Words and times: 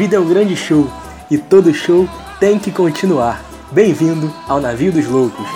vida 0.00 0.16
é 0.16 0.18
um 0.18 0.26
grande 0.26 0.56
show 0.56 0.90
e 1.30 1.36
todo 1.36 1.74
show 1.74 2.08
tem 2.40 2.58
que 2.58 2.72
continuar. 2.72 3.44
Bem-vindo 3.70 4.32
ao 4.48 4.58
Navio 4.58 4.90
dos 4.90 5.06
Loucos. 5.06 5.46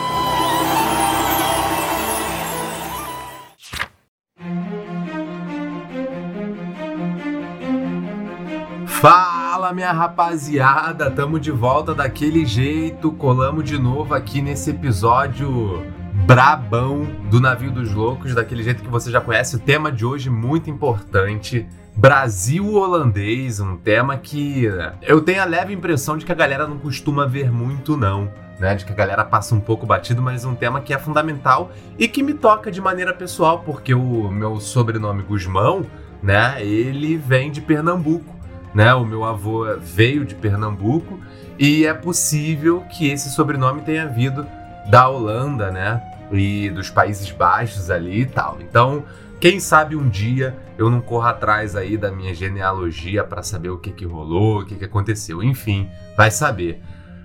Fala 8.87 9.73
minha 9.73 9.93
rapaziada, 9.93 11.11
tamo 11.11 11.41
de 11.41 11.51
volta 11.51 11.95
daquele 11.95 12.45
jeito, 12.45 13.13
colamos 13.13 13.65
de 13.65 13.79
novo 13.79 14.13
aqui 14.13 14.43
nesse 14.43 14.69
episódio 14.69 15.87
brabão 16.27 17.07
do 17.31 17.41
Navio 17.41 17.71
dos 17.71 17.95
Loucos, 17.95 18.35
daquele 18.35 18.63
jeito 18.63 18.83
que 18.83 18.91
você 18.91 19.11
já 19.11 19.23
conhece. 19.23 19.57
O 19.57 19.59
tema 19.59 19.91
de 19.91 20.05
hoje 20.05 20.29
muito 20.29 20.69
importante, 20.69 21.67
Brasil 21.97 22.75
holandês, 22.75 23.61
um 23.61 23.77
tema 23.77 24.17
que 24.17 24.69
eu 25.03 25.21
tenho 25.21 25.43
a 25.43 25.45
leve 25.45 25.73
impressão 25.73 26.17
de 26.17 26.25
que 26.25 26.33
a 26.33 26.35
galera 26.35 26.67
não 26.67 26.79
costuma 26.79 27.27
ver 27.27 27.51
muito 27.51 27.97
não. 27.97 28.31
Né, 28.57 28.77
de 28.77 28.85
que 28.85 28.93
a 28.93 28.95
galera 28.95 29.25
passa 29.25 29.53
um 29.53 29.59
pouco 29.59 29.85
batido, 29.85 30.23
mas 30.23 30.45
um 30.45 30.55
tema 30.55 30.81
que 30.81 30.95
é 30.95 30.99
fundamental 30.99 31.73
e 31.99 32.07
que 32.07 32.23
me 32.23 32.33
toca 32.33 32.71
de 32.71 32.81
maneira 32.81 33.13
pessoal, 33.13 33.65
porque 33.67 33.93
o 33.93 34.31
meu 34.31 34.61
sobrenome 34.61 35.25
Guzmão, 35.25 35.85
né, 36.23 36.65
ele 36.65 37.17
vem 37.17 37.51
de 37.51 37.61
Pernambuco 37.61 38.35
né? 38.75 38.93
O 38.93 39.05
meu 39.05 39.25
avô 39.25 39.65
veio 39.79 40.25
de 40.25 40.35
Pernambuco 40.35 41.21
e 41.59 41.87
é 41.87 41.95
possível 41.95 42.83
que 42.91 43.09
esse 43.09 43.31
sobrenome 43.31 43.83
tenha 43.83 44.07
vindo 44.07 44.45
da 44.91 45.09
Holanda, 45.09 45.71
né? 45.71 46.03
E 46.33 46.69
dos 46.71 46.91
Países 46.91 47.31
Baixos 47.31 47.91
ali 47.91 48.23
e 48.23 48.27
tal. 48.27 48.59
Então, 48.61 49.05
quem 49.41 49.61
sabe 49.61 49.95
um 49.95 50.09
dia 50.09 50.57
eu 50.77 50.91
não 50.91 51.01
corro 51.01 51.27
atrás 51.27 51.77
aí 51.77 51.97
da 51.97 52.11
minha 52.11 52.35
genealogia 52.35 53.25
para 53.25 53.43
saber 53.43 53.71
o 53.71 53.79
que 53.79 53.91
que 53.91 54.05
rolou, 54.05 54.61
o 54.61 54.67
que 54.67 54.75
que 54.75 54.85
aconteceu. 54.85 55.43
Enfim, 55.43 55.89
vai 56.17 56.31
saber. 56.31 56.83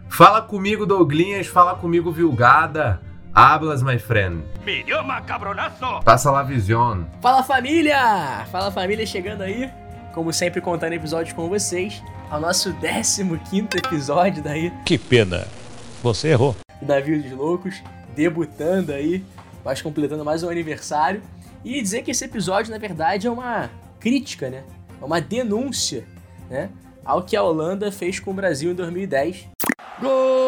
Fala 0.07 0.41
comigo, 0.41 0.85
Douglinhas, 0.85 1.47
fala 1.47 1.75
comigo, 1.75 2.11
Vilgada. 2.11 3.01
Hablas, 3.33 3.83
my 3.83 3.99
friend. 3.99 4.43
Me 4.65 4.83
cabronazo. 5.25 6.01
Passa 6.03 6.31
lá, 6.31 6.41
Vision. 6.43 7.03
Fala, 7.21 7.43
família! 7.43 8.45
Fala, 8.51 8.71
família, 8.71 9.05
chegando 9.05 9.43
aí 9.43 9.71
como 10.13 10.33
sempre 10.33 10.59
contando 10.59 10.93
episódios 10.93 11.33
com 11.33 11.47
vocês, 11.47 12.03
ao 12.29 12.39
nosso 12.39 12.73
15 12.73 13.33
episódio 13.77 14.43
daí. 14.43 14.71
Que 14.85 14.97
pena, 14.97 15.47
você 16.01 16.29
errou. 16.29 16.55
Navio 16.81 17.21
dos 17.21 17.31
Loucos, 17.31 17.81
debutando 18.15 18.91
aí, 18.91 19.23
mas 19.63 19.81
completando 19.81 20.25
mais 20.25 20.43
um 20.43 20.49
aniversário. 20.49 21.21
E 21.63 21.81
dizer 21.81 22.03
que 22.03 22.11
esse 22.11 22.23
episódio, 22.23 22.71
na 22.71 22.77
verdade, 22.77 23.27
é 23.27 23.31
uma 23.31 23.69
crítica, 23.99 24.49
né? 24.49 24.63
É 25.01 25.05
uma 25.05 25.19
denúncia, 25.19 26.05
né? 26.49 26.69
Ao 27.03 27.23
que 27.23 27.35
a 27.35 27.43
Holanda 27.43 27.91
fez 27.91 28.19
com 28.19 28.31
o 28.31 28.33
Brasil 28.33 28.71
em 28.71 28.75
2010. 28.75 29.47
Gol! 30.01 30.39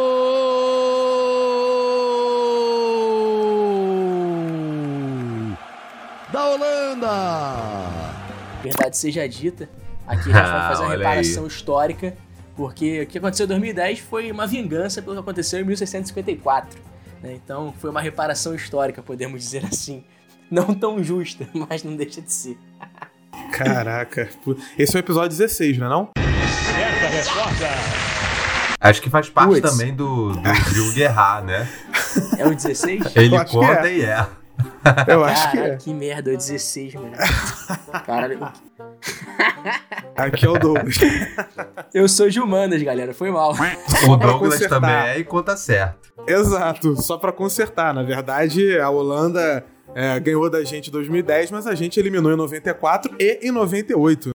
Da 6.31 6.49
Holanda! 6.49 8.11
verdade 8.63 8.95
seja 8.95 9.27
dita, 9.27 9.67
aqui 10.05 10.31
a 10.31 10.33
gente 10.33 10.33
vai 10.33 10.67
fazer 10.69 10.83
uma 10.83 10.95
reparação 10.95 11.47
histórica, 11.47 12.15
porque 12.55 13.01
o 13.01 13.07
que 13.07 13.17
aconteceu 13.17 13.45
em 13.45 13.49
2010 13.49 13.99
foi 13.99 14.31
uma 14.31 14.45
vingança 14.45 15.01
pelo 15.01 15.15
que 15.15 15.21
aconteceu 15.21 15.59
em 15.59 15.63
1654. 15.63 16.79
Né? 17.21 17.33
Então 17.33 17.73
foi 17.79 17.89
uma 17.89 18.01
reparação 18.01 18.53
histórica, 18.55 19.01
podemos 19.01 19.41
dizer 19.41 19.65
assim. 19.65 20.03
Não 20.51 20.73
tão 20.73 21.01
justa, 21.01 21.47
mas 21.55 21.81
não 21.81 21.95
deixa 21.95 22.21
de 22.21 22.31
ser. 22.31 22.57
Caraca, 23.53 24.29
esse 24.77 24.95
é 24.95 24.99
o 24.99 25.01
episódio 25.01 25.29
16, 25.29 25.77
não 25.77 25.87
é 25.87 25.89
não? 25.89 26.09
Certa 26.15 27.07
resposta! 27.07 27.67
Acho 28.81 29.01
que 29.01 29.09
faz 29.09 29.29
parte 29.29 29.61
Puts. 29.61 29.71
também 29.71 29.95
do, 29.95 30.33
do 30.33 30.53
Gil 30.73 30.93
Guerra, 30.93 31.41
né? 31.41 31.69
É 32.37 32.45
o 32.45 32.53
16? 32.53 33.15
Ele 33.15 33.45
conta 33.45 33.87
é. 33.87 33.97
e 33.97 34.03
é. 34.03 34.27
Eu 35.07 35.23
acho 35.23 35.43
Cara, 35.43 35.51
que 35.51 35.59
é. 35.59 35.77
que 35.77 35.93
merda, 35.93 36.31
o 36.33 36.37
16, 36.37 36.95
mano. 36.95 37.11
Caralho. 38.05 38.39
Aqui 40.17 40.45
é 40.45 40.49
o 40.49 40.57
Douglas. 40.57 40.95
Eu 41.93 42.09
sou 42.09 42.29
de 42.29 42.39
humanas, 42.39 42.81
galera, 42.81 43.13
foi 43.13 43.31
mal. 43.31 43.53
O 44.09 44.15
Douglas 44.17 44.59
também 44.67 44.91
é 44.91 45.19
e 45.19 45.23
conta 45.23 45.55
certo. 45.55 46.11
Exato, 46.27 47.01
só 47.01 47.17
para 47.17 47.31
consertar. 47.31 47.93
Na 47.93 48.03
verdade, 48.03 48.77
a 48.79 48.89
Holanda 48.89 49.63
é, 49.95 50.19
ganhou 50.19 50.49
da 50.49 50.63
gente 50.63 50.87
em 50.87 50.91
2010, 50.91 51.51
mas 51.51 51.67
a 51.67 51.75
gente 51.75 51.99
eliminou 51.99 52.31
em 52.31 52.35
94 52.35 53.15
e 53.19 53.39
em 53.47 53.51
98. 53.51 54.31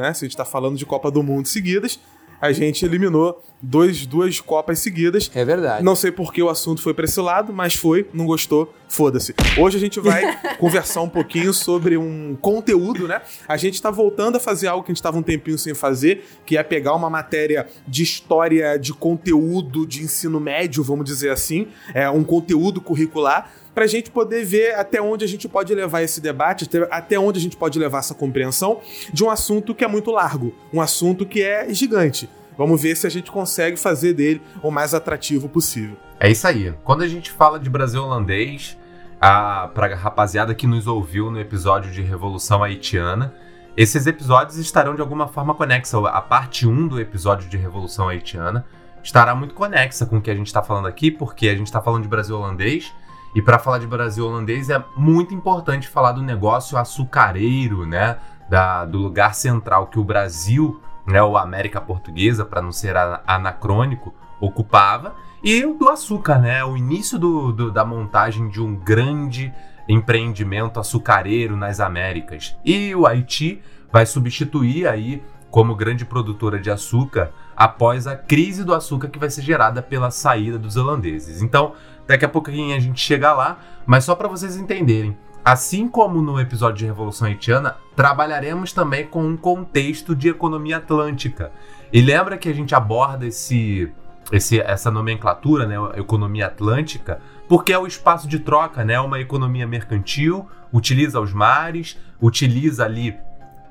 né? 0.00 0.14
Se 0.14 0.24
a 0.24 0.26
gente 0.26 0.32
está 0.32 0.44
falando 0.44 0.76
de 0.76 0.86
Copa 0.86 1.10
do 1.10 1.22
Mundo 1.22 1.46
seguidas, 1.46 2.00
a 2.40 2.52
gente 2.52 2.84
eliminou 2.84 3.42
dois, 3.62 4.06
duas 4.06 4.40
Copas 4.40 4.78
seguidas. 4.78 5.30
É 5.34 5.44
verdade. 5.44 5.84
Não 5.84 5.94
sei 5.94 6.10
por 6.10 6.32
que 6.32 6.42
o 6.42 6.48
assunto 6.48 6.80
foi 6.80 6.94
para 6.94 7.04
esse 7.04 7.20
lado, 7.20 7.52
mas 7.52 7.74
foi, 7.74 8.08
não 8.12 8.26
gostou, 8.26 8.72
foda-se. 8.88 9.34
Hoje 9.58 9.76
a 9.76 9.80
gente 9.80 10.00
vai 10.00 10.38
conversar 10.56 11.02
um 11.02 11.08
pouquinho 11.08 11.52
sobre 11.52 11.96
um 11.96 12.36
conteúdo, 12.40 13.06
né? 13.06 13.20
A 13.46 13.56
gente 13.56 13.74
está 13.74 13.90
voltando 13.90 14.36
a 14.36 14.40
fazer 14.40 14.68
algo 14.68 14.82
que 14.82 14.90
a 14.90 14.92
gente 14.92 15.00
estava 15.00 15.18
um 15.18 15.22
tempinho 15.22 15.58
sem 15.58 15.74
fazer, 15.74 16.24
que 16.46 16.56
é 16.56 16.62
pegar 16.62 16.94
uma 16.94 17.10
matéria 17.10 17.66
de 17.86 18.02
história, 18.02 18.78
de 18.78 18.92
conteúdo 18.92 19.86
de 19.86 20.02
ensino 20.02 20.40
médio, 20.40 20.82
vamos 20.82 21.04
dizer 21.04 21.30
assim, 21.30 21.68
é 21.94 22.08
um 22.08 22.24
conteúdo 22.24 22.80
curricular 22.80 23.52
para 23.80 23.86
a 23.86 23.88
gente 23.88 24.10
poder 24.10 24.44
ver 24.44 24.74
até 24.74 25.00
onde 25.00 25.24
a 25.24 25.26
gente 25.26 25.48
pode 25.48 25.74
levar 25.74 26.02
esse 26.02 26.20
debate, 26.20 26.68
até 26.90 27.18
onde 27.18 27.38
a 27.38 27.40
gente 27.40 27.56
pode 27.56 27.78
levar 27.78 28.00
essa 28.00 28.14
compreensão 28.14 28.82
de 29.10 29.24
um 29.24 29.30
assunto 29.30 29.74
que 29.74 29.82
é 29.82 29.88
muito 29.88 30.10
largo, 30.10 30.54
um 30.70 30.82
assunto 30.82 31.24
que 31.24 31.42
é 31.42 31.72
gigante. 31.72 32.28
Vamos 32.58 32.82
ver 32.82 32.94
se 32.94 33.06
a 33.06 33.10
gente 33.10 33.32
consegue 33.32 33.78
fazer 33.78 34.12
dele 34.12 34.42
o 34.62 34.70
mais 34.70 34.92
atrativo 34.92 35.48
possível. 35.48 35.96
É 36.18 36.30
isso 36.30 36.46
aí. 36.46 36.74
Quando 36.84 37.00
a 37.00 37.08
gente 37.08 37.30
fala 37.30 37.58
de 37.58 37.70
Brasil 37.70 38.02
holandês, 38.02 38.76
a, 39.18 39.70
pra 39.72 39.94
rapaziada 39.94 40.54
que 40.54 40.66
nos 40.66 40.86
ouviu 40.86 41.30
no 41.30 41.40
episódio 41.40 41.90
de 41.90 42.02
Revolução 42.02 42.62
Haitiana, 42.62 43.34
esses 43.78 44.06
episódios 44.06 44.58
estarão 44.58 44.94
de 44.94 45.00
alguma 45.00 45.26
forma 45.26 45.54
conexos. 45.54 46.04
A 46.04 46.20
parte 46.20 46.66
1 46.66 46.86
do 46.86 47.00
episódio 47.00 47.48
de 47.48 47.56
Revolução 47.56 48.10
Haitiana 48.10 48.66
estará 49.02 49.34
muito 49.34 49.54
conexa 49.54 50.04
com 50.04 50.18
o 50.18 50.20
que 50.20 50.30
a 50.30 50.34
gente 50.34 50.48
está 50.48 50.62
falando 50.62 50.86
aqui, 50.86 51.10
porque 51.10 51.48
a 51.48 51.54
gente 51.54 51.68
está 51.68 51.80
falando 51.80 52.02
de 52.02 52.08
Brasil 52.08 52.36
holandês 52.36 52.92
e 53.34 53.40
para 53.40 53.58
falar 53.58 53.78
de 53.78 53.86
Brasil 53.86 54.26
holandês 54.26 54.70
é 54.70 54.82
muito 54.96 55.34
importante 55.34 55.88
falar 55.88 56.12
do 56.12 56.22
negócio 56.22 56.76
açucareiro, 56.76 57.86
né? 57.86 58.18
Da, 58.48 58.84
do 58.84 58.98
lugar 58.98 59.34
central 59.34 59.86
que 59.86 59.98
o 59.98 60.04
Brasil, 60.04 60.80
né, 61.06 61.22
ou 61.22 61.36
América 61.36 61.80
Portuguesa, 61.80 62.44
para 62.44 62.60
não 62.60 62.72
ser 62.72 62.96
anacrônico, 63.24 64.12
ocupava, 64.40 65.14
e 65.42 65.64
do 65.64 65.88
açúcar, 65.88 66.38
né? 66.38 66.64
O 66.64 66.76
início 66.76 67.18
do, 67.18 67.52
do, 67.52 67.70
da 67.70 67.84
montagem 67.84 68.48
de 68.48 68.60
um 68.60 68.74
grande 68.74 69.52
empreendimento 69.88 70.80
açucareiro 70.80 71.56
nas 71.56 71.80
Américas. 71.80 72.56
E 72.64 72.94
o 72.94 73.06
Haiti 73.06 73.62
vai 73.92 74.04
substituir 74.06 74.86
aí 74.86 75.22
como 75.50 75.74
grande 75.74 76.04
produtora 76.04 76.58
de 76.58 76.70
açúcar 76.70 77.32
após 77.56 78.06
a 78.06 78.16
crise 78.16 78.64
do 78.64 78.72
açúcar 78.72 79.08
que 79.08 79.18
vai 79.18 79.28
ser 79.28 79.42
gerada 79.42 79.82
pela 79.82 80.10
saída 80.10 80.58
dos 80.58 80.76
holandeses. 80.76 81.42
Então, 81.42 81.74
Daqui 82.10 82.24
a 82.24 82.28
pouquinho 82.28 82.74
a 82.74 82.80
gente 82.80 83.00
chega 83.00 83.32
lá, 83.32 83.60
mas 83.86 84.02
só 84.02 84.16
para 84.16 84.26
vocês 84.26 84.56
entenderem. 84.56 85.16
Assim 85.44 85.86
como 85.86 86.20
no 86.20 86.40
episódio 86.40 86.78
de 86.78 86.84
Revolução 86.84 87.28
Haitiana, 87.28 87.76
trabalharemos 87.94 88.72
também 88.72 89.06
com 89.06 89.24
um 89.24 89.36
contexto 89.36 90.12
de 90.12 90.28
economia 90.28 90.78
atlântica. 90.78 91.52
E 91.92 92.00
lembra 92.00 92.36
que 92.36 92.48
a 92.48 92.52
gente 92.52 92.74
aborda 92.74 93.28
esse, 93.28 93.92
esse, 94.32 94.58
essa 94.58 94.90
nomenclatura, 94.90 95.68
né, 95.68 95.76
economia 95.98 96.48
atlântica, 96.48 97.20
porque 97.48 97.72
é 97.72 97.78
o 97.78 97.86
espaço 97.86 98.26
de 98.26 98.40
troca, 98.40 98.84
né, 98.84 98.98
uma 98.98 99.20
economia 99.20 99.64
mercantil, 99.64 100.48
utiliza 100.72 101.20
os 101.20 101.32
mares, 101.32 101.96
utiliza 102.20 102.86
ali 102.86 103.16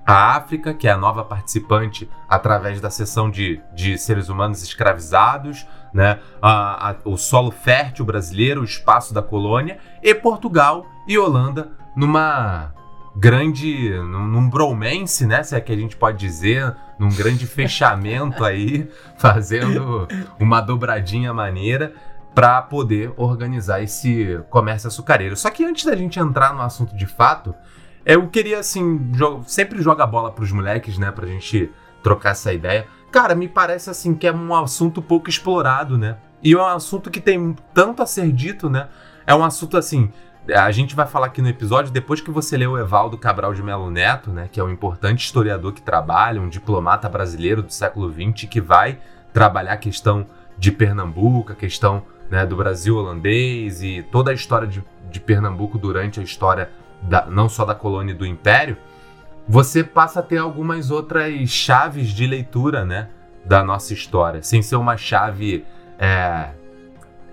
a 0.05 0.37
África, 0.37 0.73
que 0.73 0.87
é 0.87 0.91
a 0.91 0.97
nova 0.97 1.25
participante 1.25 2.09
através 2.29 2.79
da 2.79 2.89
seção 2.89 3.29
de, 3.29 3.61
de 3.75 3.97
seres 3.97 4.29
humanos 4.29 4.63
escravizados, 4.63 5.67
né? 5.93 6.19
A, 6.41 6.91
a, 6.91 6.95
o 7.05 7.17
solo 7.17 7.51
fértil 7.51 8.05
brasileiro, 8.05 8.61
o 8.61 8.65
espaço 8.65 9.13
da 9.13 9.21
colônia, 9.21 9.77
e 10.01 10.13
Portugal 10.13 10.85
e 11.07 11.17
Holanda 11.17 11.71
numa 11.95 12.73
grande. 13.15 13.89
num, 13.89 14.27
num 14.27 14.49
bromance, 14.49 15.25
né? 15.25 15.43
Se 15.43 15.55
é 15.55 15.61
que 15.61 15.71
a 15.71 15.75
gente 15.75 15.95
pode 15.95 16.17
dizer, 16.17 16.75
num 16.97 17.09
grande 17.09 17.45
fechamento 17.47 18.43
aí, 18.43 18.89
fazendo 19.17 20.07
uma 20.39 20.61
dobradinha 20.61 21.33
maneira 21.33 21.93
para 22.33 22.61
poder 22.61 23.11
organizar 23.17 23.81
esse 23.81 24.39
comércio 24.49 24.87
açucareiro. 24.87 25.35
Só 25.35 25.49
que 25.49 25.65
antes 25.65 25.85
da 25.85 25.95
gente 25.95 26.19
entrar 26.19 26.53
no 26.53 26.61
assunto 26.61 26.95
de 26.95 27.05
fato, 27.05 27.53
eu 28.05 28.27
queria, 28.27 28.59
assim, 28.59 29.11
sempre 29.45 29.81
jogar 29.81 30.07
bola 30.07 30.31
pros 30.31 30.51
moleques, 30.51 30.97
né? 30.97 31.11
Pra 31.11 31.27
gente 31.27 31.69
trocar 32.01 32.31
essa 32.31 32.53
ideia. 32.53 32.87
Cara, 33.11 33.35
me 33.35 33.47
parece 33.47 33.89
assim 33.89 34.13
que 34.13 34.27
é 34.27 34.33
um 34.33 34.53
assunto 34.53 35.01
pouco 35.01 35.29
explorado, 35.29 35.97
né? 35.97 36.17
E 36.41 36.53
é 36.53 36.57
um 36.57 36.65
assunto 36.65 37.09
que 37.09 37.19
tem 37.19 37.55
tanto 37.73 38.01
a 38.01 38.05
ser 38.05 38.31
dito, 38.31 38.69
né? 38.69 38.87
É 39.27 39.35
um 39.35 39.43
assunto 39.43 39.77
assim. 39.77 40.11
A 40.55 40.71
gente 40.71 40.95
vai 40.95 41.05
falar 41.05 41.27
aqui 41.27 41.41
no 41.41 41.49
episódio, 41.49 41.91
depois 41.91 42.21
que 42.21 42.31
você 42.31 42.57
lê 42.57 42.65
o 42.65 42.77
Evaldo 42.77 43.17
Cabral 43.17 43.53
de 43.53 43.61
Melo 43.61 43.91
Neto, 43.91 44.31
né? 44.31 44.49
Que 44.51 44.59
é 44.59 44.63
um 44.63 44.69
importante 44.69 45.23
historiador 45.23 45.73
que 45.73 45.81
trabalha, 45.81 46.41
um 46.41 46.49
diplomata 46.49 47.07
brasileiro 47.07 47.61
do 47.61 47.71
século 47.71 48.11
XX 48.11 48.47
que 48.49 48.59
vai 48.61 48.99
trabalhar 49.33 49.73
a 49.73 49.77
questão 49.77 50.25
de 50.57 50.71
Pernambuco, 50.71 51.51
a 51.51 51.55
questão 51.55 52.03
né, 52.29 52.45
do 52.45 52.55
Brasil 52.55 52.95
holandês 52.95 53.81
e 53.81 54.03
toda 54.11 54.31
a 54.31 54.33
história 54.33 54.67
de, 54.67 54.83
de 55.09 55.19
Pernambuco 55.19 55.77
durante 55.77 56.19
a 56.19 56.23
história 56.23 56.69
da, 57.01 57.25
não 57.25 57.47
só 57.47 57.65
da 57.65 57.73
colônia 57.73 58.11
e 58.11 58.15
do 58.15 58.25
Império, 58.25 58.77
você 59.49 59.83
passa 59.83 60.19
a 60.19 60.23
ter 60.23 60.37
algumas 60.37 60.91
outras 60.91 61.49
chaves 61.49 62.09
de 62.09 62.27
leitura 62.27 62.85
né, 62.85 63.09
da 63.43 63.63
nossa 63.63 63.93
história, 63.93 64.43
sem 64.43 64.61
ser 64.61 64.75
uma 64.75 64.95
chave 64.95 65.65
é, 65.97 66.49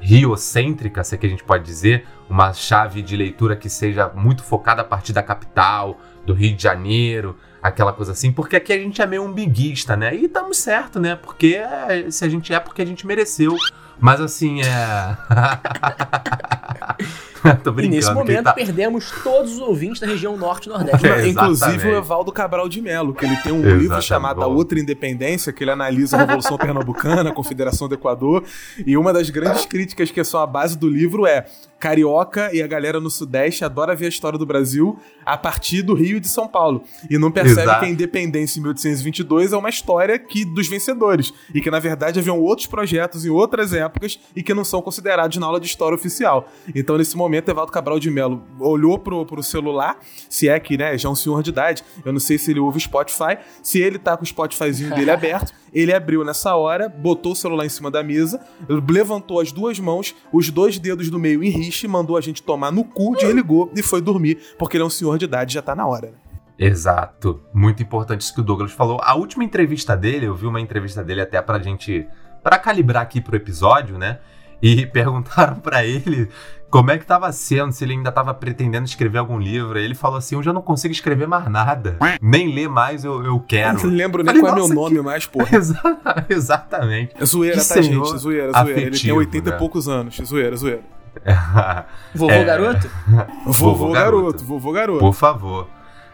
riocêntrica, 0.00 1.04
se 1.04 1.14
é 1.14 1.18
que 1.18 1.26
a 1.26 1.28
gente 1.28 1.44
pode 1.44 1.64
dizer, 1.64 2.06
uma 2.26 2.54
chave 2.54 3.02
de 3.02 3.14
leitura 3.14 3.54
que 3.54 3.68
seja 3.68 4.10
muito 4.14 4.42
focada 4.42 4.80
a 4.80 4.84
partir 4.84 5.12
da 5.12 5.22
capital, 5.22 6.00
do 6.24 6.32
Rio 6.32 6.56
de 6.56 6.62
Janeiro, 6.62 7.36
aquela 7.62 7.92
coisa 7.92 8.12
assim, 8.12 8.32
porque 8.32 8.56
aqui 8.56 8.72
a 8.72 8.78
gente 8.78 9.02
é 9.02 9.06
meio 9.06 9.22
umbiguista, 9.22 9.94
né? 9.94 10.14
E 10.14 10.24
estamos 10.24 10.56
certo, 10.56 10.98
né? 10.98 11.16
Porque 11.16 11.56
é, 11.56 12.10
se 12.10 12.24
a 12.24 12.30
gente 12.30 12.52
é 12.52 12.58
porque 12.58 12.80
a 12.80 12.86
gente 12.86 13.06
mereceu. 13.06 13.54
Mas 14.00 14.22
assim, 14.22 14.62
é. 14.62 14.66
Tô 17.62 17.72
brincando. 17.72 17.94
E 17.94 17.96
nesse 17.96 18.12
momento 18.12 18.44
tá... 18.44 18.52
perdemos 18.52 19.10
todos 19.22 19.54
os 19.54 19.60
ouvintes 19.60 20.00
da 20.00 20.06
região 20.06 20.37
norte 20.37 20.66
e 20.66 20.69
nordeste. 20.69 21.06
É, 21.16 21.28
Inclusive 21.28 21.88
o 21.88 21.96
Evaldo 21.96 22.32
Cabral 22.32 22.69
de 22.69 22.81
Melo, 22.82 23.14
que 23.14 23.25
ele 23.25 23.37
tem 23.37 23.52
um 23.52 23.58
exatamente. 23.58 23.82
livro 23.82 24.02
chamado 24.02 24.43
A 24.43 24.46
Outra 24.46 24.78
Independência, 24.78 25.52
que 25.52 25.62
ele 25.62 25.70
analisa 25.70 26.16
a 26.16 26.20
Revolução 26.20 26.58
Pernambucana, 26.58 27.31
a 27.31 27.32
Confederação 27.34 27.88
do 27.88 27.94
Equador. 27.94 28.44
E 28.84 28.96
uma 28.96 29.12
das 29.12 29.31
grandes 29.31 29.64
críticas 29.64 30.10
que 30.10 30.22
são 30.25 30.40
a 30.40 30.46
base 30.46 30.76
do 30.76 30.88
livro 30.88 31.26
é 31.26 31.46
carioca 31.78 32.54
e 32.54 32.62
a 32.62 32.66
galera 32.66 32.98
no 32.98 33.10
Sudeste 33.10 33.64
adora 33.64 33.94
ver 33.94 34.06
a 34.06 34.08
história 34.08 34.38
do 34.38 34.46
Brasil 34.46 34.99
a 35.25 35.37
partir 35.37 35.82
do 35.82 35.94
Rio 35.94 36.16
e 36.16 36.20
de 36.20 36.28
São 36.28 36.49
Paulo. 36.49 36.82
E 37.10 37.19
não 37.19 37.31
percebe 37.31 37.62
Exato. 37.62 37.81
que 37.81 37.87
a 37.87 37.88
independência 37.88 38.58
em 38.58 38.62
1822 38.62 39.52
é 39.52 39.56
uma 39.56 39.69
história 39.69 40.19
que 40.19 40.44
dos 40.44 40.69
vencedores. 40.69 41.32
E 41.54 41.60
que, 41.60 41.70
na 41.70 41.78
verdade, 41.78 42.19
haviam 42.19 42.40
outros 42.40 42.66
projetos 42.66 43.25
em 43.25 43.31
outras 43.31 43.72
épocas 43.72 44.19
e 44.34 44.42
que 44.42 44.54
não 44.54 44.64
são 44.64 44.81
considerados 44.81 45.37
na 45.37 45.46
aula 45.46 45.60
de 45.60 45.66
história 45.66 45.94
oficial. 45.94 46.49
Então, 46.75 46.96
nesse 46.96 47.16
momento, 47.16 47.35
Evaldo 47.50 47.72
Cabral 47.72 47.98
de 47.98 48.10
Mello 48.10 48.42
olhou 48.58 48.98
pro, 48.98 49.24
pro 49.26 49.42
celular, 49.42 49.98
se 50.28 50.48
é 50.48 50.58
que, 50.58 50.76
né, 50.76 50.96
já 50.96 51.08
é 51.08 51.12
um 51.12 51.14
senhor 51.14 51.42
de 51.42 51.50
idade, 51.50 51.84
eu 52.04 52.12
não 52.12 52.20
sei 52.20 52.38
se 52.38 52.50
ele 52.50 52.60
ouve 52.60 52.80
Spotify, 52.80 53.38
se 53.62 53.80
ele 53.80 53.98
tá 53.98 54.16
com 54.16 54.22
o 54.22 54.26
Spotifyzinho 54.26 54.94
dele 54.94 55.10
aberto, 55.12 55.52
ele 55.72 55.92
abriu 55.92 56.24
nessa 56.24 56.54
hora, 56.54 56.88
botou 56.88 57.32
o 57.32 57.36
celular 57.36 57.66
em 57.66 57.68
cima 57.68 57.90
da 57.90 58.02
mesa, 58.02 58.40
levantou 58.68 59.40
as 59.40 59.52
duas 59.52 59.78
mãos, 59.78 60.14
os 60.32 60.50
dois 60.50 60.78
dedos 60.78 61.10
do 61.10 61.18
meio 61.18 61.42
em 61.42 61.50
riche, 61.50 61.86
mandou 61.86 62.16
a 62.16 62.20
gente 62.20 62.42
tomar 62.42 62.70
no 62.70 62.84
cu, 62.84 63.14
desligou 63.16 63.70
e 63.76 63.82
foi 63.82 64.00
dormir, 64.00 64.38
porque 64.58 64.76
ele 64.76 64.84
é 64.84 64.86
um 64.86 64.90
senhor 64.90 65.18
de 65.18 65.24
idade 65.24 65.54
já 65.54 65.62
tá 65.62 65.74
na 65.74 65.86
hora. 65.86 66.08
Né? 66.08 66.26
Exato. 66.58 67.42
Muito 67.52 67.82
importante 67.82 68.22
isso 68.22 68.34
que 68.34 68.40
o 68.40 68.44
Douglas 68.44 68.72
falou. 68.72 68.98
A 69.02 69.14
última 69.14 69.44
entrevista 69.44 69.96
dele, 69.96 70.26
eu 70.26 70.34
vi 70.34 70.46
uma 70.46 70.60
entrevista 70.60 71.04
dele 71.04 71.20
até 71.20 71.40
pra 71.42 71.58
gente. 71.58 72.06
para 72.42 72.58
calibrar 72.58 73.02
aqui 73.02 73.20
pro 73.20 73.36
episódio, 73.36 73.98
né? 73.98 74.20
E 74.62 74.86
perguntaram 74.86 75.56
para 75.56 75.84
ele 75.84 76.28
como 76.76 76.90
é 76.90 76.99
que 76.99 77.06
tava 77.06 77.31
sendo, 77.32 77.73
se 77.73 77.84
ele 77.84 77.94
ainda 77.94 78.12
tava 78.12 78.34
pretendendo 78.34 78.84
escrever 78.84 79.19
algum 79.19 79.38
livro. 79.38 79.78
Ele 79.78 79.94
falou 79.94 80.19
assim: 80.19 80.34
Eu 80.34 80.43
já 80.43 80.52
não 80.52 80.62
consigo 80.62 80.93
escrever 80.93 81.26
mais 81.26 81.49
nada. 81.49 81.96
Nem 82.20 82.55
ler 82.55 82.69
mais 82.69 83.05
eu, 83.05 83.25
eu 83.25 83.40
quero. 83.40 83.78
Eu 83.78 83.87
não 83.87 83.96
lembro 83.96 84.23
nem 84.23 84.40
qual 84.40 84.52
é 84.52 84.55
meu 84.56 84.69
nome 84.69 84.96
que... 84.96 85.02
mais, 85.02 85.26
porra. 85.26 85.49
Exa 85.56 85.81
exatamente. 86.28 87.14
É 87.19 87.25
zoeira, 87.25 87.58
que 87.58 87.69
tá, 87.69 87.81
gente? 87.81 88.19
Zoeira, 88.19 88.19
zoeira. 88.19 88.50
Afetivo, 88.55 88.81
ele 88.81 88.99
tem 88.99 89.12
80 89.12 89.50
né? 89.50 89.56
e 89.56 89.58
poucos 89.58 89.88
anos. 89.88 90.17
Zoeira, 90.25 90.56
zoeira. 90.56 90.82
vovô 92.14 92.32
é... 92.32 92.44
garoto? 92.44 92.90
Vovô, 93.46 93.73
vovô 93.73 93.93
garoto. 93.93 94.23
garoto. 94.23 94.44
Vovô 94.44 94.73
garoto. 94.73 94.99
Por 94.99 95.14
favor. 95.14 95.69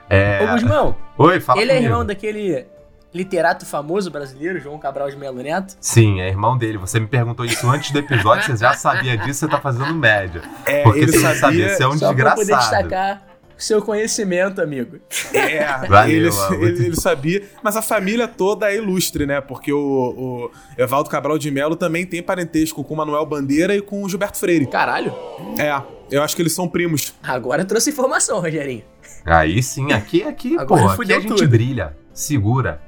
É... 0.08 0.44
Ô, 0.44 0.52
Gusmão. 0.52 0.96
Oi, 1.18 1.40
fala 1.40 1.60
Ele 1.60 1.70
comigo. 1.70 1.84
é 1.84 1.88
irmão 1.88 2.06
daquele 2.06 2.66
literato 3.14 3.66
famoso 3.66 4.10
brasileiro, 4.10 4.58
João 4.58 4.78
Cabral 4.78 5.10
de 5.10 5.16
Melo 5.16 5.42
Neto? 5.42 5.76
Sim, 5.80 6.20
é 6.20 6.28
irmão 6.28 6.56
dele. 6.56 6.78
Você 6.78 6.98
me 6.98 7.06
perguntou 7.06 7.44
isso 7.44 7.68
antes 7.68 7.90
do 7.90 7.98
episódio, 7.98 8.44
você 8.44 8.56
já 8.56 8.74
sabia 8.74 9.16
disso, 9.16 9.40
você 9.40 9.48
tá 9.48 9.60
fazendo 9.60 9.94
média. 9.94 10.42
É, 10.66 10.82
Porque 10.82 11.00
ele 11.00 11.12
você 11.12 11.34
sabia, 11.34 11.68
você 11.68 11.82
é 11.82 11.88
um 11.88 11.98
só 11.98 12.08
desgraçado. 12.08 12.46
Pra 12.46 12.56
poder 12.56 12.56
destacar 12.56 13.32
seu 13.62 13.80
conhecimento, 13.80 14.60
amigo. 14.60 14.98
É, 15.32 15.86
Valeu, 15.86 16.08
ele, 16.10 16.66
ele, 16.66 16.86
ele, 16.86 16.96
sabia. 16.96 17.42
Mas 17.62 17.76
a 17.76 17.82
família 17.82 18.26
toda 18.26 18.70
é 18.70 18.76
ilustre, 18.76 19.24
né? 19.24 19.40
Porque 19.40 19.72
o, 19.72 19.78
o 19.78 20.50
Evaldo 20.76 21.08
Cabral 21.08 21.38
de 21.38 21.50
Melo 21.50 21.76
também 21.76 22.04
tem 22.04 22.22
parentesco 22.22 22.82
com 22.82 22.94
Manuel 22.94 23.24
Bandeira 23.24 23.74
e 23.74 23.80
com 23.80 24.02
o 24.02 24.08
Gilberto 24.08 24.38
Freire. 24.38 24.66
Caralho. 24.66 25.14
É, 25.58 25.80
eu 26.10 26.22
acho 26.22 26.34
que 26.34 26.42
eles 26.42 26.52
são 26.52 26.68
primos. 26.68 27.14
Agora 27.22 27.64
trouxe 27.64 27.90
informação, 27.90 28.40
Rogerinho. 28.40 28.82
Aí 29.24 29.62
sim, 29.62 29.92
aqui, 29.92 30.22
aqui, 30.24 30.58
Agora 30.58 30.96
pô, 30.96 31.02
aqui 31.02 31.12
a 31.12 31.20
gente 31.20 31.28
tudo. 31.28 31.48
brilha, 31.48 31.96
segura. 32.12 32.80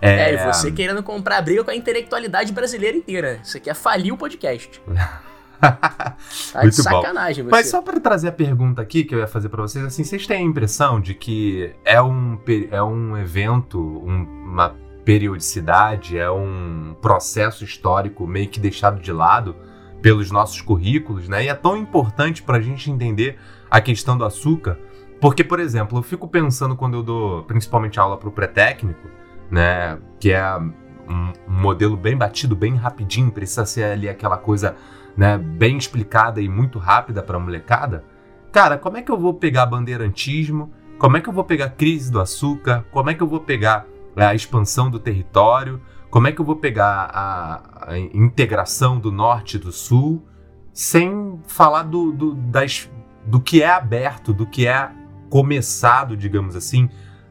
É... 0.00 0.30
é, 0.30 0.34
e 0.34 0.52
você 0.52 0.70
querendo 0.70 1.02
comprar 1.02 1.42
briga 1.42 1.64
com 1.64 1.70
a 1.70 1.74
intelectualidade 1.74 2.52
brasileira 2.52 2.96
inteira. 2.96 3.40
Você 3.42 3.58
quer 3.58 3.74
falir 3.74 4.12
o 4.12 4.16
podcast. 4.16 4.80
tá 5.60 6.16
Muito 6.62 6.76
de 6.76 6.82
sacanagem 6.82 7.44
bom. 7.44 7.50
Você. 7.50 7.56
Mas 7.56 7.68
só 7.68 7.82
para 7.82 7.98
trazer 7.98 8.28
a 8.28 8.32
pergunta 8.32 8.80
aqui 8.80 9.04
que 9.04 9.14
eu 9.14 9.18
ia 9.18 9.26
fazer 9.26 9.48
para 9.48 9.62
vocês, 9.62 9.84
assim, 9.84 10.04
vocês 10.04 10.26
têm 10.26 10.38
a 10.38 10.42
impressão 10.42 11.00
de 11.00 11.14
que 11.14 11.74
é 11.84 12.00
um, 12.00 12.38
é 12.70 12.82
um 12.82 13.16
evento, 13.16 13.80
um, 13.80 14.22
uma 14.52 14.76
periodicidade, 15.04 16.18
é 16.18 16.30
um 16.30 16.94
processo 17.00 17.64
histórico 17.64 18.26
meio 18.26 18.48
que 18.48 18.60
deixado 18.60 19.00
de 19.00 19.12
lado 19.12 19.56
pelos 20.00 20.30
nossos 20.30 20.60
currículos, 20.60 21.28
né? 21.28 21.44
E 21.44 21.48
é 21.48 21.54
tão 21.54 21.76
importante 21.76 22.42
para 22.42 22.58
a 22.58 22.60
gente 22.60 22.90
entender 22.90 23.38
a 23.70 23.80
questão 23.80 24.16
do 24.16 24.24
açúcar, 24.24 24.78
porque, 25.20 25.42
por 25.42 25.58
exemplo, 25.58 25.98
eu 25.98 26.02
fico 26.02 26.28
pensando 26.28 26.76
quando 26.76 26.94
eu 26.94 27.02
dou 27.02 27.42
principalmente 27.44 27.98
aula 27.98 28.16
para 28.16 28.28
o 28.28 28.32
pré-técnico, 28.32 29.08
né? 29.50 29.98
Que 30.20 30.32
é 30.32 30.56
um, 30.56 31.32
modelo 31.46 31.96
bem 31.96 32.16
batido, 32.16 32.54
bem 32.54 32.74
rapidinho, 32.74 33.30
precisa 33.30 33.64
ser 33.64 33.84
ali 33.84 34.08
aquela 34.08 34.36
coisa, 34.36 34.76
né? 35.16 35.38
Bem 35.38 35.76
explicada 35.76 36.40
e 36.40 36.48
muito 36.48 36.78
rápida 36.78 37.22
para 37.22 37.36
a 37.36 37.40
molecada. 37.40 38.04
Cara, 38.52 38.78
como 38.78 38.96
é 38.96 39.02
que 39.02 39.10
eu 39.10 39.18
vou 39.18 39.34
pegar 39.34 39.66
bandeirantismo? 39.66 40.72
Como 40.98 41.16
é 41.16 41.20
que 41.20 41.28
eu 41.28 41.32
vou 41.32 41.44
pegar 41.44 41.70
crise 41.70 42.10
do 42.10 42.20
açúcar? 42.20 42.84
Como 42.90 43.08
é 43.10 43.14
que 43.14 43.22
eu 43.22 43.28
vou 43.28 43.40
pegar 43.40 43.86
é, 44.16 44.24
a 44.24 44.34
expansão 44.34 44.90
do 44.90 44.98
território? 44.98 45.80
Como 46.10 46.26
é 46.26 46.32
que 46.32 46.40
eu 46.40 46.44
vou 46.44 46.56
pegar 46.56 47.10
a, 47.12 47.92
a 47.92 47.98
integração 47.98 48.98
do 48.98 49.12
norte 49.12 49.56
e 49.56 49.60
do 49.60 49.70
sul? 49.70 50.26
Sem 50.72 51.40
falar 51.46 51.82
do, 51.82 52.12
do, 52.12 52.34
das, 52.34 52.90
do 53.26 53.40
que 53.40 53.62
é 53.62 53.70
aberto, 53.70 54.32
do 54.32 54.46
que 54.46 54.66
é 54.66 54.90
começado, 55.28 56.16
digamos 56.16 56.56
assim, 56.56 56.88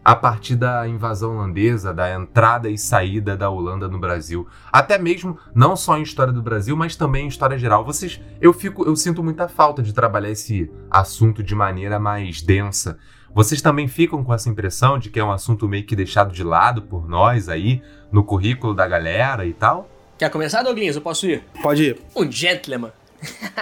a 0.07 0.15
partir 0.15 0.55
da 0.55 0.87
invasão 0.87 1.35
holandesa, 1.35 1.93
da 1.93 2.15
entrada 2.15 2.69
e 2.69 2.77
saída 2.77 3.35
da 3.35 3.49
Holanda 3.49 3.89
no 3.89 3.99
Brasil, 3.99 4.47
até 4.71 4.97
mesmo 4.97 5.37
não 5.53 5.75
só 5.75 5.97
em 5.97 6.01
história 6.01 6.31
do 6.31 6.41
Brasil, 6.41 6.77
mas 6.77 6.95
também 6.95 7.25
em 7.25 7.27
história 7.27 7.57
geral. 7.57 7.83
Vocês, 7.83 8.17
eu 8.39 8.53
fico, 8.53 8.85
eu 8.85 8.95
sinto 8.95 9.21
muita 9.21 9.49
falta 9.49 9.83
de 9.83 9.91
trabalhar 9.91 10.29
esse 10.29 10.71
assunto 10.89 11.43
de 11.43 11.53
maneira 11.53 11.99
mais 11.99 12.41
densa. 12.41 12.97
Vocês 13.35 13.61
também 13.61 13.85
ficam 13.89 14.23
com 14.23 14.33
essa 14.33 14.47
impressão 14.47 14.97
de 14.97 15.09
que 15.09 15.19
é 15.19 15.23
um 15.25 15.29
assunto 15.29 15.67
meio 15.67 15.85
que 15.85 15.93
deixado 15.93 16.31
de 16.31 16.41
lado 16.41 16.83
por 16.83 17.05
nós 17.05 17.49
aí 17.49 17.81
no 18.09 18.23
currículo 18.23 18.73
da 18.73 18.87
galera 18.87 19.45
e 19.45 19.51
tal? 19.51 19.89
Quer 20.17 20.29
começar, 20.29 20.63
Douglas? 20.63 20.95
Eu 20.95 21.01
posso 21.01 21.27
ir? 21.27 21.43
Pode 21.61 21.83
ir. 21.83 22.01
Um 22.15 22.31
gentleman. 22.31 22.93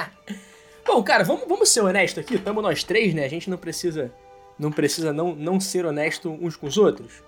Bom, 0.86 1.02
cara, 1.02 1.24
vamos, 1.24 1.48
vamos 1.50 1.70
ser 1.70 1.82
honestos 1.82 2.24
aqui. 2.24 2.36
Estamos 2.36 2.62
nós 2.62 2.84
três, 2.84 3.16
né? 3.16 3.26
A 3.26 3.30
gente 3.30 3.50
não 3.50 3.58
precisa 3.58 4.12
não 4.58 4.72
precisa 4.72 5.12
não, 5.12 5.36
não 5.36 5.60
ser 5.60 5.86
honesto 5.86 6.30
uns 6.30 6.56
com 6.56 6.68
os 6.68 6.78
outros? 6.78 7.24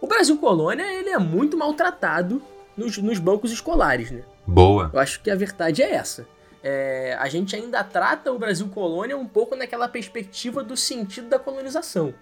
O 0.00 0.06
Brasil 0.06 0.36
Colônia 0.38 0.84
ele 0.92 1.10
é 1.10 1.18
muito 1.18 1.56
maltratado 1.56 2.42
nos, 2.76 2.98
nos 2.98 3.18
bancos 3.18 3.52
escolares, 3.52 4.10
né? 4.10 4.22
Boa. 4.46 4.90
Eu 4.92 4.98
acho 4.98 5.22
que 5.22 5.30
a 5.30 5.36
verdade 5.36 5.82
é 5.82 5.94
essa. 5.94 6.26
É, 6.62 7.16
a 7.18 7.28
gente 7.28 7.56
ainda 7.56 7.82
trata 7.82 8.32
o 8.32 8.38
Brasil 8.38 8.68
Colônia 8.68 9.16
um 9.16 9.26
pouco 9.26 9.56
naquela 9.56 9.88
perspectiva 9.88 10.62
do 10.62 10.76
sentido 10.76 11.28
da 11.28 11.38
colonização. 11.38 12.14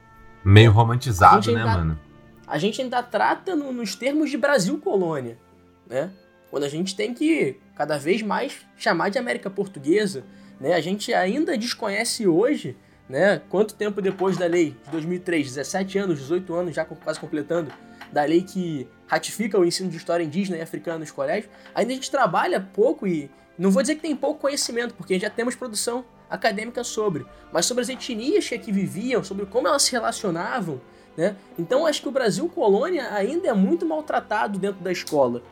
Meio 0.44 0.73
romantizado, 0.73 1.52
né, 1.52 1.64
mano? 1.64 1.99
A 2.47 2.59
gente 2.59 2.80
ainda 2.80 3.02
trata 3.02 3.54
no, 3.54 3.73
nos 3.73 3.94
termos 3.94 4.30
de 4.30 4.37
Brasil 4.37 4.78
Colônia, 4.78 5.38
né? 5.87 6.11
Quando 6.50 6.64
a 6.64 6.68
gente 6.68 6.97
tem 6.97 7.14
que 7.14 7.59
cada 7.76 7.97
vez 7.99 8.23
mais 8.23 8.66
chamar 8.76 9.11
de 9.11 9.18
América 9.18 9.49
Portuguesa, 9.49 10.25
né? 10.59 10.75
A 10.75 10.80
gente 10.80 11.12
ainda 11.12 11.56
desconhece 11.56 12.26
hoje 12.26 12.76
né? 13.11 13.43
Quanto 13.50 13.75
tempo 13.75 14.00
depois 14.00 14.37
da 14.37 14.47
lei 14.47 14.76
de 14.85 14.90
2003, 14.93 15.49
17 15.49 15.99
anos, 15.99 16.21
18 16.21 16.55
anos 16.55 16.75
já 16.75 16.85
quase 16.85 17.19
completando, 17.19 17.73
da 18.12 18.23
lei 18.23 18.43
que 18.43 18.88
ratifica 19.07 19.59
o 19.59 19.64
ensino 19.64 19.90
de 19.90 19.97
história 19.97 20.23
indígena 20.23 20.57
e 20.57 20.62
africana 20.62 21.00
nos 21.00 21.11
colégios, 21.11 21.50
ainda 21.75 21.90
a 21.93 21.95
gente 21.95 22.11
trabalha 22.11 22.61
pouco 22.61 23.09
e 23.09 23.29
não 23.59 23.71
vou 23.71 23.83
dizer 23.83 23.97
que 23.97 24.02
tem 24.02 24.14
pouco 24.14 24.40
conhecimento, 24.40 24.95
porque 24.95 25.19
já 25.19 25.29
temos 25.29 25.57
produção 25.57 26.05
acadêmica 26.31 26.85
sobre, 26.85 27.26
mas 27.52 27.67
sobre 27.67 27.83
as 27.83 27.88
etnias 27.88 28.49
que 28.49 28.55
aqui 28.55 28.71
viviam, 28.71 29.25
sobre 29.25 29.45
como 29.45 29.67
elas 29.67 29.83
se 29.83 29.93
relacionavam, 29.93 30.81
Né? 31.17 31.35
Então 31.59 31.87
acho 31.87 32.02
que 32.02 32.09
o 32.09 32.12
Brasil 32.12 32.49
colônia 32.49 33.12
ainda 33.12 33.49
é 33.49 33.52
muito 33.52 33.85
maltratado 33.85 34.57
dentro 34.57 34.81
da 34.81 34.93
escola 34.93 35.43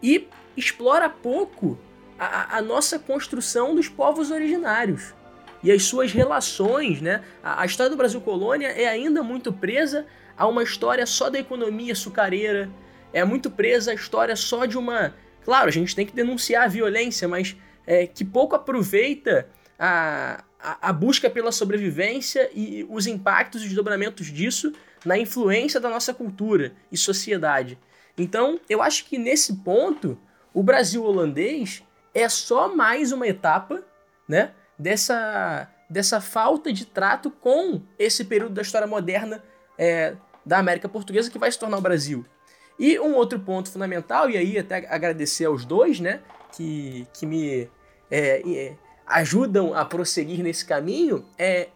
e 0.00 0.28
explora 0.56 1.10
pouco 1.10 1.76
a, 2.16 2.56
a 2.58 2.62
nossa 2.62 3.00
construção 3.00 3.74
dos 3.74 3.88
povos 3.88 4.30
originários 4.30 5.12
e 5.62 5.70
as 5.70 5.84
suas 5.84 6.12
relações, 6.12 7.00
né? 7.00 7.22
A, 7.42 7.62
a, 7.62 7.66
história 7.66 7.90
do 7.90 7.96
Brasil 7.96 8.20
colônia 8.20 8.68
é 8.68 8.86
ainda 8.86 9.22
muito 9.22 9.52
presa 9.52 10.06
a 10.36 10.46
uma 10.46 10.62
história 10.62 11.04
só 11.06 11.28
da 11.28 11.38
economia 11.38 11.92
açucareira, 11.92 12.70
é 13.12 13.24
muito 13.24 13.50
presa 13.50 13.90
a 13.90 13.94
história 13.94 14.34
só 14.36 14.64
de 14.64 14.78
uma. 14.78 15.14
Claro, 15.44 15.68
a 15.68 15.72
gente 15.72 15.94
tem 15.94 16.06
que 16.06 16.14
denunciar 16.14 16.64
a 16.64 16.68
violência, 16.68 17.26
mas 17.26 17.56
é, 17.86 18.06
que 18.06 18.24
pouco 18.24 18.54
aproveita 18.54 19.48
a, 19.78 20.44
a, 20.62 20.90
a 20.90 20.92
busca 20.92 21.28
pela 21.28 21.50
sobrevivência 21.50 22.50
e 22.54 22.86
os 22.88 23.06
impactos 23.06 23.62
e 23.62 23.66
desdobramentos 23.66 24.26
disso 24.26 24.72
na 25.04 25.18
influência 25.18 25.80
da 25.80 25.88
nossa 25.88 26.12
cultura 26.12 26.72
e 26.92 26.96
sociedade. 26.96 27.78
Então, 28.16 28.60
eu 28.68 28.82
acho 28.82 29.06
que 29.06 29.18
nesse 29.18 29.56
ponto, 29.56 30.18
o 30.52 30.62
Brasil 30.62 31.02
holandês 31.04 31.82
é 32.14 32.28
só 32.28 32.74
mais 32.74 33.12
uma 33.12 33.26
etapa, 33.26 33.82
né, 34.28 34.52
dessa, 34.80 35.68
dessa 35.88 36.20
falta 36.20 36.72
de 36.72 36.86
trato 36.86 37.30
com 37.30 37.82
esse 37.98 38.24
período 38.24 38.54
da 38.54 38.62
história 38.62 38.86
moderna 38.86 39.42
é, 39.78 40.14
da 40.44 40.58
América 40.58 40.88
Portuguesa 40.88 41.30
que 41.30 41.38
vai 41.38 41.52
se 41.52 41.58
tornar 41.58 41.76
o 41.76 41.82
Brasil. 41.82 42.24
E 42.78 42.98
um 42.98 43.14
outro 43.14 43.38
ponto 43.38 43.70
fundamental, 43.70 44.30
e 44.30 44.38
aí 44.38 44.58
até 44.58 44.86
agradecer 44.88 45.44
aos 45.44 45.66
dois, 45.66 46.00
né, 46.00 46.20
que, 46.56 47.06
que 47.12 47.26
me 47.26 47.68
é, 48.10 48.42
é, 48.46 48.76
ajudam 49.06 49.74
a 49.74 49.84
prosseguir 49.84 50.42
nesse 50.42 50.64
caminho, 50.64 51.26
é, 51.38 51.68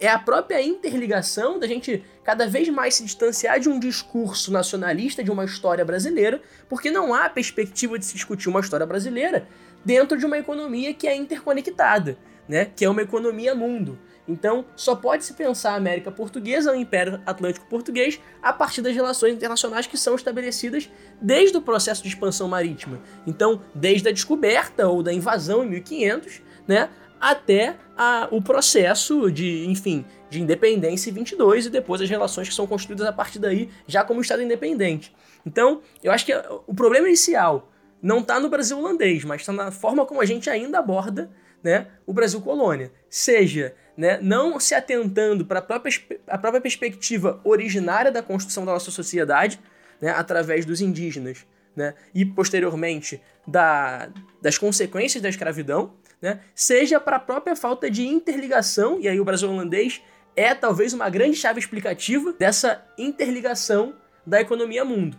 é 0.00 0.08
a 0.08 0.18
própria 0.18 0.60
interligação 0.60 1.56
da 1.56 1.68
gente 1.68 2.04
cada 2.24 2.48
vez 2.48 2.68
mais 2.68 2.96
se 2.96 3.04
distanciar 3.04 3.60
de 3.60 3.68
um 3.68 3.78
discurso 3.78 4.50
nacionalista 4.50 5.22
de 5.22 5.30
uma 5.30 5.44
história 5.44 5.84
brasileira, 5.84 6.42
porque 6.68 6.90
não 6.90 7.14
há 7.14 7.28
perspectiva 7.28 7.96
de 7.96 8.04
se 8.04 8.14
discutir 8.14 8.48
uma 8.48 8.60
história 8.60 8.86
brasileira 8.86 9.46
dentro 9.84 10.18
de 10.18 10.26
uma 10.26 10.38
economia 10.38 10.92
que 10.92 11.06
é 11.06 11.14
interconectada, 11.14 12.18
né? 12.50 12.64
que 12.64 12.84
é 12.84 12.90
uma 12.90 13.00
economia 13.00 13.54
mundo. 13.54 13.96
Então, 14.26 14.64
só 14.74 14.96
pode 14.96 15.24
se 15.24 15.34
pensar 15.34 15.72
a 15.72 15.76
América 15.76 16.10
Portuguesa, 16.10 16.72
o 16.72 16.74
Império 16.74 17.22
Atlântico 17.24 17.66
Português, 17.66 18.20
a 18.42 18.52
partir 18.52 18.82
das 18.82 18.92
relações 18.92 19.34
internacionais 19.34 19.86
que 19.86 19.96
são 19.96 20.16
estabelecidas 20.16 20.90
desde 21.22 21.56
o 21.56 21.62
processo 21.62 22.02
de 22.02 22.08
expansão 22.08 22.48
marítima. 22.48 23.00
Então, 23.24 23.62
desde 23.72 24.08
a 24.08 24.12
descoberta 24.12 24.88
ou 24.88 25.00
da 25.00 25.12
invasão 25.12 25.64
em 25.64 25.68
1500, 25.68 26.42
né, 26.66 26.90
até 27.20 27.76
a, 27.96 28.26
o 28.32 28.42
processo 28.42 29.30
de, 29.30 29.66
enfim, 29.68 30.04
de 30.28 30.42
independência 30.42 31.10
em 31.10 31.12
22 31.12 31.66
e 31.66 31.70
depois 31.70 32.00
as 32.00 32.10
relações 32.10 32.48
que 32.48 32.54
são 32.54 32.66
construídas 32.66 33.06
a 33.06 33.12
partir 33.12 33.38
daí, 33.38 33.68
já 33.86 34.02
como 34.02 34.20
Estado 34.20 34.42
independente. 34.42 35.14
Então, 35.46 35.82
eu 36.02 36.10
acho 36.10 36.26
que 36.26 36.34
o 36.66 36.74
problema 36.74 37.06
inicial 37.06 37.70
não 38.02 38.18
está 38.18 38.40
no 38.40 38.48
Brasil 38.48 38.76
holandês, 38.76 39.24
mas 39.24 39.42
está 39.42 39.52
na 39.52 39.70
forma 39.70 40.04
como 40.04 40.20
a 40.20 40.24
gente 40.24 40.50
ainda 40.50 40.80
aborda 40.80 41.30
né, 41.62 41.88
o 42.06 42.12
Brasil 42.12 42.40
colônia. 42.40 42.90
Seja 43.08 43.74
né, 43.96 44.18
não 44.22 44.58
se 44.58 44.74
atentando 44.74 45.44
para 45.44 45.58
a 45.58 45.62
própria, 45.62 46.60
perspectiva 46.60 47.40
originária 47.44 48.10
da 48.10 48.22
construção 48.22 48.64
da 48.64 48.72
nossa 48.72 48.90
sociedade, 48.90 49.60
né, 50.00 50.10
através 50.10 50.64
dos 50.64 50.80
indígenas, 50.80 51.46
né, 51.76 51.94
e 52.14 52.24
posteriormente 52.24 53.20
da, 53.46 54.08
das 54.40 54.56
consequências 54.56 55.22
da 55.22 55.28
escravidão, 55.28 55.92
né, 56.20 56.40
seja 56.54 56.98
para 56.98 57.16
a 57.16 57.20
própria 57.20 57.54
falta 57.54 57.90
de 57.90 58.06
interligação, 58.06 58.98
e 59.00 59.08
aí 59.08 59.20
o 59.20 59.24
Brasil 59.24 59.50
holandês 59.50 60.00
é 60.36 60.54
talvez 60.54 60.92
uma 60.92 61.10
grande 61.10 61.36
chave 61.36 61.58
explicativa 61.58 62.32
dessa 62.38 62.82
interligação 62.96 63.94
da 64.26 64.40
economia 64.40 64.84
mundo. 64.84 65.18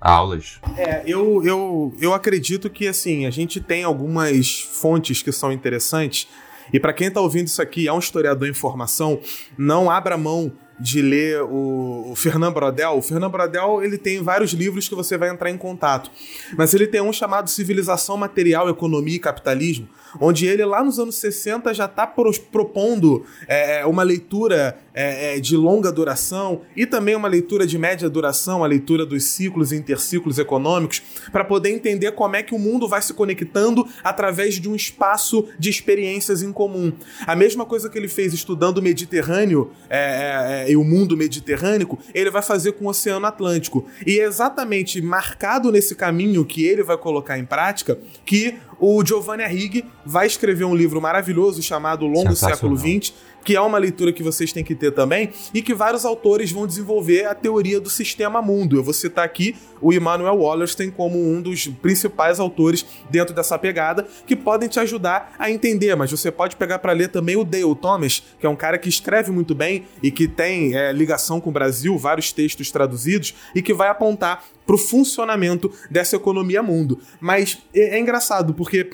Aulas. 0.00 0.60
É, 0.78 1.02
eu, 1.06 1.44
eu, 1.44 1.94
eu 2.00 2.14
acredito 2.14 2.70
que 2.70 2.88
assim, 2.88 3.26
a 3.26 3.30
gente 3.30 3.60
tem 3.60 3.84
algumas 3.84 4.60
fontes 4.60 5.22
que 5.22 5.30
são 5.30 5.52
interessantes 5.52 6.26
e 6.72 6.78
para 6.78 6.92
quem 6.92 7.08
está 7.08 7.20
ouvindo 7.20 7.48
isso 7.48 7.60
aqui, 7.60 7.88
é 7.88 7.92
um 7.92 7.98
historiador 7.98 8.48
em 8.48 8.54
formação, 8.54 9.20
não 9.58 9.90
abra 9.90 10.16
mão 10.16 10.52
de 10.78 11.02
ler 11.02 11.42
o, 11.42 12.12
o 12.12 12.16
Fernand 12.16 12.52
Brodel. 12.52 12.96
O 12.96 13.02
Fernand 13.02 13.28
Brodel 13.28 13.82
ele 13.82 13.98
tem 13.98 14.22
vários 14.22 14.52
livros 14.52 14.88
que 14.88 14.94
você 14.94 15.18
vai 15.18 15.28
entrar 15.28 15.50
em 15.50 15.58
contato, 15.58 16.10
mas 16.56 16.72
ele 16.72 16.86
tem 16.86 17.00
um 17.00 17.12
chamado 17.12 17.50
Civilização 17.50 18.16
Material, 18.16 18.68
Economia 18.68 19.16
e 19.16 19.18
Capitalismo, 19.18 19.88
onde 20.18 20.46
ele 20.46 20.64
lá 20.64 20.82
nos 20.82 20.98
anos 20.98 21.16
60 21.16 21.72
já 21.74 21.84
está 21.84 22.06
propondo 22.06 23.24
é, 23.46 23.80
é, 23.80 23.86
uma 23.86 24.02
leitura 24.02 24.78
é, 24.94 25.36
é, 25.36 25.40
de 25.40 25.56
longa 25.56 25.92
duração 25.92 26.62
e 26.76 26.86
também 26.86 27.14
uma 27.14 27.28
leitura 27.28 27.66
de 27.66 27.78
média 27.78 28.08
duração, 28.08 28.64
a 28.64 28.66
leitura 28.66 29.06
dos 29.06 29.24
ciclos 29.24 29.72
e 29.72 29.76
interciclos 29.76 30.38
econômicos, 30.38 31.02
para 31.30 31.44
poder 31.44 31.70
entender 31.70 32.12
como 32.12 32.36
é 32.36 32.42
que 32.42 32.54
o 32.54 32.58
mundo 32.58 32.88
vai 32.88 33.02
se 33.02 33.14
conectando 33.14 33.86
através 34.02 34.54
de 34.54 34.68
um 34.68 34.74
espaço 34.74 35.46
de 35.58 35.70
experiências 35.70 36.42
em 36.42 36.52
comum. 36.52 36.92
A 37.26 37.36
mesma 37.36 37.64
coisa 37.64 37.88
que 37.88 37.98
ele 37.98 38.08
fez 38.08 38.32
estudando 38.34 38.78
o 38.78 38.82
Mediterrâneo 38.82 39.70
é, 39.88 40.66
é, 40.66 40.72
e 40.72 40.76
o 40.76 40.84
mundo 40.84 41.16
mediterrâneo, 41.16 41.98
ele 42.14 42.30
vai 42.30 42.42
fazer 42.42 42.72
com 42.72 42.86
o 42.86 42.88
Oceano 42.88 43.26
Atlântico. 43.26 43.86
E 44.06 44.18
é 44.18 44.24
exatamente 44.24 45.00
marcado 45.00 45.70
nesse 45.70 45.94
caminho 45.94 46.44
que 46.44 46.64
ele 46.64 46.82
vai 46.82 46.96
colocar 46.96 47.38
em 47.38 47.44
prática 47.44 47.98
que 48.24 48.56
o 48.80 49.04
Giovanni 49.04 49.42
Arrighi 49.42 49.84
vai 50.04 50.26
escrever 50.26 50.64
um 50.64 50.74
livro 50.74 51.00
maravilhoso 51.00 51.62
chamado 51.62 52.06
Longo 52.06 52.34
Século 52.34 52.76
XX, 52.76 53.12
que 53.44 53.56
é 53.56 53.60
uma 53.60 53.78
leitura 53.78 54.12
que 54.12 54.22
vocês 54.22 54.52
têm 54.52 54.64
que 54.64 54.74
ter 54.74 54.92
também, 54.92 55.30
e 55.52 55.62
que 55.62 55.74
vários 55.74 56.04
autores 56.04 56.50
vão 56.52 56.66
desenvolver 56.66 57.26
a 57.26 57.34
teoria 57.34 57.80
do 57.80 57.90
sistema 57.90 58.42
mundo. 58.42 58.76
Eu 58.76 58.82
vou 58.82 58.94
citar 58.94 59.24
aqui 59.24 59.56
o 59.80 59.92
Immanuel 59.92 60.36
Wallerstein 60.36 60.90
como 60.90 61.18
um 61.18 61.40
dos 61.40 61.66
principais 61.66 62.38
autores 62.38 62.84
dentro 63.10 63.34
dessa 63.34 63.58
pegada, 63.58 64.06
que 64.26 64.36
podem 64.36 64.68
te 64.68 64.78
ajudar 64.78 65.34
a 65.38 65.50
entender, 65.50 65.94
mas 65.96 66.10
você 66.10 66.30
pode 66.30 66.56
pegar 66.56 66.78
para 66.78 66.92
ler 66.92 67.08
também 67.08 67.36
o 67.36 67.44
Dale 67.44 67.74
Thomas, 67.74 68.22
que 68.38 68.46
é 68.46 68.48
um 68.48 68.56
cara 68.56 68.78
que 68.78 68.88
escreve 68.88 69.30
muito 69.30 69.54
bem 69.54 69.84
e 70.02 70.10
que 70.10 70.28
tem 70.28 70.76
é, 70.76 70.92
ligação 70.92 71.40
com 71.40 71.50
o 71.50 71.52
Brasil, 71.52 71.96
vários 71.96 72.32
textos 72.32 72.70
traduzidos, 72.70 73.34
e 73.54 73.62
que 73.62 73.72
vai 73.72 73.88
apontar 73.88 74.44
para 74.66 74.74
o 74.74 74.78
funcionamento 74.78 75.72
dessa 75.90 76.16
economia 76.16 76.62
mundo. 76.62 77.00
Mas 77.20 77.58
é, 77.74 77.96
é 77.96 77.98
engraçado, 77.98 78.54
porque 78.54 78.90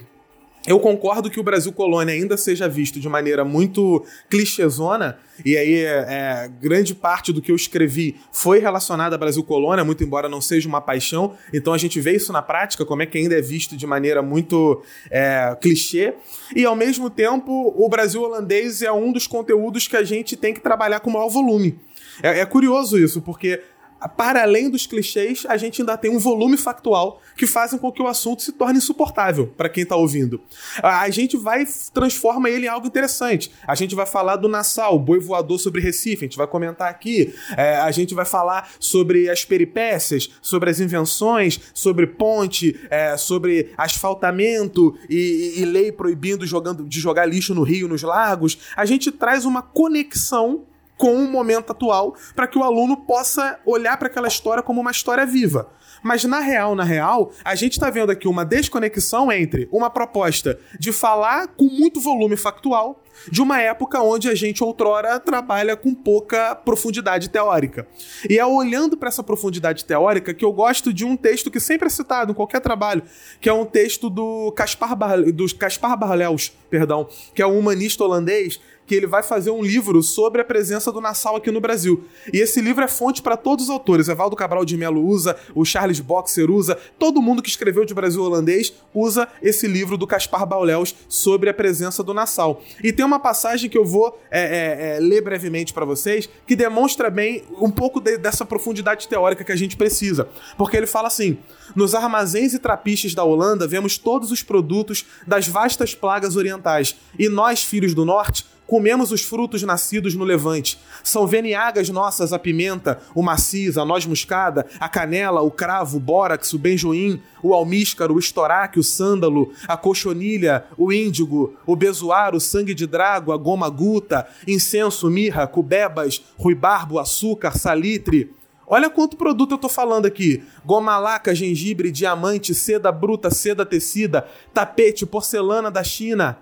eu 0.67 0.81
concordo 0.81 1.31
que 1.31 1.39
o 1.39 1.43
Brasil 1.43 1.73
colônia 1.73 2.15
ainda 2.15 2.37
seja 2.37 2.69
visto 2.69 2.99
de 2.99 3.09
maneira 3.09 3.45
muito 3.45 4.05
clichêzona, 4.29 5.19
e 5.45 5.57
aí 5.57 5.85
é, 5.85 6.51
grande 6.61 6.95
parte 6.95 7.33
do 7.33 7.43
que 7.43 7.53
eu 7.53 7.57
escrevi 7.57 8.17
foi 8.33 8.59
relacionado 8.59 9.15
a 9.15 9.19
Brasil 9.19 9.45
colônia, 9.45 9.85
muito 9.85 10.03
embora 10.03 10.29
não 10.29 10.41
seja 10.41 10.69
uma 10.69 10.81
paixão. 10.81 11.35
Então 11.53 11.73
a 11.73 11.79
gente 11.79 12.01
vê 12.01 12.17
isso 12.17 12.33
na 12.33 12.43
prática, 12.43 12.85
como 12.85 13.03
é 13.03 13.07
que 13.07 13.19
ainda 13.19 13.37
é 13.37 13.41
visto 13.41 13.77
de 13.77 13.87
maneira 13.87 14.23
muito 14.23 14.83
é, 15.11 15.57
clichê. 15.61 16.15
E 16.55 16.65
ao 16.65 16.75
mesmo 16.75 17.11
tempo, 17.11 17.75
o 17.77 17.89
Brasil 17.89 18.23
holandês 18.23 18.83
é 18.83 18.91
um 18.91 19.13
dos 19.13 19.27
conteúdos 19.27 19.87
que 19.87 19.97
a 19.97 20.05
gente 20.05 20.37
tem 20.37 20.55
que 20.55 20.61
trabalhar 20.61 21.01
com 21.01 21.11
maior 21.11 21.29
volume. 21.29 21.79
É, 22.23 22.41
é 22.41 22.47
curioso 22.47 22.99
isso, 22.99 23.21
porque 23.21 23.61
para 24.09 24.43
além 24.43 24.71
dos 24.71 24.87
clichês, 24.87 25.45
a 25.49 25.57
gente 25.57 25.81
ainda 25.81 25.97
tem 25.97 26.11
um 26.11 26.19
volume 26.19 26.57
factual 26.57 27.21
que 27.37 27.47
fazem 27.47 27.79
com 27.79 27.93
que 27.93 28.03
o 28.03 28.07
assunto 28.07 28.43
se 28.43 28.53
torne 28.53 28.79
insuportável 28.79 29.47
para 29.57 29.69
quem 29.69 29.83
está 29.83 29.97
ouvindo. 29.97 30.41
A 30.83 31.09
gente 31.11 31.37
vai 31.37 31.67
transforma 31.93 32.49
ele 32.49 32.67
em 32.67 32.69
algo 32.69 32.87
interessante. 32.87 33.51
A 33.67 33.75
gente 33.75 33.95
vai 33.95 34.07
falar 34.07 34.37
do 34.37 34.49
Nassau, 34.49 34.99
boi 34.99 35.19
voador 35.19 35.59
sobre 35.59 35.81
Recife, 35.81 36.25
a 36.25 36.29
gente 36.29 36.37
vai 36.37 36.47
comentar 36.47 36.91
aqui. 36.91 37.35
É, 37.57 37.77
a 37.77 37.91
gente 37.91 38.15
vai 38.15 38.25
falar 38.25 38.71
sobre 38.79 39.29
as 39.31 39.45
peripécias, 39.45 40.31
sobre 40.41 40.71
as 40.71 40.81
invenções, 40.81 41.61
sobre 41.75 42.07
ponte, 42.07 42.79
é, 42.91 43.17
sobre 43.17 43.73
asfaltamento 43.77 44.97
e, 45.09 45.57
e, 45.57 45.63
e 45.63 45.65
lei 45.65 45.93
proibindo 45.93 46.47
jogando, 46.47 46.85
de 46.85 47.01
jogar 47.01 47.27
lixo 47.27 47.55
no 47.55 47.63
rio, 47.63 47.89
nos 47.89 48.03
lagos. 48.03 48.59
A 48.77 48.85
gente 48.85 49.11
traz 49.11 49.45
uma 49.45 49.63
conexão 49.63 50.65
com 50.97 51.15
o 51.15 51.29
momento 51.29 51.73
atual, 51.73 52.15
para 52.35 52.47
que 52.47 52.59
o 52.59 52.63
aluno 52.63 52.97
possa 52.97 53.59
olhar 53.67 53.97
para 53.97 54.09
aquela 54.09 54.29
história 54.29 54.63
como 54.63 54.81
uma 54.81 54.91
história 54.91 55.27
viva. 55.27 55.71
Mas 56.03 56.25
na 56.25 56.41
real, 56.41 56.75
na 56.75 56.85
real, 56.85 57.33
a 57.45 57.55
gente 57.55 57.73
está 57.73 57.91
vendo 57.91 58.11
aqui 58.11 58.29
uma 58.29 58.45
desconexão 58.45 59.31
entre 59.33 59.69
uma 59.73 59.91
proposta 59.91 60.59
de 60.79 60.93
falar 60.93 61.49
com 61.49 61.65
muito 61.65 62.01
volume 62.01 62.37
factual 62.37 63.03
de 63.31 63.41
uma 63.41 63.61
época 63.61 64.01
onde 64.03 64.29
a 64.29 64.35
gente 64.35 64.63
outrora 64.63 65.19
trabalha 65.19 65.77
com 65.77 65.95
pouca 65.95 66.55
profundidade 66.55 67.31
teórica. 67.31 67.87
E 68.29 68.39
é 68.39 68.45
olhando 68.45 68.97
para 68.97 69.09
essa 69.09 69.23
profundidade 69.23 69.85
teórica 69.85 70.35
que 70.35 70.45
eu 70.45 70.53
gosto 70.53 70.93
de 70.93 71.05
um 71.05 71.17
texto 71.17 71.51
que 71.51 71.59
sempre 71.59 71.87
é 71.87 71.91
citado 71.91 72.33
em 72.33 72.35
qualquer 72.35 72.61
trabalho, 72.61 73.03
que 73.41 73.49
é 73.49 73.53
um 73.53 73.65
texto 73.65 74.11
do 74.11 74.53
Caspar, 74.53 74.95
Bar... 74.95 75.23
do 75.33 75.57
Caspar 75.57 75.97
Barlels, 75.97 76.53
perdão, 76.71 77.09
que 77.35 77.43
é 77.43 77.47
um 77.47 77.59
humanista 77.59 78.05
holandês 78.05 78.61
que 78.87 78.95
ele 78.95 79.07
vai 79.07 79.23
fazer 79.23 79.51
um 79.51 79.63
livro 79.63 80.03
sobre 80.03 80.41
a 80.41 80.45
presença 80.45 80.93
do 80.93 81.01
Nassau 81.01 81.37
aqui 81.37 81.51
no 81.51 81.61
Brasil. 81.61 82.05
E 82.33 82.39
esse 82.39 82.61
livro 82.61 82.85
é 82.85 82.89
fonte 82.89 83.21
para 83.21 83.37
todos 83.37 83.67
os 83.67 83.71
autores. 83.71 84.09
Evaldo 84.09 84.37
Cabral 84.37 84.65
de 84.65 84.77
Melo 84.77 85.05
usa, 85.05 85.37
o 85.55 85.65
Charles 85.65 86.01
Boxer 86.01 86.51
usa, 86.51 86.79
todo 86.99 87.21
mundo 87.21 87.43
que 87.43 87.49
escreveu 87.49 87.85
de 87.85 87.95
Brasil 87.95 88.23
holandês 88.23 88.73
usa 88.95 89.29
esse 89.43 89.67
livro 89.67 89.97
do 89.97 90.07
Caspar 90.07 90.47
Bauleus 90.47 90.95
sobre 91.09 91.51
a 91.51 91.55
presença 91.55 92.03
do 92.03 92.15
Nassau. 92.15 92.63
E 92.83 92.93
tem 92.93 93.05
uma 93.05 93.19
passagem 93.19 93.69
que 93.69 93.77
eu 93.77 93.85
vou 93.85 94.19
é, 94.31 94.41
é, 94.41 94.97
é, 94.97 95.01
ler 95.01 95.23
brevemente 95.23 95.73
para 95.73 95.85
vocês 95.85 96.29
que 96.47 96.55
demonstra 96.55 97.11
bem 97.11 97.43
um 97.61 97.71
pouco 97.71 98.01
de, 98.01 98.17
dessa 98.17 98.45
profundidade 98.45 99.09
teórica 99.09 99.45
que 99.45 99.53
a 99.53 99.57
gente 99.57 99.77
precisa. 99.77 100.29
Porque 100.57 100.77
ele 100.77 100.87
fala 100.87 101.09
assim: 101.09 101.39
nos 101.75 101.95
armazéns 101.95 102.55
e 102.55 102.59
trapiches 102.59 103.15
da 103.15 103.25
Holanda 103.25 103.67
vemos 103.67 103.99
todos 103.99 104.31
os 104.31 104.43
produtos 104.43 105.05
das 105.27 105.49
vastas 105.49 105.95
plagas 105.95 106.37
orientais, 106.37 106.97
e 107.19 107.29
nós, 107.29 107.63
filhos 107.63 107.95
do 107.95 108.05
norte, 108.05 108.47
Comemos 108.67 109.13
os 109.13 109.23
frutos 109.23 109.63
nascidos 109.63 110.15
no 110.15 110.25
levante. 110.25 110.79
São 111.05 111.27
veniagas 111.27 111.89
nossas 111.89 112.33
a 112.33 112.39
pimenta, 112.39 112.99
o 113.15 113.23
maciz, 113.23 113.79
a 113.79 113.85
noz 113.85 114.05
moscada, 114.07 114.67
a 114.81 114.89
canela, 114.89 115.41
o 115.41 115.51
cravo, 115.51 115.99
o 115.99 116.01
bórax, 116.01 116.53
o 116.53 116.59
benjoim, 116.59 117.23
o 117.43 117.55
almíscaro, 117.55 118.15
o 118.15 118.19
estoraque, 118.19 118.81
o 118.81 118.83
sândalo, 118.83 119.53
a 119.69 119.77
cochonilha, 119.77 120.65
o 120.77 120.93
índigo, 120.93 121.55
o 121.65 121.77
bezoar, 121.77 122.35
o 122.35 122.41
sangue 122.41 122.75
de 122.75 122.87
drago, 122.87 123.33
a 123.33 123.37
goma 123.37 123.69
guta, 123.69 124.27
incenso, 124.49 125.09
mirra, 125.09 125.47
cubebas, 125.47 126.25
ruibarbo, 126.37 126.99
açúcar, 126.99 127.57
salitre. 127.57 128.35
Olha 128.67 128.91
quanto 128.91 129.17
produto 129.17 129.53
eu 129.53 129.59
tô 129.59 129.69
falando 129.69 130.07
aqui: 130.07 130.43
goma 130.65 130.99
laca, 130.99 131.33
gengibre, 131.33 131.93
diamante, 131.93 132.53
seda 132.53 132.91
bruta, 132.91 133.31
seda 133.31 133.65
tecida, 133.65 134.27
tapete, 134.53 135.07
porcelana 135.07 135.71
da 135.71 135.85
China. 135.85 136.39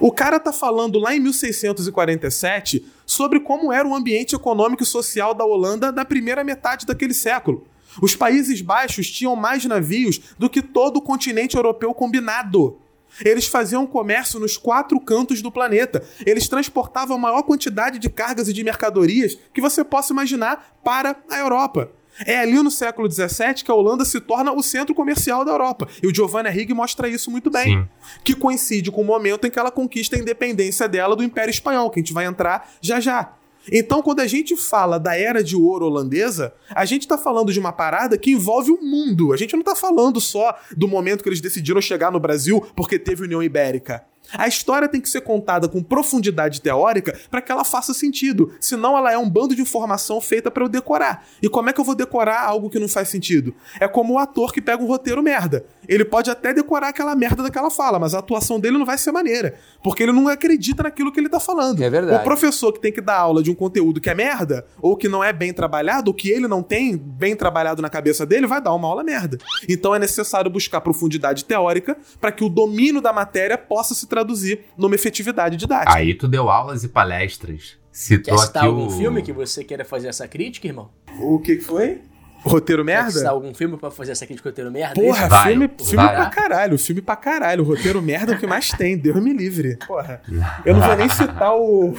O 0.00 0.12
cara 0.12 0.38
tá 0.38 0.52
falando 0.52 0.98
lá 0.98 1.14
em 1.14 1.20
1647 1.20 2.86
sobre 3.04 3.40
como 3.40 3.72
era 3.72 3.86
o 3.86 3.94
ambiente 3.94 4.34
econômico 4.34 4.82
e 4.82 4.86
social 4.86 5.34
da 5.34 5.44
Holanda 5.44 5.90
na 5.90 6.04
primeira 6.04 6.44
metade 6.44 6.86
daquele 6.86 7.14
século. 7.14 7.66
Os 8.00 8.14
Países 8.14 8.60
Baixos 8.60 9.10
tinham 9.10 9.34
mais 9.34 9.64
navios 9.64 10.20
do 10.38 10.48
que 10.48 10.62
todo 10.62 10.98
o 10.98 11.02
continente 11.02 11.56
europeu 11.56 11.92
combinado. 11.92 12.78
Eles 13.24 13.46
faziam 13.46 13.86
comércio 13.86 14.38
nos 14.38 14.56
quatro 14.56 15.00
cantos 15.00 15.42
do 15.42 15.50
planeta. 15.50 16.04
Eles 16.24 16.46
transportavam 16.46 17.16
a 17.16 17.20
maior 17.20 17.42
quantidade 17.42 17.98
de 17.98 18.08
cargas 18.08 18.48
e 18.48 18.52
de 18.52 18.62
mercadorias 18.62 19.36
que 19.52 19.60
você 19.60 19.82
possa 19.82 20.12
imaginar 20.12 20.78
para 20.84 21.16
a 21.28 21.38
Europa. 21.38 21.90
É 22.26 22.38
ali 22.38 22.54
no 22.62 22.70
século 22.70 23.10
XVII 23.10 23.62
que 23.64 23.70
a 23.70 23.74
Holanda 23.74 24.04
se 24.04 24.20
torna 24.20 24.52
o 24.52 24.62
centro 24.62 24.94
comercial 24.94 25.44
da 25.44 25.52
Europa. 25.52 25.88
E 26.02 26.06
o 26.06 26.14
Giovanni 26.14 26.50
Rigg 26.50 26.72
mostra 26.74 27.08
isso 27.08 27.30
muito 27.30 27.50
bem. 27.50 27.78
Sim. 27.78 27.88
Que 28.24 28.34
coincide 28.34 28.90
com 28.90 29.02
o 29.02 29.04
momento 29.04 29.46
em 29.46 29.50
que 29.50 29.58
ela 29.58 29.70
conquista 29.70 30.16
a 30.16 30.18
independência 30.18 30.88
dela 30.88 31.14
do 31.14 31.22
Império 31.22 31.50
Espanhol, 31.50 31.90
que 31.90 32.00
a 32.00 32.02
gente 32.02 32.12
vai 32.12 32.24
entrar 32.24 32.70
já 32.80 33.00
já. 33.00 33.34
Então, 33.70 34.02
quando 34.02 34.20
a 34.20 34.26
gente 34.26 34.56
fala 34.56 34.98
da 34.98 35.16
era 35.16 35.42
de 35.42 35.54
ouro 35.54 35.86
holandesa, 35.86 36.54
a 36.70 36.84
gente 36.84 37.02
está 37.02 37.18
falando 37.18 37.52
de 37.52 37.60
uma 37.60 37.72
parada 37.72 38.16
que 38.16 38.30
envolve 38.30 38.70
o 38.70 38.80
mundo. 38.82 39.32
A 39.32 39.36
gente 39.36 39.52
não 39.52 39.60
está 39.60 39.74
falando 39.74 40.20
só 40.20 40.56
do 40.76 40.88
momento 40.88 41.22
que 41.22 41.28
eles 41.28 41.40
decidiram 41.40 41.80
chegar 41.80 42.10
no 42.10 42.20
Brasil 42.20 42.60
porque 42.74 42.98
teve 42.98 43.24
União 43.24 43.42
Ibérica. 43.42 44.04
A 44.32 44.46
história 44.46 44.88
tem 44.88 45.00
que 45.00 45.08
ser 45.08 45.22
contada 45.22 45.68
com 45.68 45.82
profundidade 45.82 46.60
teórica 46.60 47.18
para 47.30 47.40
que 47.40 47.50
ela 47.50 47.64
faça 47.64 47.94
sentido. 47.94 48.52
Senão 48.60 48.96
ela 48.96 49.12
é 49.12 49.18
um 49.18 49.28
bando 49.28 49.54
de 49.54 49.62
informação 49.62 50.20
feita 50.20 50.50
para 50.50 50.64
eu 50.64 50.68
decorar. 50.68 51.26
E 51.42 51.48
como 51.48 51.70
é 51.70 51.72
que 51.72 51.80
eu 51.80 51.84
vou 51.84 51.94
decorar 51.94 52.42
algo 52.42 52.70
que 52.70 52.78
não 52.78 52.88
faz 52.88 53.08
sentido? 53.08 53.54
É 53.80 53.88
como 53.88 54.14
o 54.14 54.18
ator 54.18 54.52
que 54.52 54.60
pega 54.60 54.82
um 54.82 54.86
roteiro 54.86 55.22
merda. 55.22 55.64
Ele 55.88 56.04
pode 56.04 56.30
até 56.30 56.52
decorar 56.52 56.88
aquela 56.88 57.14
merda 57.14 57.42
daquela 57.42 57.70
fala, 57.70 57.98
mas 57.98 58.14
a 58.14 58.18
atuação 58.18 58.60
dele 58.60 58.76
não 58.76 58.84
vai 58.84 58.98
ser 58.98 59.10
maneira. 59.10 59.54
Porque 59.82 60.02
ele 60.02 60.12
não 60.12 60.28
acredita 60.28 60.82
naquilo 60.82 61.10
que 61.10 61.18
ele 61.18 61.28
tá 61.28 61.40
falando. 61.40 61.82
É 61.82 61.88
verdade. 61.88 62.20
O 62.20 62.24
professor 62.24 62.72
que 62.72 62.80
tem 62.80 62.92
que 62.92 63.00
dar 63.00 63.18
aula 63.18 63.42
de 63.42 63.50
um 63.50 63.54
conteúdo 63.54 64.00
que 64.00 64.10
é 64.10 64.14
merda, 64.14 64.66
ou 64.82 64.96
que 64.96 65.08
não 65.08 65.24
é 65.24 65.32
bem 65.32 65.52
trabalhado, 65.52 66.10
ou 66.10 66.14
que 66.14 66.28
ele 66.28 66.46
não 66.46 66.62
tem 66.62 66.96
bem 66.96 67.34
trabalhado 67.34 67.80
na 67.80 67.88
cabeça 67.88 68.26
dele, 68.26 68.46
vai 68.46 68.60
dar 68.60 68.74
uma 68.74 68.86
aula 68.86 69.02
merda. 69.02 69.38
Então 69.66 69.94
é 69.94 69.98
necessário 69.98 70.50
buscar 70.50 70.80
profundidade 70.82 71.44
teórica 71.44 71.96
para 72.20 72.30
que 72.30 72.44
o 72.44 72.48
domínio 72.48 73.00
da 73.00 73.12
matéria 73.12 73.56
possa 73.56 73.94
se 73.94 74.06
traduzir 74.18 74.60
numa 74.76 74.94
efetividade 74.94 75.56
didática. 75.56 75.96
Aí 75.96 76.14
tu 76.14 76.26
deu 76.28 76.48
aulas 76.50 76.84
e 76.84 76.88
palestras. 76.88 77.76
Citou 77.92 78.36
Quer 78.36 78.46
citar 78.46 78.62
aqui 78.62 78.68
algum 78.68 78.86
o... 78.86 78.90
filme 78.90 79.22
que 79.22 79.32
você 79.32 79.64
queira 79.64 79.84
fazer 79.84 80.08
essa 80.08 80.26
crítica, 80.28 80.66
irmão? 80.66 80.90
O 81.20 81.38
que 81.38 81.58
foi? 81.60 82.00
Roteiro 82.44 82.84
Quer 82.84 82.92
merda? 82.92 83.10
citar 83.10 83.30
algum 83.32 83.52
filme 83.52 83.76
pra 83.76 83.90
fazer 83.90 84.12
essa 84.12 84.24
crítica 84.24 84.48
roteiro 84.48 84.70
merda? 84.70 84.94
Porra, 84.94 85.28
Vai, 85.28 85.50
filme, 85.50 85.70
filme 85.76 85.96
vai. 86.04 86.14
pra 86.14 86.26
caralho, 86.26 86.78
filme 86.78 87.02
pra 87.02 87.16
caralho. 87.16 87.64
Roteiro 87.64 88.00
merda 88.00 88.32
é 88.32 88.36
o 88.36 88.38
que 88.38 88.46
mais 88.46 88.70
tem, 88.70 88.96
Deus 88.96 89.20
me 89.22 89.32
livre. 89.32 89.76
Porra. 89.86 90.22
Eu 90.64 90.74
não 90.74 90.80
vou 90.86 90.96
nem 90.96 91.08
citar 91.08 91.56
o. 91.56 91.94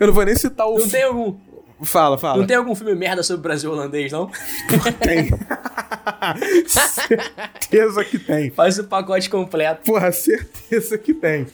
Eu 0.00 0.06
não 0.08 0.14
vou 0.14 0.24
nem 0.24 0.34
citar 0.34 0.66
o. 0.68 0.78
Não 0.78 0.88
tem 0.88 1.04
algum, 1.04 1.36
Fala, 1.82 2.16
fala. 2.16 2.38
não 2.38 2.46
tem 2.46 2.56
algum 2.56 2.74
filme 2.74 2.94
merda 2.94 3.22
sobre 3.22 3.40
o 3.40 3.42
Brasil 3.42 3.70
holandês, 3.70 4.10
não? 4.12 4.30
Tem. 5.00 5.28
certeza 6.66 8.04
que 8.04 8.18
tem. 8.18 8.50
Faz 8.50 8.78
o 8.78 8.84
pacote 8.84 9.28
completo. 9.28 9.82
Porra, 9.84 10.10
certeza 10.12 10.96
que 10.98 11.12
tem. 11.14 11.46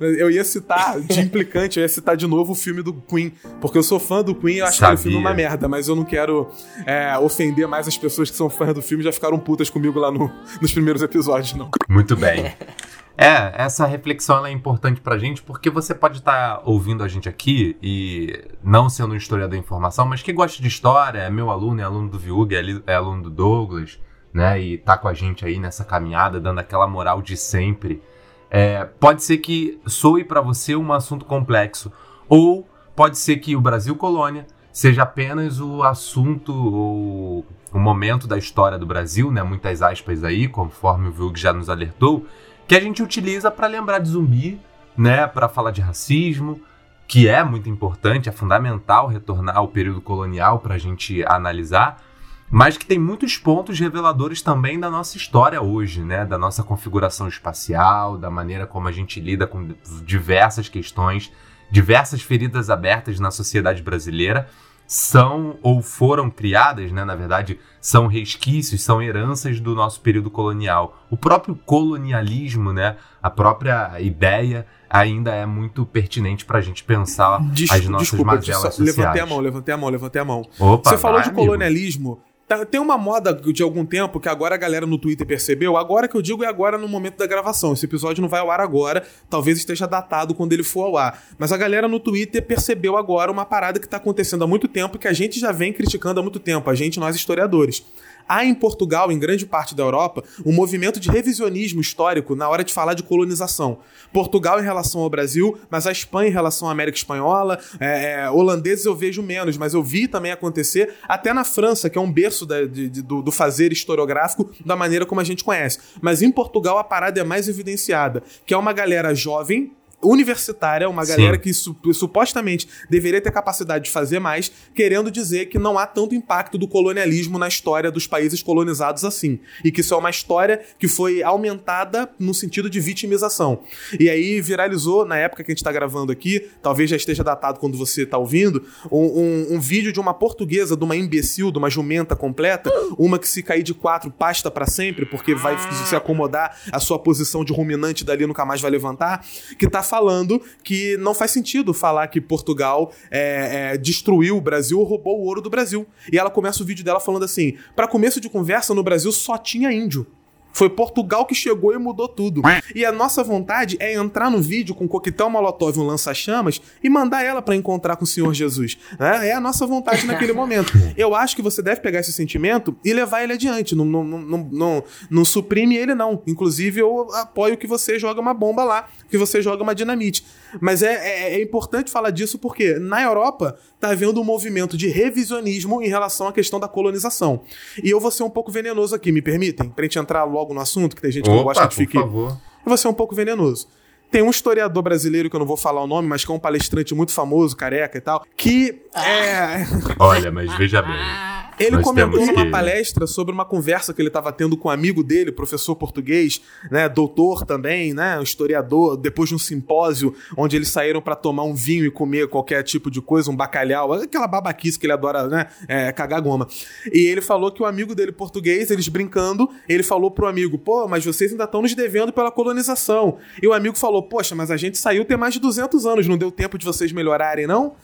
Eu 0.00 0.30
ia 0.30 0.44
citar, 0.44 1.00
de 1.00 1.18
implicante, 1.20 1.78
eu 1.78 1.82
ia 1.82 1.88
citar 1.88 2.16
de 2.16 2.24
novo 2.26 2.52
o 2.52 2.54
filme 2.54 2.82
do 2.82 2.94
Queen. 2.94 3.32
Porque 3.60 3.76
eu 3.76 3.82
sou 3.82 3.98
fã 3.98 4.22
do 4.22 4.32
Queen 4.34 4.56
e 4.56 4.58
eu 4.60 4.66
acho 4.66 4.78
Sabia. 4.78 4.94
aquele 4.94 5.02
filme 5.10 5.18
uma 5.18 5.34
merda, 5.34 5.66
mas 5.68 5.88
eu 5.88 5.96
não 5.96 6.04
quero 6.04 6.48
é, 6.86 7.18
ofender 7.18 7.66
mais 7.66 7.88
as 7.88 7.98
pessoas 7.98 8.30
que 8.30 8.36
são 8.36 8.48
fãs 8.48 8.72
do 8.72 8.80
filme 8.80 9.02
e 9.02 9.04
já 9.06 9.12
ficaram 9.12 9.38
putas 9.38 9.68
comigo 9.68 9.98
lá 9.98 10.10
no- 10.12 10.30
nos 10.62 10.72
primeiros 10.72 11.02
episódios, 11.02 11.52
não. 11.54 11.68
Muito 11.88 12.16
bem. 12.16 12.54
É, 13.20 13.64
essa 13.64 13.84
reflexão 13.84 14.46
é 14.46 14.52
importante 14.52 15.00
pra 15.00 15.18
gente 15.18 15.42
porque 15.42 15.68
você 15.68 15.92
pode 15.92 16.18
estar 16.18 16.62
ouvindo 16.64 17.02
a 17.02 17.08
gente 17.08 17.28
aqui 17.28 17.76
e 17.82 18.44
não 18.62 18.88
sendo 18.88 19.12
um 19.12 19.16
historiador 19.16 19.50
da 19.50 19.56
informação, 19.56 20.06
mas 20.06 20.22
que 20.22 20.32
gosta 20.32 20.62
de 20.62 20.68
história, 20.68 21.18
é 21.18 21.28
meu 21.28 21.50
aluno, 21.50 21.80
é 21.80 21.82
aluno 21.82 22.08
do 22.08 22.16
Viug, 22.16 22.54
é, 22.54 22.62
é 22.86 22.94
aluno 22.94 23.24
do 23.24 23.30
Douglas, 23.30 23.98
né? 24.32 24.60
E 24.60 24.78
tá 24.78 24.96
com 24.96 25.08
a 25.08 25.14
gente 25.14 25.44
aí 25.44 25.58
nessa 25.58 25.84
caminhada, 25.84 26.38
dando 26.38 26.60
aquela 26.60 26.86
moral 26.86 27.20
de 27.20 27.36
sempre. 27.36 28.00
É, 28.48 28.84
pode 28.84 29.24
ser 29.24 29.38
que 29.38 29.80
soe 29.84 30.22
pra 30.22 30.40
você 30.40 30.76
um 30.76 30.92
assunto 30.92 31.24
complexo, 31.24 31.92
ou 32.28 32.68
pode 32.94 33.18
ser 33.18 33.38
que 33.38 33.56
o 33.56 33.60
Brasil 33.60 33.96
colônia 33.96 34.46
seja 34.72 35.02
apenas 35.02 35.60
o 35.60 35.82
assunto 35.82 36.52
ou 36.54 37.44
o 37.72 37.80
momento 37.80 38.28
da 38.28 38.38
história 38.38 38.78
do 38.78 38.86
Brasil, 38.86 39.32
né? 39.32 39.42
Muitas 39.42 39.82
aspas 39.82 40.22
aí, 40.22 40.46
conforme 40.46 41.08
o 41.08 41.12
Vilg 41.12 41.36
já 41.36 41.52
nos 41.52 41.68
alertou, 41.68 42.24
que 42.68 42.76
a 42.76 42.80
gente 42.80 43.02
utiliza 43.02 43.50
para 43.50 43.66
lembrar 43.66 43.98
de 43.98 44.10
zumbi, 44.10 44.60
né? 44.94 45.26
Para 45.26 45.48
falar 45.48 45.70
de 45.70 45.80
racismo, 45.80 46.60
que 47.08 47.26
é 47.26 47.42
muito 47.42 47.66
importante, 47.66 48.28
é 48.28 48.32
fundamental 48.32 49.06
retornar 49.06 49.56
ao 49.56 49.68
período 49.68 50.02
colonial 50.02 50.58
para 50.58 50.74
a 50.74 50.78
gente 50.78 51.24
analisar, 51.26 52.02
mas 52.50 52.76
que 52.76 52.84
tem 52.84 52.98
muitos 52.98 53.38
pontos 53.38 53.80
reveladores 53.80 54.42
também 54.42 54.78
da 54.78 54.90
nossa 54.90 55.16
história 55.16 55.62
hoje, 55.62 56.02
né? 56.02 56.26
Da 56.26 56.36
nossa 56.36 56.62
configuração 56.62 57.26
espacial, 57.26 58.18
da 58.18 58.30
maneira 58.30 58.66
como 58.66 58.86
a 58.86 58.92
gente 58.92 59.18
lida 59.18 59.46
com 59.46 59.70
diversas 60.04 60.68
questões, 60.68 61.32
diversas 61.70 62.20
feridas 62.20 62.68
abertas 62.68 63.18
na 63.18 63.30
sociedade 63.30 63.82
brasileira 63.82 64.46
são 64.90 65.58
ou 65.62 65.82
foram 65.82 66.30
criadas, 66.30 66.90
né, 66.90 67.04
na 67.04 67.14
verdade, 67.14 67.60
são 67.78 68.06
resquícios, 68.06 68.82
são 68.82 69.02
heranças 69.02 69.60
do 69.60 69.74
nosso 69.74 70.00
período 70.00 70.30
colonial. 70.30 70.96
O 71.10 71.16
próprio 71.16 71.54
colonialismo, 71.54 72.72
né, 72.72 72.96
a 73.22 73.28
própria 73.28 74.00
ideia 74.00 74.66
ainda 74.88 75.34
é 75.34 75.44
muito 75.44 75.84
pertinente 75.84 76.46
para 76.46 76.58
a 76.58 76.62
gente 76.62 76.82
pensar 76.84 77.38
Des- 77.52 77.70
as 77.70 77.86
nossas 77.86 78.08
desculpa, 78.08 78.34
mazelas 78.36 78.74
sociais. 78.74 78.96
levantei 78.96 79.20
a 79.20 79.26
mão, 79.26 79.40
levantei 79.40 79.74
a 79.74 79.76
mão, 79.76 79.90
levantei 79.90 80.22
a 80.22 80.24
mão. 80.24 80.42
Opa, 80.58 80.88
Você 80.90 80.96
falou 80.96 81.18
vai, 81.20 81.24
de 81.24 81.34
amigo. 81.38 82.24
Tá- 82.48 82.64
Tem 82.64 82.80
uma 82.80 82.96
moda 82.96 83.32
de 83.34 83.62
algum 83.62 83.84
tempo 83.84 84.18
que 84.18 84.28
agora 84.28 84.54
a 84.54 84.58
galera 84.58 84.86
no 84.86 84.96
Twitter 84.96 85.26
percebeu. 85.26 85.76
Agora 85.76 86.08
que 86.08 86.16
eu 86.16 86.22
digo 86.22 86.42
é 86.42 86.46
agora 86.46 86.78
no 86.78 86.88
momento 86.88 87.18
da 87.18 87.26
gravação. 87.26 87.74
Esse 87.74 87.84
episódio 87.84 88.22
não 88.22 88.28
vai 88.28 88.40
ao 88.40 88.50
ar 88.50 88.58
agora. 88.60 89.06
Talvez 89.28 89.58
esteja 89.58 89.86
datado 89.86 90.34
quando 90.34 90.54
ele 90.54 90.62
for 90.62 90.84
ao 90.84 90.96
ar. 90.96 91.22
Mas 91.38 91.52
a 91.52 91.56
galera 91.58 91.86
no 91.86 92.00
Twitter 92.00 92.42
percebeu 92.42 92.96
agora 92.96 93.30
uma 93.30 93.44
parada 93.44 93.78
que 93.78 93.86
tá 93.86 93.98
acontecendo 93.98 94.44
há 94.44 94.46
muito 94.46 94.66
tempo 94.66 94.98
que 94.98 95.06
a 95.06 95.12
gente 95.12 95.38
já 95.38 95.52
vem 95.52 95.72
criticando 95.74 96.20
há 96.20 96.22
muito 96.22 96.40
tempo. 96.40 96.70
A 96.70 96.74
gente, 96.74 96.98
nós 96.98 97.14
historiadores. 97.14 97.84
Há 98.28 98.44
em 98.44 98.54
Portugal, 98.54 99.10
em 99.10 99.18
grande 99.18 99.46
parte 99.46 99.74
da 99.74 99.82
Europa, 99.82 100.22
um 100.44 100.52
movimento 100.52 101.00
de 101.00 101.10
revisionismo 101.10 101.80
histórico 101.80 102.34
na 102.36 102.48
hora 102.48 102.62
de 102.62 102.72
falar 102.74 102.94
de 102.94 103.02
colonização. 103.02 103.78
Portugal 104.12 104.60
em 104.60 104.62
relação 104.64 105.00
ao 105.00 105.08
Brasil, 105.10 105.58
mas 105.70 105.86
a 105.86 105.92
Espanha 105.92 106.28
em 106.28 106.32
relação 106.32 106.68
à 106.68 106.72
América 106.72 106.96
Espanhola. 106.98 107.58
É, 107.80 108.22
é, 108.22 108.30
holandeses 108.30 108.84
eu 108.84 108.94
vejo 108.94 109.22
menos, 109.22 109.56
mas 109.56 109.74
eu 109.74 109.82
vi 109.82 110.06
também 110.08 110.30
acontecer 110.32 110.94
até 111.08 111.32
na 111.32 111.44
França, 111.44 111.88
que 111.88 111.96
é 111.96 112.00
um 112.00 112.10
berço 112.12 112.44
da- 112.44 112.64
de- 112.64 112.88
de- 112.88 113.02
do, 113.02 113.22
do 113.22 113.32
fazer 113.32 113.72
historiográfico 113.72 114.50
da 114.64 114.76
maneira 114.76 115.06
como 115.06 115.20
a 115.20 115.24
gente 115.24 115.42
conhece. 115.44 115.78
Mas 116.00 116.20
em 116.22 116.30
Portugal 116.30 116.78
a 116.78 116.84
parada 116.84 117.20
é 117.20 117.24
mais 117.24 117.48
evidenciada, 117.48 118.22
que 118.44 118.52
é 118.52 118.56
uma 118.56 118.72
galera 118.72 119.14
jovem. 119.14 119.72
Universitária, 120.02 120.88
uma 120.88 121.04
Sim. 121.04 121.12
galera 121.16 121.38
que 121.38 121.52
su- 121.52 121.76
supostamente 121.92 122.68
deveria 122.88 123.20
ter 123.20 123.32
capacidade 123.32 123.84
de 123.86 123.90
fazer 123.90 124.18
mais, 124.18 124.50
querendo 124.74 125.10
dizer 125.10 125.46
que 125.46 125.58
não 125.58 125.76
há 125.78 125.86
tanto 125.86 126.14
impacto 126.14 126.56
do 126.56 126.68
colonialismo 126.68 127.38
na 127.38 127.48
história 127.48 127.90
dos 127.90 128.06
países 128.06 128.42
colonizados 128.42 129.04
assim. 129.04 129.40
E 129.64 129.72
que 129.72 129.80
isso 129.80 129.94
é 129.94 129.96
uma 129.96 130.10
história 130.10 130.60
que 130.78 130.86
foi 130.86 131.22
aumentada 131.22 132.08
no 132.18 132.32
sentido 132.32 132.70
de 132.70 132.78
vitimização. 132.80 133.62
E 133.98 134.08
aí 134.08 134.40
viralizou, 134.40 135.04
na 135.04 135.16
época 135.16 135.42
que 135.42 135.50
a 135.50 135.52
gente 135.52 135.58
está 135.58 135.72
gravando 135.72 136.12
aqui, 136.12 136.48
talvez 136.62 136.88
já 136.90 136.96
esteja 136.96 137.24
datado 137.24 137.58
quando 137.58 137.76
você 137.76 138.02
está 138.02 138.16
ouvindo, 138.18 138.64
um, 138.90 138.98
um- 139.04 139.46
um 139.56 139.60
vídeo 139.60 139.92
de 139.92 139.98
uma 139.98 140.14
portuguesa, 140.14 140.76
de 140.76 140.84
uma 140.84 140.94
imbecil, 140.96 141.50
de 141.50 141.58
uma 141.58 141.68
jumenta 141.68 142.14
completa, 142.14 142.70
uma 142.96 143.18
que 143.18 143.28
se 143.28 143.42
cair 143.42 143.62
de 143.62 143.74
quatro 143.74 144.10
pasta 144.10 144.50
para 144.50 144.66
sempre, 144.66 145.04
porque 145.06 145.34
vai 145.34 145.56
se 145.86 145.96
acomodar 145.96 146.56
a 146.70 146.78
sua 146.78 146.98
posição 146.98 147.44
de 147.44 147.52
ruminante 147.52 148.04
dali 148.04 148.26
nunca 148.26 148.44
mais 148.44 148.60
vai 148.60 148.70
levantar, 148.70 149.24
que 149.58 149.68
tá 149.68 149.82
falando 149.88 150.40
que 150.62 150.96
não 150.98 151.14
faz 151.14 151.30
sentido 151.30 151.72
falar 151.72 152.06
que 152.08 152.20
Portugal 152.20 152.92
é, 153.10 153.72
é, 153.72 153.78
destruiu 153.78 154.36
o 154.36 154.40
Brasil 154.40 154.78
ou 154.78 154.84
roubou 154.84 155.18
o 155.18 155.24
ouro 155.24 155.40
do 155.40 155.50
Brasil. 155.50 155.86
E 156.12 156.18
ela 156.18 156.30
começa 156.30 156.62
o 156.62 156.66
vídeo 156.66 156.84
dela 156.84 157.00
falando 157.00 157.24
assim: 157.24 157.56
para 157.74 157.88
começo 157.88 158.20
de 158.20 158.28
conversa, 158.28 158.74
no 158.74 158.82
Brasil 158.82 159.10
só 159.10 159.36
tinha 159.38 159.72
índio. 159.72 160.06
Foi 160.52 160.68
Portugal 160.68 161.24
que 161.24 161.34
chegou 161.34 161.72
e 161.72 161.78
mudou 161.78 162.08
tudo. 162.08 162.42
E 162.74 162.84
a 162.84 162.90
nossa 162.90 163.22
vontade 163.22 163.76
é 163.80 163.94
entrar 163.94 164.30
no 164.30 164.40
vídeo 164.40 164.74
com 164.74 164.84
um 164.84 164.88
coquetel 164.88 165.30
molotov 165.30 165.76
e 165.76 165.80
um 165.80 165.86
lança-chamas 165.86 166.60
e 166.82 166.88
mandar 166.90 167.24
ela 167.24 167.40
para 167.40 167.54
encontrar 167.54 167.96
com 167.96 168.04
o 168.04 168.06
Senhor 168.06 168.32
Jesus. 168.34 168.78
Né? 168.98 169.28
É 169.28 169.32
a 169.34 169.40
nossa 169.40 169.66
vontade 169.66 170.06
naquele 170.06 170.32
momento. 170.34 170.72
Eu 170.96 171.14
acho 171.14 171.36
que 171.36 171.42
você 171.42 171.62
deve 171.62 171.80
pegar 171.80 172.00
esse 172.00 172.12
sentimento 172.12 172.76
e 172.84 172.92
levar 172.92 173.22
ele 173.22 173.34
adiante. 173.34 173.74
Não, 173.74 173.84
não, 173.84 174.04
não, 174.04 174.48
não, 174.50 174.84
não 175.08 175.24
suprime 175.24 175.76
ele, 175.76 175.94
não. 175.94 176.22
Inclusive, 176.26 176.80
eu 176.80 177.08
apoio 177.14 177.56
que 177.56 177.66
você 177.66 177.98
joga 177.98 178.20
uma 178.20 178.34
bomba 178.34 178.64
lá, 178.64 178.88
que 179.08 179.16
você 179.16 179.40
joga 179.40 179.62
uma 179.62 179.74
dinamite. 179.74 180.24
Mas 180.60 180.82
é, 180.82 180.94
é, 180.94 181.34
é 181.34 181.42
importante 181.42 181.90
falar 181.90 182.10
disso 182.10 182.38
porque 182.38 182.78
na 182.78 183.02
Europa 183.02 183.58
tá 183.80 183.90
havendo 183.90 184.20
um 184.20 184.24
movimento 184.24 184.76
de 184.76 184.88
revisionismo 184.88 185.82
em 185.82 185.88
relação 185.88 186.28
à 186.28 186.32
questão 186.32 186.58
da 186.58 186.68
colonização. 186.68 187.42
E 187.82 187.90
eu 187.90 188.00
vou 188.00 188.10
ser 188.10 188.22
um 188.22 188.30
pouco 188.30 188.50
venenoso 188.50 188.94
aqui, 188.94 189.12
me 189.12 189.22
permitem? 189.22 189.68
Pra 189.68 189.84
gente 189.84 189.98
entrar 189.98 190.24
logo 190.24 190.52
no 190.52 190.60
assunto, 190.60 190.96
que 190.96 191.02
tem 191.02 191.12
gente 191.12 191.24
que 191.24 191.30
Opa, 191.30 191.36
não 191.38 191.44
gosta 191.44 191.62
de 191.66 191.74
por 191.74 191.76
ficar. 191.76 192.00
favor. 192.00 192.30
Eu 192.30 192.68
vou 192.68 192.76
ser 192.76 192.88
um 192.88 192.94
pouco 192.94 193.14
venenoso. 193.14 193.68
Tem 194.10 194.22
um 194.22 194.30
historiador 194.30 194.82
brasileiro, 194.82 195.28
que 195.28 195.36
eu 195.36 195.40
não 195.40 195.46
vou 195.46 195.56
falar 195.56 195.82
o 195.82 195.86
nome, 195.86 196.08
mas 196.08 196.24
que 196.24 196.30
é 196.30 196.34
um 196.34 196.38
palestrante 196.38 196.94
muito 196.94 197.12
famoso, 197.12 197.54
careca 197.54 197.98
e 197.98 198.00
tal, 198.00 198.24
que 198.36 198.80
é. 198.94 199.66
Olha, 199.98 200.30
mas 200.30 200.52
veja 200.56 200.80
bem. 200.80 201.37
Ele 201.58 201.72
Nós 201.76 201.84
comentou 201.84 202.24
numa 202.24 202.44
que- 202.44 202.50
palestra 202.50 203.06
sobre 203.06 203.32
uma 203.34 203.44
conversa 203.44 203.92
que 203.92 204.00
ele 204.00 204.08
estava 204.08 204.32
tendo 204.32 204.56
com 204.56 204.68
um 204.68 204.70
amigo 204.70 205.02
dele, 205.02 205.32
professor 205.32 205.74
português, 205.74 206.40
né, 206.70 206.88
doutor 206.88 207.44
também, 207.44 207.92
né, 207.92 208.20
historiador, 208.22 208.96
depois 208.96 209.28
de 209.28 209.34
um 209.34 209.38
simpósio 209.38 210.14
onde 210.36 210.54
eles 210.56 210.68
saíram 210.68 211.00
para 211.02 211.16
tomar 211.16 211.42
um 211.44 211.54
vinho 211.54 211.84
e 211.84 211.90
comer 211.90 212.28
qualquer 212.28 212.62
tipo 212.62 212.90
de 212.90 213.00
coisa, 213.00 213.30
um 213.30 213.36
bacalhau, 213.36 213.92
aquela 213.92 214.26
babaquice 214.28 214.78
que 214.78 214.86
ele 214.86 214.92
adora, 214.92 215.26
né, 215.26 215.46
é, 215.66 215.90
cagar 215.92 216.20
goma. 216.20 216.46
E 216.92 217.06
ele 217.06 217.20
falou 217.20 217.50
que 217.50 217.62
o 217.62 217.66
amigo 217.66 217.94
dele 217.94 218.12
português, 218.12 218.70
eles 218.70 218.86
brincando, 218.88 219.48
ele 219.68 219.82
falou 219.82 220.10
pro 220.10 220.26
amigo, 220.26 220.58
pô, 220.58 220.86
mas 220.86 221.04
vocês 221.04 221.32
ainda 221.32 221.44
estão 221.44 221.62
nos 221.62 221.74
devendo 221.74 222.12
pela 222.12 222.30
colonização. 222.30 223.18
E 223.42 223.46
o 223.48 223.52
amigo 223.52 223.76
falou, 223.76 224.02
poxa, 224.02 224.34
mas 224.34 224.50
a 224.50 224.56
gente 224.56 224.78
saiu 224.78 225.04
tem 225.04 225.16
mais 225.16 225.34
de 225.34 225.40
200 225.40 225.86
anos, 225.86 226.06
não 226.06 226.16
deu 226.16 226.30
tempo 226.30 226.56
de 226.58 226.64
vocês 226.64 226.92
melhorarem, 226.92 227.46
não? 227.46 227.74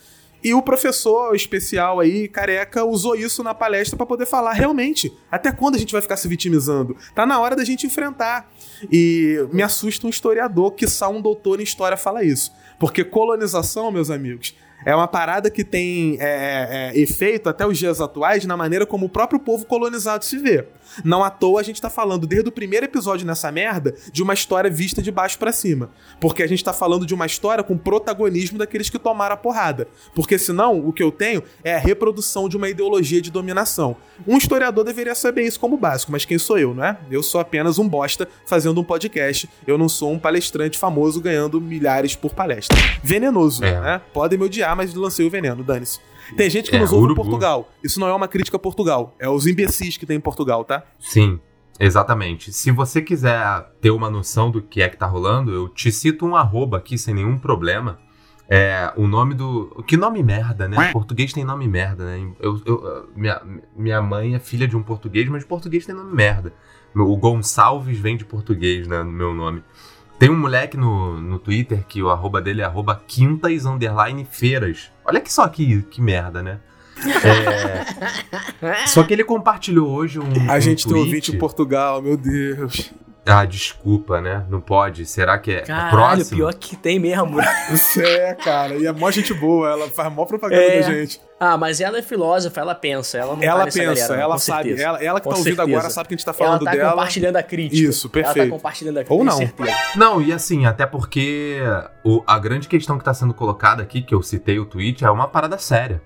E 0.45 0.53
o 0.53 0.61
professor 0.61 1.35
especial 1.35 2.01
aí, 2.01 2.29
careca, 2.29 2.85
usou 2.85 3.17
isso 3.17 3.43
na 3.43 3.55
palestra 3.55 3.97
para 3.97 4.05
poder 4.05 4.27
falar 4.27 4.53
realmente. 4.53 5.11
Até 5.31 5.51
quando 5.51 5.77
a 5.77 5.79
gente 5.79 5.91
vai 5.91 6.03
ficar 6.03 6.19
se 6.19 6.29
vitimizando? 6.29 6.95
Tá 7.15 7.25
na 7.25 7.41
hora 7.41 7.57
da 7.57 7.65
gente 7.65 7.87
enfrentar. 7.87 8.53
E 8.93 9.49
me 9.51 9.63
assusta 9.63 10.07
um 10.07 10.11
historiador 10.11 10.73
que 10.73 10.87
só 10.87 11.11
um 11.11 11.23
doutor 11.23 11.61
em 11.61 11.63
história 11.63 11.97
fala 11.97 12.23
isso. 12.23 12.53
Porque 12.79 13.03
colonização, 13.03 13.91
meus 13.91 14.11
amigos, 14.11 14.55
é 14.85 14.95
uma 14.95 15.09
parada 15.09 15.51
que 15.51 15.65
tem 15.65 16.19
é, 16.21 16.93
é, 16.93 17.01
efeito 17.01 17.49
até 17.49 17.67
os 17.67 17.79
dias 17.79 18.01
atuais 18.01 18.45
na 18.45 18.57
maneira 18.57 18.85
como 18.85 19.07
o 19.07 19.09
próprio 19.09 19.41
povo 19.41 19.65
colonizado 19.65 20.27
se 20.27 20.37
vê. 20.37 20.69
Não 21.03 21.25
à 21.25 21.31
toa 21.31 21.61
a 21.61 21.63
gente 21.65 21.81
tá 21.81 21.89
falando 21.91 22.27
desde 22.27 22.49
o 22.49 22.53
primeiro 22.53 22.85
episódio 22.87 23.27
nessa 23.27 23.51
merda 23.51 23.95
de 24.13 24.23
uma 24.23 24.35
história 24.35 24.71
vista 24.71 25.01
de 25.01 25.11
baixo 25.11 25.39
pra 25.39 25.53
cima. 25.53 25.91
Porque 26.21 26.43
a 26.43 26.47
gente 26.47 26.63
tá 26.63 26.73
falando 26.73 27.07
de 27.07 27.15
uma 27.15 27.27
história 27.27 27.65
com 27.65 27.77
protagonismo 27.79 28.59
daqueles 28.59 28.91
que 28.91 28.99
tomaram 28.99 29.35
a 29.35 29.37
porrada. 29.37 29.89
Porque 30.15 30.39
senão 30.39 30.79
o 30.87 30.93
que 30.93 31.03
eu 31.03 31.11
tenho 31.11 31.43
é 31.63 31.75
a 31.75 31.79
reprodução 31.79 32.49
de 32.49 32.57
uma 32.57 32.69
ideologia 32.69 33.21
de 33.21 33.31
dominação. 33.31 33.97
Um 34.27 34.37
historiador 34.37 34.85
deveria 34.85 35.15
saber 35.15 35.43
isso 35.43 35.59
como 35.59 35.77
básico, 35.77 36.13
mas 36.13 36.25
quem 36.25 36.39
sou 36.39 36.59
eu, 36.59 36.75
não 36.75 36.85
é? 36.85 36.99
Eu 37.11 37.23
sou 37.23 37.41
apenas 37.41 37.79
um 37.79 37.89
bosta 37.89 38.29
fazendo 38.47 38.81
um 38.81 38.85
podcast. 38.85 39.49
Eu 39.67 39.79
não 39.79 39.89
sou 39.89 40.13
um 40.13 40.19
palestrante 40.19 40.79
famoso 40.79 41.21
ganhando 41.21 41.61
milhares 41.61 42.15
por 42.15 42.35
palestra. 42.35 42.77
Venenoso, 43.03 43.65
É. 43.65 43.81
né? 43.81 44.01
Podem 44.13 44.39
me 44.39 44.45
odiar, 44.45 44.77
mas 44.77 44.95
lancei 44.95 45.27
o 45.27 45.31
veneno, 45.31 45.63
dane-se. 45.65 45.99
Tem 46.37 46.49
gente 46.51 46.71
que 46.71 46.77
É, 46.77 46.81
nos 46.81 46.91
ouve 46.93 47.13
em. 47.13 47.15
Portugal. 47.17 47.69
Isso 47.83 47.99
não 48.01 48.09
é 48.09 48.15
uma 48.15 48.29
crítica 48.29 48.57
a 48.57 48.61
Portugal. 48.61 49.15
É 49.19 49.29
os 49.29 49.47
imbecis 49.47 49.97
que 49.97 50.07
tem 50.07 50.17
em 50.17 50.21
Portugal, 50.21 50.65
tá? 50.65 50.83
Sim, 50.99 51.39
exatamente. 51.79 52.53
Se 52.53 52.71
você 52.71 53.01
quiser 53.03 53.63
ter 53.81 53.91
uma 53.91 54.09
noção 54.11 54.51
do 54.51 54.63
que 54.63 54.81
é 54.83 54.89
que 54.89 54.97
tá 54.97 55.07
rolando, 55.07 55.53
eu 55.53 55.69
te 55.69 55.91
cito 55.93 56.25
um 56.27 56.35
arroba 56.37 56.79
aqui 56.79 56.97
sem 56.99 57.15
nenhum 57.15 57.39
problema. 57.39 57.99
É, 58.49 58.93
o 58.97 59.07
nome 59.07 59.35
do. 59.35 59.83
Que 59.87 59.97
nome 59.97 60.23
merda, 60.23 60.69
né? 60.69 60.77
Português 60.93 61.33
tem 61.33 61.45
nome 61.45 61.67
merda, 61.67 62.05
né? 62.05 62.31
Eu, 62.39 62.61
eu- 62.67 63.09
minha, 63.17 63.41
minha 63.75 64.03
mãe 64.03 64.35
é 64.35 64.39
filha 64.39 64.69
de 64.69 64.77
um 64.77 64.83
português, 64.83 65.29
mas 65.31 65.45
português 65.45 65.87
tem 65.87 65.95
nome 65.95 66.15
merda. 66.15 66.53
O 66.95 67.17
Gonçalves 67.17 67.99
vem 67.99 68.17
de 68.17 68.25
português, 68.25 68.87
né? 68.87 69.03
No 69.03 69.11
meu 69.11 69.35
nome. 69.35 69.63
Tem 70.19 70.31
um 70.31 70.39
moleque 70.39 70.77
no, 70.77 71.21
no 71.21 71.39
Twitter 71.39 71.85
que 71.87 72.03
o 72.03 72.11
arroba 72.11 72.41
dele 72.41 72.63
é 72.63 72.65
arroba 72.65 73.03
quintas 73.07 73.67
underline 73.67 74.27
feiras. 74.31 74.91
Olha 75.05 75.21
que 75.21 75.33
só 75.33 75.47
que, 75.49 75.83
que 75.83 76.01
merda, 76.01 76.43
né? 76.43 76.61
É, 78.63 78.87
só 78.87 79.03
que 79.03 79.13
ele 79.13 79.25
compartilhou 79.25 79.91
hoje 79.91 80.19
um. 80.19 80.51
A 80.51 80.57
um 80.57 80.61
gente 80.61 80.85
tem 80.85 80.93
tweet. 80.93 81.07
ouvinte 81.07 81.35
em 81.35 81.39
Portugal, 81.39 82.01
meu 82.01 82.17
Deus. 82.17 82.93
Ah, 83.27 83.47
desculpa, 83.47 84.21
né? 84.21 84.45
Não 84.51 84.61
pode. 84.61 85.07
Será 85.07 85.39
que 85.39 85.51
é 85.53 85.61
Caralho, 85.63 85.91
próximo? 86.17 86.37
pior 86.37 86.53
que 86.55 86.77
tem 86.77 86.99
mesmo. 86.99 87.41
Isso 87.73 87.99
é, 88.03 88.35
cara. 88.35 88.75
E 88.75 88.87
é 88.87 88.93
mó 88.93 89.11
gente 89.11 89.33
boa, 89.33 89.71
ela 89.71 89.89
faz 89.89 90.13
mó 90.13 90.27
propaganda 90.27 90.61
É. 90.63 90.81
da 90.83 90.93
gente. 90.93 91.21
Ah, 91.41 91.57
mas 91.57 91.81
ela 91.81 91.99
é 91.99 92.03
filósofa, 92.03 92.61
ela 92.61 92.75
pensa, 92.75 93.17
ela 93.19 93.33
não 93.33 93.41
tá 93.41 93.47
ela 93.47 93.65
nessa 93.65 93.79
pensa, 93.79 94.03
galera, 94.09 94.23
ela 94.23 94.39
sabe. 94.39 94.69
certeza. 94.69 94.89
Ela, 94.89 95.03
ela 95.05 95.21
que 95.21 95.25
Com 95.25 95.31
tá 95.31 95.37
ouvindo 95.39 95.57
certeza. 95.57 95.77
agora 95.79 95.91
sabe 95.91 96.09
que 96.09 96.15
a 96.15 96.17
gente 96.19 96.25
tá 96.27 96.31
Ela 96.31 96.39
falando 96.39 96.65
tá 96.65 96.71
dela. 96.71 96.91
compartilhando 96.91 97.37
a 97.37 97.43
crítica. 97.43 97.89
Isso, 97.91 98.07
Ela 98.13 98.13
perfeito. 98.25 98.49
tá 98.51 98.57
compartilhando 98.57 98.97
a 98.99 99.05
crítica, 99.05 99.15
Ou 99.15 99.25
não. 99.25 99.39
Não, 99.97 100.23
e 100.23 100.31
assim, 100.33 100.67
até 100.67 100.85
porque 100.87 101.61
o- 102.05 102.23
a 102.27 102.39
grande 102.39 102.69
questão 102.69 102.97
que 102.97 103.03
está 103.03 103.15
sendo 103.15 103.33
colocada 103.35 103.83
aqui, 103.83 104.03
que 104.03 104.15
eu 104.15 104.23
citei 104.23 104.59
o 104.59 104.67
tweet, 104.67 105.03
é 105.05 105.11
uma 105.11 105.27
parada 105.29 105.57
séria. 105.59 106.03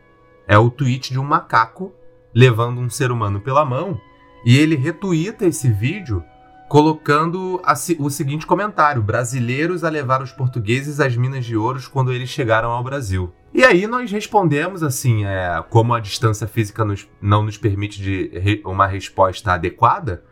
É 0.47 0.57
o 0.57 0.71
tweet 0.71 1.13
de 1.13 1.19
um 1.19 1.25
macaco 1.25 1.93
levando 2.35 2.81
um 2.81 2.89
ser 2.89 3.11
humano 3.11 3.41
pela 3.41 3.65
mão 3.65 4.01
e 4.45 4.57
ele 4.59 4.77
retuita 4.77 5.45
esse 5.47 5.69
vídeo 5.71 6.23
colocando 6.69 7.61
a 7.65 7.75
o 7.99 8.11
seguinte 8.11 8.47
comentário: 8.47 9.03
Brasileiros 9.03 9.85
a 9.85 9.89
levar 9.89 10.23
os 10.23 10.33
portugueses 10.33 11.01
às 11.01 11.17
minas 11.17 11.45
de 11.45 11.57
ouros 11.57 11.89
quando 11.89 12.13
eles 12.13 12.29
chegaram 12.29 12.71
ao 12.71 12.83
Brasil. 12.85 13.33
E 13.53 13.65
aí 13.65 13.87
nós 13.87 14.11
respondemos 14.13 14.83
assim, 14.83 15.25
é, 15.25 15.65
como 15.71 15.95
a 15.95 16.01
distância 16.01 16.47
física 16.47 16.85
nos- 16.85 17.09
não 17.21 17.43
nos 17.43 17.57
permite 17.57 18.01
de 18.01 18.31
re- 18.39 18.63
uma 18.65 18.87
resposta 18.87 19.53
adequada, 19.55 20.23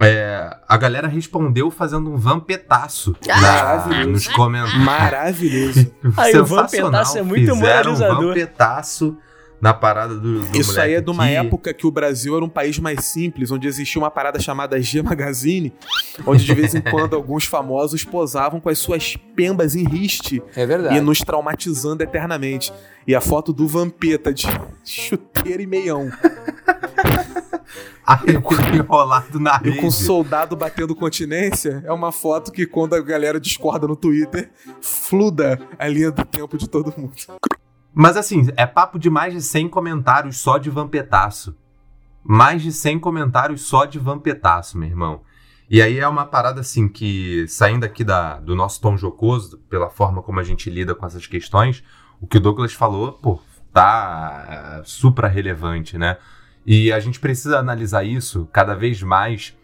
é, 0.00 0.50
a 0.68 0.76
galera 0.76 1.06
respondeu 1.06 1.70
fazendo 1.70 2.10
um 2.12 2.16
vampetaço 2.16 3.16
na- 3.26 3.40
Maravilhoso. 3.40 4.10
nos 4.10 4.28
comentários. 4.28 4.84
Maravilhoso. 4.84 5.94
Aí, 6.18 6.36
o 6.36 6.44
vampetaço 6.44 7.18
é 7.18 7.22
muito 7.22 7.54
Fizeram 7.54 7.92
moralizador. 7.92 8.24
um 8.24 8.26
vampetaço 8.28 9.16
na 9.60 9.72
parada 9.72 10.14
do, 10.14 10.40
do 10.40 10.58
Isso 10.60 10.78
aí 10.80 10.94
é 10.94 11.00
de 11.00 11.10
uma 11.10 11.28
época 11.28 11.72
que 11.72 11.86
o 11.86 11.90
Brasil 11.90 12.36
era 12.36 12.44
um 12.44 12.48
país 12.48 12.78
mais 12.78 13.04
simples, 13.06 13.50
onde 13.50 13.66
existia 13.66 14.00
uma 14.00 14.10
parada 14.10 14.38
chamada 14.38 14.80
G 14.80 15.00
Magazine, 15.02 15.72
onde 16.26 16.44
de 16.44 16.54
vez 16.54 16.74
em 16.74 16.80
quando 16.90 17.16
alguns 17.16 17.44
famosos 17.46 18.04
posavam 18.04 18.60
com 18.60 18.68
as 18.68 18.78
suas 18.78 19.16
pembas 19.34 19.74
em 19.74 19.84
riste 19.84 20.42
É 20.54 20.66
verdade. 20.66 20.96
e 20.96 21.00
nos 21.00 21.20
traumatizando 21.20 22.02
eternamente. 22.02 22.72
E 23.06 23.14
a 23.14 23.20
foto 23.20 23.52
do 23.52 23.66
Vampeta 23.68 24.34
de 24.34 24.46
chuteira 24.84 25.62
e 25.62 25.66
meião. 25.66 26.10
Aí, 28.06 28.36
enrolado 28.78 29.40
na 29.40 29.56
E 29.64 29.70
com 29.76 29.82
rede. 29.82 29.92
soldado 29.92 30.54
batendo 30.54 30.94
continência 30.94 31.82
é 31.84 31.92
uma 31.92 32.12
foto 32.12 32.52
que, 32.52 32.64
quando 32.66 32.94
a 32.94 33.00
galera 33.00 33.40
discorda 33.40 33.86
no 33.88 33.96
Twitter, 33.96 34.50
fluda 34.80 35.58
a 35.78 35.88
linha 35.88 36.10
do 36.12 36.24
tempo 36.24 36.56
de 36.56 36.68
todo 36.68 36.94
mundo. 36.96 37.12
Mas 37.98 38.14
assim, 38.14 38.48
é 38.58 38.66
papo 38.66 38.98
de 38.98 39.08
mais 39.08 39.32
de 39.32 39.40
100 39.40 39.70
comentários 39.70 40.36
só 40.36 40.58
de 40.58 40.68
vampetaço. 40.68 41.56
Mais 42.22 42.60
de 42.60 42.70
100 42.70 42.98
comentários 42.98 43.62
só 43.62 43.86
de 43.86 43.98
vampetaço, 43.98 44.76
meu 44.76 44.86
irmão. 44.86 45.22
E 45.70 45.80
aí 45.80 45.98
é 45.98 46.06
uma 46.06 46.26
parada 46.26 46.60
assim 46.60 46.88
que, 46.88 47.48
saindo 47.48 47.84
aqui 47.86 48.04
da, 48.04 48.38
do 48.38 48.54
nosso 48.54 48.82
tom 48.82 48.98
jocoso, 48.98 49.56
pela 49.70 49.88
forma 49.88 50.22
como 50.22 50.38
a 50.38 50.42
gente 50.42 50.68
lida 50.68 50.94
com 50.94 51.06
essas 51.06 51.26
questões, 51.26 51.82
o 52.20 52.26
que 52.26 52.36
o 52.36 52.40
Douglas 52.40 52.74
falou, 52.74 53.14
pô, 53.14 53.40
tá 53.72 54.82
supra 54.84 55.26
relevante, 55.26 55.96
né? 55.96 56.18
E 56.66 56.92
a 56.92 57.00
gente 57.00 57.18
precisa 57.18 57.58
analisar 57.58 58.04
isso 58.04 58.46
cada 58.52 58.74
vez 58.74 59.02
mais 59.02 59.56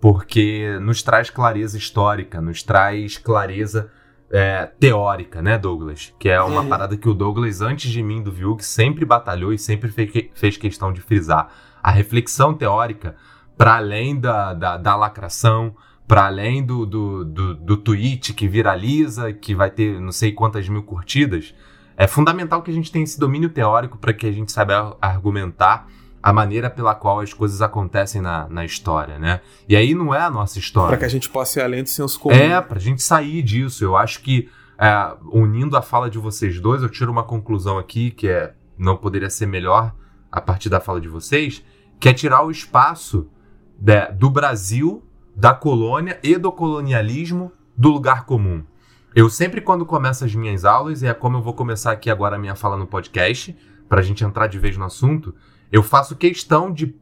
porque 0.00 0.76
nos 0.80 1.04
traz 1.04 1.30
clareza 1.30 1.78
histórica, 1.78 2.40
nos 2.40 2.64
traz 2.64 3.16
clareza 3.16 3.92
é, 4.30 4.66
teórica, 4.80 5.40
né, 5.40 5.56
Douglas? 5.58 6.12
Que 6.18 6.28
é 6.28 6.40
uma 6.42 6.62
Uhum. 6.62 6.68
parada 6.68 6.96
que 6.96 7.08
o 7.08 7.14
Douglas, 7.14 7.60
antes 7.60 7.90
de 7.90 8.02
mim, 8.02 8.22
do 8.22 8.32
Viug, 8.32 8.64
sempre 8.64 9.04
batalhou 9.04 9.52
e 9.52 9.58
sempre 9.58 9.88
fe- 9.90 10.30
fez 10.34 10.56
questão 10.56 10.92
de 10.92 11.00
frisar. 11.00 11.48
A 11.82 11.90
reflexão 11.90 12.52
teórica, 12.54 13.14
para 13.56 13.76
além 13.76 14.18
da, 14.18 14.52
da, 14.54 14.76
da 14.76 14.96
lacração, 14.96 15.74
para 16.08 16.26
além 16.26 16.64
do, 16.64 16.84
do, 16.86 17.24
do, 17.24 17.54
do 17.54 17.76
tweet 17.76 18.32
que 18.34 18.46
viraliza, 18.46 19.32
que 19.32 19.54
vai 19.54 19.70
ter 19.70 20.00
não 20.00 20.12
sei 20.12 20.32
quantas 20.32 20.68
mil 20.68 20.82
curtidas, 20.82 21.54
é 21.96 22.06
fundamental 22.06 22.62
que 22.62 22.70
a 22.70 22.74
gente 22.74 22.92
tenha 22.92 23.02
esse 23.04 23.18
domínio 23.18 23.48
teórico 23.48 23.96
para 23.98 24.12
que 24.12 24.26
a 24.26 24.32
gente 24.32 24.52
saiba 24.52 24.96
argumentar 25.00 25.88
a 26.22 26.32
maneira 26.32 26.68
pela 26.68 26.94
qual 26.94 27.20
as 27.20 27.32
coisas 27.32 27.62
acontecem 27.62 28.20
na, 28.20 28.48
na 28.48 28.64
história, 28.64 29.18
né? 29.18 29.40
E 29.68 29.76
aí 29.76 29.94
não 29.94 30.14
é 30.14 30.20
a 30.20 30.30
nossa 30.30 30.58
história. 30.58 30.88
Pra 30.88 30.98
que 30.98 31.04
a 31.04 31.08
gente 31.08 31.28
possa 31.28 31.60
ir 31.60 31.62
além 31.62 31.82
do 31.82 31.88
senso 31.88 32.18
comum. 32.18 32.34
É, 32.34 32.60
pra 32.60 32.78
gente 32.78 33.02
sair 33.02 33.42
disso. 33.42 33.84
Eu 33.84 33.96
acho 33.96 34.20
que 34.22 34.48
é, 34.78 35.14
unindo 35.32 35.76
a 35.76 35.82
fala 35.82 36.10
de 36.10 36.18
vocês 36.18 36.60
dois, 36.60 36.82
eu 36.82 36.88
tiro 36.88 37.12
uma 37.12 37.22
conclusão 37.22 37.78
aqui 37.78 38.10
que 38.10 38.28
é 38.28 38.54
não 38.78 38.96
poderia 38.96 39.30
ser 39.30 39.46
melhor 39.46 39.94
a 40.30 40.40
partir 40.40 40.68
da 40.68 40.80
fala 40.80 41.00
de 41.00 41.08
vocês, 41.08 41.64
que 41.98 42.08
é 42.08 42.12
tirar 42.12 42.44
o 42.44 42.50
espaço 42.50 43.28
de, 43.78 44.06
do 44.12 44.28
Brasil, 44.28 45.02
da 45.34 45.54
colônia 45.54 46.18
e 46.22 46.36
do 46.36 46.52
colonialismo 46.52 47.52
do 47.76 47.90
lugar 47.90 48.24
comum. 48.24 48.62
Eu 49.14 49.30
sempre, 49.30 49.62
quando 49.62 49.86
começo 49.86 50.24
as 50.24 50.34
minhas 50.34 50.64
aulas, 50.64 51.02
e 51.02 51.06
é 51.06 51.14
como 51.14 51.38
eu 51.38 51.42
vou 51.42 51.54
começar 51.54 51.92
aqui 51.92 52.10
agora 52.10 52.36
a 52.36 52.38
minha 52.38 52.54
fala 52.54 52.76
no 52.76 52.86
podcast, 52.86 53.56
para 53.88 54.00
a 54.00 54.02
gente 54.02 54.24
entrar 54.24 54.46
de 54.46 54.58
vez 54.58 54.76
no 54.76 54.84
assunto, 54.84 55.34
eu 55.70 55.82
faço 55.82 56.16
questão 56.16 56.72
de 56.72 56.94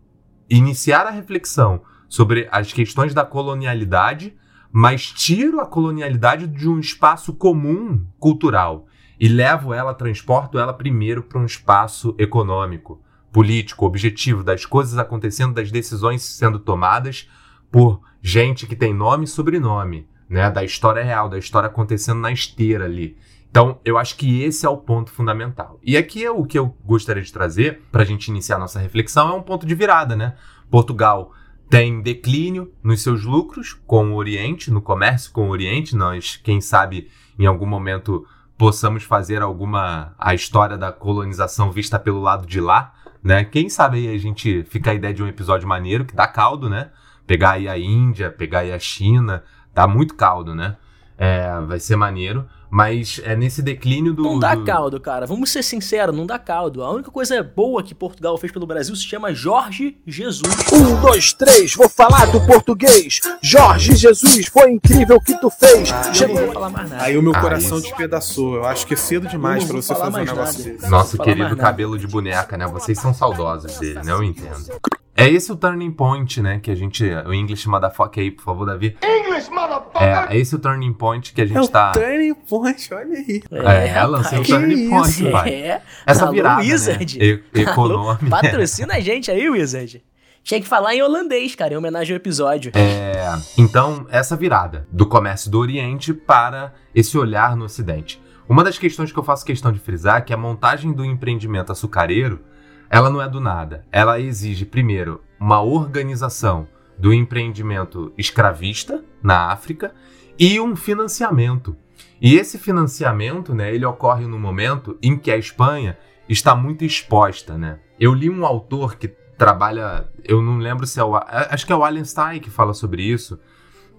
iniciar 0.48 1.07
a 1.07 1.11
reflexão 1.11 1.83
sobre 2.09 2.48
as 2.50 2.72
questões 2.72 3.12
da 3.14 3.24
colonialidade, 3.24 4.35
mas 4.70 5.07
tiro 5.07 5.61
a 5.61 5.66
colonialidade 5.66 6.46
de 6.46 6.68
um 6.68 6.79
espaço 6.79 7.33
comum 7.33 8.05
cultural 8.18 8.87
e 9.18 9.29
levo 9.29 9.72
ela, 9.72 9.94
transporto 9.94 10.59
ela 10.59 10.72
primeiro 10.72 11.22
para 11.22 11.38
um 11.38 11.46
espaço 11.46 12.14
econômico, 12.18 13.00
político, 13.33 13.87
objetivo, 13.87 14.42
das 14.42 14.66
coisas 14.66 14.98
acontecendo, 14.98 15.55
das 15.55 15.70
decisões 15.70 16.22
sendo 16.22 16.59
tomadas 16.59 17.29
por 17.70 18.00
gente 18.20 18.66
que 18.66 18.77
tem 18.77 18.94
nome 18.94 19.24
e 19.24 19.29
sobrenome, 19.29 20.09
né? 20.29 20.50
Da 20.50 20.64
história 20.64 21.03
real, 21.03 21.29
da 21.29 21.38
história 21.38 21.68
acontecendo 21.68 22.20
na 22.20 22.33
esteira 22.33 22.85
ali. 22.85 23.16
Então, 23.55 23.79
eu 23.85 23.97
acho 23.97 24.17
que 24.17 24.43
esse 24.43 24.67
é 24.67 24.69
o 24.69 24.77
ponto 24.77 25.12
fundamental. 25.12 25.79
E 25.81 25.97
aqui 25.97 26.25
é 26.25 26.31
o 26.33 26.45
que 26.45 26.59
eu 26.59 26.77
gostaria 26.85 27.23
de 27.23 27.33
trazer 27.33 27.83
para 27.93 28.03
a 28.03 28.05
gente 28.05 28.27
iniciar 28.27 28.59
nossa 28.59 28.81
reflexão 28.81 29.29
é 29.29 29.33
um 29.33 29.43
ponto 29.43 29.64
de 29.64 29.77
virada, 29.77 30.17
né? 30.17 30.35
Portugal 30.69 31.31
tem 31.71 32.03
declínio 32.03 32.73
nos 32.83 33.01
seus 33.01 33.23
lucros 33.23 33.73
com 33.87 34.11
o 34.11 34.17
Oriente, 34.17 34.73
no 34.73 34.83
comércio 34.83 35.31
com 35.31 35.47
o 35.47 35.51
Oriente. 35.51 35.95
Nós, 35.95 36.35
quem 36.35 36.61
sabe, 36.61 37.09
em 37.38 37.47
algum 37.47 37.64
momento 37.64 38.27
possamos 38.59 39.05
fazer 39.05 39.40
alguma 39.40 40.17
a 40.19 40.35
história 40.35 40.77
da 40.77 40.90
colonização 40.90 41.71
vista 41.71 41.97
pelo 41.97 42.21
lado 42.21 42.49
de 42.49 42.61
lá, 42.61 42.93
né? 43.23 43.45
Quem 43.45 43.69
sabe 43.69 43.99
aí 43.99 44.17
a 44.17 44.19
gente 44.19 44.64
fica 44.64 44.90
a 44.90 44.95
ideia 44.95 45.14
de 45.14 45.23
um 45.23 45.29
episódio 45.29 45.69
maneiro 45.69 46.05
que 46.05 46.17
dá 46.17 46.27
caldo, 46.27 46.69
né? 46.69 46.90
Pegar 47.25 47.53
aí 47.53 47.69
a 47.69 47.79
Índia, 47.79 48.33
pegar 48.33 48.61
aí 48.61 48.73
a 48.73 48.81
China, 48.81 49.45
dá 49.73 49.87
muito 49.87 50.17
caldo, 50.17 50.57
né? 50.57 50.77
É, 51.17 51.61
vai 51.61 51.79
ser 51.79 51.95
maneiro. 51.95 52.49
Mas 52.75 53.21
é 53.23 53.37
nesse 53.37 53.63
declínio 53.63 54.13
do. 54.13 54.25
Não 54.25 54.37
dá 54.37 54.57
do... 54.57 54.65
caldo, 54.65 55.01
cara. 55.01 55.27
Vamos 55.27 55.49
ser 55.51 55.63
sinceros, 55.63 56.13
não 56.13 56.27
dá 56.27 56.41
caldo. 56.41 56.83
A 56.83 56.91
única 56.91 57.09
coisa 57.09 57.41
boa 57.41 57.85
que 57.85 57.95
Portugal 57.95 58.37
fez 58.37 58.53
pelo 58.53 58.67
Brasil 58.67 58.97
se 58.97 59.05
chama 59.05 59.33
Jorge 59.33 59.97
Jesus. 60.05 60.53
Um, 60.73 61.01
dois, 61.01 61.33
três, 61.33 61.73
vou 61.77 61.89
falar 61.89 62.27
do 62.33 62.45
português. 62.45 63.21
Jorge 63.41 63.95
Jesus, 63.95 64.49
foi 64.49 64.73
incrível 64.73 65.19
o 65.19 65.21
que 65.21 65.41
tu 65.41 65.49
fez. 65.51 65.93
Ah, 65.93 66.13
Chegou. 66.13 66.35
Não 66.35 66.47
vou 66.47 66.53
falar 66.53 66.71
mais 66.71 66.91
nada. 66.91 67.05
Aí 67.05 67.17
o 67.17 67.23
meu 67.23 67.33
coração 67.33 67.79
isso. 67.79 67.87
despedaçou. 67.87 68.57
Eu 68.57 68.65
acho 68.65 68.85
que 68.89 68.95
é 68.95 68.97
cedo 68.97 69.29
demais 69.29 69.63
para 69.63 69.77
você 69.77 69.95
fazer 69.95 70.21
um 70.21 70.25
negócio 70.25 70.65
desse. 70.65 70.91
Nosso 70.91 71.17
querido 71.19 71.57
cabelo 71.57 71.97
de 71.97 72.09
boneca, 72.09 72.57
né? 72.57 72.67
Vocês 72.67 72.99
são 72.99 73.15
saudosos 73.15 73.79
dele, 73.79 74.03
né? 74.03 74.11
Eu 74.11 74.25
entendo. 74.25 74.81
É 75.16 75.29
esse 75.29 75.53
o 75.53 75.57
turning 75.57 75.92
point, 75.92 76.42
né? 76.42 76.59
Que 76.59 76.70
a 76.70 76.74
gente. 76.74 77.05
O 77.27 77.33
English 77.33 77.68
motherfucker 77.68 78.22
aí, 78.22 78.31
por 78.33 78.42
favor, 78.42 78.66
Davi. 78.66 78.96
English 79.03 79.48
motherfucker! 79.48 80.03
É, 80.03 80.27
é 80.31 80.38
esse 80.38 80.57
o 80.57 80.59
turning 80.59 80.92
point 80.92 81.33
que 81.33 81.40
a 81.40 81.46
gente 81.46 81.64
é 81.64 81.68
tá. 81.68 81.92
turning 81.92 82.35
point, 82.35 82.92
olha 82.92 83.16
aí. 83.16 83.42
É, 83.53 83.88
é 83.90 84.05
lancei 84.05 84.38
o 84.40 84.42
turning 84.42 84.90
point, 84.90 85.31
pai. 85.31 85.55
É. 85.55 85.83
Essa 86.05 86.24
Alô, 86.24 86.33
virada. 86.33 86.62
Wizard. 86.62 87.18
Né? 87.18 87.24
E 87.55 87.61
econômica. 87.61 88.27
Patrocina 88.29 88.94
a 88.94 89.00
gente 89.00 89.31
aí, 89.31 89.48
Wizard. 89.48 90.03
Tinha 90.42 90.61
que 90.61 90.66
falar 90.66 90.94
em 90.94 91.03
holandês, 91.03 91.55
cara, 91.55 91.72
em 91.72 91.77
homenagem 91.77 92.12
ao 92.12 92.16
episódio. 92.16 92.72
É. 92.74 93.14
Então, 93.57 94.07
essa 94.11 94.37
virada 94.37 94.87
do 94.90 95.07
comércio 95.07 95.50
do 95.50 95.59
Oriente 95.59 96.12
para 96.12 96.74
esse 96.94 97.16
olhar 97.16 97.57
no 97.57 97.64
Ocidente. 97.64 98.20
Uma 98.46 98.62
das 98.62 98.79
questões 98.79 99.11
que 99.11 99.18
eu 99.18 99.24
faço 99.24 99.44
questão 99.44 99.72
de 99.72 99.79
frisar 99.79 100.18
é 100.18 100.20
que 100.20 100.35
a 100.35 100.37
montagem 100.37 100.92
do 100.92 101.05
empreendimento 101.05 101.72
açucareiro 101.72 102.40
ela 102.88 103.11
não 103.11 103.20
é 103.20 103.29
do 103.29 103.40
nada. 103.40 103.85
Ela 103.90 104.20
exige, 104.20 104.64
primeiro, 104.64 105.20
uma 105.38 105.61
organização 105.62 106.68
do 106.99 107.12
empreendimento 107.12 108.12
escravista 108.16 109.05
na 109.23 109.51
África 109.51 109.94
e 110.38 110.61
um 110.61 110.77
financiamento. 110.77 111.77
E 112.20 112.37
esse 112.37 112.59
financiamento, 112.59 113.55
né, 113.55 113.75
ele 113.75 113.85
ocorre 113.85 114.27
no 114.27 114.38
momento 114.38 114.97
em 115.03 115.16
que 115.16 115.31
a 115.31 115.37
Espanha 115.37 115.99
está 116.29 116.55
muito 116.55 116.85
exposta, 116.85 117.59
né? 117.59 117.79
Eu 117.99 118.14
li 118.14 118.31
um 118.31 118.47
autor 118.47 118.97
que 118.97 119.09
trabalha, 119.37 120.09
eu 120.23 120.40
não 120.42 120.59
lembro 120.59 120.87
se 120.87 120.99
é 120.99 121.05
o, 121.05 121.14
acho 121.16 121.66
que 121.66 121.73
é 121.73 121.77
o 121.77 121.85
Allenstein 121.85 122.40
que 122.40 122.51
fala 122.51 122.73
sobre 122.73 123.03
isso. 123.03 123.38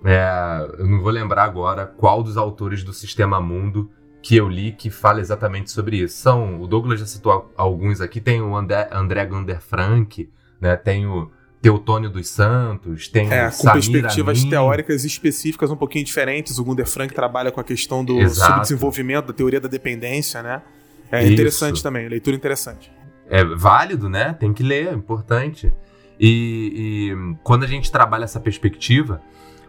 É, 0.03 0.67
eu 0.77 0.87
não 0.87 1.01
vou 1.01 1.11
lembrar 1.11 1.43
agora 1.43 1.85
qual 1.85 2.23
dos 2.23 2.37
autores 2.37 2.83
do 2.83 2.93
Sistema 2.93 3.39
Mundo 3.39 3.89
que 4.25 4.35
eu 4.35 4.49
li 4.49 4.71
que 4.71 4.89
fala 4.89 5.19
exatamente 5.19 5.69
sobre 5.69 5.97
isso. 5.97 6.17
São, 6.17 6.59
o 6.59 6.65
Douglas 6.65 6.99
já 6.99 7.05
citou 7.05 7.53
alguns 7.55 8.01
aqui, 8.01 8.19
tem 8.19 8.41
o 8.41 8.55
André, 8.55 8.89
André 8.91 9.23
Gander 9.23 9.61
Frank, 9.61 10.27
né, 10.59 10.75
tem 10.75 11.05
o 11.05 11.29
Teutônio 11.61 12.09
dos 12.09 12.27
Santos, 12.27 13.07
tem 13.07 13.31
é, 13.31 13.51
com 13.51 13.71
perspectivas 13.71 14.39
Amin. 14.39 14.49
teóricas 14.49 15.05
específicas 15.05 15.69
um 15.69 15.75
pouquinho 15.75 16.03
diferentes. 16.03 16.57
O 16.57 16.63
Gunder 16.63 16.87
Frank 16.87 17.13
trabalha 17.13 17.51
com 17.51 17.61
a 17.61 17.63
questão 17.63 18.03
do 18.03 18.19
Exato. 18.19 18.51
subdesenvolvimento, 18.51 19.27
da 19.27 19.33
teoria 19.33 19.61
da 19.61 19.67
dependência, 19.67 20.41
né? 20.41 20.63
É 21.11 21.23
isso. 21.23 21.33
interessante 21.33 21.83
também, 21.83 22.09
leitura 22.09 22.35
interessante. 22.35 22.91
É 23.29 23.43
válido, 23.43 24.09
né? 24.09 24.33
Tem 24.33 24.51
que 24.51 24.63
ler, 24.63 24.87
é 24.87 24.93
importante. 24.93 25.71
E, 26.19 27.11
e 27.13 27.35
quando 27.43 27.63
a 27.63 27.67
gente 27.67 27.91
trabalha 27.91 28.23
essa 28.23 28.39
perspectiva, 28.39 29.21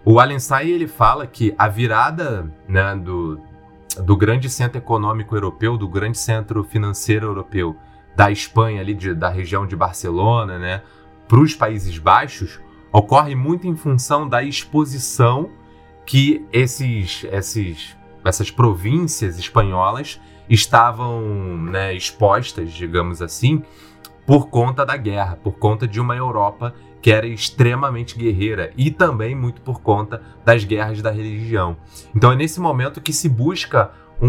o 0.02 0.18
Allenstein 0.18 0.70
ele 0.70 0.86
fala 0.86 1.26
que 1.26 1.54
a 1.58 1.68
virada 1.68 2.50
né, 2.66 2.96
do, 2.96 3.38
do 4.02 4.16
grande 4.16 4.48
centro 4.48 4.78
econômico 4.78 5.34
europeu, 5.34 5.76
do 5.76 5.88
grande 5.88 6.18
centro 6.18 6.62
financeiro 6.64 7.26
europeu, 7.26 7.76
da 8.14 8.30
Espanha, 8.30 8.80
ali 8.80 8.94
de, 8.94 9.14
da 9.14 9.28
região 9.28 9.66
de 9.66 9.76
Barcelona, 9.76 10.58
né, 10.58 10.82
para 11.28 11.40
os 11.40 11.54
Países 11.54 11.98
Baixos, 11.98 12.60
ocorre 12.92 13.34
muito 13.34 13.66
em 13.66 13.76
função 13.76 14.28
da 14.28 14.42
exposição 14.42 15.50
que 16.06 16.46
esses, 16.52 17.24
esses, 17.30 17.96
essas 18.24 18.50
províncias 18.50 19.38
espanholas 19.38 20.20
estavam 20.48 21.20
né, 21.64 21.92
expostas, 21.94 22.72
digamos 22.72 23.20
assim, 23.20 23.62
por 24.24 24.48
conta 24.48 24.86
da 24.86 24.96
guerra, 24.96 25.36
por 25.36 25.58
conta 25.58 25.86
de 25.86 26.00
uma 26.00 26.16
Europa 26.16 26.74
que 27.06 27.12
era 27.12 27.24
extremamente 27.24 28.18
guerreira 28.18 28.72
e 28.76 28.90
também 28.90 29.32
muito 29.32 29.60
por 29.60 29.80
conta 29.80 30.20
das 30.44 30.64
guerras 30.64 31.00
da 31.00 31.08
religião. 31.12 31.76
Então 32.12 32.32
é 32.32 32.34
nesse 32.34 32.58
momento 32.58 33.00
que 33.00 33.12
se 33.12 33.28
busca 33.28 33.92
um, 34.20 34.28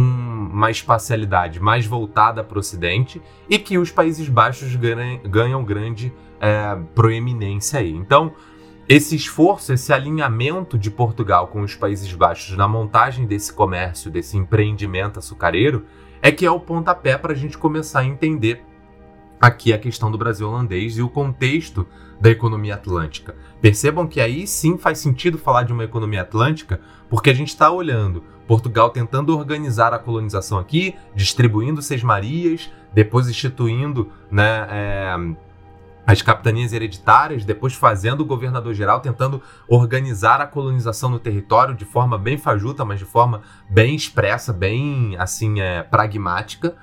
uma 0.54 0.70
espacialidade 0.70 1.60
mais 1.60 1.88
voltada 1.88 2.44
para 2.44 2.56
o 2.56 2.60
Ocidente 2.60 3.20
e 3.50 3.58
que 3.58 3.80
os 3.80 3.90
Países 3.90 4.30
Baixos 4.30 4.76
ganham, 4.76 5.20
ganham 5.24 5.63
grande 5.63 6.13
é, 6.40 6.78
proeminência 6.94 7.80
aí. 7.80 7.92
Então, 7.92 8.36
esse 8.88 9.16
esforço, 9.16 9.74
esse 9.74 9.92
alinhamento 9.92 10.78
de 10.78 10.92
Portugal 10.92 11.48
com 11.48 11.62
os 11.62 11.74
Países 11.74 12.13
Baixos 12.13 12.56
na 12.56 12.68
montagem 12.68 13.26
desse 13.26 13.52
comércio, 13.52 14.12
desse 14.12 14.38
empreendimento 14.38 15.18
açucareiro, 15.18 15.84
é 16.22 16.32
que 16.32 16.46
é 16.46 16.52
o 16.52 16.60
pontapé 16.60 17.18
para 17.18 17.34
a 17.34 17.36
gente 17.36 17.58
começar 17.58 18.02
a 18.02 18.06
entender 18.06 18.63
aqui 19.39 19.73
a 19.73 19.78
questão 19.78 20.12
do 20.12 20.17
Brasil 20.17 20.47
holandês 20.47 20.97
e 20.97 21.02
o 21.02 21.10
contexto 21.10 21.88
da 22.19 22.30
economia 22.30 22.76
atlântica. 22.76 23.36
Percebam 23.62 24.08
que 24.08 24.19
aí 24.19 24.47
sim 24.47 24.78
faz 24.78 25.00
sentido 25.00 25.38
falar 25.38 25.63
de 25.63 25.73
uma 25.73 25.84
economia 25.84 26.21
atlântica, 26.21 26.82
porque 27.10 27.30
a 27.30 27.34
gente 27.34 27.50
está 27.50 27.69
olhando 27.69 28.23
Portugal 28.47 28.89
tentando 28.89 29.38
organizar 29.38 29.93
a 29.93 30.00
colonização 30.00 30.58
aqui, 30.58 30.95
distribuindo 31.13 31.82
Seis 31.82 32.02
Marias, 32.02 32.71
depois 32.93 33.28
instituindo 33.28 34.10
né, 34.32 34.67
é, 34.71 35.15
as 36.08 36.21
capitanias 36.21 36.71
hereditárias, 36.71 37.43
depois 37.43 37.73
fazendo 37.73 38.21
o 38.21 38.26
governador-geral, 38.26 39.02
tentando 39.02 39.41
organizar 39.67 40.39
a 40.39 40.47
colonização 40.47 41.10
no 41.10 41.19
território 41.19 41.76
de 41.76 41.84
forma 41.84 42.17
bem 42.17 42.38
fajuta, 42.38 42.86
mas 42.86 43.00
de 43.00 43.06
forma 43.06 43.41
bem 43.69 43.93
expressa, 43.93 44.54
bem 44.54 45.17
assim 45.17 45.60
é, 45.60 45.84
pragmática. 45.84 46.76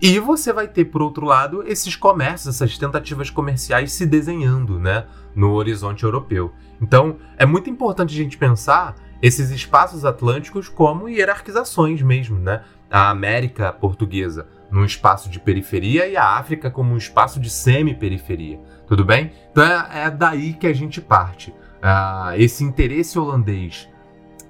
E 0.00 0.18
você 0.18 0.52
vai 0.52 0.66
ter, 0.66 0.86
por 0.86 1.02
outro 1.02 1.26
lado, 1.26 1.62
esses 1.66 1.94
comércios, 1.94 2.54
essas 2.54 2.78
tentativas 2.78 3.28
comerciais 3.28 3.92
se 3.92 4.06
desenhando 4.06 4.78
né, 4.78 5.04
no 5.34 5.52
horizonte 5.52 6.04
europeu. 6.04 6.52
Então, 6.80 7.18
é 7.36 7.44
muito 7.44 7.68
importante 7.68 8.14
a 8.14 8.16
gente 8.16 8.38
pensar 8.38 8.94
esses 9.20 9.50
espaços 9.50 10.04
atlânticos 10.04 10.68
como 10.68 11.08
hierarquizações 11.08 12.00
mesmo, 12.00 12.38
né? 12.38 12.62
A 12.90 13.10
América 13.10 13.72
portuguesa 13.72 14.48
num 14.70 14.84
espaço 14.84 15.28
de 15.28 15.38
periferia 15.38 16.06
e 16.06 16.16
a 16.16 16.38
África 16.38 16.70
como 16.70 16.94
um 16.94 16.96
espaço 16.96 17.40
de 17.40 17.50
semi-periferia, 17.50 18.58
tudo 18.86 19.04
bem? 19.04 19.32
Então 19.50 19.64
é, 19.64 20.04
é, 20.04 20.10
daí 20.10 20.54
que 20.54 20.66
a 20.66 20.72
gente 20.72 21.00
parte. 21.00 21.50
Uh, 21.50 22.34
esse 22.36 22.62
interesse 22.62 23.18
holandês 23.18 23.88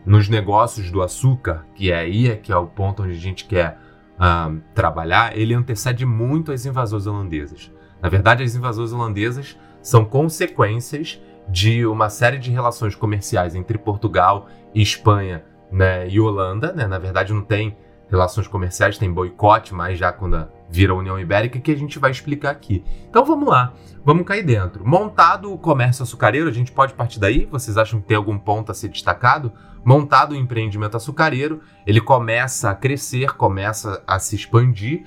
nos 0.05 0.29
negócios 0.29 0.91
do 0.91 1.03
açúcar, 1.03 1.67
que 1.75 1.91
é 1.91 1.99
aí 1.99 2.29
é 2.29 2.37
que 2.37 2.53
é 2.53 2.57
o 2.57 2.67
ponto 2.67 3.03
onde 3.03 3.13
a 3.13 3.21
gente 3.21 3.45
quer 3.47 3.79
uh, 4.21 4.61
trabalhar, 4.75 5.37
ele 5.37 5.55
antecede 5.55 6.05
muito 6.05 6.53
as 6.53 6.67
invasões 6.67 7.07
holandesas. 7.07 7.73
Na 8.03 8.09
verdade, 8.09 8.43
as 8.43 8.55
invasões 8.55 8.93
holandesas 8.93 9.59
são 9.83 10.05
consequências 10.05 11.21
de 11.49 11.85
uma 11.87 12.09
série 12.09 12.39
de 12.39 12.51
relações 12.51 12.95
comerciais 12.95 13.55
entre 13.55 13.79
Portugal 13.79 14.47
Espanha 14.75 15.45
né, 15.71 16.09
e 16.09 16.21
Holanda, 16.21 16.73
né? 16.73 16.87
Na 16.87 16.99
verdade 16.99 17.33
não 17.33 17.43
tem 17.43 17.77
relações 18.11 18.49
comerciais, 18.49 18.99
tem 18.99 19.11
boicote, 19.11 19.73
mas 19.73 19.99
já 19.99 20.13
quando 20.13 20.49
vira 20.69 20.93
a 20.93 20.97
União 20.97 21.19
Ibérica, 21.19 21.61
que 21.61 21.71
a 21.71 21.77
gente 21.77 21.99
vai 21.99 22.11
explicar 22.11 22.51
aqui. 22.51 22.85
Então 23.09 23.25
vamos 23.25 23.49
lá, 23.49 23.73
vamos 24.05 24.27
cair 24.27 24.43
dentro. 24.43 24.87
Montado 24.87 25.53
o 25.53 25.59
comércio 25.59 26.03
açucareiro, 26.03 26.49
a 26.49 26.53
gente 26.53 26.73
pode 26.73 26.95
partir 26.95 27.21
daí? 27.21 27.47
Vocês 27.47 27.77
acham 27.77 28.01
que 28.01 28.07
tem 28.07 28.17
algum 28.17 28.39
ponto 28.39 28.73
a 28.73 28.75
ser 28.75 28.89
destacado? 28.89 29.53
Montado 29.85 30.33
o 30.33 30.37
empreendimento 30.37 30.97
açucareiro, 30.97 31.61
ele 31.87 32.01
começa 32.01 32.71
a 32.71 32.75
crescer, 32.75 33.35
começa 33.35 34.03
a 34.07 34.19
se 34.19 34.37
expandir, 34.37 35.07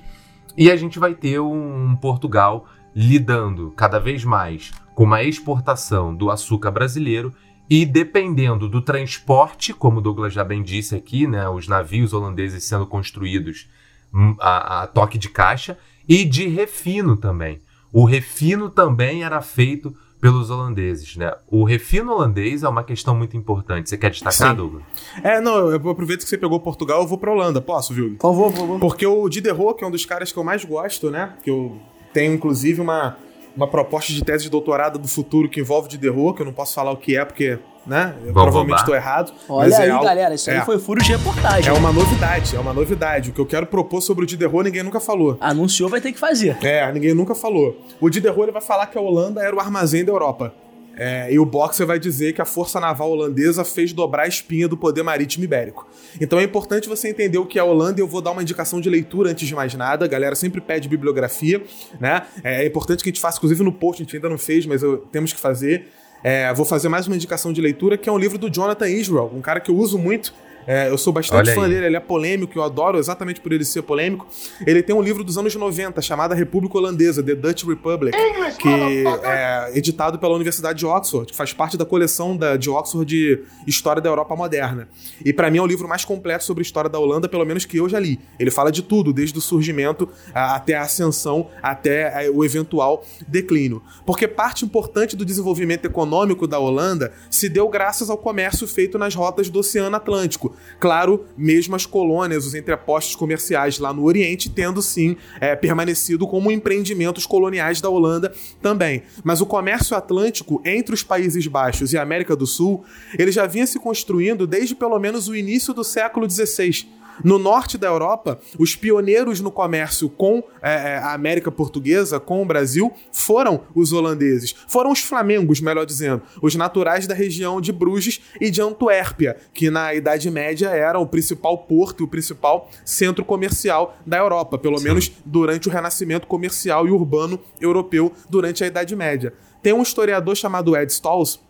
e 0.56 0.70
a 0.70 0.76
gente 0.76 0.98
vai 0.98 1.14
ter 1.14 1.40
um 1.40 1.96
Portugal 1.96 2.66
lidando 2.94 3.72
cada 3.76 3.98
vez 3.98 4.24
mais 4.24 4.72
com 4.94 5.04
uma 5.04 5.22
exportação 5.22 6.14
do 6.14 6.30
açúcar 6.30 6.70
brasileiro 6.70 7.34
e 7.68 7.86
dependendo 7.86 8.68
do 8.68 8.82
transporte, 8.82 9.72
como 9.72 9.98
o 9.98 10.00
Douglas 10.00 10.32
já 10.32 10.44
bem 10.44 10.62
disse 10.62 10.94
aqui, 10.94 11.26
né, 11.26 11.48
os 11.48 11.66
navios 11.66 12.12
holandeses 12.12 12.64
sendo 12.64 12.86
construídos 12.86 13.68
hum, 14.12 14.36
a, 14.38 14.82
a 14.82 14.86
toque 14.86 15.18
de 15.18 15.28
caixa, 15.28 15.78
e 16.08 16.24
de 16.24 16.46
refino 16.46 17.16
também. 17.16 17.60
O 17.92 18.04
refino 18.04 18.68
também 18.68 19.24
era 19.24 19.40
feito 19.40 19.94
pelos 20.20 20.48
holandeses, 20.48 21.16
né? 21.16 21.32
O 21.48 21.64
refino 21.64 22.12
holandês 22.12 22.62
é 22.62 22.68
uma 22.68 22.82
questão 22.82 23.14
muito 23.14 23.36
importante. 23.36 23.90
Você 23.90 23.98
quer 23.98 24.10
destacar, 24.10 24.50
Sim. 24.50 24.56
Douglas? 24.56 24.82
É, 25.22 25.38
não, 25.38 25.70
eu 25.70 25.90
aproveito 25.90 26.22
que 26.22 26.28
você 26.28 26.38
pegou 26.38 26.58
Portugal, 26.60 27.02
eu 27.02 27.06
vou 27.06 27.18
pra 27.18 27.30
Holanda. 27.30 27.60
Posso, 27.60 27.92
viu? 27.92 28.16
Por 28.18 28.32
favor, 28.32 28.50
por 28.50 28.58
favor. 28.58 28.80
Porque 28.80 29.06
o 29.06 29.28
Diderot, 29.28 29.76
que 29.76 29.84
é 29.84 29.86
um 29.86 29.90
dos 29.90 30.06
caras 30.06 30.32
que 30.32 30.38
eu 30.38 30.42
mais 30.42 30.64
gosto, 30.64 31.10
né? 31.10 31.34
Que 31.44 31.50
eu 31.50 31.78
tenho, 32.12 32.32
inclusive, 32.32 32.80
uma 32.80 33.18
uma 33.56 33.66
proposta 33.66 34.12
de 34.12 34.22
tese 34.22 34.44
de 34.44 34.50
doutorado 34.50 34.98
do 34.98 35.08
futuro 35.08 35.48
que 35.48 35.60
envolve 35.60 35.88
Diderot, 35.88 36.34
que 36.34 36.42
eu 36.42 36.46
não 36.46 36.52
posso 36.52 36.74
falar 36.74 36.90
o 36.90 36.96
que 36.96 37.16
é, 37.16 37.24
porque, 37.24 37.58
né? 37.86 38.14
Eu 38.24 38.32
provavelmente 38.32 38.80
estou 38.80 38.94
errado. 38.94 39.32
Olha 39.48 39.76
aí, 39.76 39.88
é 39.88 39.90
algo, 39.90 40.04
galera, 40.04 40.34
isso 40.34 40.50
é, 40.50 40.58
aí 40.58 40.64
foi 40.64 40.78
furo 40.78 41.02
de 41.02 41.12
reportagem. 41.12 41.70
É 41.70 41.72
uma 41.72 41.92
novidade, 41.92 42.56
é 42.56 42.58
uma 42.58 42.72
novidade. 42.72 43.30
O 43.30 43.32
que 43.32 43.40
eu 43.40 43.46
quero 43.46 43.66
propor 43.66 44.00
sobre 44.00 44.24
o 44.24 44.26
Diderot, 44.26 44.64
ninguém 44.64 44.82
nunca 44.82 45.00
falou. 45.00 45.36
Anunciou, 45.40 45.88
vai 45.88 46.00
ter 46.00 46.12
que 46.12 46.18
fazer. 46.18 46.56
É, 46.62 46.90
ninguém 46.92 47.14
nunca 47.14 47.34
falou. 47.34 47.76
O 48.00 48.10
Diderot 48.10 48.42
ele 48.42 48.52
vai 48.52 48.62
falar 48.62 48.86
que 48.86 48.98
a 48.98 49.00
Holanda 49.00 49.42
era 49.42 49.54
o 49.54 49.60
armazém 49.60 50.04
da 50.04 50.12
Europa. 50.12 50.52
É, 50.96 51.32
e 51.32 51.38
o 51.38 51.44
Boxer 51.44 51.86
vai 51.86 51.98
dizer 51.98 52.32
que 52.32 52.40
a 52.40 52.44
força 52.44 52.78
naval 52.78 53.10
holandesa 53.10 53.64
fez 53.64 53.92
dobrar 53.92 54.24
a 54.24 54.28
espinha 54.28 54.68
do 54.68 54.76
poder 54.76 55.02
marítimo 55.02 55.44
ibérico. 55.44 55.86
Então 56.20 56.38
é 56.38 56.44
importante 56.44 56.88
você 56.88 57.08
entender 57.08 57.38
o 57.38 57.46
que 57.46 57.58
é 57.58 57.62
a 57.62 57.64
Holanda 57.64 58.00
eu 58.00 58.06
vou 58.06 58.20
dar 58.20 58.30
uma 58.30 58.42
indicação 58.42 58.80
de 58.80 58.88
leitura 58.88 59.30
antes 59.30 59.46
de 59.46 59.54
mais 59.54 59.74
nada. 59.74 60.04
A 60.04 60.08
galera 60.08 60.34
sempre 60.34 60.60
pede 60.60 60.88
bibliografia, 60.88 61.62
né? 62.00 62.22
É, 62.42 62.62
é 62.62 62.66
importante 62.66 63.02
que 63.02 63.08
a 63.08 63.12
gente 63.12 63.20
faça, 63.20 63.38
inclusive 63.38 63.62
no 63.62 63.72
post, 63.72 64.02
a 64.02 64.04
gente 64.04 64.16
ainda 64.16 64.28
não 64.28 64.38
fez, 64.38 64.66
mas 64.66 64.82
eu, 64.82 64.98
temos 64.98 65.32
que 65.32 65.40
fazer. 65.40 65.88
É, 66.22 66.52
vou 66.54 66.64
fazer 66.64 66.88
mais 66.88 67.06
uma 67.06 67.16
indicação 67.16 67.52
de 67.52 67.60
leitura, 67.60 67.98
que 67.98 68.08
é 68.08 68.12
um 68.12 68.16
livro 68.16 68.38
do 68.38 68.48
Jonathan 68.48 68.88
Israel, 68.88 69.30
um 69.34 69.42
cara 69.42 69.60
que 69.60 69.70
eu 69.70 69.76
uso 69.76 69.98
muito 69.98 70.32
é, 70.66 70.90
eu 70.90 70.98
sou 70.98 71.12
bastante 71.12 71.48
Olha 71.48 71.54
fã 71.54 71.64
aí. 71.64 71.70
dele, 71.70 71.86
ele 71.86 71.96
é 71.96 72.00
polêmico, 72.00 72.58
eu 72.58 72.62
adoro 72.62 72.98
exatamente 72.98 73.40
por 73.40 73.52
ele 73.52 73.64
ser 73.64 73.82
polêmico. 73.82 74.26
Ele 74.66 74.82
tem 74.82 74.94
um 74.94 75.02
livro 75.02 75.22
dos 75.22 75.36
anos 75.38 75.54
90 75.54 76.00
chamado 76.02 76.34
República 76.34 76.78
Holandesa, 76.78 77.22
The 77.22 77.34
Dutch 77.34 77.64
Republic, 77.64 78.16
que 78.58 79.04
é 79.24 79.72
editado 79.74 80.18
pela 80.18 80.34
Universidade 80.34 80.78
de 80.78 80.86
Oxford, 80.86 81.30
que 81.30 81.36
faz 81.36 81.52
parte 81.52 81.76
da 81.76 81.84
coleção 81.84 82.36
da, 82.36 82.56
de 82.56 82.70
Oxford 82.70 83.04
de 83.04 83.42
História 83.66 84.00
da 84.00 84.08
Europa 84.08 84.34
Moderna. 84.34 84.88
E 85.24 85.32
para 85.32 85.50
mim 85.50 85.58
é 85.58 85.62
o 85.62 85.66
livro 85.66 85.88
mais 85.88 86.04
completo 86.04 86.44
sobre 86.44 86.62
a 86.62 86.64
história 86.64 86.88
da 86.88 86.98
Holanda, 86.98 87.28
pelo 87.28 87.44
menos 87.44 87.64
que 87.64 87.76
eu 87.76 87.88
já 87.88 87.98
li. 87.98 88.18
Ele 88.38 88.50
fala 88.50 88.70
de 88.70 88.82
tudo, 88.82 89.12
desde 89.12 89.38
o 89.38 89.40
surgimento 89.40 90.08
até 90.32 90.74
a 90.74 90.82
ascensão, 90.82 91.48
até 91.62 92.30
o 92.30 92.44
eventual 92.44 93.04
declínio. 93.26 93.82
Porque 94.06 94.26
parte 94.26 94.64
importante 94.64 95.16
do 95.16 95.24
desenvolvimento 95.24 95.84
econômico 95.84 96.46
da 96.46 96.58
Holanda 96.58 97.12
se 97.30 97.48
deu 97.48 97.68
graças 97.68 98.10
ao 98.10 98.16
comércio 98.16 98.66
feito 98.66 98.98
nas 98.98 99.14
rotas 99.14 99.48
do 99.48 99.60
Oceano 99.60 99.96
Atlântico, 99.96 100.53
Claro, 100.78 101.24
mesmo 101.36 101.76
as 101.76 101.86
colônias, 101.86 102.46
os 102.46 102.54
entrepostos 102.54 103.14
comerciais 103.14 103.78
lá 103.78 103.92
no 103.92 104.04
Oriente, 104.04 104.50
tendo 104.50 104.82
sim 104.82 105.16
é, 105.40 105.54
permanecido 105.54 106.26
como 106.26 106.50
empreendimentos 106.50 107.26
coloniais 107.26 107.80
da 107.80 107.88
Holanda 107.88 108.32
também. 108.60 109.02
Mas 109.22 109.40
o 109.40 109.46
comércio 109.46 109.96
atlântico 109.96 110.60
entre 110.64 110.94
os 110.94 111.02
Países 111.02 111.46
Baixos 111.46 111.92
e 111.92 111.98
a 111.98 112.02
América 112.02 112.36
do 112.36 112.46
Sul, 112.46 112.84
ele 113.18 113.32
já 113.32 113.46
vinha 113.46 113.66
se 113.66 113.78
construindo 113.78 114.46
desde 114.46 114.74
pelo 114.74 114.98
menos 114.98 115.28
o 115.28 115.36
início 115.36 115.72
do 115.72 115.84
século 115.84 116.28
XVI 116.28 116.86
no 117.22 117.38
norte 117.38 117.76
da 117.76 117.86
Europa, 117.86 118.38
os 118.58 118.74
pioneiros 118.74 119.40
no 119.40 119.50
comércio 119.50 120.08
com 120.08 120.42
é, 120.62 120.72
é, 120.72 120.98
a 120.98 121.12
América 121.12 121.50
Portuguesa, 121.50 122.18
com 122.18 122.42
o 122.42 122.46
Brasil, 122.46 122.92
foram 123.12 123.62
os 123.74 123.92
holandeses. 123.92 124.54
Foram 124.66 124.90
os 124.90 125.00
flamengos, 125.00 125.60
melhor 125.60 125.84
dizendo, 125.84 126.22
os 126.42 126.54
naturais 126.54 127.06
da 127.06 127.14
região 127.14 127.60
de 127.60 127.72
Bruges 127.72 128.20
e 128.40 128.50
de 128.50 128.60
Antuérpia, 128.60 129.36
que 129.52 129.70
na 129.70 129.94
Idade 129.94 130.30
Média 130.30 130.68
era 130.68 130.98
o 130.98 131.06
principal 131.06 131.58
porto 131.58 132.02
e 132.02 132.04
o 132.04 132.08
principal 132.08 132.70
centro 132.84 133.24
comercial 133.24 133.96
da 134.06 134.18
Europa, 134.18 134.58
pelo 134.58 134.78
Sim. 134.78 134.84
menos 134.84 135.12
durante 135.24 135.68
o 135.68 135.70
renascimento 135.70 136.26
comercial 136.26 136.86
e 136.86 136.90
urbano 136.90 137.38
europeu 137.60 138.12
durante 138.28 138.64
a 138.64 138.66
Idade 138.66 138.96
Média. 138.96 139.32
Tem 139.62 139.72
um 139.72 139.82
historiador 139.82 140.36
chamado 140.36 140.76
Ed 140.76 140.92
Stalls, 140.92 141.40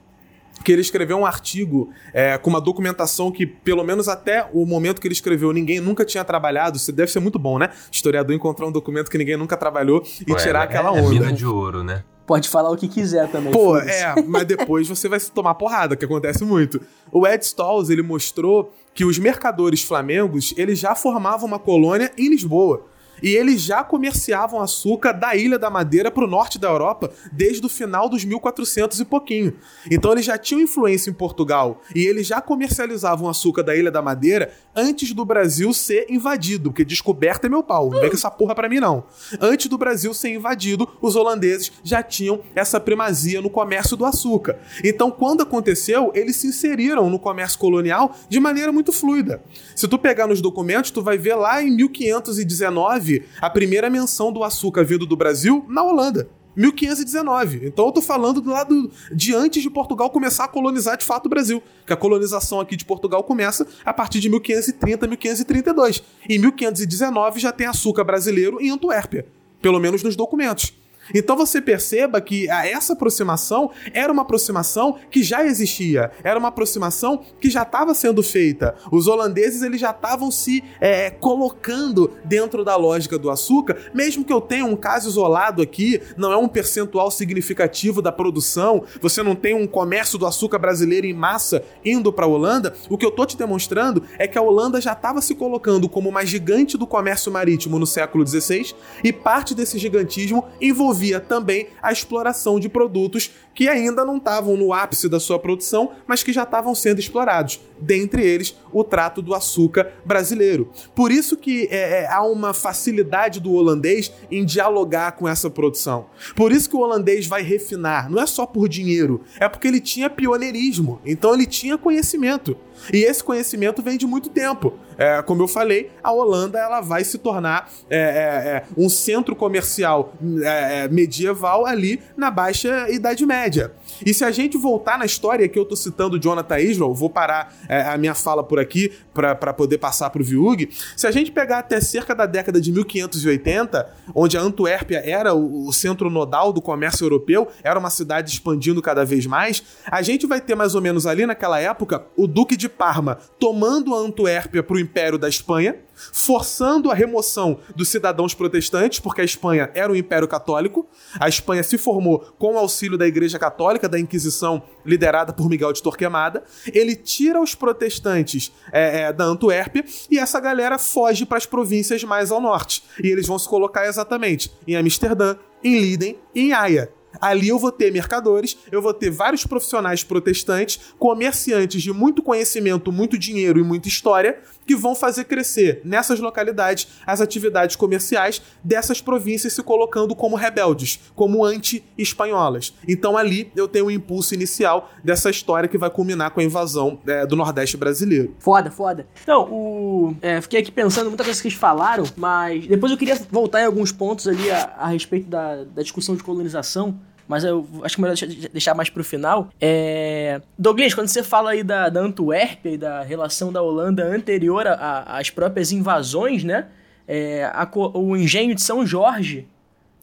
que 0.62 0.72
ele 0.72 0.80
escreveu 0.80 1.18
um 1.18 1.26
artigo 1.26 1.90
é, 2.12 2.38
com 2.38 2.50
uma 2.50 2.60
documentação 2.60 3.30
que, 3.30 3.46
pelo 3.46 3.82
menos 3.84 4.08
até 4.08 4.48
o 4.52 4.64
momento 4.64 5.00
que 5.00 5.06
ele 5.06 5.14
escreveu, 5.14 5.52
ninguém 5.52 5.80
nunca 5.80 6.04
tinha 6.04 6.24
trabalhado. 6.24 6.76
Isso 6.76 6.92
deve 6.92 7.10
ser 7.10 7.20
muito 7.20 7.38
bom, 7.38 7.58
né? 7.58 7.70
Historiador 7.90 8.34
encontrar 8.34 8.66
um 8.66 8.72
documento 8.72 9.10
que 9.10 9.18
ninguém 9.18 9.36
nunca 9.36 9.56
trabalhou 9.56 10.02
e 10.26 10.32
Ué, 10.32 10.38
tirar 10.38 10.60
é, 10.60 10.64
aquela 10.64 10.92
onda. 10.92 11.06
É 11.06 11.10
mina 11.10 11.32
de 11.32 11.46
ouro, 11.46 11.82
né? 11.82 12.04
Pode 12.26 12.48
falar 12.48 12.70
o 12.70 12.76
que 12.76 12.88
quiser 12.88 13.30
também. 13.30 13.52
Pô, 13.52 13.76
é, 13.76 14.14
mas 14.26 14.46
depois 14.46 14.88
você 14.88 15.08
vai 15.08 15.20
se 15.20 15.30
tomar 15.30 15.54
porrada, 15.56 15.94
que 15.94 16.04
acontece 16.06 16.42
muito. 16.42 16.80
O 17.12 17.26
Ed 17.26 17.44
Stalls, 17.44 17.92
ele 17.92 18.02
mostrou 18.02 18.72
que 18.94 19.04
os 19.04 19.18
mercadores 19.18 19.82
flamengos, 19.82 20.54
eles 20.56 20.78
já 20.78 20.94
formavam 20.94 21.46
uma 21.46 21.58
colônia 21.58 22.10
em 22.16 22.30
Lisboa. 22.30 22.86
E 23.22 23.34
eles 23.34 23.62
já 23.62 23.82
comerciavam 23.82 24.60
açúcar 24.60 25.12
da 25.12 25.34
Ilha 25.36 25.58
da 25.58 25.70
Madeira 25.70 26.10
para 26.10 26.24
o 26.24 26.26
norte 26.26 26.58
da 26.58 26.68
Europa 26.68 27.10
desde 27.32 27.64
o 27.64 27.68
final 27.68 28.08
dos 28.08 28.24
1400 28.24 29.00
e 29.00 29.04
pouquinho. 29.04 29.54
Então 29.90 30.12
eles 30.12 30.24
já 30.24 30.36
tinham 30.36 30.60
influência 30.60 31.10
em 31.10 31.12
Portugal 31.12 31.80
e 31.94 32.06
eles 32.06 32.26
já 32.26 32.40
comercializavam 32.40 33.28
açúcar 33.28 33.62
da 33.62 33.74
Ilha 33.76 33.90
da 33.90 34.02
Madeira 34.02 34.52
antes 34.74 35.12
do 35.12 35.24
Brasil 35.24 35.72
ser 35.72 36.06
invadido, 36.08 36.70
porque 36.70 36.84
descoberta 36.84 37.46
é 37.46 37.50
meu 37.50 37.62
pau, 37.62 37.90
não 37.90 38.00
vem 38.00 38.10
com 38.10 38.16
essa 38.16 38.30
porra 38.30 38.54
para 38.54 38.68
mim 38.68 38.80
não. 38.80 39.04
Antes 39.40 39.68
do 39.68 39.78
Brasil 39.78 40.12
ser 40.12 40.30
invadido, 40.30 40.88
os 41.00 41.16
holandeses 41.16 41.72
já 41.82 42.02
tinham 42.02 42.40
essa 42.54 42.80
primazia 42.80 43.40
no 43.40 43.50
comércio 43.50 43.96
do 43.96 44.04
açúcar. 44.04 44.58
Então 44.82 45.10
quando 45.10 45.42
aconteceu, 45.42 46.10
eles 46.14 46.36
se 46.36 46.48
inseriram 46.48 47.08
no 47.08 47.18
comércio 47.18 47.58
colonial 47.58 48.14
de 48.28 48.40
maneira 48.40 48.72
muito 48.72 48.92
fluida. 48.92 49.42
Se 49.74 49.86
tu 49.86 49.98
pegar 49.98 50.26
nos 50.26 50.40
documentos, 50.40 50.90
tu 50.90 51.02
vai 51.02 51.16
ver 51.16 51.34
lá 51.34 51.62
em 51.62 51.70
1519 51.70 53.03
a 53.40 53.50
primeira 53.50 53.90
menção 53.90 54.32
do 54.32 54.44
açúcar 54.44 54.84
vindo 54.84 55.06
do 55.06 55.16
Brasil 55.16 55.64
na 55.68 55.82
Holanda. 55.82 56.28
1519. 56.56 57.66
Então 57.66 57.86
eu 57.86 57.92
tô 57.92 58.00
falando 58.00 58.40
do 58.40 58.50
lado 58.50 58.90
de 59.12 59.34
antes 59.34 59.62
de 59.62 59.70
Portugal 59.70 60.10
começar 60.10 60.44
a 60.44 60.48
colonizar 60.48 60.96
de 60.96 61.04
fato 61.04 61.26
o 61.26 61.28
Brasil. 61.28 61.62
Que 61.86 61.92
a 61.92 61.96
colonização 61.96 62.60
aqui 62.60 62.76
de 62.76 62.84
Portugal 62.84 63.22
começa 63.24 63.66
a 63.84 63.92
partir 63.92 64.20
de 64.20 64.28
1530, 64.28 65.06
1532. 65.06 66.02
Em 66.28 66.38
1519 66.38 67.40
já 67.40 67.52
tem 67.52 67.66
açúcar 67.66 68.04
brasileiro 68.04 68.60
em 68.60 68.70
Antuérpia. 68.70 69.26
Pelo 69.60 69.80
menos 69.80 70.02
nos 70.02 70.14
documentos. 70.14 70.72
Então 71.12 71.36
você 71.36 71.60
perceba 71.60 72.20
que 72.20 72.48
essa 72.48 72.92
aproximação 72.92 73.70
era 73.92 74.12
uma 74.12 74.22
aproximação 74.22 74.96
que 75.10 75.22
já 75.22 75.44
existia, 75.44 76.10
era 76.22 76.38
uma 76.38 76.48
aproximação 76.48 77.20
que 77.40 77.50
já 77.50 77.62
estava 77.62 77.94
sendo 77.94 78.22
feita. 78.22 78.74
Os 78.90 79.06
holandeses 79.06 79.62
eles 79.62 79.80
já 79.80 79.90
estavam 79.90 80.30
se 80.30 80.62
é, 80.80 81.10
colocando 81.10 82.12
dentro 82.24 82.64
da 82.64 82.76
lógica 82.76 83.18
do 83.18 83.30
açúcar, 83.30 83.76
mesmo 83.92 84.24
que 84.24 84.32
eu 84.32 84.40
tenha 84.40 84.64
um 84.64 84.76
caso 84.76 85.08
isolado 85.08 85.60
aqui, 85.60 86.00
não 86.16 86.32
é 86.32 86.36
um 86.36 86.48
percentual 86.48 87.10
significativo 87.10 88.00
da 88.00 88.12
produção, 88.12 88.84
você 89.00 89.22
não 89.22 89.34
tem 89.34 89.54
um 89.54 89.66
comércio 89.66 90.18
do 90.18 90.26
açúcar 90.26 90.58
brasileiro 90.58 91.06
em 91.06 91.12
massa 91.12 91.62
indo 91.84 92.12
para 92.12 92.24
a 92.24 92.28
Holanda. 92.28 92.74
O 92.88 92.96
que 92.96 93.04
eu 93.04 93.10
tô 93.10 93.26
te 93.26 93.36
demonstrando 93.36 94.02
é 94.18 94.26
que 94.26 94.38
a 94.38 94.42
Holanda 94.42 94.80
já 94.80 94.92
estava 94.92 95.20
se 95.20 95.34
colocando 95.34 95.88
como 95.88 96.08
uma 96.08 96.24
gigante 96.24 96.78
do 96.78 96.86
comércio 96.86 97.30
marítimo 97.30 97.78
no 97.78 97.86
século 97.86 98.26
XVI 98.26 98.74
e 99.02 99.12
parte 99.12 99.54
desse 99.54 99.78
gigantismo 99.78 100.44
envolvia 100.60 100.93
envolvia 100.94 101.18
também 101.18 101.66
a 101.82 101.90
exploração 101.90 102.60
de 102.60 102.68
produtos 102.68 103.30
que 103.52 103.68
ainda 103.68 104.04
não 104.04 104.16
estavam 104.16 104.56
no 104.56 104.72
ápice 104.72 105.08
da 105.08 105.18
sua 105.18 105.38
produção, 105.38 105.90
mas 106.06 106.22
que 106.22 106.32
já 106.32 106.44
estavam 106.44 106.74
sendo 106.74 107.00
explorados. 107.00 107.60
Dentre 107.80 108.22
eles, 108.22 108.56
o 108.74 108.84
trato 108.84 109.22
do 109.22 109.34
açúcar 109.34 109.92
brasileiro. 110.04 110.70
Por 110.94 111.10
isso 111.10 111.36
que 111.36 111.68
é, 111.70 112.02
é, 112.02 112.06
há 112.10 112.22
uma 112.22 112.52
facilidade 112.52 113.40
do 113.40 113.52
holandês 113.52 114.12
em 114.30 114.44
dialogar 114.44 115.12
com 115.12 115.26
essa 115.26 115.48
produção. 115.48 116.06
Por 116.34 116.52
isso 116.52 116.68
que 116.68 116.76
o 116.76 116.80
holandês 116.80 117.26
vai 117.26 117.42
refinar. 117.42 118.10
Não 118.10 118.20
é 118.20 118.26
só 118.26 118.44
por 118.44 118.68
dinheiro, 118.68 119.22
é 119.38 119.48
porque 119.48 119.68
ele 119.68 119.80
tinha 119.80 120.10
pioneirismo. 120.10 121.00
Então 121.06 121.32
ele 121.32 121.46
tinha 121.46 121.78
conhecimento. 121.78 122.56
E 122.92 123.04
esse 123.04 123.22
conhecimento 123.22 123.82
vem 123.82 123.96
de 123.96 124.06
muito 124.06 124.28
tempo. 124.28 124.74
É, 124.96 125.22
como 125.22 125.42
eu 125.42 125.48
falei, 125.48 125.90
a 126.02 126.12
Holanda 126.12 126.58
ela 126.58 126.80
vai 126.80 127.04
se 127.04 127.18
tornar 127.18 127.70
é, 127.90 127.98
é, 127.98 128.00
é 128.00 128.64
um 128.76 128.88
centro 128.88 129.34
comercial 129.34 130.14
é, 130.44 130.88
medieval 130.88 131.66
ali 131.66 132.00
na 132.16 132.30
Baixa 132.30 132.88
Idade 132.90 133.24
Média. 133.26 133.72
E 134.04 134.14
se 134.14 134.24
a 134.24 134.30
gente 134.30 134.56
voltar 134.56 134.98
na 134.98 135.04
história 135.04 135.48
que 135.48 135.58
eu 135.58 135.64
tô 135.64 135.76
citando 135.76 136.20
Jonathan 136.20 136.58
Israel, 136.58 136.94
vou 136.94 137.10
parar 137.10 137.54
a 137.68 137.96
minha 137.96 138.14
fala 138.14 138.42
por 138.42 138.58
aqui 138.58 138.63
aqui 138.64 138.92
para 139.12 139.52
poder 139.52 139.78
passar 139.78 140.10
pro 140.10 140.24
Viug. 140.24 140.68
Se 140.96 141.06
a 141.06 141.10
gente 141.10 141.30
pegar 141.30 141.58
até 141.58 141.80
cerca 141.80 142.14
da 142.14 142.26
década 142.26 142.60
de 142.60 142.72
1580, 142.72 143.88
onde 144.14 144.36
a 144.36 144.40
Antuérpia 144.40 145.02
era 145.04 145.34
o, 145.34 145.68
o 145.68 145.72
centro 145.72 146.10
nodal 146.10 146.52
do 146.52 146.60
comércio 146.60 147.04
europeu, 147.04 147.48
era 147.62 147.78
uma 147.78 147.90
cidade 147.90 148.32
expandindo 148.32 148.82
cada 148.82 149.04
vez 149.04 149.26
mais, 149.26 149.62
a 149.86 150.02
gente 150.02 150.26
vai 150.26 150.40
ter 150.40 150.54
mais 150.54 150.74
ou 150.74 150.80
menos 150.80 151.06
ali 151.06 151.26
naquela 151.26 151.60
época 151.60 152.04
o 152.16 152.26
Duque 152.26 152.56
de 152.56 152.68
Parma 152.68 153.18
tomando 153.38 153.94
a 153.94 153.98
Antuérpia 153.98 154.62
para 154.62 154.76
o 154.76 154.80
Império 154.80 155.18
da 155.18 155.28
Espanha, 155.28 155.76
forçando 156.12 156.90
a 156.90 156.94
remoção 156.94 157.58
dos 157.74 157.88
cidadãos 157.88 158.34
protestantes, 158.34 159.00
porque 159.00 159.20
a 159.20 159.24
Espanha 159.24 159.70
era 159.74 159.92
um 159.92 159.96
império 159.96 160.28
católico. 160.28 160.86
A 161.18 161.28
Espanha 161.28 161.62
se 161.62 161.78
formou 161.78 162.20
com 162.38 162.54
o 162.54 162.58
auxílio 162.58 162.98
da 162.98 163.06
Igreja 163.06 163.38
Católica, 163.38 163.88
da 163.88 163.98
Inquisição 163.98 164.62
liderada 164.84 165.32
por 165.32 165.48
Miguel 165.48 165.72
de 165.72 165.82
Torquemada. 165.82 166.42
Ele 166.72 166.94
tira 166.94 167.40
os 167.40 167.54
protestantes 167.54 168.52
é, 168.72 169.02
é, 169.02 169.12
da 169.12 169.24
Antuérpia 169.24 169.84
e 170.10 170.18
essa 170.18 170.40
galera 170.40 170.78
foge 170.78 171.24
para 171.24 171.38
as 171.38 171.46
províncias 171.46 172.02
mais 172.04 172.30
ao 172.30 172.40
norte. 172.40 172.82
E 173.02 173.08
eles 173.08 173.26
vão 173.26 173.38
se 173.38 173.48
colocar 173.48 173.86
exatamente 173.86 174.52
em 174.66 174.76
Amsterdã, 174.76 175.36
em 175.62 175.80
Leiden 175.80 176.18
e 176.34 176.40
em 176.48 176.52
Haia. 176.52 176.90
Ali 177.24 177.48
eu 177.48 177.58
vou 177.58 177.72
ter 177.72 177.90
mercadores, 177.90 178.54
eu 178.70 178.82
vou 178.82 178.92
ter 178.92 179.10
vários 179.10 179.46
profissionais 179.46 180.04
protestantes, 180.04 180.78
comerciantes 180.98 181.82
de 181.82 181.90
muito 181.90 182.22
conhecimento, 182.22 182.92
muito 182.92 183.16
dinheiro 183.16 183.58
e 183.58 183.62
muita 183.62 183.88
história, 183.88 184.42
que 184.66 184.76
vão 184.76 184.94
fazer 184.94 185.24
crescer 185.24 185.80
nessas 185.86 186.20
localidades 186.20 186.86
as 187.06 187.22
atividades 187.22 187.76
comerciais 187.76 188.42
dessas 188.62 189.00
províncias 189.00 189.54
se 189.54 189.62
colocando 189.62 190.14
como 190.14 190.36
rebeldes, 190.36 191.00
como 191.14 191.42
anti-espanholas. 191.42 192.74
Então 192.86 193.16
ali 193.16 193.50
eu 193.56 193.66
tenho 193.66 193.86
o 193.86 193.88
um 193.88 193.90
impulso 193.90 194.34
inicial 194.34 194.90
dessa 195.02 195.30
história 195.30 195.66
que 195.66 195.78
vai 195.78 195.88
culminar 195.88 196.30
com 196.30 196.40
a 196.40 196.44
invasão 196.44 197.00
é, 197.06 197.26
do 197.26 197.36
Nordeste 197.36 197.78
brasileiro. 197.78 198.34
Foda, 198.38 198.70
foda. 198.70 199.06
Então, 199.22 199.50
o... 199.50 200.14
É, 200.20 200.42
fiquei 200.42 200.60
aqui 200.60 200.70
pensando 200.70 201.08
muitas 201.08 201.24
coisas 201.24 201.40
que 201.40 201.48
eles 201.48 201.58
falaram, 201.58 202.04
mas 202.16 202.66
depois 202.66 202.92
eu 202.92 202.98
queria 202.98 203.18
voltar 203.30 203.62
em 203.62 203.64
alguns 203.64 203.92
pontos 203.92 204.28
ali 204.28 204.50
a, 204.50 204.74
a 204.76 204.88
respeito 204.88 205.26
da, 205.26 205.64
da 205.64 205.80
discussão 205.80 206.14
de 206.14 206.22
colonização 206.22 207.00
mas 207.26 207.44
eu 207.44 207.66
acho 207.82 207.96
que 207.96 208.02
é 208.02 208.04
melhor 208.04 208.48
deixar 208.52 208.74
mais 208.74 208.90
pro 208.90 209.02
final. 209.02 209.48
É... 209.60 210.40
Douglas, 210.58 210.94
quando 210.94 211.08
você 211.08 211.22
fala 211.22 211.50
aí 211.50 211.62
da, 211.62 211.88
da 211.88 212.00
Antuérpia 212.00 212.70
e 212.70 212.78
da 212.78 213.02
relação 213.02 213.52
da 213.52 213.62
Holanda 213.62 214.04
anterior 214.04 214.66
às 214.68 215.30
próprias 215.30 215.72
invasões, 215.72 216.44
né? 216.44 216.66
É, 217.06 217.44
a, 217.44 217.68
o 217.94 218.16
engenho 218.16 218.54
de 218.54 218.62
São 218.62 218.86
Jorge, 218.86 219.46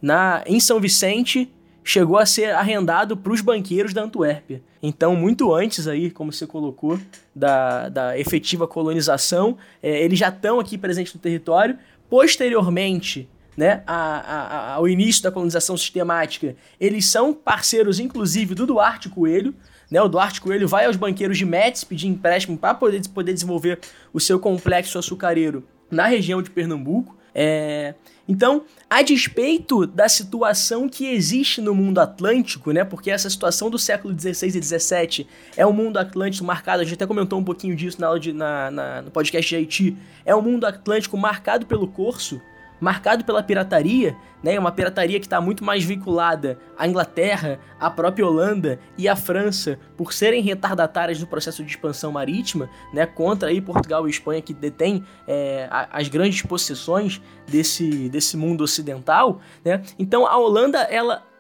na, 0.02 0.44
em 0.46 0.60
São 0.60 0.80
Vicente, 0.80 1.52
chegou 1.84 2.18
a 2.18 2.26
ser 2.26 2.54
arrendado 2.54 3.18
para 3.18 3.34
os 3.34 3.42
banqueiros 3.42 3.94
da 3.94 4.04
Antuérpia. 4.04 4.62
Então, 4.82 5.16
muito 5.16 5.54
antes 5.54 5.88
aí, 5.88 6.10
como 6.10 6.32
você 6.32 6.48
colocou, 6.48 7.00
da, 7.36 7.90
da 7.90 8.20
efetiva 8.20 8.68
colonização, 8.68 9.58
é, 9.82 10.04
eles 10.04 10.20
já 10.20 10.30
estão 10.30 10.60
aqui 10.60 10.78
presentes 10.78 11.14
no 11.14 11.20
território. 11.20 11.78
Posteriormente, 12.10 13.30
né, 13.56 13.84
a, 13.86 13.96
a, 13.96 14.74
ao 14.76 14.88
início 14.88 15.24
da 15.24 15.32
colonização 15.32 15.76
sistemática, 15.78 16.56
eles 16.80 17.06
são 17.06 17.34
parceiros, 17.34 18.00
inclusive, 18.00 18.56
do 18.56 18.66
Duarte 18.66 19.10
Coelho. 19.10 19.54
Né, 19.90 20.02
o 20.02 20.08
Duarte 20.08 20.40
Coelho 20.40 20.68
vai 20.68 20.86
aos 20.86 20.96
banqueiros 20.96 21.38
de 21.38 21.46
Metz 21.46 21.84
pedir 21.84 22.08
empréstimo 22.08 22.58
para 22.58 22.74
poder, 22.74 23.02
poder 23.10 23.34
desenvolver 23.34 23.80
o 24.14 24.20
seu 24.20 24.40
complexo 24.40 24.98
açucareiro 24.98 25.66
na 25.90 26.08
região 26.08 26.42
de 26.42 26.50
Pernambuco. 26.50 27.18
É... 27.34 27.94
Então, 28.28 28.64
a 28.90 29.02
despeito 29.02 29.86
da 29.86 30.08
situação 30.08 30.88
que 30.88 31.06
existe 31.08 31.60
no 31.60 31.76
mundo 31.76 32.00
atlântico, 32.00 32.72
né? 32.72 32.84
Porque 32.86 33.12
essa 33.12 33.30
situação 33.30 33.70
do 33.70 33.78
século 33.78 34.18
XVI 34.18 34.48
e 34.48 34.64
XVII 34.64 35.28
é 35.58 35.66
um 35.66 35.74
mundo 35.74 35.98
atlântico 35.98 36.46
marcado, 36.46 36.82
a 36.82 36.86
gente 36.86 36.94
até 36.94 37.06
comentou 37.06 37.40
um 37.40 37.44
pouquinho 37.44 37.76
disso 37.76 38.00
na, 38.00 38.18
de, 38.18 38.32
na, 38.32 38.72
na 38.72 39.02
no 39.02 39.12
podcast 39.12 39.50
de 39.50 39.56
Haiti, 39.56 39.98
é 40.26 40.34
um 40.36 40.42
mundo 40.42 40.66
atlântico 40.66 41.18
marcado 41.18 41.66
pelo 41.66 41.88
curso, 41.88 42.40
marcado 42.82 43.24
pela 43.24 43.44
pirataria, 43.44 44.18
né? 44.44 44.58
Uma 44.60 44.72
pirataria 44.72 45.20
que 45.20 45.28
está 45.28 45.40
muito 45.40 45.64
mais 45.64 45.84
vinculada 45.84 46.58
à 46.76 46.88
Inglaterra, 46.88 47.60
à 47.80 47.90
própria 47.92 48.26
Holanda 48.26 48.80
e 48.98 49.08
à 49.08 49.16
França, 49.16 49.80
por 49.96 50.12
serem 50.12 50.42
retardatárias 50.42 51.20
no 51.22 51.28
processo 51.28 51.64
de 51.64 51.70
expansão 51.70 52.12
marítima, 52.12 52.68
né? 52.92 53.06
Contra 53.06 53.50
aí 53.50 53.62
Portugal 53.62 54.08
e 54.08 54.10
Espanha 54.10 54.42
que 54.42 54.54
detêm 54.54 55.06
é, 55.28 55.70
as 55.70 56.08
grandes 56.08 56.42
possessões 56.42 57.22
desse, 57.48 58.10
desse 58.10 58.36
mundo 58.36 58.64
ocidental, 58.64 59.40
né? 59.64 59.84
Então 60.00 60.26
a 60.26 60.36
Holanda 60.38 60.80
ela 60.80 61.31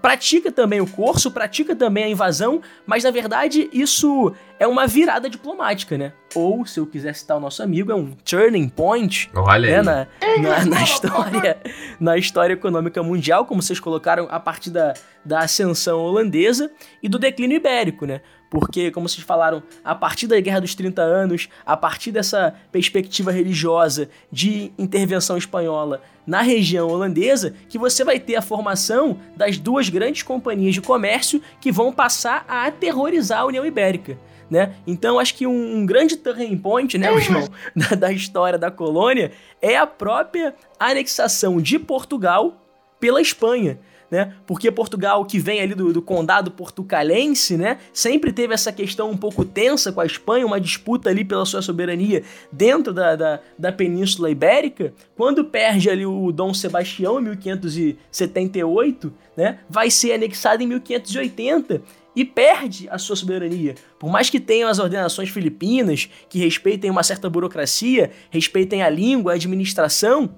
pratica 0.00 0.50
também 0.50 0.80
o 0.80 0.86
curso, 0.86 1.30
pratica 1.30 1.74
também 1.74 2.04
a 2.04 2.08
invasão, 2.08 2.62
mas 2.86 3.04
na 3.04 3.10
verdade 3.10 3.68
isso 3.72 4.34
é 4.58 4.66
uma 4.66 4.86
virada 4.86 5.28
diplomática, 5.28 5.96
né? 5.96 6.12
Ou, 6.34 6.64
se 6.64 6.78
eu 6.78 6.86
quiser 6.86 7.14
citar 7.14 7.36
o 7.36 7.40
nosso 7.40 7.62
amigo, 7.62 7.90
é 7.90 7.94
um 7.94 8.12
turning 8.24 8.68
point 8.68 9.30
Olha 9.34 9.82
né? 9.82 9.82
na, 9.82 10.06
na, 10.42 10.64
na, 10.64 10.82
história, 10.82 11.58
na 11.98 12.16
história 12.16 12.54
econômica 12.54 13.02
mundial, 13.02 13.44
como 13.46 13.62
vocês 13.62 13.80
colocaram, 13.80 14.28
a 14.30 14.38
partir 14.38 14.70
da, 14.70 14.94
da 15.24 15.40
ascensão 15.40 16.00
holandesa 16.00 16.70
e 17.02 17.08
do 17.08 17.18
declínio 17.18 17.56
ibérico, 17.56 18.06
né? 18.06 18.20
Porque, 18.50 18.90
como 18.90 19.08
vocês 19.08 19.24
falaram, 19.24 19.62
a 19.84 19.94
partir 19.94 20.26
da 20.26 20.38
Guerra 20.40 20.60
dos 20.60 20.74
30 20.74 21.00
Anos, 21.00 21.48
a 21.64 21.76
partir 21.76 22.10
dessa 22.10 22.52
perspectiva 22.72 23.30
religiosa 23.30 24.10
de 24.30 24.72
intervenção 24.76 25.38
espanhola 25.38 26.02
na 26.26 26.42
região 26.42 26.88
holandesa, 26.88 27.54
que 27.68 27.78
você 27.78 28.02
vai 28.02 28.18
ter 28.18 28.34
a 28.34 28.42
formação 28.42 29.18
das 29.36 29.56
duas 29.56 29.88
grandes 29.88 30.24
companhias 30.24 30.74
de 30.74 30.80
comércio 30.80 31.40
que 31.60 31.70
vão 31.70 31.92
passar 31.92 32.44
a 32.48 32.66
aterrorizar 32.66 33.40
a 33.40 33.46
União 33.46 33.64
Ibérica. 33.64 34.18
Né? 34.50 34.74
Então 34.84 35.20
acho 35.20 35.36
que 35.36 35.46
um, 35.46 35.76
um 35.76 35.86
grande 35.86 36.16
turning 36.16 36.58
point, 36.58 36.98
né, 36.98 37.08
João, 37.22 37.48
da, 37.74 37.94
da 37.94 38.12
história 38.12 38.58
da 38.58 38.68
colônia 38.68 39.30
é 39.62 39.76
a 39.76 39.86
própria 39.86 40.56
anexação 40.76 41.60
de 41.60 41.78
Portugal 41.78 42.60
pela 42.98 43.22
Espanha 43.22 43.78
né? 44.10 44.34
Porque 44.46 44.70
Portugal, 44.70 45.24
que 45.24 45.38
vem 45.38 45.60
ali 45.60 45.74
do, 45.74 45.92
do, 45.92 46.02
condado 46.02 46.50
portucalense, 46.50 47.56
né? 47.56 47.78
Sempre 47.92 48.32
teve 48.32 48.52
essa 48.52 48.72
questão 48.72 49.10
um 49.10 49.16
pouco 49.16 49.44
tensa 49.44 49.92
com 49.92 50.00
a 50.00 50.06
Espanha, 50.06 50.44
uma 50.44 50.60
disputa 50.60 51.08
ali 51.10 51.24
pela 51.24 51.46
sua 51.46 51.62
soberania 51.62 52.22
dentro 52.50 52.92
da, 52.92 53.14
da, 53.14 53.40
da 53.58 53.70
Península 53.72 54.30
Ibérica. 54.30 54.92
Quando 55.16 55.44
perde 55.44 55.88
ali 55.88 56.04
o 56.04 56.32
Dom 56.32 56.52
Sebastião 56.52 57.20
em 57.20 57.24
1578, 57.24 59.12
né? 59.36 59.60
Vai 59.68 59.90
ser 59.90 60.12
anexado 60.12 60.62
em 60.62 60.66
1580 60.66 61.82
e 62.14 62.24
perde 62.24 62.88
a 62.90 62.98
sua 62.98 63.14
soberania. 63.14 63.74
Por 63.98 64.10
mais 64.10 64.28
que 64.28 64.40
tenham 64.40 64.68
as 64.68 64.78
ordenações 64.78 65.30
filipinas, 65.30 66.08
que 66.28 66.38
respeitem 66.38 66.90
uma 66.90 67.02
certa 67.02 67.30
burocracia, 67.30 68.10
respeitem 68.30 68.82
a 68.82 68.90
língua, 68.90 69.32
a 69.32 69.34
administração, 69.36 70.34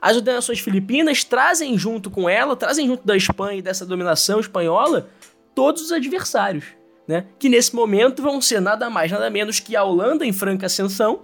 as 0.00 0.16
ordenações 0.16 0.60
filipinas 0.60 1.24
trazem 1.24 1.76
junto 1.76 2.10
com 2.10 2.28
ela, 2.28 2.56
trazem 2.56 2.86
junto 2.86 3.06
da 3.06 3.16
Espanha 3.16 3.58
e 3.58 3.62
dessa 3.62 3.84
dominação 3.84 4.40
espanhola, 4.40 5.08
todos 5.54 5.82
os 5.82 5.92
adversários, 5.92 6.64
né? 7.06 7.24
Que 7.38 7.48
nesse 7.48 7.74
momento 7.74 8.22
vão 8.22 8.40
ser 8.40 8.60
nada 8.60 8.88
mais, 8.88 9.10
nada 9.10 9.28
menos 9.28 9.60
que 9.60 9.74
a 9.74 9.82
Holanda 9.82 10.24
em 10.24 10.32
franca 10.32 10.66
ascensão 10.66 11.22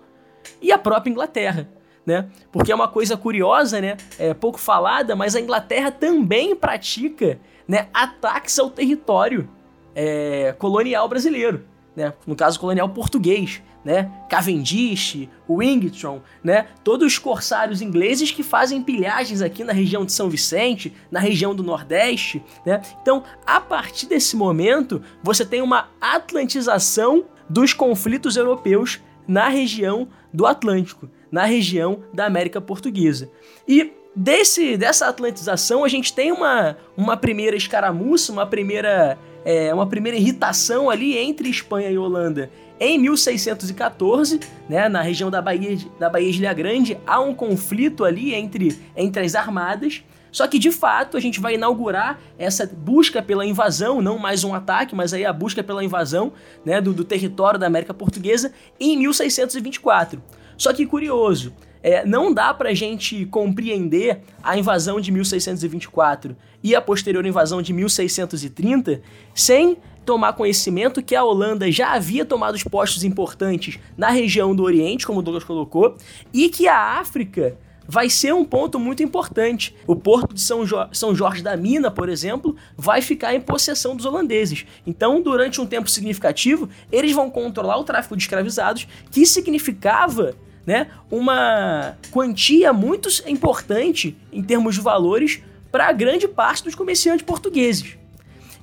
e 0.60 0.72
a 0.72 0.78
própria 0.78 1.10
Inglaterra. 1.10 1.68
Né? 2.06 2.28
Porque 2.52 2.70
é 2.70 2.74
uma 2.74 2.88
coisa 2.88 3.16
curiosa, 3.16 3.80
né? 3.80 3.96
É 4.18 4.34
pouco 4.34 4.58
falada, 4.58 5.16
mas 5.16 5.34
a 5.34 5.40
Inglaterra 5.40 5.90
também 5.90 6.54
pratica 6.54 7.38
né, 7.66 7.88
ataques 7.94 8.58
ao 8.58 8.68
território 8.68 9.48
é, 9.94 10.54
colonial 10.58 11.08
brasileiro, 11.08 11.64
né? 11.96 12.12
No 12.26 12.36
caso 12.36 12.60
colonial 12.60 12.88
português 12.90 13.62
né? 13.85 14.11
Cavendish, 14.28 15.28
Wingtron, 15.49 16.22
né? 16.43 16.66
Todos 16.82 17.07
os 17.07 17.18
corsários 17.18 17.82
ingleses 17.82 18.30
que 18.30 18.43
fazem 18.43 18.82
pilhagens 18.82 19.43
aqui 19.43 19.62
na 19.62 19.72
região 19.72 20.05
de 20.05 20.12
São 20.12 20.30
Vicente, 20.30 20.93
na 21.11 21.20
região 21.20 21.55
do 21.55 21.62
Nordeste, 21.62 22.43
né? 22.64 22.80
Então, 23.03 23.22
a 23.47 23.61
partir 23.61 24.07
desse 24.07 24.37
momento, 24.37 25.03
você 25.22 25.45
tem 25.45 25.61
uma 25.61 25.91
atlantização 26.01 27.24
dos 27.49 27.72
conflitos 27.72 28.37
europeus 28.37 29.01
na 29.28 29.49
região 29.49 30.09
do 30.32 30.47
Atlântico, 30.47 31.09
na 31.30 31.45
região 31.45 32.01
da 32.12 32.26
América 32.26 32.61
Portuguesa. 32.61 33.30
E 33.68 33.93
desse 34.14 34.76
dessa 34.76 35.09
atlantização 35.09 35.85
a 35.85 35.89
gente 35.89 36.12
tem 36.12 36.30
uma, 36.30 36.76
uma 36.97 37.16
primeira 37.16 37.57
escaramuça, 37.57 38.32
uma 38.32 38.47
primeira 38.47 39.18
é, 39.45 39.74
uma 39.74 39.87
primeira 39.87 40.16
irritação 40.16 40.89
ali 40.89 41.18
entre 41.18 41.49
Espanha 41.49 41.91
e 41.91 41.99
Holanda 41.99 42.51
em 42.78 42.98
1614, 42.98 44.40
né, 44.68 44.88
na 44.88 45.00
região 45.00 45.30
da 45.30 45.40
Baía, 45.40 45.78
da 45.98 46.10
Baía 46.10 46.32
de 46.32 46.38
Ilha 46.38 46.52
Grande, 46.52 46.98
há 47.06 47.20
um 47.20 47.34
conflito 47.34 48.04
ali 48.04 48.34
entre, 48.34 48.78
entre 48.96 49.24
as 49.24 49.34
armadas. 49.34 50.02
Só 50.32 50.48
que 50.48 50.58
de 50.58 50.72
fato 50.72 51.16
a 51.16 51.20
gente 51.20 51.38
vai 51.38 51.54
inaugurar 51.54 52.18
essa 52.36 52.66
busca 52.66 53.22
pela 53.22 53.46
invasão, 53.46 54.02
não 54.02 54.18
mais 54.18 54.42
um 54.42 54.52
ataque, 54.52 54.92
mas 54.92 55.14
aí 55.14 55.24
a 55.24 55.32
busca 55.32 55.62
pela 55.62 55.84
invasão 55.84 56.32
né, 56.64 56.80
do, 56.80 56.92
do 56.92 57.04
território 57.04 57.58
da 57.58 57.68
América 57.68 57.94
Portuguesa 57.94 58.52
em 58.80 58.98
1624. 58.98 60.20
Só 60.56 60.72
que 60.72 60.86
curioso, 60.86 61.52
é, 61.84 62.04
não 62.04 62.32
dá 62.32 62.54
pra 62.54 62.72
gente 62.72 63.26
compreender 63.26 64.22
a 64.42 64.56
invasão 64.58 64.98
de 64.98 65.12
1624 65.12 66.34
e 66.62 66.74
a 66.74 66.80
posterior 66.80 67.26
invasão 67.26 67.60
de 67.60 67.74
1630 67.74 69.02
sem 69.34 69.76
tomar 70.05 70.34
conhecimento 70.34 71.02
que 71.02 71.16
a 71.16 71.24
Holanda 71.24 71.70
já 71.70 71.92
havia 71.92 72.24
tomado 72.24 72.55
os 72.55 72.64
postos 72.64 73.05
importantes 73.05 73.78
na 73.96 74.11
região 74.11 74.55
do 74.55 74.62
Oriente, 74.62 75.07
como 75.07 75.20
o 75.20 75.22
Douglas 75.22 75.44
colocou, 75.44 75.96
e 76.32 76.48
que 76.48 76.68
a 76.68 76.98
África 76.98 77.57
vai 77.86 78.09
ser 78.09 78.34
um 78.34 78.44
ponto 78.44 78.78
muito 78.78 79.02
importante. 79.02 79.74
O 79.86 79.94
porto 79.94 80.34
de 80.34 80.40
São, 80.40 80.66
jo 80.66 80.76
São 80.92 81.14
Jorge 81.14 81.42
da 81.42 81.57
Mina, 81.57 81.90
por 81.90 82.09
exemplo, 82.09 82.57
vai 82.76 83.02
ficar 83.02 83.34
em 83.34 83.40
possessão 83.40 83.94
dos 83.94 84.07
holandeses. 84.07 84.66
Então, 84.86 85.20
durante 85.20 85.61
um 85.61 85.66
tempo 85.66 85.90
significativo, 85.90 86.68
eles 86.90 87.12
vão 87.12 87.30
controlar 87.30 87.78
o 87.78 87.84
tráfico 87.84 88.16
de 88.16 88.22
escravizados, 88.22 88.88
que 89.11 89.26
significava 89.26 90.34
né, 90.66 90.88
uma 91.11 91.96
quantia 92.11 92.72
muito 92.72 93.09
importante 93.26 94.16
em 94.32 94.42
termos 94.42 94.74
de 94.74 94.80
valores 94.80 95.42
para 95.70 95.92
grande 95.92 96.26
parte 96.26 96.64
dos 96.64 96.74
comerciantes 96.74 97.24
portugueses. 97.24 97.98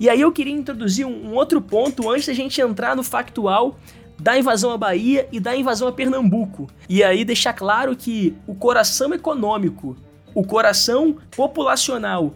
E 0.02 0.10
aí 0.10 0.20
eu 0.20 0.32
queria 0.32 0.52
introduzir 0.52 1.06
um, 1.06 1.28
um 1.28 1.36
outro 1.36 1.62
ponto 1.62 2.10
antes 2.10 2.26
da 2.26 2.34
gente 2.34 2.60
entrar 2.60 2.96
no 2.96 3.04
factual 3.04 3.78
da 4.18 4.36
invasão 4.36 4.72
à 4.72 4.78
Bahia 4.78 5.30
e 5.32 5.40
da 5.40 5.56
invasão 5.56 5.88
a 5.88 5.92
Pernambuco. 5.92 6.68
E 6.90 7.04
aí 7.04 7.24
deixar 7.24 7.54
claro 7.54 7.96
que 7.96 8.36
o 8.48 8.56
coração 8.56 9.14
econômico, 9.14 9.96
o 10.34 10.44
coração 10.44 11.18
populacional 11.30 12.34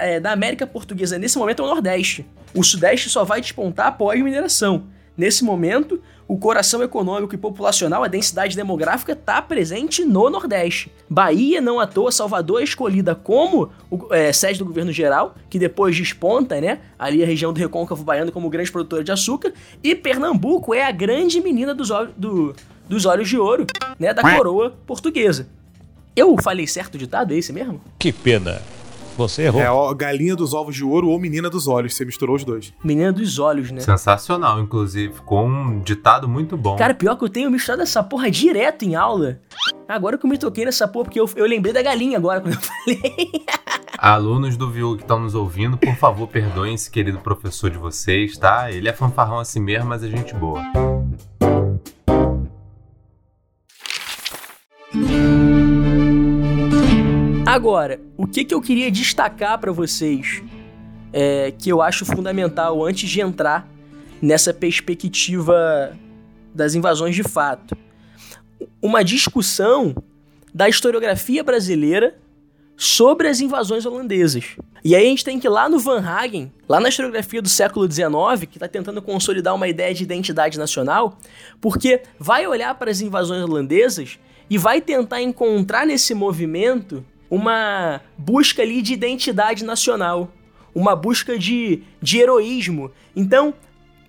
é, 0.00 0.20
da 0.20 0.32
América 0.32 0.66
Portuguesa 0.66 1.18
nesse 1.18 1.36
momento 1.36 1.60
é 1.60 1.66
o 1.66 1.68
Nordeste. 1.68 2.24
O 2.54 2.64
Sudeste 2.64 3.10
só 3.10 3.24
vai 3.24 3.42
despontar 3.42 3.88
após 3.88 4.18
mineração. 4.22 4.84
Nesse 5.14 5.44
momento, 5.44 6.00
o 6.32 6.38
coração 6.38 6.82
econômico 6.82 7.34
e 7.34 7.38
populacional, 7.38 8.02
a 8.02 8.08
densidade 8.08 8.56
demográfica, 8.56 9.12
está 9.12 9.42
presente 9.42 10.02
no 10.02 10.30
Nordeste. 10.30 10.90
Bahia, 11.06 11.60
não 11.60 11.78
à 11.78 11.86
toa, 11.86 12.10
Salvador 12.10 12.62
é 12.62 12.64
escolhida 12.64 13.14
como 13.14 13.70
é, 14.10 14.32
sede 14.32 14.58
do 14.58 14.64
governo 14.64 14.90
geral, 14.90 15.34
que 15.50 15.58
depois 15.58 15.94
desponta, 15.94 16.58
né? 16.58 16.78
Ali 16.98 17.22
a 17.22 17.26
região 17.26 17.52
do 17.52 17.60
Recôncavo 17.60 18.02
Baiano 18.02 18.32
como 18.32 18.48
grande 18.48 18.72
produtora 18.72 19.04
de 19.04 19.12
açúcar. 19.12 19.52
E 19.84 19.94
Pernambuco 19.94 20.72
é 20.72 20.82
a 20.82 20.90
grande 20.90 21.38
menina 21.38 21.74
dos, 21.74 21.90
olhos, 21.90 22.14
do, 22.16 22.56
dos 22.88 23.04
olhos 23.04 23.28
de 23.28 23.36
ouro, 23.36 23.66
né? 23.98 24.14
Da 24.14 24.22
coroa 24.22 24.74
portuguesa. 24.86 25.46
Eu 26.16 26.34
falei 26.42 26.66
certo 26.66 26.94
o 26.94 26.98
ditado? 26.98 27.34
É 27.34 27.36
esse 27.36 27.52
mesmo? 27.52 27.78
Que 27.98 28.10
pena. 28.10 28.62
Você 29.16 29.42
errou. 29.42 29.60
É 29.60 29.70
ó, 29.70 29.92
galinha 29.94 30.34
dos 30.34 30.54
ovos 30.54 30.74
de 30.74 30.84
ouro 30.84 31.08
ou 31.08 31.18
menina 31.18 31.50
dos 31.50 31.68
olhos. 31.68 31.94
Você 31.94 32.04
misturou 32.04 32.36
os 32.36 32.44
dois. 32.44 32.72
Menina 32.82 33.12
dos 33.12 33.38
olhos, 33.38 33.70
né? 33.70 33.80
Sensacional, 33.80 34.60
inclusive. 34.60 35.12
Ficou 35.12 35.46
um 35.46 35.80
ditado 35.80 36.28
muito 36.28 36.56
bom. 36.56 36.76
Cara, 36.76 36.94
pior 36.94 37.16
que 37.16 37.24
eu 37.24 37.28
tenho 37.28 37.50
misturado 37.50 37.82
essa 37.82 38.02
porra 38.02 38.30
direto 38.30 38.84
em 38.84 38.94
aula. 38.94 39.40
Agora 39.86 40.16
que 40.16 40.24
eu 40.24 40.30
me 40.30 40.38
toquei 40.38 40.64
nessa 40.64 40.88
porra, 40.88 41.04
porque 41.06 41.20
eu, 41.20 41.28
eu 41.36 41.46
lembrei 41.46 41.72
da 41.72 41.82
galinha 41.82 42.16
agora 42.16 42.40
quando 42.40 42.54
eu 42.54 42.60
falei. 42.62 43.44
Alunos 43.98 44.56
do 44.56 44.70
Viu 44.70 44.96
que 44.96 45.02
estão 45.02 45.20
nos 45.20 45.34
ouvindo, 45.34 45.76
por 45.76 45.94
favor, 45.94 46.26
perdoem 46.26 46.74
esse 46.74 46.90
querido 46.90 47.18
professor 47.18 47.70
de 47.70 47.78
vocês, 47.78 48.36
tá? 48.36 48.70
Ele 48.70 48.88
é 48.88 48.92
fanfarrão 48.92 49.38
assim 49.38 49.60
mesmo, 49.60 49.88
mas 49.88 50.02
é 50.02 50.08
gente 50.08 50.34
boa. 50.34 50.60
Agora, 57.52 58.00
o 58.16 58.26
que, 58.26 58.46
que 58.46 58.54
eu 58.54 58.62
queria 58.62 58.90
destacar 58.90 59.58
para 59.58 59.70
vocês, 59.70 60.42
é, 61.12 61.50
que 61.50 61.68
eu 61.68 61.82
acho 61.82 62.06
fundamental 62.06 62.82
antes 62.82 63.10
de 63.10 63.20
entrar 63.20 63.68
nessa 64.22 64.54
perspectiva 64.54 65.94
das 66.54 66.74
invasões 66.74 67.14
de 67.14 67.22
fato? 67.22 67.76
Uma 68.80 69.04
discussão 69.04 69.94
da 70.54 70.66
historiografia 70.66 71.44
brasileira 71.44 72.18
sobre 72.74 73.28
as 73.28 73.38
invasões 73.38 73.84
holandesas. 73.84 74.56
E 74.82 74.96
aí 74.96 75.04
a 75.04 75.10
gente 75.10 75.22
tem 75.22 75.38
que 75.38 75.46
ir 75.46 75.50
lá 75.50 75.68
no 75.68 75.78
Van 75.78 76.00
Hagen, 76.00 76.50
lá 76.66 76.80
na 76.80 76.88
historiografia 76.88 77.42
do 77.42 77.50
século 77.50 77.86
XIX, 77.86 78.48
que 78.50 78.56
está 78.56 78.66
tentando 78.66 79.02
consolidar 79.02 79.54
uma 79.54 79.68
ideia 79.68 79.92
de 79.92 80.02
identidade 80.02 80.58
nacional, 80.58 81.18
porque 81.60 82.02
vai 82.18 82.46
olhar 82.46 82.74
para 82.76 82.90
as 82.90 83.02
invasões 83.02 83.42
holandesas 83.44 84.18
e 84.48 84.56
vai 84.56 84.80
tentar 84.80 85.20
encontrar 85.20 85.86
nesse 85.86 86.14
movimento 86.14 87.04
uma 87.32 88.02
busca 88.18 88.60
ali 88.60 88.82
de 88.82 88.92
identidade 88.92 89.64
nacional, 89.64 90.30
uma 90.74 90.94
busca 90.94 91.38
de, 91.38 91.82
de 91.98 92.18
heroísmo. 92.18 92.90
Então, 93.16 93.54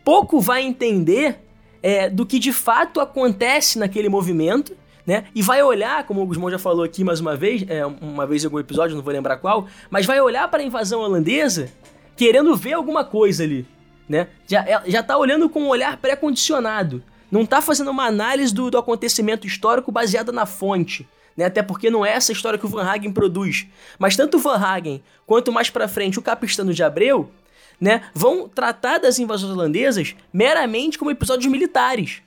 pouco 0.04 0.42
vai 0.42 0.62
entender 0.62 1.40
é, 1.82 2.10
do 2.10 2.26
que 2.26 2.38
de 2.38 2.52
fato 2.52 3.00
acontece 3.00 3.80
naquele 3.80 4.10
movimento, 4.10 4.76
né? 5.08 5.24
E 5.34 5.42
vai 5.42 5.64
olhar, 5.64 6.06
como 6.06 6.22
o 6.22 6.26
Gusmão 6.26 6.52
já 6.52 6.60
falou 6.60 6.84
aqui 6.84 7.02
mais 7.02 7.22
uma 7.22 7.34
vez, 7.34 7.64
é, 7.70 7.86
uma 7.86 8.28
vez 8.28 8.44
em 8.44 8.48
algum 8.48 8.60
episódio, 8.60 8.94
não 8.94 9.04
vou 9.04 9.14
lembrar 9.14 9.38
qual, 9.38 9.68
mas 9.90 10.06
vai 10.06 10.20
olhar 10.20 10.50
para 10.50 10.62
a 10.62 10.66
invasão 10.66 11.00
holandesa 11.00 11.72
querendo 12.18 12.54
ver 12.58 12.74
alguma 12.74 13.06
coisa 13.06 13.46
ali, 13.46 13.66
né? 14.08 14.28
Já, 14.46 14.66
é, 14.66 14.82
já 14.88 15.02
tá 15.02 15.18
olhando 15.18 15.48
com 15.48 15.62
um 15.62 15.70
olhar 15.70 15.96
pré-condicionado. 15.96 17.02
Não 17.32 17.46
tá 17.46 17.62
fazendo 17.62 17.90
uma 17.90 18.06
análise 18.06 18.54
do, 18.54 18.70
do 18.70 18.78
acontecimento 18.78 19.48
histórico 19.48 19.94
baseada 19.94 20.34
na 20.34 20.46
fonte 20.46 21.08
né? 21.36 21.46
Até 21.46 21.62
porque 21.62 21.90
não 21.90 22.06
é 22.06 22.12
essa 22.12 22.32
história 22.32 22.60
que 22.60 22.66
o 22.66 22.70
Van 22.70 22.84
Hagen 22.84 23.12
produz. 23.12 23.68
Mas 23.98 24.16
tanto 24.16 24.38
o 24.38 24.40
Van 24.40 24.58
Hagen 24.58 25.04
quanto 25.26 25.52
mais 25.52 25.70
para 25.70 25.88
frente 25.88 26.20
o 26.20 26.22
Capistano 26.22 26.74
de 26.74 26.84
Abreu, 26.84 27.32
né, 27.80 28.04
vão 28.14 28.48
tratar 28.48 29.00
das 29.00 29.20
invasões 29.20 29.52
holandesas 29.52 30.16
meramente 30.32 30.98
como 30.98 31.12
episódios 31.12 31.52
militares. 31.52 32.22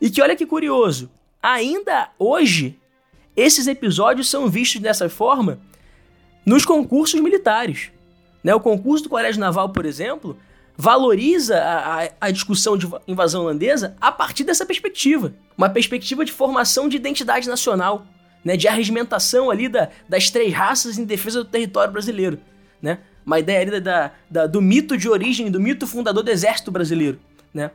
E 0.00 0.10
que 0.10 0.22
olha 0.22 0.36
que 0.36 0.46
curioso, 0.46 1.10
ainda 1.42 2.10
hoje 2.18 2.78
esses 3.36 3.66
episódios 3.66 4.30
são 4.30 4.48
vistos 4.48 4.80
dessa 4.80 5.08
forma 5.08 5.58
nos 6.46 6.64
concursos 6.64 7.20
militares. 7.20 7.90
Né? 8.42 8.54
O 8.54 8.60
concurso 8.60 9.04
do 9.04 9.10
Colégio 9.10 9.40
Naval, 9.40 9.70
por 9.70 9.86
exemplo, 9.86 10.38
valoriza 10.76 11.58
a, 11.58 12.04
a, 12.04 12.08
a, 12.20 12.30
discussão 12.30 12.76
de 12.76 12.88
invasão 13.08 13.42
holandesa 13.42 13.96
a 14.00 14.12
partir 14.12 14.44
dessa 14.44 14.66
perspectiva. 14.66 15.32
Uma 15.56 15.70
perspectiva 15.70 16.24
de 16.24 16.32
formação 16.32 16.88
de 16.88 16.96
identidade 16.96 17.48
nacional 17.48 18.06
né, 18.44 18.56
de 18.56 18.68
arregimentação 18.68 19.50
ali 19.50 19.68
da, 19.68 19.88
das 20.08 20.30
três 20.30 20.52
raças 20.52 20.98
em 20.98 21.04
defesa 21.04 21.42
do 21.42 21.48
território 21.48 21.92
brasileiro, 21.92 22.38
né? 22.80 22.98
Uma 23.24 23.38
ideia 23.38 23.60
ali 23.60 23.80
da, 23.80 24.10
da, 24.30 24.46
do 24.46 24.60
mito 24.60 24.98
de 24.98 25.08
origem, 25.08 25.50
do 25.50 25.58
mito 25.58 25.86
fundador 25.86 26.22
do 26.22 26.30
exército 26.30 26.70
brasileiro, 26.70 27.18
né? 27.54 27.70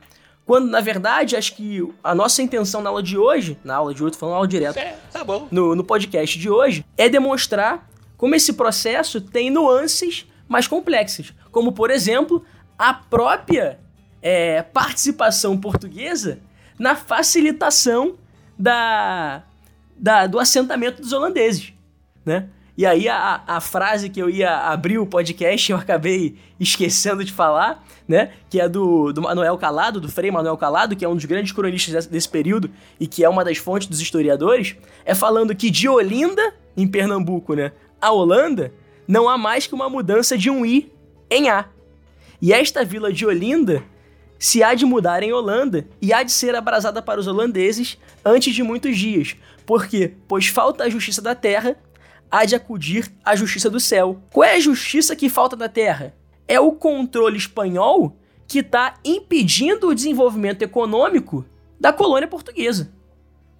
Quando, 0.46 0.68
na 0.68 0.82
verdade, 0.82 1.36
acho 1.36 1.56
que 1.56 1.88
a 2.04 2.16
nossa 2.16 2.42
intenção 2.42 2.82
na 2.82 2.90
aula 2.90 3.04
de 3.04 3.18
hoje, 3.18 3.58
na 3.64 3.76
aula 3.76 3.94
de 3.94 4.04
hoje, 4.04 4.18
falando 4.18 4.36
aula 4.36 4.48
direto, 4.48 4.78
é, 4.78 4.96
tá 5.12 5.24
bom. 5.24 5.48
No, 5.52 5.76
no 5.76 5.84
podcast 5.84 6.38
de 6.38 6.50
hoje, 6.50 6.86
é 6.98 7.08
demonstrar 7.08 7.88
como 8.18 8.36
esse 8.36 8.54
processo 8.54 9.22
tem 9.22 9.50
nuances 9.50 10.26
mais 10.48 10.68
complexas. 10.68 11.34
Como, 11.52 11.72
por 11.72 11.92
exemplo, 11.92 12.44
a 12.78 12.94
própria 12.94 13.80
é, 14.22 14.62
participação 14.64 15.58
portuguesa 15.58 16.40
na 16.80 16.96
facilitação 16.96 18.16
da, 18.58 19.44
da, 20.00 20.26
do 20.26 20.40
assentamento 20.40 21.02
dos 21.02 21.12
holandeses, 21.12 21.74
né? 22.26 22.48
E 22.78 22.86
aí 22.86 23.10
a, 23.10 23.44
a 23.46 23.60
frase 23.60 24.10
que 24.10 24.22
eu 24.22 24.30
ia 24.30 24.58
abrir 24.58 24.98
o 25.00 25.06
podcast 25.06 25.70
eu 25.72 25.78
acabei 25.78 26.38
esquecendo 26.58 27.24
de 27.26 27.34
falar, 27.34 27.86
né? 28.08 28.32
Que 28.50 28.62
é 28.62 28.70
do, 28.70 29.12
do 29.12 29.22
Manuel 29.22 29.58
Calado, 29.58 30.00
do 30.00 30.10
Frei 30.10 30.32
Manuel 30.32 30.58
Calado, 30.58 30.96
que 30.96 31.04
é 31.04 31.10
um 31.10 31.16
dos 31.16 31.26
grandes 31.26 31.52
cronistas 31.52 31.94
desse, 31.94 32.10
desse 32.10 32.30
período 32.30 32.72
e 33.00 33.06
que 33.06 33.24
é 33.24 33.30
uma 33.30 33.44
das 33.44 33.58
fontes 33.58 33.88
dos 33.88 34.00
historiadores, 34.00 34.78
é 35.04 35.14
falando 35.14 35.54
que 35.54 35.70
de 35.70 35.90
Olinda, 35.90 36.54
em 36.78 36.88
Pernambuco, 36.88 37.54
né, 37.54 37.74
a 38.00 38.12
Holanda, 38.12 38.74
não 39.06 39.28
há 39.28 39.38
mais 39.38 39.68
que 39.68 39.76
uma 39.76 39.90
mudança 39.90 40.38
de 40.38 40.50
um 40.50 40.66
I 40.66 40.90
em 41.30 41.50
A. 41.50 41.66
E 42.42 42.54
esta 42.54 42.86
vila 42.86 43.12
de 43.12 43.26
Olinda 43.26 43.84
se 44.40 44.64
há 44.64 44.74
de 44.74 44.86
mudar 44.86 45.22
em 45.22 45.34
Holanda 45.34 45.86
e 46.02 46.14
há 46.14 46.24
de 46.24 46.32
ser 46.32 46.56
abrasada 46.56 47.02
para 47.02 47.20
os 47.20 47.28
holandeses 47.28 47.98
antes 48.24 48.56
de 48.56 48.64
muitos 48.64 48.98
dias, 48.98 49.36
por 49.70 49.88
quê? 49.88 50.16
Pois 50.28 50.48
falta 50.48 50.84
a 50.84 50.90
justiça 50.90 51.22
da 51.22 51.36
terra, 51.36 51.78
há 52.32 52.44
de 52.44 52.56
acudir 52.56 53.08
a 53.24 53.36
justiça 53.36 53.70
do 53.70 53.80
céu. 53.80 54.20
Qual 54.34 54.44
é 54.44 54.56
a 54.56 54.60
justiça 54.60 55.16
que 55.16 55.30
falta 55.30 55.56
da 55.56 55.70
terra? 55.70 56.16
É 56.48 56.60
o 56.60 56.72
controle 56.72 57.38
espanhol 57.38 58.18
que 58.48 58.62
está 58.62 58.96
impedindo 59.06 59.88
o 59.88 59.94
desenvolvimento 59.94 60.64
econômico 60.64 61.46
da 61.80 61.94
colônia 61.94 62.28
portuguesa. 62.28 62.92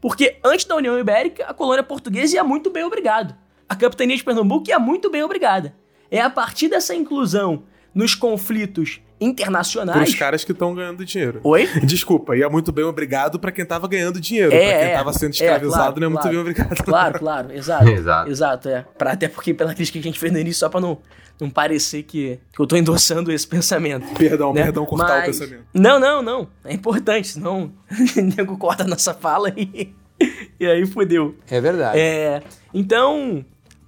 Porque 0.02 0.40
antes 0.44 0.66
da 0.66 0.78
União 0.78 0.98
Ibérica, 0.98 1.46
a 1.46 1.54
colônia 1.54 1.84
portuguesa 1.84 2.38
ia 2.38 2.44
muito 2.44 2.72
bem 2.72 2.84
obrigado. 2.84 3.36
A 3.70 3.76
capitania 3.76 4.18
de 4.18 4.24
Pernambuco 4.24 4.68
ia 4.68 4.80
muito 4.80 5.12
bem 5.12 5.22
obrigada. 5.22 5.76
É 6.10 6.20
a 6.20 6.30
partir 6.32 6.70
dessa 6.70 6.96
inclusão 6.96 7.66
nos 7.94 8.16
conflitos 8.16 9.00
internacionais. 9.20 10.10
Os 10.10 10.16
caras 10.16 10.44
que 10.44 10.52
estão 10.52 10.74
ganhando 10.74 11.04
dinheiro. 11.04 11.42
Oi? 11.44 11.68
Desculpa, 11.84 12.36
e 12.36 12.42
é 12.42 12.50
muito 12.50 12.72
bem 12.72 12.86
obrigado 12.86 13.40
para 13.40 13.52
quem 13.52 13.66
tava 13.66 13.88
ganhando 13.88 14.20
dinheiro. 14.20 14.54
É, 14.54 14.70
pra 14.70 14.80
quem 14.80 14.88
é, 14.88 14.98
tava 14.98 15.14
sendo 15.14 15.34
escravizado, 15.34 15.74
é, 15.74 15.78
claro, 15.78 16.00
não 16.00 16.06
é 16.06 16.10
muito 16.10 16.22
claro, 16.22 16.36
bem 16.36 16.40
obrigado. 16.42 16.84
Claro, 16.84 17.20
claro, 17.20 17.52
exato. 17.52 17.88
exato. 17.90 18.30
Exato, 18.30 18.70
é. 18.70 18.86
Pra, 18.98 19.12
até 19.12 19.28
porque 19.28 19.54
pela 19.54 19.74
crítica 19.74 20.00
que 20.00 20.08
a 20.08 20.10
gente 20.10 20.20
fez 20.20 20.32
no 20.32 20.40
início, 20.40 20.60
só 20.60 20.70
pra 20.70 20.80
não, 20.80 20.98
não 21.40 21.50
parecer 21.50 22.04
que, 22.04 22.40
que 22.54 22.62
eu 22.62 22.66
tô 22.66 22.76
endossando 22.78 23.32
esse 23.32 23.48
pensamento. 23.48 24.08
Perdão, 24.16 24.54
né? 24.54 24.64
perdão 24.64 24.86
cortar 24.86 25.20
Mas, 25.20 25.36
o 25.36 25.40
pensamento. 25.40 25.66
Não, 25.74 26.00
não, 26.00 26.22
não. 26.22 26.48
É 26.64 26.74
importante, 26.74 27.28
senão 27.28 27.72
o 28.18 28.22
nego 28.22 28.58
corta 28.58 28.84
a 28.84 28.88
nossa 28.88 29.14
fala 29.14 29.52
e, 29.56 29.94
e 30.60 30.66
aí 30.66 30.86
fodeu. 30.86 31.36
É 31.50 31.60
verdade. 31.60 32.00
É, 32.00 32.42
então, 32.74 33.46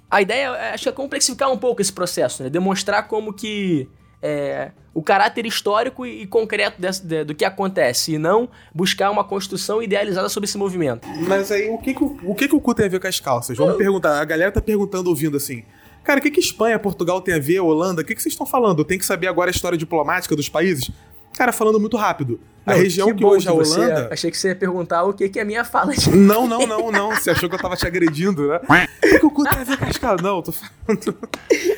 a 0.10 0.22
ideia, 0.22 0.74
acho 0.74 0.84
que 0.84 0.90
é 0.90 0.92
complexificar 0.92 1.50
um 1.50 1.58
pouco 1.58 1.82
esse 1.82 1.94
processo, 1.94 2.44
né? 2.44 2.50
Demonstrar 2.50 3.08
como 3.08 3.32
que 3.34 3.88
é, 4.22 4.72
o 4.94 5.02
caráter 5.02 5.46
histórico 5.46 6.06
e, 6.06 6.26
concreto 6.28 6.82
desse, 6.82 7.06
de, 7.06 7.24
do 7.24 7.34
que 7.34 7.46
acontece, 7.46 8.14
e 8.14 8.18
não 8.18 8.50
buscar 8.74 9.10
uma 9.10 9.24
construção 9.24 9.82
idealizada 9.82 10.28
sobre 10.30 10.48
esse 10.48 10.58
movimento. 10.58 11.08
Mas 11.28 11.52
aí, 11.52 11.70
o 11.70 11.78
que, 11.78 11.94
que, 11.94 12.04
o, 12.04 12.36
que, 12.36 12.48
que 12.48 12.56
o 12.56 12.60
cu 12.60 12.74
tem 12.74 12.86
a 12.86 12.90
ver 12.90 13.00
com 13.00 13.08
as 13.08 13.20
calças? 13.20 13.58
Vamos 13.58 13.78
perguntar. 13.78 14.20
A 14.20 14.26
galera 14.26 14.52
tá 14.52 14.62
perguntando, 14.62 15.10
ouvindo 15.10 15.38
assim. 15.38 15.64
Cara, 16.04 16.20
o 16.20 16.22
que, 16.22 16.32
que 16.32 16.40
Espanha, 16.40 16.80
Portugal 16.80 17.22
tem 17.22 17.36
a 17.36 17.40
ver, 17.40 17.60
Holanda? 17.60 18.02
O 18.02 18.06
que, 18.06 18.16
que 18.16 18.22
vocês 18.22 18.34
estão 18.34 18.46
falando? 18.46 18.84
Tem 18.84 18.98
que 18.98 19.06
saber 19.06 19.28
agora 19.28 19.50
a 19.50 19.54
história 19.54 19.78
diplomática 19.78 20.36
dos 20.36 20.50
países? 20.50 20.90
Cara, 21.34 21.54
falando 21.54 21.80
muito 21.80 21.96
rápido. 21.96 22.40
A 22.66 22.72
não, 22.72 22.78
região 22.78 23.08
que, 23.08 23.16
que 23.16 23.26
hoje 23.26 23.48
é 23.48 23.52
a 23.52 23.54
Holanda. 23.54 24.08
Você, 24.08 24.14
achei 24.14 24.32
que 24.32 24.38
você 24.38 24.50
ia 24.50 24.56
perguntar 24.56 25.04
o 25.04 25.14
que, 25.14 25.30
que 25.30 25.40
é 25.40 25.42
a 25.44 25.46
minha 25.46 25.64
fala. 25.64 25.94
De... 25.94 26.10
Não, 26.16 26.48
não, 26.48 26.68
não, 26.68 26.92
não. 26.92 27.16
Você 27.16 27.32
achou 27.32 27.48
que 27.50 27.56
eu 27.56 27.60
tava 27.60 27.76
te 27.76 27.88
agredindo, 27.88 28.48
né? 28.48 28.60
O 29.04 29.20
que 29.20 29.26
o 29.26 29.32
cu 29.32 29.44
tem 29.44 29.60
a 29.60 29.64
ver 29.64 29.78
com 29.78 29.86
as 29.86 29.98
calças? 29.98 30.22
Não, 30.22 30.42
tô 30.42 30.52
falando. 30.52 31.18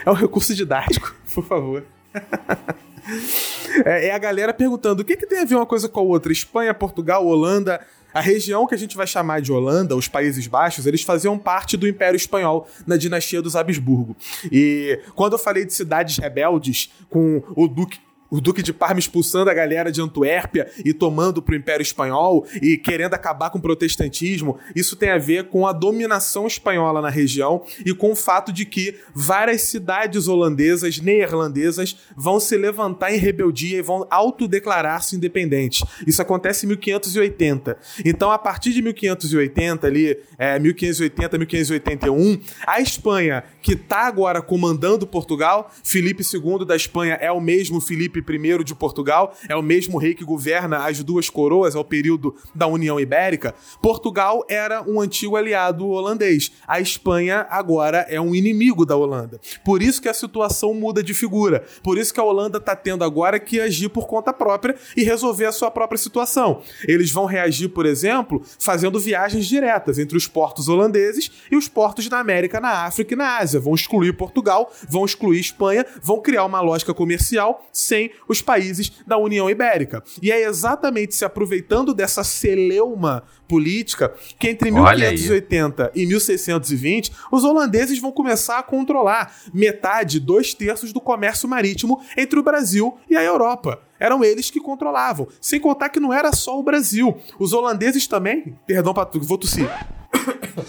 É 0.06 0.10
um 0.10 0.14
recurso 0.14 0.54
didático, 0.54 1.16
por 1.34 1.46
favor. 1.46 1.84
É, 3.86 4.10
é, 4.10 4.14
a 4.14 4.20
galera 4.20 4.54
perguntando 4.54 5.02
o 5.02 5.06
que, 5.06 5.18
que 5.18 5.26
tem 5.26 5.40
a 5.40 5.46
ver 5.46 5.56
uma 5.56 5.66
coisa 5.66 5.90
com 5.90 6.00
a 6.00 6.04
outra? 6.04 6.32
Espanha, 6.32 6.74
Portugal, 6.76 7.26
Holanda. 7.26 7.82
A 8.14 8.22
região 8.22 8.68
que 8.68 8.76
a 8.76 8.78
gente 8.78 8.96
vai 8.96 9.08
chamar 9.08 9.42
de 9.42 9.52
Holanda, 9.52 9.96
os 9.96 10.08
Países 10.08 10.46
Baixos, 10.46 10.86
eles 10.86 11.02
faziam 11.02 11.40
parte 11.40 11.76
do 11.76 11.88
Império 11.88 12.16
Espanhol 12.16 12.68
na 12.86 12.96
dinastia 12.96 13.42
dos 13.42 13.56
Habsburgo. 13.56 14.16
E 14.52 15.00
quando 15.16 15.34
eu 15.34 15.40
falei 15.40 15.66
de 15.66 15.74
cidades 15.74 16.20
rebeldes, 16.20 16.92
com 17.10 17.42
o 17.56 17.68
Duque 17.68 18.00
o 18.34 18.42
Duque 18.42 18.64
de 18.64 18.74
Parma 18.74 19.00
expulsando 19.00 19.52
a 19.52 19.54
galera 19.54 19.92
de 19.92 20.02
Antuérpia 20.02 20.68
e 20.84 20.92
tomando 20.92 21.40
para 21.40 21.54
o 21.54 21.56
Império 21.56 21.84
Espanhol 21.84 22.48
e 22.64 22.78
querendo 22.78 23.14
acabar 23.14 23.52
com 23.52 23.60
o 23.60 23.62
protestantismo, 23.62 24.58
isso 24.76 24.96
tem 24.96 25.12
a 25.12 25.20
ver 25.20 25.50
com 25.50 25.68
a 25.68 25.72
dominação 25.72 26.48
espanhola 26.48 27.00
na 27.00 27.12
região 27.12 27.64
e 27.86 27.94
com 27.94 28.12
o 28.12 28.16
fato 28.16 28.52
de 28.52 28.66
que 28.66 28.98
várias 29.14 29.62
cidades 29.62 30.28
holandesas, 30.28 31.00
neerlandesas, 31.00 31.96
vão 32.18 32.40
se 32.40 32.58
levantar 32.58 33.14
em 33.14 33.20
rebeldia 33.20 33.78
e 33.78 33.84
vão 33.84 34.08
autodeclarar-se 34.10 35.16
independentes. 35.16 35.84
Isso 36.08 36.20
acontece 36.20 36.66
em 36.66 36.70
1580. 36.70 37.78
Então, 38.04 38.32
a 38.32 38.40
partir 38.40 38.74
de 38.74 38.82
1580, 38.82 39.86
ali, 39.86 40.18
é, 40.40 40.58
1580, 40.58 41.38
1581, 41.38 42.42
a 42.66 42.82
Espanha, 42.82 43.44
que 43.62 43.74
está 43.74 44.08
agora 44.08 44.42
comandando 44.42 45.06
Portugal, 45.06 45.72
Felipe 45.84 46.24
II 46.24 46.66
da 46.66 46.76
Espanha 46.76 47.14
é 47.22 47.32
o 47.32 47.40
mesmo 47.40 47.80
I 48.28 48.64
de 48.64 48.76
Portugal, 48.76 49.36
é 49.48 49.56
o 49.56 49.62
mesmo 49.62 49.98
rei 49.98 50.14
que 50.14 50.24
governa 50.24 50.86
as 50.86 51.04
duas 51.04 51.30
coroas 51.30 51.76
ao 51.76 51.84
período 51.84 52.36
da 52.54 52.68
União 52.68 53.00
Ibérica, 53.00 53.56
Portugal 53.82 54.46
era 54.50 54.82
um 54.82 55.00
antigo 55.00 55.36
aliado 55.36 55.88
holandês. 55.88 56.52
A 56.68 56.80
Espanha 56.80 57.46
agora 57.50 58.06
é 58.10 58.20
um 58.20 58.36
inimigo 58.36 58.86
da 58.86 58.96
Holanda. 58.96 59.40
Por 59.64 59.82
isso 59.82 60.02
que 60.02 60.10
a 60.10 60.14
situação 60.14 60.74
muda 60.74 61.04
de 61.04 61.14
figura. 61.14 61.64
Por 61.82 61.98
isso 61.98 62.14
que 62.14 62.20
a 62.20 62.24
Holanda 62.24 62.58
está 62.58 62.76
tendo 62.76 63.04
agora 63.04 63.40
que 63.40 63.60
agir 63.60 63.90
por 63.90 64.08
conta 64.08 64.34
própria 64.34 64.76
e 64.96 65.04
resolver 65.04 65.46
a 65.46 65.52
sua 65.52 65.72
própria 65.72 65.98
situação. 65.98 66.62
Eles 66.88 67.12
vão 67.12 67.26
reagir, 67.26 67.70
por 67.70 67.86
exemplo, 67.86 68.42
fazendo 68.60 69.00
viagens 69.00 69.46
diretas 69.46 70.00
entre 70.00 70.18
os 70.18 70.28
portos 70.28 70.68
holandeses 70.68 71.32
e 71.52 71.56
os 71.56 71.68
portos 71.68 72.08
da 72.08 72.20
América, 72.20 72.60
na 72.60 72.86
África 72.86 73.14
e 73.14 73.18
na 73.18 73.38
Ásia. 73.38 73.60
Vão 73.60 73.74
excluir 73.74 74.14
Portugal, 74.14 74.72
vão 74.88 75.06
excluir 75.06 75.40
Espanha, 75.40 75.86
vão 76.02 76.22
criar 76.22 76.46
uma 76.46 76.62
lógica 76.62 76.94
comercial 76.94 77.66
sem 77.72 78.03
os 78.28 78.42
países 78.42 78.92
da 79.06 79.18
União 79.18 79.50
Ibérica. 79.50 80.04
E 80.22 80.32
é 80.32 80.44
exatamente 80.44 81.16
se 81.16 81.26
aproveitando 81.26 81.94
dessa 81.94 82.24
celeuma 82.24 83.24
política 83.48 84.14
que 84.40 84.50
entre 84.50 84.72
1580 84.72 85.92
e 85.94 86.06
1620 86.06 87.12
os 87.32 87.44
holandeses 87.44 88.00
vão 88.00 88.12
começar 88.12 88.60
a 88.60 88.64
controlar 88.64 89.36
metade, 89.54 90.20
dois 90.20 90.54
terços 90.54 90.92
do 90.92 91.02
comércio 91.02 91.48
marítimo 91.48 92.02
entre 92.18 92.40
o 92.40 92.44
Brasil 92.44 92.98
e 93.10 93.16
a 93.16 93.24
Europa 93.24 93.82
eram 94.00 94.22
eles 94.22 94.50
que 94.50 94.60
controlavam. 94.60 95.28
Sem 95.40 95.62
contar 95.62 95.88
que 95.88 96.00
não 96.00 96.14
era 96.14 96.34
só 96.34 96.60
o 96.60 96.64
Brasil. 96.64 97.18
Os 97.40 97.54
holandeses 97.54 98.06
também. 98.06 98.58
Perdão, 98.68 98.94
vou 99.22 99.38
tossir. 99.38 99.70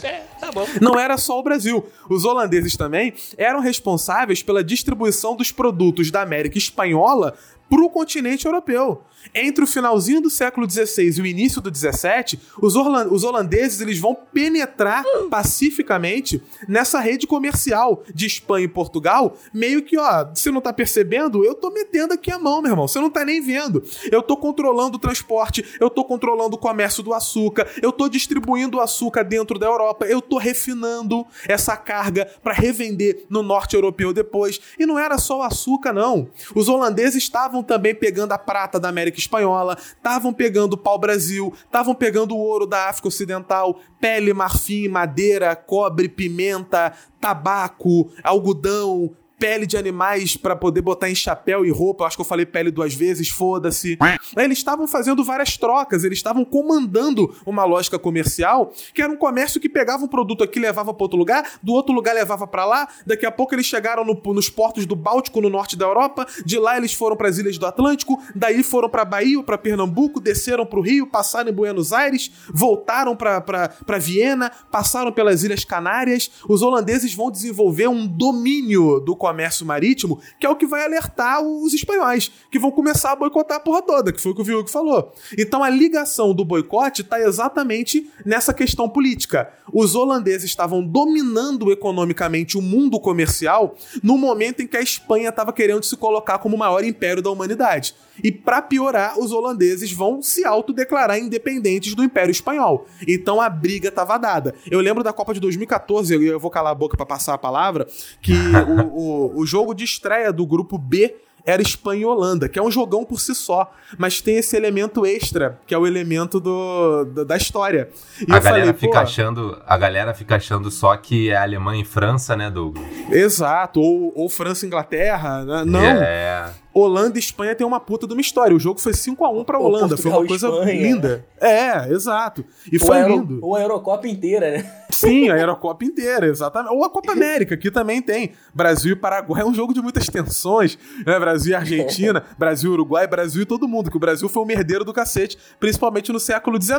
É, 0.02 0.22
tá 0.40 0.50
bom. 0.50 0.66
Não 0.80 0.98
era 0.98 1.16
só 1.16 1.38
o 1.38 1.42
Brasil. 1.42 1.84
Os 2.08 2.24
holandeses 2.24 2.76
também 2.76 3.14
eram 3.36 3.60
responsáveis 3.60 4.42
pela 4.42 4.64
distribuição 4.64 5.36
dos 5.36 5.52
produtos 5.52 6.10
da 6.10 6.22
América 6.22 6.58
Espanhola 6.58 7.34
para 7.68 7.82
o 7.82 7.90
continente 7.90 8.46
europeu. 8.46 9.02
Entre 9.34 9.62
o 9.62 9.66
finalzinho 9.66 10.20
do 10.20 10.30
século 10.30 10.68
XVI 10.68 11.18
e 11.18 11.20
o 11.20 11.26
início 11.26 11.60
do 11.60 11.74
XVII, 11.74 12.38
os, 12.60 12.74
os 12.76 13.24
holandeses 13.24 13.80
eles 13.80 13.98
vão 13.98 14.14
penetrar 14.14 15.04
pacificamente 15.30 16.42
nessa 16.68 17.00
rede 17.00 17.26
comercial 17.26 18.02
de 18.12 18.26
Espanha 18.26 18.64
e 18.64 18.68
Portugal, 18.68 19.36
meio 19.52 19.82
que, 19.82 19.98
ó, 19.98 20.24
você 20.34 20.50
não 20.50 20.60
tá 20.60 20.72
percebendo? 20.72 21.44
Eu 21.44 21.54
tô 21.54 21.70
metendo 21.70 22.14
aqui 22.14 22.30
a 22.30 22.38
mão, 22.38 22.60
meu 22.60 22.72
irmão. 22.72 22.88
Você 22.88 23.00
não 23.00 23.10
tá 23.10 23.24
nem 23.24 23.40
vendo. 23.40 23.82
Eu 24.10 24.22
tô 24.22 24.36
controlando 24.36 24.96
o 24.96 25.00
transporte, 25.00 25.64
eu 25.80 25.88
tô 25.88 26.04
controlando 26.04 26.56
o 26.56 26.58
comércio 26.58 27.02
do 27.02 27.14
açúcar, 27.14 27.68
eu 27.82 27.92
tô 27.92 28.08
distribuindo 28.08 28.78
o 28.78 28.80
açúcar 28.80 29.22
dentro 29.22 29.58
da 29.58 29.66
Europa, 29.66 30.06
eu 30.06 30.20
tô 30.20 30.38
refinando 30.38 31.26
essa 31.48 31.76
carga 31.76 32.28
para 32.42 32.52
revender 32.52 33.24
no 33.28 33.42
norte 33.42 33.74
europeu 33.74 34.12
depois. 34.12 34.60
E 34.78 34.86
não 34.86 34.98
era 34.98 35.18
só 35.18 35.38
o 35.38 35.42
açúcar, 35.42 35.92
não. 35.92 36.28
Os 36.54 36.68
holandeses 36.68 37.22
estavam 37.22 37.62
também 37.62 37.94
pegando 37.94 38.32
a 38.32 38.38
prata 38.38 38.78
da 38.80 38.88
América 38.88 39.13
Espanhola, 39.18 39.76
estavam 39.78 40.32
pegando 40.32 40.76
pau-brasil, 40.76 41.52
estavam 41.64 41.94
pegando 41.94 42.34
o 42.34 42.38
ouro 42.38 42.66
da 42.66 42.88
África 42.88 43.08
Ocidental, 43.08 43.80
pele, 44.00 44.32
marfim, 44.32 44.88
madeira, 44.88 45.54
cobre, 45.56 46.08
pimenta, 46.08 46.92
tabaco, 47.20 48.10
algodão, 48.22 49.14
pele 49.44 49.66
de 49.66 49.76
animais 49.76 50.38
para 50.38 50.56
poder 50.56 50.80
botar 50.80 51.10
em 51.10 51.14
chapéu 51.14 51.66
e 51.66 51.70
roupa. 51.70 52.06
Acho 52.06 52.16
que 52.16 52.22
eu 52.22 52.24
falei 52.24 52.46
pele 52.46 52.70
duas 52.70 52.94
vezes, 52.94 53.28
foda-se. 53.28 53.98
Eles 54.38 54.56
estavam 54.56 54.88
fazendo 54.88 55.22
várias 55.22 55.58
trocas, 55.58 56.02
eles 56.02 56.16
estavam 56.16 56.46
comandando 56.46 57.30
uma 57.44 57.62
lógica 57.66 57.98
comercial 57.98 58.72
que 58.94 59.02
era 59.02 59.12
um 59.12 59.18
comércio 59.18 59.60
que 59.60 59.68
pegava 59.68 60.02
um 60.02 60.08
produto 60.08 60.42
aqui 60.42 60.58
levava 60.58 60.94
para 60.94 61.04
outro 61.04 61.18
lugar, 61.18 61.44
do 61.62 61.74
outro 61.74 61.94
lugar 61.94 62.14
levava 62.14 62.46
para 62.46 62.64
lá. 62.64 62.88
Daqui 63.04 63.26
a 63.26 63.30
pouco 63.30 63.54
eles 63.54 63.66
chegaram 63.66 64.02
no, 64.02 64.18
nos 64.32 64.48
portos 64.48 64.86
do 64.86 64.96
Báltico, 64.96 65.42
no 65.42 65.50
norte 65.50 65.76
da 65.76 65.84
Europa. 65.84 66.26
De 66.46 66.58
lá 66.58 66.78
eles 66.78 66.94
foram 66.94 67.14
para 67.14 67.28
as 67.28 67.36
ilhas 67.36 67.58
do 67.58 67.66
Atlântico, 67.66 68.18
daí 68.34 68.62
foram 68.62 68.88
para 68.88 69.04
Bahia, 69.04 69.42
para 69.42 69.58
Pernambuco, 69.58 70.20
desceram 70.20 70.64
para 70.64 70.78
o 70.78 70.82
Rio, 70.82 71.06
passaram 71.06 71.50
em 71.50 71.54
Buenos 71.54 71.92
Aires, 71.92 72.30
voltaram 72.50 73.14
para 73.14 73.98
Viena, 73.98 74.50
passaram 74.70 75.12
pelas 75.12 75.44
Ilhas 75.44 75.66
Canárias. 75.66 76.30
Os 76.48 76.62
holandeses 76.62 77.12
vão 77.12 77.30
desenvolver 77.30 77.88
um 77.88 78.06
domínio 78.06 79.00
do 79.00 79.14
comércio 79.14 79.33
marítimo, 79.64 80.20
que 80.38 80.46
é 80.46 80.48
o 80.48 80.56
que 80.56 80.66
vai 80.66 80.84
alertar 80.84 81.42
os 81.42 81.72
espanhóis, 81.72 82.30
que 82.50 82.58
vão 82.58 82.70
começar 82.70 83.12
a 83.12 83.16
boicotar 83.16 83.58
a 83.58 83.60
porra 83.60 83.82
toda, 83.82 84.12
que 84.12 84.20
foi 84.20 84.32
o 84.32 84.34
que 84.34 84.40
o 84.40 84.44
Viúgo 84.44 84.70
falou. 84.70 85.12
Então 85.38 85.62
a 85.62 85.68
ligação 85.68 86.34
do 86.34 86.44
boicote 86.44 87.02
está 87.02 87.20
exatamente 87.20 88.10
nessa 88.24 88.54
questão 88.54 88.88
política. 88.88 89.50
Os 89.72 89.94
holandeses 89.94 90.50
estavam 90.50 90.84
dominando 90.84 91.70
economicamente 91.70 92.56
o 92.56 92.62
mundo 92.62 93.00
comercial 93.00 93.76
no 94.02 94.16
momento 94.16 94.62
em 94.62 94.66
que 94.66 94.76
a 94.76 94.82
Espanha 94.82 95.28
estava 95.28 95.52
querendo 95.52 95.82
se 95.82 95.96
colocar 95.96 96.38
como 96.38 96.56
o 96.56 96.58
maior 96.58 96.84
império 96.84 97.22
da 97.22 97.30
humanidade. 97.30 97.94
E 98.22 98.30
para 98.30 98.62
piorar, 98.62 99.18
os 99.18 99.32
holandeses 99.32 99.92
vão 99.92 100.22
se 100.22 100.44
autodeclarar 100.44 101.18
independentes 101.18 101.94
do 101.94 102.04
Império 102.04 102.30
Espanhol. 102.30 102.86
Então 103.06 103.40
a 103.40 103.48
briga 103.48 103.88
estava 103.88 104.18
dada. 104.18 104.54
Eu 104.70 104.80
lembro 104.80 105.02
da 105.02 105.12
Copa 105.12 105.34
de 105.34 105.40
2014, 105.40 106.14
eu 106.14 106.38
vou 106.38 106.50
calar 106.50 106.72
a 106.72 106.74
boca 106.74 106.96
para 106.96 107.06
passar 107.06 107.34
a 107.34 107.38
palavra, 107.38 107.86
que 108.20 108.32
o, 108.68 109.23
o, 109.23 109.23
o 109.34 109.46
jogo 109.46 109.74
de 109.74 109.84
estreia 109.84 110.32
do 110.32 110.46
grupo 110.46 110.76
B 110.76 111.14
era 111.46 111.60
Espanha 111.60 112.02
e 112.02 112.04
Holanda, 112.06 112.48
que 112.48 112.58
é 112.58 112.62
um 112.62 112.70
jogão 112.70 113.04
por 113.04 113.20
si 113.20 113.34
só, 113.34 113.70
mas 113.98 114.20
tem 114.20 114.36
esse 114.36 114.56
elemento 114.56 115.04
extra, 115.04 115.60
que 115.66 115.74
é 115.74 115.78
o 115.78 115.86
elemento 115.86 116.40
do, 116.40 117.04
do 117.04 117.24
da 117.24 117.36
história. 117.36 117.90
E 118.26 118.32
a 118.32 118.38
galera 118.38 118.66
falei, 118.66 118.72
fica 118.72 119.00
achando, 119.00 119.62
a 119.66 119.76
galera 119.76 120.14
fica 120.14 120.36
achando 120.36 120.70
só 120.70 120.96
que 120.96 121.30
é 121.30 121.36
Alemanha 121.36 121.82
e 121.82 121.84
França, 121.84 122.34
né, 122.34 122.50
Douglas? 122.50 122.84
Exato, 123.10 123.80
ou, 123.80 124.12
ou 124.16 124.28
França 124.28 124.64
e 124.64 124.68
Inglaterra, 124.68 125.44
né? 125.44 125.64
Não. 125.66 125.80
É. 125.80 126.50
Holanda 126.74 127.16
e 127.16 127.20
Espanha 127.20 127.54
tem 127.54 127.64
uma 127.64 127.78
puta 127.78 128.06
de 128.06 128.12
uma 128.12 128.20
história. 128.20 128.54
O 128.54 128.58
jogo 128.58 128.80
foi 128.80 128.92
5 128.92 129.24
a 129.24 129.30
1 129.30 129.44
pra 129.44 129.58
Holanda. 129.58 129.96
Foi 129.96 130.10
uma 130.10 130.26
coisa 130.26 130.48
Espanha. 130.48 130.72
linda. 130.72 131.24
É, 131.40 131.88
exato. 131.92 132.44
E 132.70 132.76
ou 132.76 132.86
foi 132.86 133.00
Euro, 133.00 133.14
lindo. 133.14 133.38
Ou 133.40 133.54
a 133.54 133.60
Eurocopa 133.60 134.08
inteira, 134.08 134.50
né? 134.50 134.72
Sim, 134.90 135.30
a 135.30 135.38
Eurocopa 135.38 135.84
inteira, 135.84 136.26
exatamente. 136.26 136.74
Ou 136.74 136.84
a 136.84 136.90
Copa 136.90 137.12
América, 137.12 137.56
que 137.56 137.70
também 137.70 138.02
tem. 138.02 138.32
Brasil 138.52 138.92
e 138.92 138.96
Paraguai 138.96 139.42
é 139.42 139.44
um 139.44 139.54
jogo 139.54 139.72
de 139.72 139.80
muitas 139.80 140.08
tensões. 140.08 140.76
Né? 141.06 141.18
Brasil 141.18 141.52
e 141.52 141.54
Argentina, 141.54 142.24
Brasil 142.36 142.70
e 142.70 142.74
Uruguai, 142.74 143.06
Brasil 143.06 143.42
e 143.42 143.46
todo 143.46 143.68
mundo. 143.68 143.90
Que 143.90 143.96
o 143.96 144.00
Brasil 144.00 144.28
foi 144.28 144.42
um 144.42 144.46
merdeiro 144.46 144.84
do 144.84 144.92
cacete, 144.92 145.38
principalmente 145.60 146.10
no 146.12 146.18
século 146.18 146.60
XIX. 146.60 146.78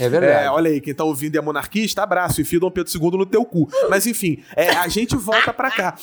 É 0.00 0.08
verdade. 0.08 0.44
É, 0.44 0.50
olha 0.50 0.70
aí, 0.70 0.80
quem 0.80 0.94
tá 0.94 1.04
ouvindo 1.04 1.36
é 1.36 1.40
monarquista, 1.40 2.02
abraço. 2.02 2.40
Enfia 2.40 2.58
Dom 2.58 2.70
Pedro 2.70 2.92
II 2.92 3.18
no 3.18 3.26
teu 3.26 3.44
cu. 3.44 3.68
Mas 3.88 4.06
enfim, 4.06 4.42
é, 4.56 4.70
a 4.70 4.88
gente 4.88 5.14
volta 5.16 5.52
pra 5.52 5.70
cá. 5.70 5.94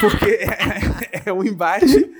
Porque 0.00 0.30
é, 0.40 1.22
é 1.26 1.32
um 1.32 1.42
embate 1.42 2.10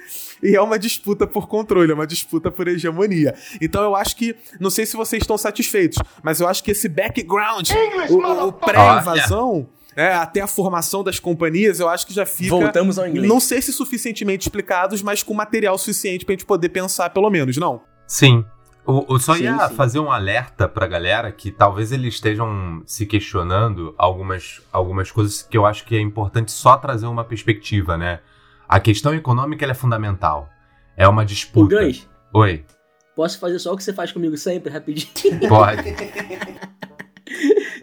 e 0.44 0.54
é 0.54 0.60
uma 0.60 0.78
disputa 0.78 1.26
por 1.26 1.48
controle, 1.48 1.90
é 1.90 1.94
uma 1.94 2.06
disputa 2.06 2.50
por 2.50 2.68
hegemonia. 2.68 3.34
Então 3.60 3.82
eu 3.82 3.96
acho 3.96 4.14
que, 4.14 4.36
não 4.60 4.68
sei 4.68 4.84
se 4.84 4.94
vocês 4.96 5.22
estão 5.22 5.38
satisfeitos, 5.38 5.98
mas 6.22 6.40
eu 6.40 6.46
acho 6.46 6.62
que 6.62 6.70
esse 6.70 6.88
background, 6.88 7.70
o, 8.10 8.46
o 8.48 8.52
pré-invasão, 8.52 9.66
é, 9.96 10.12
até 10.12 10.40
a 10.40 10.46
formação 10.46 11.02
das 11.02 11.18
companhias, 11.18 11.80
eu 11.80 11.88
acho 11.88 12.06
que 12.06 12.12
já 12.12 12.26
fica. 12.26 12.50
Voltamos 12.50 12.98
ao 12.98 13.08
inglês. 13.08 13.26
Não 13.26 13.40
sei 13.40 13.62
se 13.62 13.72
suficientemente 13.72 14.46
explicados, 14.46 15.02
mas 15.02 15.22
com 15.22 15.32
material 15.32 15.78
suficiente 15.78 16.24
pra 16.24 16.34
gente 16.34 16.44
poder 16.44 16.68
pensar, 16.68 17.10
pelo 17.10 17.30
menos, 17.30 17.56
não? 17.56 17.80
Sim. 18.06 18.44
Eu 18.86 19.18
só 19.18 19.34
Sim, 19.34 19.44
ia 19.44 19.68
sim. 19.68 19.74
fazer 19.76 19.98
um 19.98 20.12
alerta 20.12 20.68
pra 20.68 20.86
galera 20.86 21.32
que 21.32 21.50
talvez 21.50 21.90
eles 21.90 22.14
estejam 22.14 22.82
se 22.84 23.06
questionando 23.06 23.94
algumas, 23.96 24.60
algumas 24.70 25.10
coisas 25.10 25.40
que 25.40 25.56
eu 25.56 25.64
acho 25.64 25.86
que 25.86 25.96
é 25.96 26.00
importante 26.00 26.52
só 26.52 26.76
trazer 26.76 27.06
uma 27.06 27.24
perspectiva, 27.24 27.96
né? 27.96 28.20
A 28.74 28.80
questão 28.80 29.14
econômica 29.14 29.64
é 29.64 29.72
fundamental. 29.72 30.50
É 30.96 31.06
uma 31.06 31.22
O 31.22 31.24
disputa. 31.24 31.76
Gans, 31.76 32.08
Oi, 32.32 32.64
posso 33.14 33.38
fazer 33.38 33.60
só 33.60 33.72
o 33.72 33.76
que 33.76 33.84
você 33.84 33.92
faz 33.92 34.10
comigo 34.10 34.36
sempre, 34.36 34.72
rapidinho? 34.72 35.12
pode. 35.48 35.94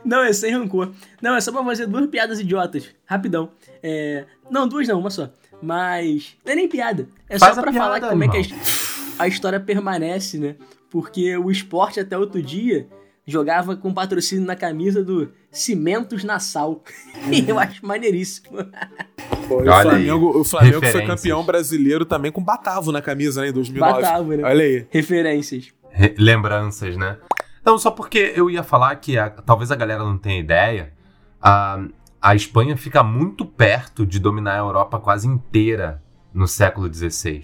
Não, 0.04 0.22
é 0.22 0.34
sem 0.34 0.52
rancor. 0.52 0.92
Não, 1.22 1.34
é 1.34 1.39
só 1.39 1.50
pra 1.50 1.64
fazer 1.64 1.88
duas 1.88 2.08
piadas 2.08 2.42
idiotas. 2.42 2.89
Rapidão. 3.06 3.52
É... 3.82 4.26
Não, 4.50 4.68
duas 4.68 4.86
não, 4.86 5.00
uma 5.00 5.10
só. 5.10 5.30
Mas. 5.62 6.36
Não 6.44 6.52
é 6.52 6.56
nem 6.58 6.68
piada. 6.68 7.08
É 7.30 7.39
Faz 7.39 7.56
só 7.56 7.62
pra 7.62 7.72
falar 7.72 8.02
piada, 8.02 8.08
que 8.08 8.10
como 8.12 8.24
é 8.26 8.28
que 8.28 8.36
a, 8.36 8.39
irmão. 8.42 8.60
his- 8.62 9.16
a 9.18 9.28
história 9.30 9.62
permanece, 9.62 10.38
né? 10.38 10.58
Porque 10.89 11.38
o 11.38 11.50
esporte 11.50 12.02
até 12.02 12.18
outro 12.18 12.44
dia 12.44 12.86
jogava 13.26 13.78
com 13.78 13.94
patrocínio 13.94 14.46
na 14.46 14.58
camisa 14.58 15.02
do 15.02 15.32
Cimentos 15.50 16.26
Nassau. 16.26 16.84
E 17.32 17.48
eu 17.50 17.58
acho 17.58 17.86
maneiríssimo. 17.86 18.58
Pô, 19.52 19.62
o 19.62 19.82
Flamengo, 19.82 20.39
o 20.39 20.43
Flamengo 20.43 20.86
foi 20.86 21.06
campeão 21.06 21.43
brasileiro 21.43 22.06
também 22.06 22.32
com 22.32 22.43
Batavo 22.43 22.91
na 22.91 23.02
camisa, 23.02 23.41
né, 23.41 23.49
em 23.49 23.54
2009. 23.54 24.02
Batavo, 24.02 24.32
né? 24.34 24.43
Olha 24.43 24.64
aí. 24.64 24.88
Referências. 24.89 25.74
Re- 25.89 26.16
Lembranças, 26.18 26.95
né? 26.97 27.18
Não, 27.66 27.78
só 27.78 27.91
porque 27.91 28.34
eu 28.36 28.49
ia 28.49 28.64
falar 28.64 28.95
que 28.95 29.18
a- 29.18 29.30
talvez 29.30 29.72
a 29.72 29.76
galera 29.76 30.04
não 30.04 30.18
tenha 30.18 30.39
ideia. 30.39 30.93
A, 31.41 31.80
a 32.22 32.34
Espanha 32.36 32.76
fica 32.78 33.04
muito 33.04 33.45
perto 33.45 34.06
de 34.06 34.20
dominar 34.20 34.54
a 34.56 34.58
Europa 34.60 34.99
quase 34.99 35.28
inteira 35.28 36.02
no 36.34 36.47
século 36.47 36.91
XVI. 36.91 37.43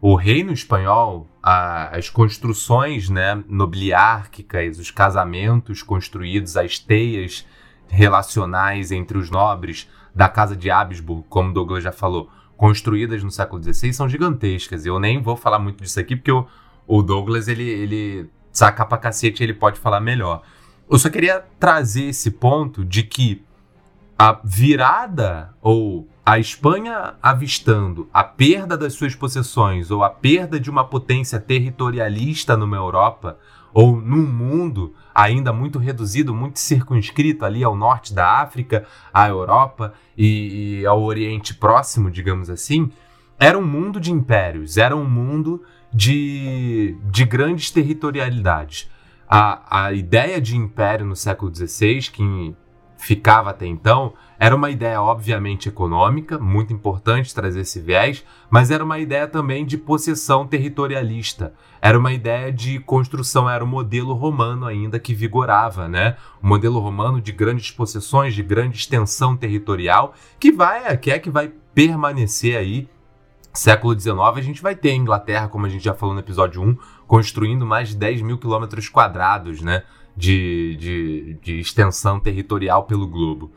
O 0.00 0.14
reino 0.14 0.52
espanhol, 0.52 1.26
a- 1.42 1.88
as 1.96 2.08
construções 2.10 3.08
né, 3.10 3.42
nobiliárquicas, 3.48 4.78
os 4.78 4.90
casamentos 4.90 5.82
construídos, 5.82 6.56
as 6.56 6.78
teias 6.78 7.46
relacionais 7.88 8.90
entre 8.92 9.16
os 9.18 9.30
nobres 9.30 9.88
da 10.14 10.28
casa 10.28 10.56
de 10.56 10.70
Habsburgo, 10.70 11.24
como 11.28 11.52
Douglas 11.52 11.82
já 11.82 11.92
falou, 11.92 12.30
construídas 12.56 13.22
no 13.22 13.30
século 13.30 13.62
XVI, 13.62 13.92
são 13.92 14.08
gigantescas. 14.08 14.86
Eu 14.86 14.98
nem 15.00 15.20
vou 15.20 15.36
falar 15.36 15.58
muito 15.58 15.82
disso 15.82 15.98
aqui, 15.98 16.14
porque 16.14 16.30
o, 16.30 16.46
o 16.86 17.02
Douglas, 17.02 17.48
ele, 17.48 17.68
ele 17.68 18.30
saca 18.52 18.86
pra 18.86 18.98
cacete, 18.98 19.42
ele 19.42 19.54
pode 19.54 19.78
falar 19.78 20.00
melhor. 20.00 20.42
Eu 20.88 20.98
só 20.98 21.10
queria 21.10 21.44
trazer 21.58 22.04
esse 22.04 22.30
ponto 22.30 22.84
de 22.84 23.02
que 23.02 23.42
a 24.18 24.38
virada 24.44 25.52
ou 25.60 26.08
a 26.24 26.38
Espanha 26.38 27.14
avistando 27.22 28.08
a 28.12 28.22
perda 28.22 28.78
das 28.78 28.94
suas 28.94 29.14
possessões 29.14 29.90
ou 29.90 30.02
a 30.02 30.08
perda 30.08 30.58
de 30.58 30.70
uma 30.70 30.84
potência 30.84 31.38
territorialista 31.38 32.56
numa 32.56 32.76
Europa 32.76 33.38
ou 33.74 34.00
num 34.00 34.24
mundo 34.24 34.94
ainda 35.12 35.52
muito 35.52 35.78
reduzido, 35.78 36.32
muito 36.32 36.60
circunscrito 36.60 37.44
ali 37.44 37.64
ao 37.64 37.76
norte 37.76 38.14
da 38.14 38.40
África, 38.40 38.86
à 39.12 39.28
Europa 39.28 39.92
e, 40.16 40.80
e 40.80 40.86
ao 40.86 41.02
Oriente 41.02 41.52
Próximo, 41.54 42.10
digamos 42.10 42.48
assim, 42.48 42.90
era 43.38 43.58
um 43.58 43.66
mundo 43.66 44.00
de 44.00 44.12
impérios, 44.12 44.76
era 44.76 44.94
um 44.96 45.04
mundo 45.04 45.62
de, 45.92 46.96
de 47.10 47.24
grandes 47.24 47.70
territorialidades. 47.72 48.88
A, 49.28 49.86
a 49.86 49.92
ideia 49.92 50.40
de 50.40 50.56
império 50.56 51.04
no 51.04 51.16
século 51.16 51.52
XVI, 51.52 51.98
que 52.12 52.54
ficava 52.96 53.50
até 53.50 53.66
então, 53.66 54.14
era 54.44 54.54
uma 54.54 54.68
ideia 54.68 55.00
obviamente 55.00 55.70
econômica, 55.70 56.38
muito 56.38 56.70
importante 56.70 57.34
trazer 57.34 57.62
esse 57.62 57.80
viés, 57.80 58.22
mas 58.50 58.70
era 58.70 58.84
uma 58.84 58.98
ideia 58.98 59.26
também 59.26 59.64
de 59.64 59.78
possessão 59.78 60.46
territorialista. 60.46 61.54
Era 61.80 61.98
uma 61.98 62.12
ideia 62.12 62.52
de 62.52 62.78
construção, 62.78 63.48
era 63.48 63.64
o 63.64 63.66
modelo 63.66 64.12
romano 64.12 64.66
ainda 64.66 64.98
que 64.98 65.14
vigorava, 65.14 65.88
né? 65.88 66.18
O 66.42 66.46
modelo 66.46 66.78
romano 66.78 67.22
de 67.22 67.32
grandes 67.32 67.70
possessões, 67.70 68.34
de 68.34 68.42
grande 68.42 68.76
extensão 68.76 69.34
territorial, 69.34 70.12
que 70.38 70.52
vai, 70.52 70.94
que 70.98 71.10
é 71.10 71.18
que 71.18 71.30
vai 71.30 71.50
permanecer 71.74 72.54
aí 72.58 72.86
século 73.50 73.98
XIX, 73.98 74.18
a 74.18 74.42
gente 74.42 74.60
vai 74.60 74.76
ter 74.76 74.90
a 74.90 74.94
Inglaterra, 74.94 75.48
como 75.48 75.64
a 75.64 75.70
gente 75.70 75.84
já 75.84 75.94
falou 75.94 76.14
no 76.14 76.20
episódio 76.20 76.60
1, 76.60 76.76
construindo 77.06 77.64
mais 77.64 77.88
de 77.88 77.96
10 77.96 78.20
mil 78.20 78.36
quilômetros 78.36 78.90
quadrados 78.90 79.62
né, 79.62 79.84
de, 80.14 80.76
de, 80.76 81.38
de 81.40 81.60
extensão 81.60 82.20
territorial 82.20 82.84
pelo 82.84 83.06
globo. 83.06 83.50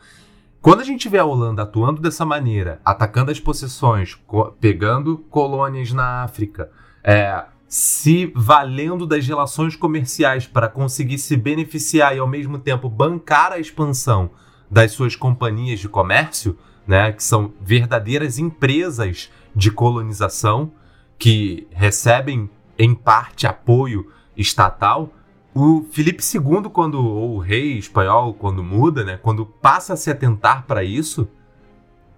Quando 0.62 0.82
a 0.82 0.84
gente 0.84 1.08
vê 1.08 1.18
a 1.18 1.26
Holanda 1.26 1.64
atuando 1.64 2.02
dessa 2.02 2.26
maneira, 2.26 2.82
atacando 2.84 3.32
as 3.32 3.40
possessões, 3.40 4.18
pegando 4.60 5.18
colônias 5.30 5.92
na 5.94 6.24
África, 6.24 6.70
é, 7.04 7.46
se 7.68 8.32
valendo 8.36 9.06
das 9.06 9.28
relações 9.28 9.76
comerciais 9.76 10.48
para 10.48 10.68
conseguir 10.68 11.18
se 11.18 11.36
beneficiar 11.36 12.16
e 12.16 12.20
ao 12.20 12.28
mesmo 12.28 12.58
tempo 12.60 12.90
bancar 12.90 13.52
a 13.52 13.60
expansão 13.60 14.32
das 14.70 14.92
suas 14.92 15.16
companhias 15.16 15.80
de 15.80 15.88
comércio, 15.88 16.58
né, 16.86 17.12
que 17.12 17.24
são 17.24 17.54
verdadeiras 17.62 18.38
empresas 18.40 19.30
de 19.56 19.72
colonização 19.72 20.72
que 21.18 21.68
recebem 21.72 22.50
em 22.78 22.94
parte 22.94 23.46
apoio 23.46 24.12
estatal. 24.36 25.12
O 25.60 25.84
Felipe 25.90 26.22
II, 26.24 26.70
quando 26.72 27.04
ou 27.04 27.38
o 27.38 27.40
rei 27.40 27.80
espanhol, 27.80 28.32
quando 28.36 28.64
muda, 28.64 29.04
né, 29.04 29.18
quando 29.18 29.44
passa 29.44 29.94
a 29.94 29.98
se 29.98 30.12
atentar 30.12 30.68
para 30.68 30.84
isso, 30.84 31.28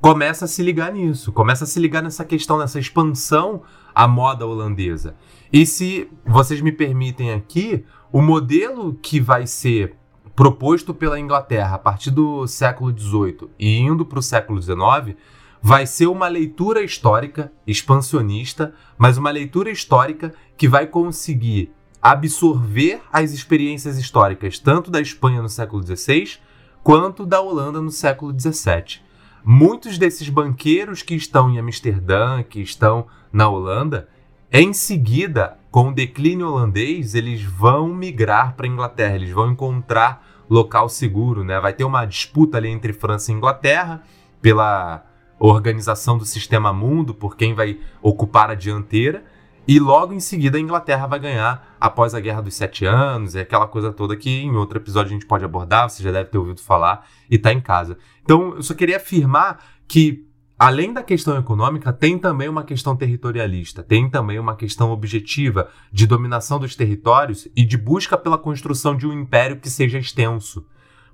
começa 0.01 0.43
a 0.43 0.47
se 0.47 0.61
ligar 0.61 0.91
nisso, 0.91 1.31
começa 1.31 1.63
a 1.63 1.67
se 1.67 1.79
ligar 1.79 2.03
nessa 2.03 2.25
questão, 2.25 2.57
nessa 2.57 2.81
expansão 2.81 3.61
à 3.95 4.05
moda 4.09 4.45
holandesa. 4.45 5.15
E 5.53 5.65
se 5.65 6.11
vocês 6.25 6.59
me 6.59 6.73
permitem 6.73 7.31
aqui, 7.31 7.85
o 8.11 8.21
modelo 8.21 8.93
que 9.01 9.21
vai 9.21 9.47
ser 9.47 9.95
proposto 10.35 10.93
pela 10.93 11.17
Inglaterra 11.17 11.75
a 11.75 11.79
partir 11.79 12.11
do 12.11 12.45
século 12.45 12.91
XVIII 12.91 13.49
e 13.57 13.79
indo 13.79 14.05
para 14.05 14.19
o 14.19 14.21
século 14.21 14.61
XIX 14.61 15.15
vai 15.61 15.85
ser 15.85 16.07
uma 16.07 16.27
leitura 16.27 16.83
histórica 16.83 17.53
expansionista, 17.65 18.73
mas 18.97 19.17
uma 19.17 19.31
leitura 19.31 19.71
histórica 19.71 20.33
que 20.57 20.67
vai 20.67 20.85
conseguir 20.85 21.71
absorver 22.01 23.01
as 23.11 23.31
experiências 23.31 23.97
históricas 23.97 24.57
tanto 24.59 24.89
da 24.89 25.01
Espanha 25.01 25.41
no 25.41 25.49
século 25.49 25.83
XVI 25.83 26.37
quanto 26.83 27.25
da 27.25 27.41
Holanda 27.41 27.81
no 27.81 27.91
século 27.91 28.33
XVII. 28.37 29.01
Muitos 29.43 29.97
desses 29.97 30.29
banqueiros 30.29 31.01
que 31.01 31.15
estão 31.15 31.49
em 31.49 31.59
Amsterdã, 31.59 32.43
que 32.43 32.61
estão 32.61 33.07
na 33.31 33.47
Holanda, 33.47 34.07
em 34.51 34.73
seguida, 34.73 35.57
com 35.69 35.89
o 35.89 35.93
declínio 35.93 36.47
holandês, 36.47 37.13
eles 37.13 37.43
vão 37.43 37.87
migrar 37.87 38.55
para 38.55 38.65
a 38.65 38.69
Inglaterra, 38.69 39.15
eles 39.15 39.29
vão 39.29 39.51
encontrar 39.51 40.25
local 40.49 40.89
seguro, 40.89 41.43
né? 41.43 41.59
Vai 41.59 41.73
ter 41.73 41.83
uma 41.83 42.05
disputa 42.05 42.57
ali 42.57 42.69
entre 42.69 42.91
França 42.91 43.31
e 43.31 43.35
Inglaterra 43.35 44.01
pela 44.41 45.05
organização 45.37 46.17
do 46.17 46.25
sistema 46.25 46.73
mundo, 46.73 47.13
por 47.13 47.37
quem 47.37 47.53
vai 47.53 47.79
ocupar 48.01 48.49
a 48.49 48.55
dianteira, 48.55 49.23
e 49.69 49.77
logo 49.77 50.13
em 50.13 50.19
seguida 50.19 50.57
a 50.57 50.59
Inglaterra 50.59 51.05
vai 51.05 51.19
ganhar 51.19 51.75
após 51.79 52.15
a 52.15 52.19
Guerra 52.19 52.41
dos 52.41 52.55
Sete 52.55 52.85
Anos, 52.85 53.35
é 53.35 53.41
aquela 53.41 53.67
coisa 53.67 53.93
toda 53.93 54.15
que 54.15 54.41
em 54.41 54.55
outro 54.55 54.79
episódio 54.79 55.11
a 55.11 55.13
gente 55.13 55.27
pode 55.27 55.45
abordar, 55.45 55.87
você 55.87 56.01
já 56.01 56.11
deve 56.11 56.31
ter 56.31 56.39
ouvido 56.39 56.59
falar 56.59 57.07
e 57.29 57.35
está 57.35 57.53
em 57.53 57.61
casa. 57.61 57.95
Então 58.23 58.55
eu 58.55 58.63
só 58.63 58.73
queria 58.73 58.97
afirmar 58.97 59.63
que 59.87 60.25
Além 60.57 60.91
da 60.91 61.01
questão 61.01 61.37
econômica, 61.37 61.93
tem 61.93 62.19
também 62.19 62.49
uma 62.49 62.65
questão 62.65 62.93
territorialista, 62.93 63.81
tem 63.81 64.09
também 64.09 64.37
uma 64.37 64.57
questão 64.57 64.91
objetiva 64.91 65.69
de 65.89 66.05
dominação 66.05 66.59
dos 66.59 66.75
territórios 66.75 67.47
e 67.55 67.63
de 67.63 67.77
busca 67.77 68.17
pela 68.17 68.37
construção 68.37 68.93
de 68.93 69.07
um 69.07 69.13
império 69.13 69.55
que 69.55 69.69
seja 69.69 69.97
extenso. 69.97 70.65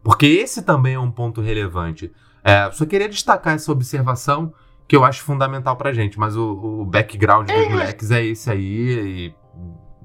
Porque 0.01 0.25
esse 0.25 0.63
também 0.63 0.95
é 0.95 0.99
um 0.99 1.11
ponto 1.11 1.41
relevante. 1.41 2.11
É, 2.43 2.71
só 2.71 2.87
queria 2.87 3.07
destacar 3.07 3.53
essa 3.53 3.71
observação 3.71 4.51
que 4.87 4.95
eu 4.95 5.03
acho 5.03 5.23
fundamental 5.23 5.75
pra 5.75 5.91
gente, 5.93 6.17
mas 6.19 6.35
o, 6.35 6.81
o 6.81 6.85
background 6.85 7.49
dos 7.49 7.67
moleques 7.69 8.11
é 8.11 8.23
esse 8.23 8.49
aí 8.51 8.63
e 9.27 9.33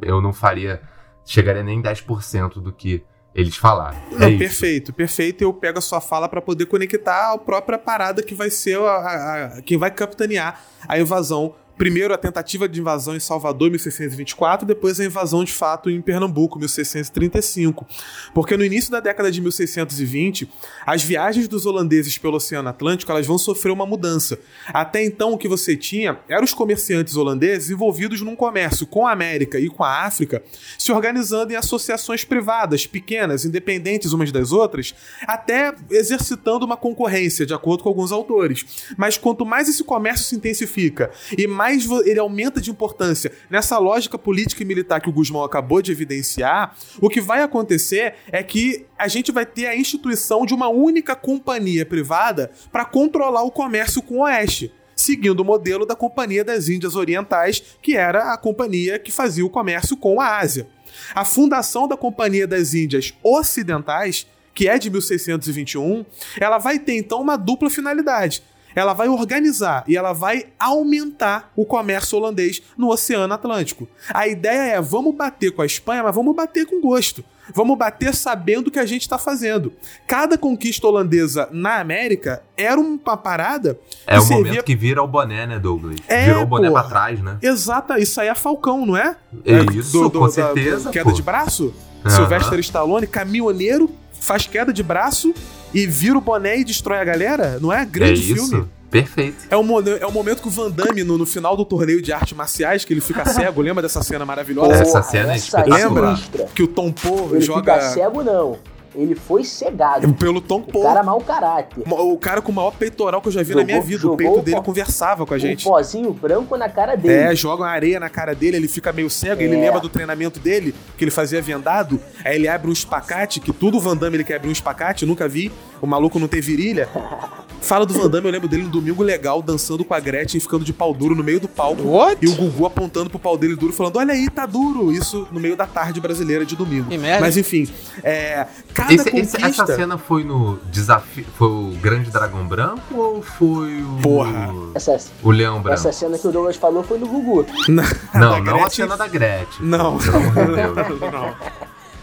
eu 0.02 0.20
não 0.20 0.32
faria, 0.32 0.80
chegaria 1.24 1.62
nem 1.62 1.82
10% 1.82 2.54
do 2.62 2.72
que 2.72 3.04
eles 3.34 3.56
falaram. 3.56 3.96
Não, 4.10 4.26
é 4.26 4.30
isso. 4.30 4.38
perfeito, 4.38 4.92
perfeito. 4.92 5.42
Eu 5.44 5.52
pego 5.54 5.78
a 5.78 5.82
sua 5.82 6.00
fala 6.00 6.28
para 6.28 6.40
poder 6.42 6.66
conectar 6.66 7.32
a 7.32 7.38
própria 7.38 7.78
parada 7.78 8.22
que 8.22 8.34
vai 8.34 8.50
ser 8.50 8.78
a, 8.80 8.90
a, 8.90 9.44
a- 9.58 9.62
quem 9.62 9.76
vai 9.78 9.90
capitanear 9.90 10.60
a 10.88 10.98
invasão 10.98 11.54
primeiro 11.80 12.12
a 12.12 12.18
tentativa 12.18 12.68
de 12.68 12.78
invasão 12.78 13.16
em 13.16 13.20
Salvador 13.20 13.68
em 13.68 13.70
1624, 13.70 14.66
depois 14.66 15.00
a 15.00 15.04
invasão 15.06 15.42
de 15.42 15.50
fato 15.50 15.88
em 15.88 15.98
Pernambuco 16.02 16.58
em 16.58 16.60
1635. 16.60 17.86
Porque 18.34 18.54
no 18.54 18.62
início 18.62 18.90
da 18.90 19.00
década 19.00 19.32
de 19.32 19.40
1620, 19.40 20.46
as 20.84 21.02
viagens 21.02 21.48
dos 21.48 21.64
holandeses 21.64 22.18
pelo 22.18 22.36
Oceano 22.36 22.68
Atlântico 22.68 23.10
elas 23.10 23.26
vão 23.26 23.38
sofrer 23.38 23.72
uma 23.72 23.86
mudança. 23.86 24.38
Até 24.66 25.02
então 25.02 25.32
o 25.32 25.38
que 25.38 25.48
você 25.48 25.74
tinha 25.74 26.18
eram 26.28 26.44
os 26.44 26.52
comerciantes 26.52 27.16
holandeses 27.16 27.70
envolvidos 27.70 28.20
num 28.20 28.36
comércio 28.36 28.86
com 28.86 29.06
a 29.06 29.12
América 29.12 29.58
e 29.58 29.70
com 29.70 29.82
a 29.82 30.04
África, 30.04 30.42
se 30.78 30.92
organizando 30.92 31.54
em 31.54 31.56
associações 31.56 32.26
privadas, 32.26 32.86
pequenas, 32.86 33.46
independentes 33.46 34.12
umas 34.12 34.30
das 34.30 34.52
outras, 34.52 34.94
até 35.22 35.74
exercitando 35.90 36.66
uma 36.66 36.76
concorrência, 36.76 37.46
de 37.46 37.54
acordo 37.54 37.82
com 37.82 37.88
alguns 37.88 38.12
autores. 38.12 38.66
Mas 38.98 39.16
quanto 39.16 39.46
mais 39.46 39.66
esse 39.66 39.82
comércio 39.82 40.26
se 40.26 40.36
intensifica 40.36 41.10
e 41.38 41.46
mais 41.46 41.69
ele 42.04 42.18
aumenta 42.18 42.60
de 42.60 42.70
importância 42.70 43.32
nessa 43.48 43.78
lógica 43.78 44.18
política 44.18 44.62
e 44.62 44.66
militar 44.66 45.00
que 45.00 45.08
o 45.08 45.12
Guzmão 45.12 45.44
acabou 45.44 45.82
de 45.82 45.92
evidenciar, 45.92 46.76
o 47.00 47.08
que 47.08 47.20
vai 47.20 47.42
acontecer 47.42 48.14
é 48.30 48.42
que 48.42 48.86
a 48.98 49.08
gente 49.08 49.32
vai 49.32 49.46
ter 49.46 49.66
a 49.66 49.76
instituição 49.76 50.44
de 50.44 50.54
uma 50.54 50.68
única 50.68 51.14
companhia 51.14 51.86
privada 51.86 52.50
para 52.70 52.84
controlar 52.84 53.42
o 53.42 53.50
comércio 53.50 54.02
com 54.02 54.16
o 54.16 54.22
Oeste 54.22 54.72
seguindo 55.00 55.40
o 55.40 55.44
modelo 55.44 55.86
da 55.86 55.96
Companhia 55.96 56.44
das 56.44 56.68
Índias 56.68 56.94
Orientais, 56.94 57.62
que 57.80 57.96
era 57.96 58.34
a 58.34 58.36
companhia 58.36 58.98
que 58.98 59.10
fazia 59.10 59.44
o 59.44 59.48
comércio 59.48 59.96
com 59.96 60.20
a 60.20 60.38
Ásia. 60.38 60.66
A 61.14 61.24
fundação 61.24 61.88
da 61.88 61.96
Companhia 61.96 62.46
das 62.46 62.74
Índias 62.74 63.14
Ocidentais, 63.22 64.26
que 64.54 64.68
é 64.68 64.78
de 64.78 64.90
1621, 64.90 66.04
ela 66.38 66.58
vai 66.58 66.78
ter 66.78 66.98
então 66.98 67.22
uma 67.22 67.36
dupla 67.36 67.70
finalidade 67.70 68.42
ela 68.74 68.92
vai 68.92 69.08
organizar 69.08 69.84
e 69.86 69.96
ela 69.96 70.12
vai 70.12 70.46
aumentar 70.58 71.52
o 71.56 71.64
comércio 71.64 72.18
holandês 72.18 72.62
no 72.76 72.88
Oceano 72.88 73.32
Atlântico. 73.32 73.88
A 74.12 74.28
ideia 74.28 74.74
é: 74.76 74.80
vamos 74.80 75.14
bater 75.14 75.52
com 75.52 75.62
a 75.62 75.66
Espanha, 75.66 76.02
mas 76.02 76.14
vamos 76.14 76.34
bater 76.34 76.66
com 76.66 76.80
gosto. 76.80 77.24
Vamos 77.54 77.76
bater 77.76 78.14
sabendo 78.14 78.68
o 78.68 78.70
que 78.70 78.78
a 78.78 78.86
gente 78.86 79.02
está 79.02 79.18
fazendo. 79.18 79.72
Cada 80.06 80.38
conquista 80.38 80.86
holandesa 80.86 81.48
na 81.50 81.80
América 81.80 82.42
era 82.56 82.78
uma 82.78 83.16
parada. 83.16 83.78
É 84.06 84.18
o 84.18 84.22
servia... 84.22 84.44
momento 84.44 84.64
que 84.64 84.76
vira 84.76 85.02
o 85.02 85.06
boné, 85.06 85.46
né, 85.46 85.58
Douglas? 85.58 85.96
É, 86.06 86.26
Virou 86.26 86.42
o 86.42 86.46
boné 86.46 86.68
porra. 86.68 86.82
pra 86.82 86.90
trás, 86.90 87.20
né? 87.20 87.38
Exato, 87.42 87.94
isso 87.94 88.20
aí 88.20 88.28
é 88.28 88.34
Falcão, 88.34 88.86
não 88.86 88.96
é? 88.96 89.16
É, 89.44 89.54
é 89.54 89.62
isso, 89.74 89.92
do, 89.92 90.08
do, 90.08 90.18
com 90.20 90.26
da, 90.26 90.32
certeza. 90.32 90.90
queda 90.90 91.10
pô. 91.10 91.12
de 91.12 91.22
braço? 91.22 91.74
Uhum. 92.04 92.10
Sylvester 92.10 92.58
Stallone, 92.60 93.06
caminhoneiro, 93.06 93.90
faz 94.20 94.46
queda 94.46 94.72
de 94.72 94.82
braço 94.82 95.34
e 95.72 95.86
vira 95.86 96.16
o 96.16 96.20
boné 96.20 96.58
e 96.58 96.64
destrói 96.64 96.98
a 96.98 97.04
galera? 97.04 97.58
Não 97.60 97.72
é? 97.72 97.84
Grande 97.84 98.20
é 98.20 98.34
filme. 98.34 98.66
Perfeito. 98.90 99.46
É 99.48 99.56
o, 99.56 99.60
é 100.00 100.06
o 100.06 100.10
momento 100.10 100.42
que 100.42 100.48
o 100.48 100.50
Van 100.50 100.68
Damme, 100.68 101.04
no, 101.04 101.16
no 101.16 101.24
final 101.24 101.56
do 101.56 101.64
torneio 101.64 102.02
de 102.02 102.12
artes 102.12 102.36
marciais, 102.36 102.84
que 102.84 102.92
ele 102.92 103.00
fica 103.00 103.24
cego. 103.30 103.62
Lembra 103.62 103.82
dessa 103.82 104.02
cena 104.02 104.26
maravilhosa? 104.26 104.82
Essa 104.82 105.02
cena 105.02 105.32
é 105.32 105.36
espetacular. 105.36 105.78
Lembra? 105.78 106.20
Que 106.54 106.62
o 106.64 106.66
Tom 106.66 106.90
Poe 106.90 107.36
ele 107.36 107.40
joga... 107.40 107.74
Fica 107.74 107.90
cego, 107.90 108.24
não. 108.24 108.58
Ele 108.94 109.14
foi 109.14 109.44
cegado. 109.44 110.12
Pelo 110.14 110.40
Tom 110.40 110.62
Poe. 110.62 110.82
O 110.82 110.84
cara 110.84 111.02
mau 111.02 111.20
caráter. 111.20 111.84
O 111.86 112.18
cara 112.18 112.42
com 112.42 112.50
o 112.50 112.54
maior 112.54 112.72
peitoral 112.72 113.20
que 113.20 113.28
eu 113.28 113.32
já 113.32 113.42
vi 113.42 113.48
jogou, 113.48 113.62
na 113.62 113.66
minha 113.66 113.80
vida. 113.80 114.08
O 114.08 114.16
peito 114.16 114.42
dele 114.42 114.60
conversava 114.62 115.24
com 115.24 115.34
a 115.34 115.38
gente. 115.38 115.66
Um 115.66 115.70
pozinho 115.70 116.12
branco 116.12 116.56
na 116.56 116.68
cara 116.68 116.96
dele. 116.96 117.32
É, 117.32 117.34
jogam 117.34 117.64
areia 117.64 118.00
na 118.00 118.08
cara 118.08 118.34
dele, 118.34 118.56
ele 118.56 118.68
fica 118.68 118.92
meio 118.92 119.08
cego. 119.08 119.40
É. 119.40 119.44
Ele 119.44 119.56
lembra 119.56 119.80
do 119.80 119.88
treinamento 119.88 120.40
dele, 120.40 120.74
que 120.96 121.04
ele 121.04 121.10
fazia 121.10 121.40
vendado. 121.40 122.00
Aí 122.24 122.36
ele 122.36 122.48
abre 122.48 122.68
um 122.68 122.72
espacate, 122.72 123.40
que 123.40 123.52
tudo 123.52 123.78
o 123.78 123.80
Van 123.80 123.96
Damme 123.96 124.16
ele 124.16 124.24
quer 124.24 124.36
abrir 124.36 124.48
um 124.48 124.52
espacate, 124.52 125.06
nunca 125.06 125.28
vi. 125.28 125.52
O 125.80 125.86
maluco 125.86 126.18
não 126.18 126.28
tem 126.28 126.40
virilha. 126.40 126.88
Fala 127.60 127.84
do 127.84 127.92
Van 127.92 128.08
Damme, 128.08 128.26
eu 128.26 128.32
lembro 128.32 128.48
dele 128.48 128.62
no 128.64 128.70
Domingo 128.70 129.02
Legal, 129.02 129.42
dançando 129.42 129.84
com 129.84 129.92
a 129.92 130.00
Gretchen, 130.00 130.40
ficando 130.40 130.64
de 130.64 130.72
pau 130.72 130.94
duro 130.94 131.14
no 131.14 131.22
meio 131.22 131.38
do 131.38 131.46
palco. 131.46 131.82
What? 131.82 132.24
E 132.24 132.28
o 132.28 132.34
Gugu 132.34 132.64
apontando 132.64 133.10
pro 133.10 133.18
pau 133.18 133.36
dele 133.36 133.54
duro, 133.54 133.72
falando: 133.72 133.96
Olha 133.96 134.14
aí, 134.14 134.28
tá 134.30 134.46
duro. 134.46 134.90
Isso 134.90 135.28
no 135.30 135.38
meio 135.38 135.56
da 135.56 135.66
tarde 135.66 136.00
brasileira 136.00 136.44
de 136.44 136.56
domingo. 136.56 136.88
Que 136.88 136.96
merda. 136.96 137.20
Mas 137.20 137.36
enfim, 137.36 137.68
é, 138.02 138.46
cada 138.80 138.94
esse, 138.94 139.10
conquista... 139.10 139.46
essa 139.46 139.66
cena 139.66 139.98
foi 139.98 140.24
no 140.24 140.58
desafio. 140.70 141.26
Foi 141.36 141.48
o 141.48 141.76
Grande 141.80 142.10
Dragão 142.10 142.46
Branco 142.46 142.94
ou 142.94 143.22
foi 143.22 143.82
o. 143.82 144.00
Porra. 144.02 144.50
Essa, 144.74 144.98
o 145.22 145.30
Leão 145.30 145.60
Branco? 145.60 145.74
Essa 145.74 145.92
cena 145.92 146.18
que 146.18 146.26
o 146.26 146.32
Douglas 146.32 146.56
falou 146.56 146.82
foi 146.82 146.98
no 146.98 147.06
Gugu. 147.06 147.46
Não, 147.68 147.84
não, 148.14 148.42
não 148.44 148.64
a 148.64 148.70
cena 148.70 148.96
da 148.96 149.06
Gretchen. 149.06 149.66
Não. 149.66 149.98
não, 150.00 151.10
não. 151.12 151.34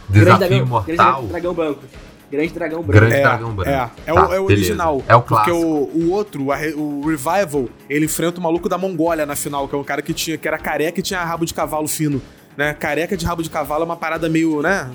Desafio 0.10 0.68
Mortal. 0.68 1.24
Grande 1.24 1.30
Dragão 1.30 1.54
Branco. 1.54 1.82
Grande 2.30 2.54
Dragão 2.54 2.82
Branco. 2.82 3.00
Grande 3.00 3.16
é, 3.16 3.22
Dragão 3.22 3.54
Branco. 3.54 3.70
É, 3.70 3.92
é, 4.06 4.14
tá, 4.14 4.30
o, 4.30 4.34
é 4.34 4.40
o 4.40 4.44
original. 4.44 5.04
É 5.08 5.16
o 5.16 5.22
clássico. 5.22 5.56
Porque 5.56 5.66
o, 5.66 6.06
o 6.06 6.12
outro, 6.12 6.48
o 6.78 7.08
Revival, 7.08 7.70
ele 7.90 8.06
enfrenta 8.06 8.40
o 8.40 8.44
maluco 8.44 8.68
da 8.68 8.78
Mongólia 8.78 9.26
na 9.26 9.36
final, 9.36 9.68
que 9.68 9.76
é 9.76 9.78
um 9.78 9.84
cara 9.84 10.02
que 10.02 10.14
tinha 10.14 10.38
que 10.38 10.48
era 10.48 10.58
careca 10.58 11.00
e 11.00 11.04
tinha 11.04 11.24
rabo 11.24 11.46
de 11.46 11.54
cavalo 11.54 11.88
fino 11.88 12.22
né? 12.58 12.74
Careca 12.74 13.16
de 13.16 13.24
rabo 13.24 13.44
de 13.44 13.50
cavalo 13.52 13.84
é 13.84 13.86
uma 13.86 13.96
parada 13.96 14.28
meio, 14.28 14.62
né? 14.64 14.90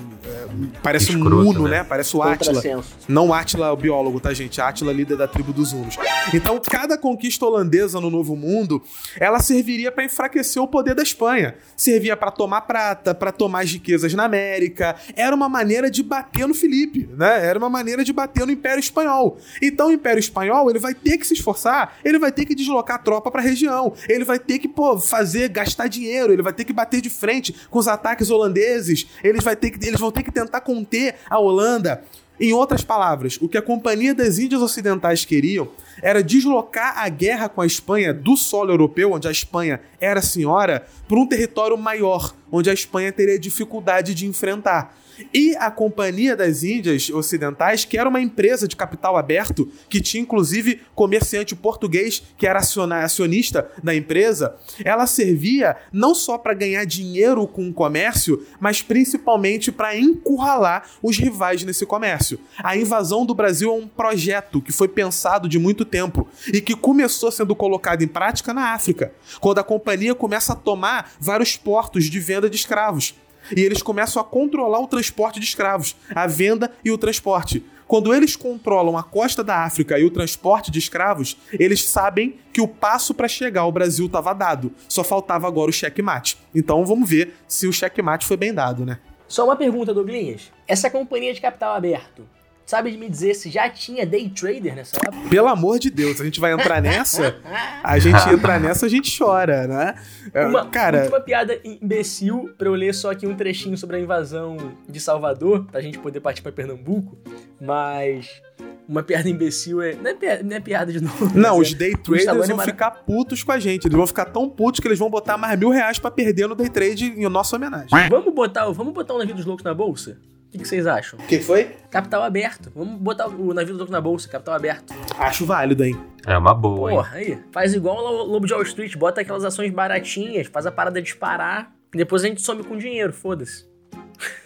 Parece 0.83 1.11
Escroto, 1.11 1.35
um 1.35 1.49
Uno, 1.49 1.63
né? 1.63 1.77
né? 1.77 1.83
Parece 1.83 2.15
o 2.15 2.21
Átila. 2.21 2.61
Não 3.07 3.29
o 3.29 3.33
Átila 3.33 3.71
o 3.71 3.77
biólogo, 3.77 4.19
tá, 4.19 4.33
gente? 4.33 4.59
Átila 4.59 4.91
líder 4.91 5.17
da 5.17 5.27
tribo 5.27 5.53
dos 5.53 5.71
Hunos. 5.71 5.97
Então, 6.33 6.59
cada 6.59 6.97
conquista 6.97 7.45
holandesa 7.45 7.99
no 7.99 8.09
Novo 8.09 8.35
Mundo, 8.35 8.83
ela 9.17 9.39
serviria 9.39 9.91
para 9.91 10.03
enfraquecer 10.03 10.61
o 10.61 10.67
poder 10.67 10.93
da 10.93 11.01
Espanha. 11.01 11.55
Servia 11.75 12.17
para 12.17 12.31
tomar 12.31 12.61
prata, 12.61 13.15
para 13.15 13.31
tomar 13.31 13.63
as 13.63 13.71
riquezas 13.71 14.13
na 14.13 14.25
América. 14.25 14.95
Era 15.15 15.35
uma 15.35 15.47
maneira 15.47 15.89
de 15.89 16.03
bater 16.03 16.47
no 16.47 16.53
Felipe, 16.53 17.09
né? 17.17 17.45
Era 17.45 17.57
uma 17.57 17.69
maneira 17.69 18.03
de 18.03 18.11
bater 18.11 18.45
no 18.45 18.51
Império 18.51 18.79
Espanhol. 18.79 19.37
Então, 19.61 19.87
o 19.87 19.91
Império 19.91 20.19
Espanhol, 20.19 20.69
ele 20.69 20.79
vai 20.79 20.93
ter 20.93 21.17
que 21.17 21.25
se 21.25 21.33
esforçar, 21.33 21.97
ele 22.03 22.19
vai 22.19 22.31
ter 22.31 22.45
que 22.45 22.53
deslocar 22.53 23.01
tropa 23.01 23.31
para 23.31 23.41
a 23.41 23.43
região, 23.43 23.93
ele 24.09 24.25
vai 24.25 24.37
ter 24.37 24.59
que, 24.59 24.67
pô, 24.67 24.99
fazer, 24.99 25.49
gastar 25.49 25.87
dinheiro, 25.87 26.33
ele 26.33 26.41
vai 26.41 26.53
ter 26.53 26.65
que 26.65 26.73
bater 26.73 27.01
de 27.01 27.09
frente 27.09 27.52
com 27.69 27.79
os 27.79 27.87
ataques 27.87 28.29
holandeses, 28.29 29.07
eles, 29.23 29.43
vai 29.43 29.55
ter 29.55 29.71
que, 29.71 29.87
eles 29.87 29.99
vão 29.99 30.11
ter 30.11 30.23
que 30.23 30.31
tentar 30.31 30.61
conter 30.61 31.15
a 31.29 31.39
Holanda. 31.39 32.03
Em 32.39 32.51
outras 32.51 32.83
palavras, 32.83 33.37
o 33.39 33.47
que 33.47 33.57
a 33.57 33.61
Companhia 33.61 34.13
das 34.13 34.39
Índias 34.39 34.61
Ocidentais 34.61 35.23
queriam 35.23 35.69
era 36.01 36.23
deslocar 36.23 36.97
a 36.97 37.07
guerra 37.07 37.47
com 37.47 37.61
a 37.61 37.65
Espanha 37.65 38.11
do 38.11 38.35
solo 38.35 38.71
europeu, 38.71 39.11
onde 39.11 39.27
a 39.27 39.31
Espanha 39.31 39.79
era 40.01 40.19
senhora, 40.21 40.85
para 41.07 41.19
um 41.19 41.27
território 41.27 41.77
maior, 41.77 42.33
onde 42.51 42.71
a 42.71 42.73
Espanha 42.73 43.11
teria 43.11 43.37
dificuldade 43.37 44.15
de 44.15 44.25
enfrentar. 44.25 44.97
E 45.33 45.55
a 45.57 45.69
Companhia 45.69 46.35
das 46.35 46.63
Índias 46.63 47.09
Ocidentais, 47.09 47.85
que 47.85 47.97
era 47.97 48.09
uma 48.09 48.21
empresa 48.21 48.67
de 48.67 48.75
capital 48.75 49.17
aberto, 49.17 49.71
que 49.89 50.01
tinha 50.01 50.21
inclusive 50.21 50.81
comerciante 50.95 51.55
português 51.55 52.23
que 52.37 52.47
era 52.47 52.59
acionista 53.03 53.69
da 53.83 53.95
empresa, 53.95 54.55
ela 54.83 55.05
servia 55.05 55.75
não 55.91 56.15
só 56.15 56.37
para 56.37 56.53
ganhar 56.53 56.85
dinheiro 56.85 57.47
com 57.47 57.67
o 57.67 57.73
comércio, 57.73 58.45
mas 58.59 58.81
principalmente 58.81 59.71
para 59.71 59.97
encurralar 59.97 60.89
os 61.01 61.17
rivais 61.17 61.63
nesse 61.63 61.85
comércio. 61.85 62.39
A 62.57 62.75
invasão 62.75 63.25
do 63.25 63.33
Brasil 63.33 63.69
é 63.69 63.73
um 63.73 63.87
projeto 63.87 64.61
que 64.61 64.71
foi 64.71 64.87
pensado 64.87 65.47
de 65.47 65.59
muito 65.59 65.85
tempo 65.85 66.27
e 66.51 66.61
que 66.61 66.75
começou 66.75 67.31
sendo 67.31 67.55
colocado 67.55 68.03
em 68.03 68.07
prática 68.07 68.53
na 68.53 68.73
África, 68.73 69.13
quando 69.39 69.59
a 69.59 69.63
companhia 69.63 70.15
começa 70.15 70.53
a 70.53 70.55
tomar 70.55 71.11
vários 71.19 71.55
portos 71.57 72.05
de 72.05 72.19
venda 72.19 72.49
de 72.49 72.55
escravos. 72.55 73.15
E 73.55 73.61
eles 73.61 73.81
começam 73.81 74.21
a 74.21 74.25
controlar 74.25 74.79
o 74.79 74.87
transporte 74.87 75.39
de 75.39 75.45
escravos, 75.45 75.95
a 76.13 76.27
venda 76.27 76.71
e 76.83 76.91
o 76.91 76.97
transporte. 76.97 77.63
Quando 77.87 78.13
eles 78.13 78.35
controlam 78.35 78.97
a 78.97 79.03
costa 79.03 79.43
da 79.43 79.63
África 79.63 79.99
e 79.99 80.03
o 80.03 80.09
transporte 80.09 80.71
de 80.71 80.79
escravos, 80.79 81.37
eles 81.51 81.83
sabem 81.87 82.39
que 82.51 82.61
o 82.61 82.67
passo 82.67 83.13
para 83.13 83.27
chegar 83.27 83.61
ao 83.61 83.71
Brasil 83.71 84.05
estava 84.05 84.33
dado. 84.33 84.71
Só 84.87 85.03
faltava 85.03 85.47
agora 85.47 85.69
o 85.69 85.73
checkmate. 85.73 86.37
Então 86.55 86.85
vamos 86.85 87.07
ver 87.07 87.35
se 87.47 87.67
o 87.67 87.73
checkmate 87.73 88.25
foi 88.25 88.37
bem 88.37 88.53
dado, 88.53 88.85
né? 88.85 88.99
Só 89.27 89.45
uma 89.45 89.55
pergunta, 89.55 89.93
Douglinhas. 89.93 90.51
Essa 90.67 90.89
companhia 90.89 91.33
de 91.33 91.41
capital 91.41 91.75
aberto, 91.75 92.27
sabe 92.65 92.91
de 92.91 92.97
me 92.97 93.09
dizer 93.09 93.33
se 93.35 93.49
já 93.49 93.69
tinha 93.69 94.05
day 94.05 94.29
trader 94.29 94.75
nessa 94.75 94.97
época? 94.97 95.29
Pelo 95.29 95.47
amor 95.47 95.79
de 95.79 95.89
Deus, 95.89 96.19
a 96.19 96.25
gente 96.25 96.39
vai 96.39 96.53
entrar 96.53 96.81
nessa, 96.81 97.35
a 97.83 97.99
gente 97.99 98.29
entra 98.29 98.59
nessa, 98.59 98.85
a 98.85 98.89
gente 98.89 99.15
chora, 99.17 99.67
né? 99.67 99.95
É, 100.33 100.45
uma, 100.45 100.65
cara... 100.67 101.07
uma 101.07 101.19
piada 101.19 101.59
imbecil 101.63 102.53
pra 102.57 102.67
eu 102.67 102.73
ler 102.73 102.93
só 102.93 103.11
aqui 103.11 103.27
um 103.27 103.35
trechinho 103.35 103.77
sobre 103.77 103.97
a 103.97 103.99
invasão 103.99 104.57
de 104.87 104.99
Salvador, 104.99 105.65
pra 105.65 105.81
gente 105.81 105.99
poder 105.99 106.19
partir 106.19 106.41
pra 106.41 106.51
Pernambuco, 106.51 107.17
mas 107.59 108.41
uma 108.87 109.01
piada 109.01 109.29
imbecil 109.29 109.81
é. 109.81 109.95
Não 109.95 110.11
é 110.11 110.13
piada, 110.13 110.43
não 110.43 110.55
é 110.55 110.59
piada 110.59 110.91
de 110.91 111.01
novo. 111.01 111.37
Não, 111.37 111.57
os 111.57 111.73
day 111.73 111.95
traders 111.95 112.47
vão 112.47 112.59
ficar 112.59 112.91
putos 112.91 113.43
com 113.43 113.51
a 113.51 113.59
gente. 113.59 113.87
Eles 113.87 113.95
vão 113.95 114.05
ficar 114.07 114.25
tão 114.25 114.49
putos 114.49 114.79
que 114.79 114.87
eles 114.87 114.99
vão 114.99 115.09
botar 115.09 115.37
mais 115.37 115.57
mil 115.57 115.69
reais 115.69 115.99
pra 115.99 116.11
perder 116.11 116.47
no 116.47 116.55
day 116.55 116.69
trade 116.69 117.05
em 117.05 117.29
nossa 117.29 117.55
homenagem. 117.55 117.89
Vamos 118.09 118.33
botar, 118.33 118.65
vamos 118.71 118.93
botar 118.93 119.13
o 119.13 119.19
navio 119.19 119.35
dos 119.35 119.45
loucos 119.45 119.63
na 119.63 119.73
bolsa? 119.73 120.17
O 120.53 120.57
que, 120.59 120.67
vocês 120.67 120.85
acham? 120.85 121.17
O 121.17 121.23
que 121.23 121.39
foi? 121.39 121.75
Capital 121.89 122.21
aberto. 122.21 122.71
Vamos 122.75 122.99
botar 123.01 123.27
o 123.27 123.53
navio 123.55 123.73
do 123.73 123.79
louco 123.79 123.91
na 123.91 123.99
bolsa, 123.99 124.29
capital 124.29 124.53
aberto. 124.53 124.93
Acho 125.17 125.47
válido, 125.47 125.83
hein? 125.83 125.99
É 126.27 126.37
uma 126.37 126.53
boa. 126.53 126.91
Porra, 126.91 127.15
aí. 127.15 127.39
Faz 127.51 127.73
igual 127.73 127.97
o 127.97 128.23
Lobo 128.23 128.45
de 128.45 128.53
Wall 128.53 128.61
Street, 128.61 128.95
bota 128.95 129.21
aquelas 129.21 129.43
ações 129.43 129.71
baratinhas, 129.71 130.45
faz 130.45 130.67
a 130.67 130.71
parada 130.71 131.01
disparar, 131.01 131.73
e 131.91 131.97
depois 131.97 132.23
a 132.23 132.27
gente 132.27 132.41
some 132.41 132.63
com 132.63 132.77
dinheiro, 132.77 133.11
foda-se. 133.11 133.67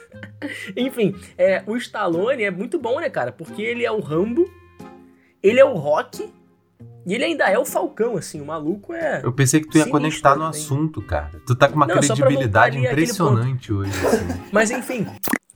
Enfim, 0.78 1.14
é, 1.38 1.62
o 1.68 1.76
Stallone 1.76 2.44
é 2.44 2.52
muito 2.52 2.80
bom, 2.80 3.02
né, 3.02 3.10
cara? 3.10 3.34
Porque 3.34 3.62
ele 3.62 3.86
é 3.86 3.92
o 3.92 4.00
Rambo, 4.00 4.50
ele 5.44 5.60
é 5.60 5.66
o 5.66 5.74
Rock 5.74 6.32
E 7.06 7.14
ele 7.14 7.24
ainda 7.24 7.50
é 7.50 7.60
o 7.60 7.66
Falcão, 7.66 8.18
assim, 8.18 8.42
o 8.42 8.46
maluco 8.46 8.94
é. 8.94 9.22
Eu 9.24 9.32
pensei 9.34 9.60
que 9.62 9.68
tu 9.68 9.78
ia 9.78 9.90
conectar 9.90 10.36
no 10.36 10.46
assunto, 10.46 11.02
cara. 11.02 11.42
Tu 11.46 11.56
tá 11.56 11.68
com 11.68 11.76
uma 11.76 11.86
Não, 11.86 11.96
credibilidade 11.98 12.78
impressionante 12.78 13.72
hoje. 13.74 13.92
Assim. 14.06 14.42
Mas 14.52 14.72
enfim, 14.72 15.06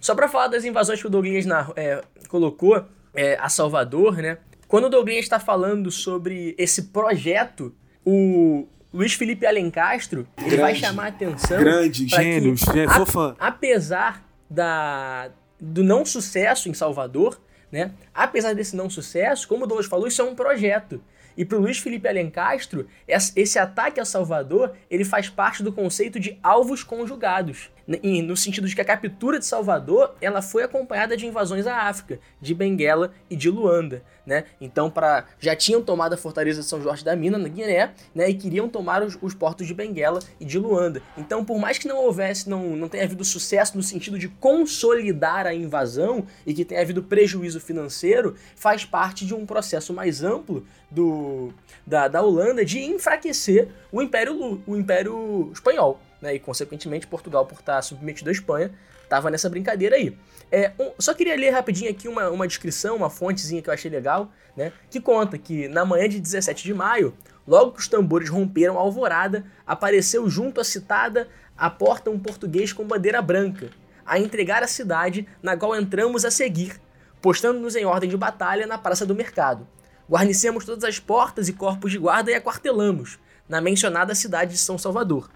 só 0.01 0.15
pra 0.15 0.27
falar 0.27 0.47
das 0.47 0.65
invasões 0.65 0.99
que 0.99 1.07
o 1.07 1.09
Douglas 1.09 1.45
é, 1.75 2.01
colocou 2.27 2.83
é, 3.13 3.37
a 3.39 3.47
Salvador, 3.47 4.17
né? 4.17 4.39
Quando 4.67 4.85
o 4.85 4.89
Douglas 4.89 5.19
está 5.19 5.39
falando 5.39 5.91
sobre 5.91 6.55
esse 6.57 6.83
projeto, 6.83 7.73
o 8.03 8.67
Luiz 8.91 9.13
Felipe 9.13 9.45
Alencastro, 9.45 10.27
ele 10.43 10.57
vai 10.57 10.73
chamar 10.75 11.05
a 11.05 11.07
atenção. 11.09 11.59
Grande, 11.59 12.07
gênio, 12.07 12.57
gênio, 12.57 12.93
sou 12.95 13.05
fã. 13.05 13.35
Apesar 13.39 14.25
da, 14.49 15.29
do 15.59 15.83
não 15.83 16.05
sucesso 16.05 16.67
em 16.67 16.73
Salvador, 16.73 17.39
né? 17.71 17.91
Apesar 18.13 18.53
desse 18.53 18.75
não 18.75 18.89
sucesso, 18.89 19.47
como 19.47 19.65
o 19.65 19.67
Douglas 19.67 19.87
falou, 19.87 20.07
isso 20.07 20.21
é 20.21 20.25
um 20.25 20.35
projeto. 20.35 21.01
E 21.37 21.45
para 21.45 21.57
o 21.57 21.61
Luiz 21.61 21.77
Felipe 21.77 22.07
Alencastro, 22.07 22.87
esse 23.07 23.57
ataque 23.57 23.99
a 23.99 24.05
Salvador 24.05 24.73
ele 24.89 25.05
faz 25.05 25.29
parte 25.29 25.63
do 25.63 25.71
conceito 25.71 26.19
de 26.19 26.37
alvos 26.43 26.83
conjugados, 26.83 27.69
no 27.87 28.37
sentido 28.37 28.67
de 28.67 28.75
que 28.75 28.81
a 28.81 28.85
captura 28.85 29.39
de 29.39 29.45
Salvador 29.45 30.15
ela 30.21 30.41
foi 30.41 30.63
acompanhada 30.63 31.17
de 31.17 31.25
invasões 31.25 31.67
à 31.67 31.87
África, 31.87 32.19
de 32.39 32.53
Benguela 32.53 33.11
e 33.29 33.35
de 33.35 33.49
Luanda. 33.49 34.03
Né? 34.25 34.45
Então, 34.59 34.89
para 34.89 35.25
já 35.39 35.55
tinham 35.55 35.81
tomado 35.81 36.13
a 36.13 36.17
fortaleza 36.17 36.61
de 36.61 36.67
São 36.67 36.81
Jorge 36.81 37.03
da 37.03 37.15
Mina, 37.15 37.37
na 37.37 37.49
Guiné, 37.49 37.93
né? 38.13 38.29
e 38.29 38.35
queriam 38.35 38.69
tomar 38.69 39.01
os, 39.01 39.17
os, 39.19 39.33
portos 39.33 39.65
de 39.65 39.73
Benguela 39.73 40.19
e 40.39 40.45
de 40.45 40.59
Luanda. 40.59 41.01
Então, 41.17 41.43
por 41.43 41.57
mais 41.57 41.79
que 41.79 41.87
não 41.87 41.97
houvesse, 41.97 42.47
não, 42.47 42.75
não 42.75 42.87
tenha 42.87 43.03
havido 43.03 43.25
sucesso 43.25 43.75
no 43.75 43.81
sentido 43.81 44.19
de 44.19 44.27
consolidar 44.27 45.47
a 45.47 45.53
invasão 45.53 46.25
e 46.45 46.53
que 46.53 46.63
tenha 46.63 46.81
havido 46.81 47.01
prejuízo 47.01 47.59
financeiro, 47.59 48.35
faz 48.55 48.85
parte 48.85 49.25
de 49.25 49.33
um 49.33 49.45
processo 49.45 49.91
mais 49.91 50.23
amplo 50.23 50.65
do, 50.89 51.51
da, 51.85 52.07
da 52.07 52.21
Holanda 52.21 52.63
de 52.63 52.79
enfraquecer 52.79 53.69
o 53.91 54.01
Império, 54.01 54.61
o 54.67 54.77
Império 54.77 55.49
Espanhol. 55.51 55.99
Né? 56.21 56.35
E, 56.35 56.39
consequentemente, 56.39 57.07
Portugal, 57.07 57.45
por 57.45 57.59
estar 57.59 57.81
submetido 57.81 58.29
à 58.29 58.33
Espanha, 58.33 58.71
estava 59.03 59.29
nessa 59.29 59.49
brincadeira 59.49 59.95
aí. 59.95 60.17
É, 60.51 60.71
um, 60.79 60.91
só 60.99 61.13
queria 61.13 61.35
ler 61.35 61.49
rapidinho 61.49 61.89
aqui 61.89 62.07
uma, 62.07 62.29
uma 62.29 62.47
descrição, 62.47 62.95
uma 62.95 63.09
fontezinha 63.09 63.61
que 63.61 63.69
eu 63.69 63.73
achei 63.73 63.89
legal, 63.89 64.31
né? 64.55 64.71
Que 64.89 65.01
conta 65.01 65.37
que 65.37 65.67
na 65.67 65.83
manhã 65.83 66.07
de 66.07 66.19
17 66.19 66.63
de 66.63 66.73
maio, 66.73 67.13
logo 67.47 67.71
que 67.71 67.79
os 67.79 67.87
tambores 67.87 68.29
romperam 68.29 68.77
a 68.77 68.81
alvorada, 68.81 69.45
apareceu 69.65 70.29
junto 70.29 70.61
à 70.61 70.63
citada 70.63 71.27
a 71.57 71.69
porta 71.69 72.09
um 72.09 72.19
português 72.19 72.71
com 72.73 72.85
bandeira 72.85 73.21
branca, 73.21 73.69
a 74.05 74.19
entregar 74.19 74.63
a 74.63 74.67
cidade 74.67 75.27
na 75.41 75.55
qual 75.57 75.75
entramos 75.75 76.25
a 76.25 76.31
seguir, 76.31 76.79
postando-nos 77.21 77.75
em 77.75 77.85
ordem 77.85 78.09
de 78.09 78.17
batalha 78.17 78.65
na 78.65 78.77
Praça 78.77 79.05
do 79.05 79.15
Mercado. 79.15 79.67
Guarnecemos 80.09 80.65
todas 80.65 80.83
as 80.83 80.99
portas 80.99 81.47
e 81.47 81.53
corpos 81.53 81.91
de 81.91 81.97
guarda 81.97 82.31
e 82.31 82.33
aquartelamos, 82.33 83.19
na 83.47 83.61
mencionada 83.61 84.15
cidade 84.15 84.51
de 84.51 84.57
São 84.57 84.77
Salvador. 84.77 85.29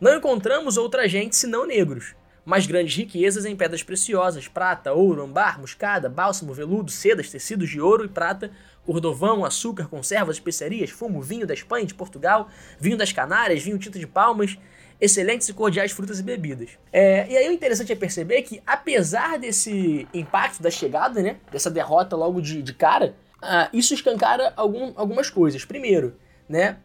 Não 0.00 0.16
encontramos 0.16 0.78
outra 0.78 1.06
gente 1.06 1.36
senão 1.36 1.66
negros, 1.66 2.14
mas 2.42 2.66
grandes 2.66 2.96
riquezas 2.96 3.44
em 3.44 3.54
pedras 3.54 3.82
preciosas, 3.82 4.48
prata, 4.48 4.94
ouro, 4.94 5.22
ambar, 5.22 5.60
moscada, 5.60 6.08
bálsamo, 6.08 6.54
veludo, 6.54 6.90
sedas, 6.90 7.28
tecidos 7.28 7.68
de 7.68 7.82
ouro 7.82 8.06
e 8.06 8.08
prata, 8.08 8.50
cordovão, 8.86 9.44
açúcar, 9.44 9.88
conservas, 9.88 10.36
especiarias, 10.36 10.88
fumo, 10.88 11.20
vinho 11.20 11.46
da 11.46 11.52
Espanha 11.52 11.84
de 11.84 11.92
Portugal, 11.92 12.48
vinho 12.78 12.96
das 12.96 13.12
Canárias, 13.12 13.62
vinho 13.62 13.76
tinta 13.76 13.98
de 13.98 14.06
palmas, 14.06 14.56
excelentes 14.98 15.50
e 15.50 15.52
cordiais 15.52 15.92
frutas 15.92 16.18
e 16.18 16.22
bebidas. 16.22 16.70
É, 16.90 17.30
e 17.30 17.36
aí 17.36 17.48
o 17.50 17.52
interessante 17.52 17.92
é 17.92 17.96
perceber 17.96 18.40
que, 18.40 18.62
apesar 18.66 19.38
desse 19.38 20.08
impacto 20.14 20.62
da 20.62 20.70
chegada, 20.70 21.20
né, 21.20 21.36
dessa 21.52 21.70
derrota 21.70 22.16
logo 22.16 22.40
de, 22.40 22.62
de 22.62 22.72
cara, 22.72 23.14
uh, 23.42 23.68
isso 23.76 23.92
escancara 23.92 24.54
algum, 24.56 24.94
algumas 24.96 25.28
coisas. 25.28 25.62
Primeiro, 25.62 26.16
né, 26.48 26.78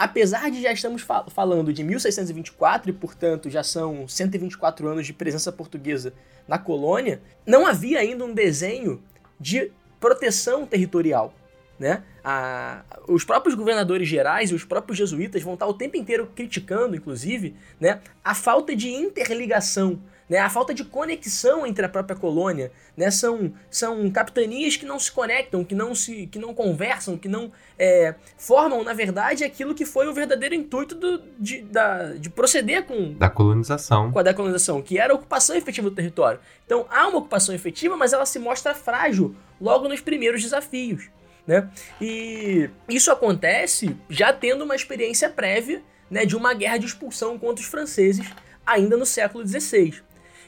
Apesar 0.00 0.50
de 0.50 0.62
já 0.62 0.72
estamos 0.72 1.02
fal 1.02 1.26
falando 1.28 1.74
de 1.74 1.84
1624 1.84 2.88
e, 2.88 2.92
portanto, 2.94 3.50
já 3.50 3.62
são 3.62 4.08
124 4.08 4.88
anos 4.88 5.06
de 5.06 5.12
presença 5.12 5.52
portuguesa 5.52 6.14
na 6.48 6.58
colônia, 6.58 7.20
não 7.44 7.66
havia 7.66 7.98
ainda 7.98 8.24
um 8.24 8.32
desenho 8.32 9.02
de 9.38 9.70
proteção 10.00 10.64
territorial. 10.64 11.34
Né? 11.78 12.02
A, 12.24 12.82
os 13.06 13.24
próprios 13.24 13.54
governadores 13.54 14.08
gerais 14.08 14.50
e 14.50 14.54
os 14.54 14.64
próprios 14.64 14.96
jesuítas 14.96 15.42
vão 15.42 15.52
estar 15.52 15.66
o 15.66 15.74
tempo 15.74 15.98
inteiro 15.98 16.32
criticando, 16.34 16.96
inclusive, 16.96 17.54
né, 17.78 18.00
a 18.24 18.34
falta 18.34 18.74
de 18.74 18.88
interligação 18.88 20.00
né? 20.30 20.38
A 20.38 20.48
falta 20.48 20.72
de 20.72 20.84
conexão 20.84 21.66
entre 21.66 21.84
a 21.84 21.88
própria 21.88 22.14
colônia, 22.14 22.70
né? 22.96 23.10
São, 23.10 23.52
são 23.68 24.08
capitanias 24.12 24.76
que 24.76 24.86
não 24.86 24.96
se 24.96 25.10
conectam, 25.10 25.64
que 25.64 25.74
não 25.74 25.92
se, 25.92 26.28
que 26.28 26.38
não 26.38 26.54
conversam, 26.54 27.18
que 27.18 27.28
não 27.28 27.50
é, 27.76 28.14
formam, 28.38 28.84
na 28.84 28.94
verdade, 28.94 29.42
aquilo 29.42 29.74
que 29.74 29.84
foi 29.84 30.06
o 30.06 30.14
verdadeiro 30.14 30.54
intuito 30.54 30.94
do, 30.94 31.20
de, 31.36 31.62
da, 31.62 32.12
de 32.12 32.30
proceder 32.30 32.84
com 32.84 33.14
da 33.14 33.28
colonização, 33.28 34.12
com 34.12 34.18
a 34.20 34.22
decolonização, 34.22 34.80
que 34.80 34.98
era 34.98 35.12
a 35.12 35.16
ocupação 35.16 35.56
efetiva 35.56 35.90
do 35.90 35.96
território. 35.96 36.38
Então 36.64 36.86
há 36.88 37.08
uma 37.08 37.18
ocupação 37.18 37.52
efetiva, 37.52 37.96
mas 37.96 38.12
ela 38.12 38.24
se 38.24 38.38
mostra 38.38 38.72
frágil 38.72 39.34
logo 39.60 39.88
nos 39.88 40.00
primeiros 40.00 40.40
desafios. 40.40 41.10
Né? 41.44 41.68
E 42.00 42.70
isso 42.88 43.10
acontece 43.10 43.96
já 44.08 44.32
tendo 44.32 44.62
uma 44.62 44.76
experiência 44.76 45.28
prévia 45.28 45.82
né, 46.08 46.24
de 46.24 46.36
uma 46.36 46.54
guerra 46.54 46.76
de 46.76 46.86
expulsão 46.86 47.36
contra 47.36 47.62
os 47.64 47.68
franceses 47.68 48.30
ainda 48.64 48.96
no 48.96 49.04
século 49.04 49.44
XVI. 49.44 50.02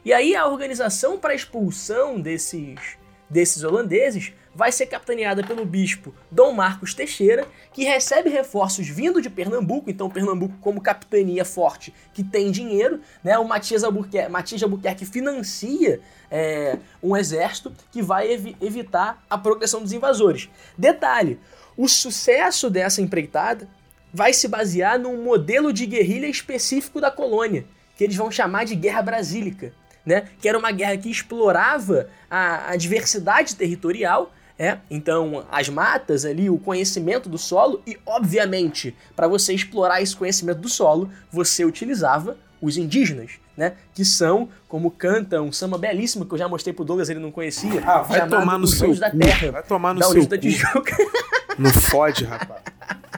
E 0.04 0.12
aí 0.12 0.34
a 0.34 0.46
organização 0.46 1.16
para 1.16 1.34
expulsão 1.34 2.20
desses, 2.20 2.98
desses 3.30 3.62
holandeses 3.62 4.32
vai 4.52 4.72
ser 4.72 4.86
capitaneada 4.86 5.44
pelo 5.44 5.64
bispo 5.64 6.12
Dom 6.30 6.52
Marcos 6.52 6.92
Teixeira, 6.92 7.46
que 7.72 7.84
recebe 7.84 8.28
reforços 8.28 8.88
vindo 8.88 9.22
de 9.22 9.30
Pernambuco, 9.30 9.88
então 9.88 10.10
Pernambuco 10.10 10.56
como 10.60 10.80
capitania 10.80 11.44
forte 11.44 11.94
que 12.12 12.24
tem 12.24 12.50
dinheiro, 12.50 13.00
né? 13.22 13.38
O 13.38 13.46
Matias 13.46 13.84
Albuquerque, 13.84 14.30
Matias 14.30 14.62
Albuquerque 14.62 15.06
financia 15.06 16.00
é, 16.30 16.78
um 17.00 17.16
exército 17.16 17.72
que 17.92 18.02
vai 18.02 18.30
evi 18.30 18.56
evitar 18.60 19.24
a 19.30 19.38
progressão 19.38 19.80
dos 19.80 19.92
invasores. 19.92 20.50
Detalhe, 20.76 21.38
o 21.76 21.88
sucesso 21.88 22.68
dessa 22.68 23.00
empreitada 23.00 23.68
vai 24.12 24.32
se 24.32 24.48
basear 24.48 24.98
num 24.98 25.22
modelo 25.22 25.72
de 25.72 25.86
guerrilha 25.86 26.26
específico 26.26 27.00
da 27.00 27.10
colônia, 27.10 27.64
que 27.96 28.02
eles 28.04 28.16
vão 28.16 28.30
chamar 28.30 28.64
de 28.64 28.74
Guerra 28.74 29.00
Brasílica 29.00 29.72
né? 30.04 30.24
Que 30.40 30.48
era 30.48 30.58
uma 30.58 30.70
guerra 30.70 30.96
que 30.96 31.10
explorava 31.10 32.08
a, 32.30 32.70
a 32.70 32.76
diversidade 32.76 33.56
territorial. 33.56 34.32
É, 34.58 34.78
então, 34.90 35.44
as 35.50 35.68
matas 35.68 36.24
ali, 36.24 36.48
o 36.48 36.58
conhecimento 36.58 37.28
do 37.28 37.38
solo, 37.38 37.82
e 37.86 37.98
obviamente, 38.06 38.94
para 39.16 39.26
você 39.26 39.52
explorar 39.54 40.02
esse 40.02 40.14
conhecimento 40.14 40.58
do 40.58 40.68
solo, 40.68 41.10
você 41.30 41.64
utilizava 41.64 42.36
os 42.60 42.76
indígenas, 42.76 43.32
né? 43.56 43.72
Que 43.92 44.04
são, 44.04 44.48
como 44.68 44.90
canta 44.90 45.42
um 45.42 45.50
samba 45.50 45.76
belíssimo 45.76 46.24
que 46.24 46.34
eu 46.34 46.38
já 46.38 46.48
mostrei 46.48 46.72
pro 46.72 46.84
Douglas, 46.84 47.08
ele 47.08 47.18
não 47.18 47.32
conhecia. 47.32 47.82
Ah, 47.84 48.02
vai 48.02 48.28
tomar 48.28 48.58
no 48.58 48.66
seu 48.66 48.94
da 48.94 49.10
terra, 49.10 49.50
Vai 49.50 49.62
tomar 49.64 49.94
no 49.94 50.04
seu 50.04 50.26
da 50.26 50.38
Tijuca. 50.38 50.96
Não 51.58 51.70
fode, 51.70 52.24
rapaz. 52.24 52.62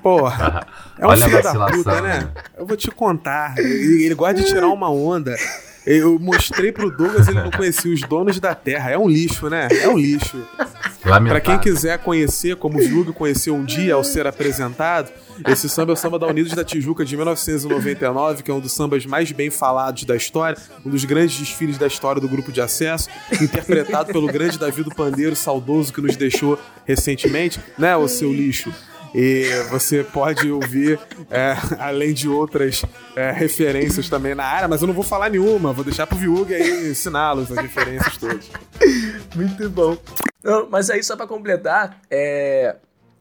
Porra. 0.02 0.66
É 0.98 1.06
um 1.06 1.10
Olha 1.10 1.24
filho 1.24 1.42
da 1.42 1.66
puta, 1.66 2.00
né? 2.00 2.32
Eu 2.56 2.66
vou 2.66 2.76
te 2.76 2.90
contar. 2.90 3.56
Ele, 3.56 4.04
ele 4.04 4.14
gosta 4.14 4.34
de 4.34 4.44
tirar 4.44 4.66
uma 4.66 4.90
onda. 4.90 5.36
Eu 5.86 6.18
mostrei 6.18 6.72
pro 6.72 6.90
Douglas, 6.90 7.28
ele 7.28 7.40
não 7.42 7.50
conhecia 7.52 7.92
os 7.92 8.00
donos 8.00 8.40
da 8.40 8.54
terra. 8.54 8.90
É 8.90 8.98
um 8.98 9.08
lixo, 9.08 9.50
né? 9.50 9.68
É 9.82 9.88
um 9.88 9.98
lixo. 9.98 10.42
Para 11.02 11.40
quem 11.40 11.58
quiser 11.58 11.98
conhecer, 11.98 12.56
como 12.56 12.78
o 12.78 12.82
Júlio 12.82 13.12
conheceu 13.12 13.54
um 13.54 13.64
dia 13.64 13.94
ao 13.94 14.02
ser 14.02 14.26
apresentado, 14.26 15.12
esse 15.46 15.68
samba 15.68 15.92
é 15.92 15.94
o 15.94 15.96
samba 15.96 16.18
da 16.18 16.26
Unidos 16.26 16.52
da 16.52 16.64
Tijuca 16.64 17.04
de 17.04 17.14
1999, 17.14 18.42
que 18.42 18.50
é 18.50 18.54
um 18.54 18.60
dos 18.60 18.72
sambas 18.72 19.04
mais 19.04 19.30
bem 19.30 19.50
falados 19.50 20.04
da 20.04 20.16
história, 20.16 20.56
um 20.84 20.88
dos 20.88 21.04
grandes 21.04 21.38
desfiles 21.38 21.76
da 21.76 21.86
história 21.86 22.20
do 22.20 22.28
grupo 22.28 22.50
de 22.50 22.62
acesso, 22.62 23.10
interpretado 23.40 24.12
pelo 24.12 24.26
grande 24.26 24.58
Davi 24.58 24.82
do 24.82 24.94
Pandeiro, 24.94 25.36
saudoso 25.36 25.92
que 25.92 26.00
nos 26.00 26.16
deixou 26.16 26.58
recentemente, 26.86 27.60
né, 27.76 27.94
o 27.96 28.08
seu 28.08 28.32
lixo? 28.32 28.72
E 29.14 29.44
você 29.70 30.02
pode 30.02 30.50
ouvir, 30.50 30.98
é, 31.30 31.56
além 31.78 32.12
de 32.12 32.28
outras 32.28 32.84
é, 33.14 33.30
referências 33.30 34.08
também 34.08 34.34
na 34.34 34.44
área, 34.44 34.66
mas 34.66 34.80
eu 34.80 34.88
não 34.88 34.94
vou 34.94 35.04
falar 35.04 35.30
nenhuma, 35.30 35.72
vou 35.72 35.84
deixar 35.84 36.04
pro 36.04 36.18
Viug 36.18 36.52
aí 36.52 36.90
ensiná-los 36.90 37.52
as 37.52 37.58
referências 37.58 38.16
todas. 38.16 38.50
Muito 39.36 39.70
bom. 39.70 39.96
Não, 40.42 40.68
mas 40.68 40.90
aí, 40.90 41.02
só 41.02 41.16
para 41.16 41.28
completar, 41.28 42.00
é... 42.10 42.74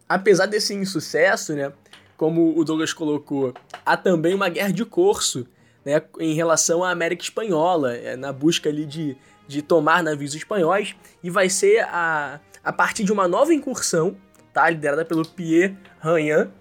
apesar 0.10 0.48
desse 0.48 0.74
insucesso, 0.74 1.54
né? 1.54 1.72
Como 2.18 2.58
o 2.58 2.64
Douglas 2.64 2.91
colocou, 2.91 3.54
há 3.86 3.96
também 3.96 4.34
uma 4.34 4.50
guerra 4.50 4.72
de 4.72 4.86
curso 4.86 5.46
né, 5.86 6.02
em 6.20 6.34
relação 6.34 6.84
à 6.84 6.89
América 6.89 7.24
Espanhola, 7.24 7.96
é, 7.96 8.16
na 8.16 8.32
busca 8.32 8.70
ali 8.70 8.86
de, 8.86 9.16
de 9.48 9.62
tomar 9.62 10.02
navios 10.02 10.34
espanhóis, 10.34 10.96
e 11.22 11.30
vai 11.30 11.50
ser 11.50 11.82
a, 11.89 12.39
a 12.64 12.74
partir 12.74 13.04
de 13.04 13.12
uma 13.12 13.28
nova 13.28 13.54
incursão 13.54 14.16
tá? 14.54 14.70
liderada 14.70 15.04
pelo 15.04 15.26
Pierre 15.26 15.76
Ranhan, 15.99 16.51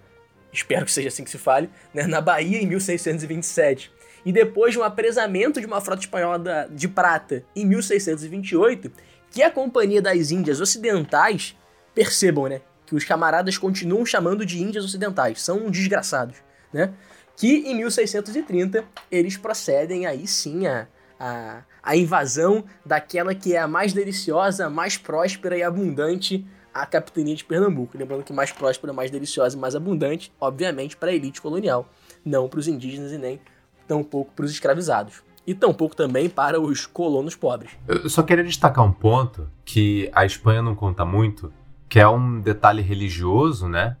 espero 0.51 0.85
que 0.85 0.91
seja 0.91 1.09
assim 1.09 1.23
que 1.23 1.29
se 1.29 1.37
fale, 1.37 1.69
né? 1.93 2.07
na 2.07 2.19
Bahia 2.19 2.61
em 2.61 2.67
1627. 2.67 3.91
E 4.25 4.31
depois 4.31 4.73
de 4.73 4.79
um 4.79 4.83
apresamento 4.83 5.59
de 5.59 5.65
uma 5.65 5.81
frota 5.81 6.01
espanhola 6.01 6.67
de 6.71 6.87
prata 6.87 7.43
em 7.55 7.65
1628, 7.65 8.91
que 9.29 9.43
a 9.43 9.51
Companhia 9.51 10.01
das 10.01 10.31
Índias 10.31 10.61
Ocidentais, 10.61 11.55
percebam, 11.93 12.47
né? 12.47 12.61
que 12.85 12.95
os 12.95 13.03
camaradas 13.03 13.57
continuam 13.57 14.05
chamando 14.05 14.45
de 14.45 14.61
Índias 14.61 14.85
Ocidentais, 14.85 15.41
são 15.41 15.69
desgraçados, 15.69 16.37
né? 16.71 16.93
Que 17.35 17.63
em 17.65 17.75
1630 17.75 18.83
eles 19.11 19.35
procedem 19.35 20.05
aí 20.05 20.27
sim 20.27 20.67
a, 20.67 20.87
a, 21.19 21.63
a 21.81 21.95
invasão 21.95 22.63
daquela 22.85 23.33
que 23.33 23.55
é 23.55 23.59
a 23.59 23.67
mais 23.67 23.93
deliciosa, 23.93 24.69
mais 24.69 24.97
próspera 24.97 25.57
e 25.57 25.63
abundante 25.63 26.45
a 26.73 26.85
capitania 26.85 27.35
de 27.35 27.43
Pernambuco. 27.43 27.97
Lembrando 27.97 28.23
que 28.23 28.33
mais 28.33 28.51
próspera, 28.51 28.91
mais 28.91 29.11
deliciosa 29.11 29.55
e 29.55 29.59
mais 29.59 29.75
abundante, 29.75 30.31
obviamente, 30.39 30.97
para 30.97 31.11
a 31.11 31.13
elite 31.13 31.41
colonial, 31.41 31.87
não 32.25 32.49
para 32.49 32.59
os 32.59 32.67
indígenas 32.67 33.11
e 33.11 33.17
nem 33.17 33.39
tampouco 33.87 34.31
para 34.33 34.45
os 34.45 34.51
escravizados. 34.51 35.21
E 35.45 35.53
tampouco 35.53 35.95
também 35.95 36.29
para 36.29 36.59
os 36.59 36.85
colonos 36.85 37.35
pobres. 37.35 37.71
Eu 37.87 38.09
só 38.09 38.23
queria 38.23 38.43
destacar 38.43 38.83
um 38.83 38.93
ponto 38.93 39.49
que 39.65 40.09
a 40.13 40.25
Espanha 40.25 40.61
não 40.61 40.73
conta 40.73 41.03
muito, 41.03 41.51
que 41.89 41.99
é 41.99 42.07
um 42.07 42.39
detalhe 42.39 42.81
religioso, 42.81 43.67
né? 43.67 43.97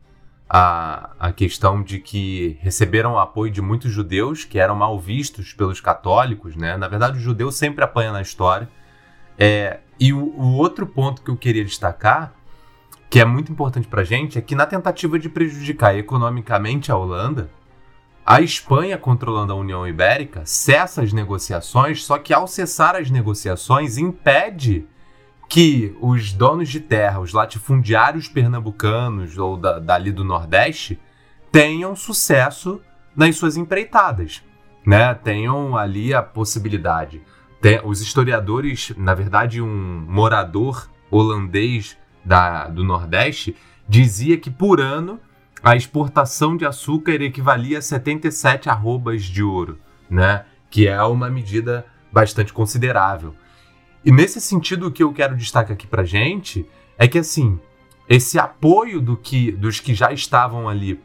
A, 0.49 1.11
a 1.19 1.31
questão 1.33 1.83
de 1.83 1.99
que 1.99 2.57
receberam 2.61 3.13
o 3.13 3.19
apoio 3.19 3.51
de 3.51 3.61
muitos 3.61 3.91
judeus 3.91 4.45
que 4.45 4.59
eram 4.59 4.75
mal 4.75 4.97
vistos 4.99 5.51
pelos 5.51 5.81
católicos, 5.81 6.55
né? 6.55 6.77
Na 6.77 6.87
verdade, 6.87 7.17
o 7.17 7.21
judeu 7.21 7.51
sempre 7.51 7.83
apanha 7.83 8.11
na 8.11 8.21
história. 8.21 8.69
É, 9.37 9.79
e 9.99 10.13
o, 10.13 10.19
o 10.19 10.53
outro 10.53 10.85
ponto 10.87 11.21
que 11.21 11.29
eu 11.29 11.35
queria 11.35 11.65
destacar 11.65 12.33
que 13.13 13.19
é 13.19 13.25
muito 13.25 13.51
importante 13.51 13.87
para 13.87 14.01
a 14.01 14.03
gente 14.03 14.39
é 14.39 14.41
que 14.41 14.55
na 14.55 14.65
tentativa 14.65 15.19
de 15.19 15.29
prejudicar 15.29 15.95
economicamente 15.95 16.91
a 16.91 16.97
Holanda, 16.97 17.47
a 18.25 18.41
Espanha, 18.41 18.97
controlando 18.97 19.53
a 19.53 19.55
União 19.55 19.87
Ibérica, 19.87 20.41
cessa 20.45 21.03
as 21.03 21.13
negociações, 21.13 22.03
só 22.03 22.17
que 22.17 22.33
ao 22.33 22.47
cessar 22.47 22.95
as 22.95 23.11
negociações, 23.11 23.99
impede 23.99 24.87
que 25.47 25.95
os 26.01 26.33
donos 26.33 26.69
de 26.69 26.79
terra, 26.79 27.19
os 27.19 27.33
latifundiários 27.33 28.27
pernambucanos 28.27 29.37
ou 29.37 29.57
da, 29.57 29.77
dali 29.77 30.11
do 30.11 30.23
Nordeste, 30.23 30.99
tenham 31.51 31.95
sucesso 31.95 32.81
nas 33.15 33.35
suas 33.35 33.55
empreitadas, 33.55 34.41
né? 34.83 35.13
Tenham 35.13 35.77
ali 35.77 36.15
a 36.15 36.23
possibilidade. 36.23 37.21
Tem, 37.61 37.79
os 37.83 38.01
historiadores, 38.01 38.91
na 38.97 39.13
verdade, 39.13 39.61
um 39.61 40.03
morador 40.09 40.89
holandês 41.11 41.95
da, 42.23 42.67
do 42.67 42.83
Nordeste 42.83 43.55
dizia 43.87 44.37
que 44.37 44.49
por 44.49 44.79
ano 44.79 45.19
a 45.63 45.75
exportação 45.75 46.57
de 46.57 46.65
açúcar 46.65 47.21
equivalia 47.21 47.77
a 47.77 47.81
77 47.81 48.69
arrobas 48.69 49.23
de 49.23 49.41
ouro, 49.41 49.79
né? 50.09 50.45
Que 50.69 50.87
é 50.87 51.01
uma 51.03 51.29
medida 51.29 51.85
bastante 52.11 52.51
considerável. 52.51 53.33
E 54.03 54.11
nesse 54.11 54.41
sentido, 54.41 54.87
o 54.87 54.91
que 54.91 55.01
eu 55.01 55.13
quero 55.13 55.37
destacar 55.37 55.73
aqui 55.73 55.87
pra 55.87 56.03
gente 56.03 56.67
é 56.97 57.07
que 57.07 57.17
assim, 57.17 57.59
esse 58.09 58.37
apoio 58.37 58.99
do 58.99 59.15
que, 59.15 59.51
dos 59.51 59.79
que 59.79 59.93
já 59.93 60.11
estavam 60.11 60.67
ali, 60.67 61.01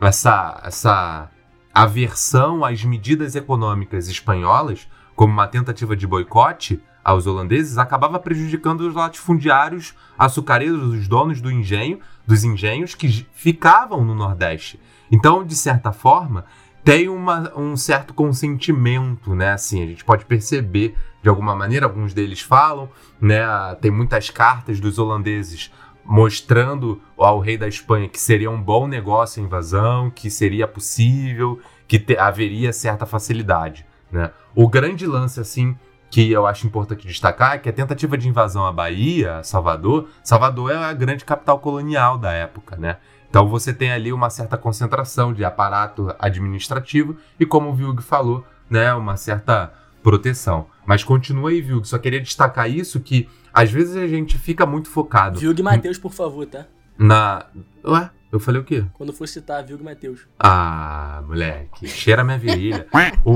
essa, 0.00 0.60
essa 0.64 1.30
aversão 1.72 2.64
às 2.64 2.84
medidas 2.84 3.36
econômicas 3.36 4.08
espanholas, 4.08 4.88
como 5.14 5.32
uma 5.32 5.46
tentativa 5.46 5.94
de 5.94 6.06
boicote, 6.06 6.82
aos 7.04 7.26
holandeses 7.26 7.78
acabava 7.78 8.18
prejudicando 8.18 8.82
os 8.82 8.94
latifundiários 8.94 9.94
açucareiros, 10.18 10.82
os 10.94 11.08
donos 11.08 11.40
do 11.40 11.50
engenho, 11.50 11.98
dos 12.26 12.44
engenhos 12.44 12.94
que 12.94 13.26
ficavam 13.32 14.04
no 14.04 14.14
Nordeste. 14.14 14.78
Então, 15.10 15.44
de 15.44 15.54
certa 15.54 15.92
forma, 15.92 16.44
tem 16.84 17.08
uma, 17.08 17.52
um 17.56 17.76
certo 17.76 18.12
consentimento, 18.12 19.34
né? 19.34 19.52
Assim, 19.52 19.82
a 19.82 19.86
gente 19.86 20.04
pode 20.04 20.24
perceber 20.24 20.96
de 21.22 21.28
alguma 21.28 21.54
maneira, 21.54 21.86
alguns 21.86 22.12
deles 22.12 22.40
falam, 22.40 22.88
né? 23.20 23.42
Tem 23.80 23.90
muitas 23.90 24.30
cartas 24.30 24.80
dos 24.80 24.98
holandeses 24.98 25.72
mostrando 26.04 27.00
ao 27.16 27.38
rei 27.38 27.56
da 27.56 27.68
Espanha 27.68 28.08
que 28.08 28.20
seria 28.20 28.50
um 28.50 28.60
bom 28.60 28.88
negócio 28.88 29.40
a 29.40 29.46
invasão, 29.46 30.10
que 30.10 30.28
seria 30.28 30.66
possível, 30.66 31.60
que 31.86 31.98
te, 31.98 32.16
haveria 32.16 32.72
certa 32.72 33.06
facilidade, 33.06 33.86
né? 34.10 34.32
O 34.54 34.68
grande 34.68 35.06
lance, 35.06 35.40
assim, 35.40 35.76
que 36.12 36.30
eu 36.30 36.46
acho 36.46 36.66
importante 36.66 37.06
destacar 37.06 37.54
é 37.54 37.58
que 37.58 37.70
a 37.70 37.72
tentativa 37.72 38.18
de 38.18 38.28
invasão 38.28 38.66
à 38.66 38.70
Bahia, 38.70 39.42
Salvador, 39.42 40.10
Salvador 40.22 40.70
é 40.70 40.76
a 40.76 40.92
grande 40.92 41.24
capital 41.24 41.58
colonial 41.58 42.18
da 42.18 42.30
época, 42.30 42.76
né? 42.76 42.98
Então 43.30 43.48
você 43.48 43.72
tem 43.72 43.90
ali 43.90 44.12
uma 44.12 44.28
certa 44.28 44.58
concentração 44.58 45.32
de 45.32 45.42
aparato 45.42 46.14
administrativo 46.18 47.16
e, 47.40 47.46
como 47.46 47.70
o 47.70 47.74
Vilg 47.74 48.02
falou, 48.02 48.44
né, 48.68 48.92
uma 48.92 49.16
certa 49.16 49.72
proteção. 50.02 50.66
Mas 50.84 51.02
continua 51.02 51.48
aí, 51.48 51.62
Vilg, 51.62 51.88
só 51.88 51.96
queria 51.96 52.20
destacar 52.20 52.68
isso 52.68 53.00
que 53.00 53.26
às 53.50 53.70
vezes 53.70 53.96
a 53.96 54.06
gente 54.06 54.36
fica 54.36 54.66
muito 54.66 54.90
focado. 54.90 55.40
Vilg 55.40 55.62
Matheus, 55.62 55.96
por 55.96 56.12
favor, 56.12 56.44
tá? 56.44 56.66
Na. 56.98 57.46
Ué? 57.82 58.10
Eu 58.30 58.38
falei 58.38 58.60
o 58.60 58.64
quê? 58.64 58.84
Quando 58.92 59.14
for 59.14 59.26
citar 59.26 59.64
Vilg 59.64 59.82
Matheus. 59.82 60.26
Ah, 60.38 61.22
moleque, 61.26 61.88
cheira 61.88 62.22
minha 62.22 62.36
virilha. 62.36 62.86
o, 63.24 63.32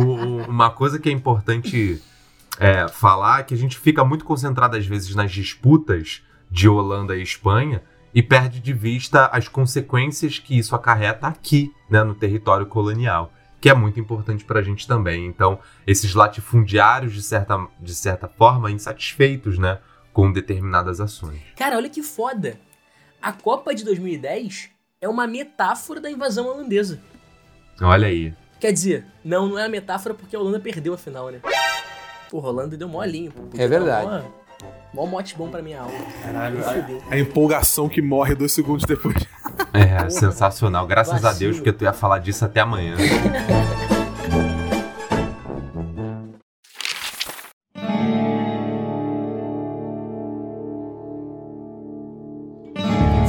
uma 0.46 0.68
coisa 0.68 0.98
que 0.98 1.08
é 1.08 1.12
importante 1.12 2.02
é, 2.58 2.88
falar 2.88 3.44
que 3.44 3.54
a 3.54 3.56
gente 3.56 3.78
fica 3.78 4.04
muito 4.04 4.24
concentrado, 4.24 4.76
às 4.76 4.86
vezes, 4.86 5.14
nas 5.14 5.32
disputas 5.32 6.22
de 6.50 6.68
Holanda 6.68 7.16
e 7.16 7.22
Espanha 7.22 7.82
e 8.14 8.22
perde 8.22 8.60
de 8.60 8.72
vista 8.72 9.26
as 9.26 9.46
consequências 9.48 10.38
que 10.38 10.56
isso 10.56 10.74
acarreta 10.74 11.26
aqui, 11.26 11.72
né, 11.90 12.02
no 12.02 12.14
território 12.14 12.66
colonial, 12.66 13.32
que 13.60 13.68
é 13.68 13.74
muito 13.74 14.00
importante 14.00 14.44
para 14.44 14.60
a 14.60 14.62
gente 14.62 14.86
também. 14.86 15.26
Então, 15.26 15.58
esses 15.86 16.14
latifundiários, 16.14 17.12
de 17.12 17.22
certa, 17.22 17.66
de 17.80 17.94
certa 17.94 18.28
forma, 18.28 18.70
insatisfeitos 18.70 19.58
né, 19.58 19.78
com 20.12 20.32
determinadas 20.32 21.00
ações. 21.00 21.40
Cara, 21.56 21.76
olha 21.76 21.90
que 21.90 22.02
foda! 22.02 22.58
A 23.20 23.32
Copa 23.32 23.74
de 23.74 23.84
2010 23.84 24.70
é 25.00 25.08
uma 25.08 25.26
metáfora 25.26 26.00
da 26.00 26.10
invasão 26.10 26.46
holandesa. 26.46 27.00
Olha 27.80 28.08
aí. 28.08 28.32
Quer 28.58 28.72
dizer, 28.72 29.06
não, 29.22 29.46
não 29.46 29.58
é 29.58 29.66
a 29.66 29.68
metáfora 29.68 30.14
porque 30.14 30.34
a 30.34 30.40
Holanda 30.40 30.58
perdeu 30.58 30.94
a 30.94 30.98
final, 30.98 31.30
né? 31.30 31.40
Pô, 32.30 32.40
Rolando 32.40 32.76
deu 32.76 32.88
molinho. 32.88 33.30
Pô, 33.30 33.42
é 33.56 33.68
verdade. 33.68 34.24
Mó, 34.92 35.02
mó 35.02 35.06
mote 35.06 35.36
bom 35.36 35.48
pra 35.48 35.62
minha 35.62 35.80
aula. 35.80 35.92
Caralho, 36.22 36.58
a, 36.64 37.14
a, 37.14 37.18
empolgação 37.18 37.88
que 37.88 38.02
morre 38.02 38.34
dois 38.34 38.52
segundos 38.52 38.84
depois. 38.84 39.16
É, 39.72 39.86
Porra, 39.86 40.10
sensacional. 40.10 40.86
Graças 40.86 41.20
vacilo. 41.20 41.28
a 41.28 41.38
Deus, 41.38 41.56
porque 41.56 41.72
tu 41.72 41.84
ia 41.84 41.92
falar 41.92 42.18
disso 42.18 42.44
até 42.44 42.60
amanhã. 42.60 42.96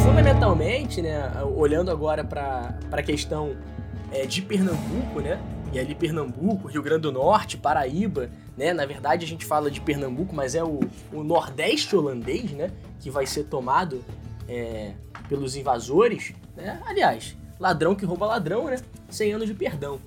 Fundamentalmente, 0.04 1.02
né, 1.02 1.32
olhando 1.56 1.92
agora 1.92 2.24
para 2.24 2.80
a 2.92 3.04
questão 3.04 3.56
é, 4.12 4.26
de 4.26 4.42
Pernambuco, 4.42 5.20
né, 5.20 5.40
ali 5.80 5.96
Pernambuco, 5.96 6.68
Rio 6.68 6.82
Grande 6.82 7.02
do 7.02 7.12
Norte, 7.12 7.58
Paraíba, 7.58 8.30
né? 8.58 8.74
Na 8.74 8.86
verdade 8.86 9.26
a 9.26 9.28
gente 9.28 9.46
fala 9.46 9.70
de 9.70 9.82
Pernambuco, 9.82 10.36
mas 10.36 10.56
é 10.56 10.64
o, 10.64 10.80
o 11.12 11.24
Nordeste 11.24 11.96
holandês, 11.96 12.52
né? 12.52 12.72
Que 13.00 13.10
vai 13.10 13.26
ser 13.26 13.46
tomado 13.46 14.04
é, 14.48 14.94
pelos 15.28 15.56
invasores, 15.56 16.34
né? 16.56 16.82
Aliás, 16.86 17.36
ladrão 17.60 17.96
que 17.96 18.06
rouba 18.06 18.26
ladrão, 18.26 18.66
né? 18.66 18.80
100 19.10 19.34
anos 19.34 19.48
de 19.48 19.54
perdão. 19.54 20.00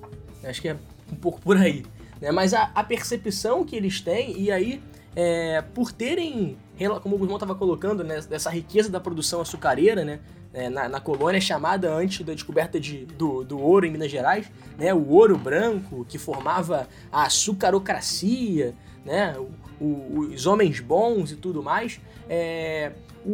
Acho 0.43 0.61
que 0.61 0.69
é 0.69 0.77
um 1.11 1.15
pouco 1.15 1.39
por 1.41 1.57
aí. 1.57 1.83
Né? 2.19 2.31
Mas 2.31 2.53
a, 2.53 2.71
a 2.73 2.83
percepção 2.83 3.63
que 3.65 3.75
eles 3.75 4.01
têm, 4.01 4.39
e 4.39 4.51
aí, 4.51 4.81
é, 5.15 5.61
por 5.73 5.91
terem, 5.91 6.57
como 7.01 7.15
o 7.15 7.17
Guzmão 7.17 7.37
estava 7.37 7.55
colocando, 7.55 8.03
né? 8.03 8.21
Dessa 8.21 8.49
riqueza 8.49 8.89
da 8.89 8.99
produção 8.99 9.41
açucareira, 9.41 10.05
né? 10.05 10.19
É, 10.53 10.69
na, 10.69 10.89
na, 10.89 10.99
colônia 10.99 11.39
chamada 11.39 11.93
antes 11.93 12.25
da 12.25 12.33
descoberta 12.33 12.79
de, 12.79 13.05
do, 13.05 13.43
do, 13.43 13.59
ouro 13.59 13.85
em 13.85 13.91
Minas 13.91 14.11
Gerais, 14.11 14.51
né, 14.77 14.93
o 14.93 15.09
ouro 15.09 15.37
branco 15.37 16.05
que 16.07 16.17
formava 16.17 16.87
a 17.11 17.23
açucarocracia, 17.23 18.73
né, 19.05 19.35
o, 19.37 19.83
o, 19.83 20.19
os 20.33 20.45
homens 20.45 20.79
bons 20.79 21.31
e 21.31 21.35
tudo 21.35 21.63
mais, 21.63 21.99
é, 22.29 22.91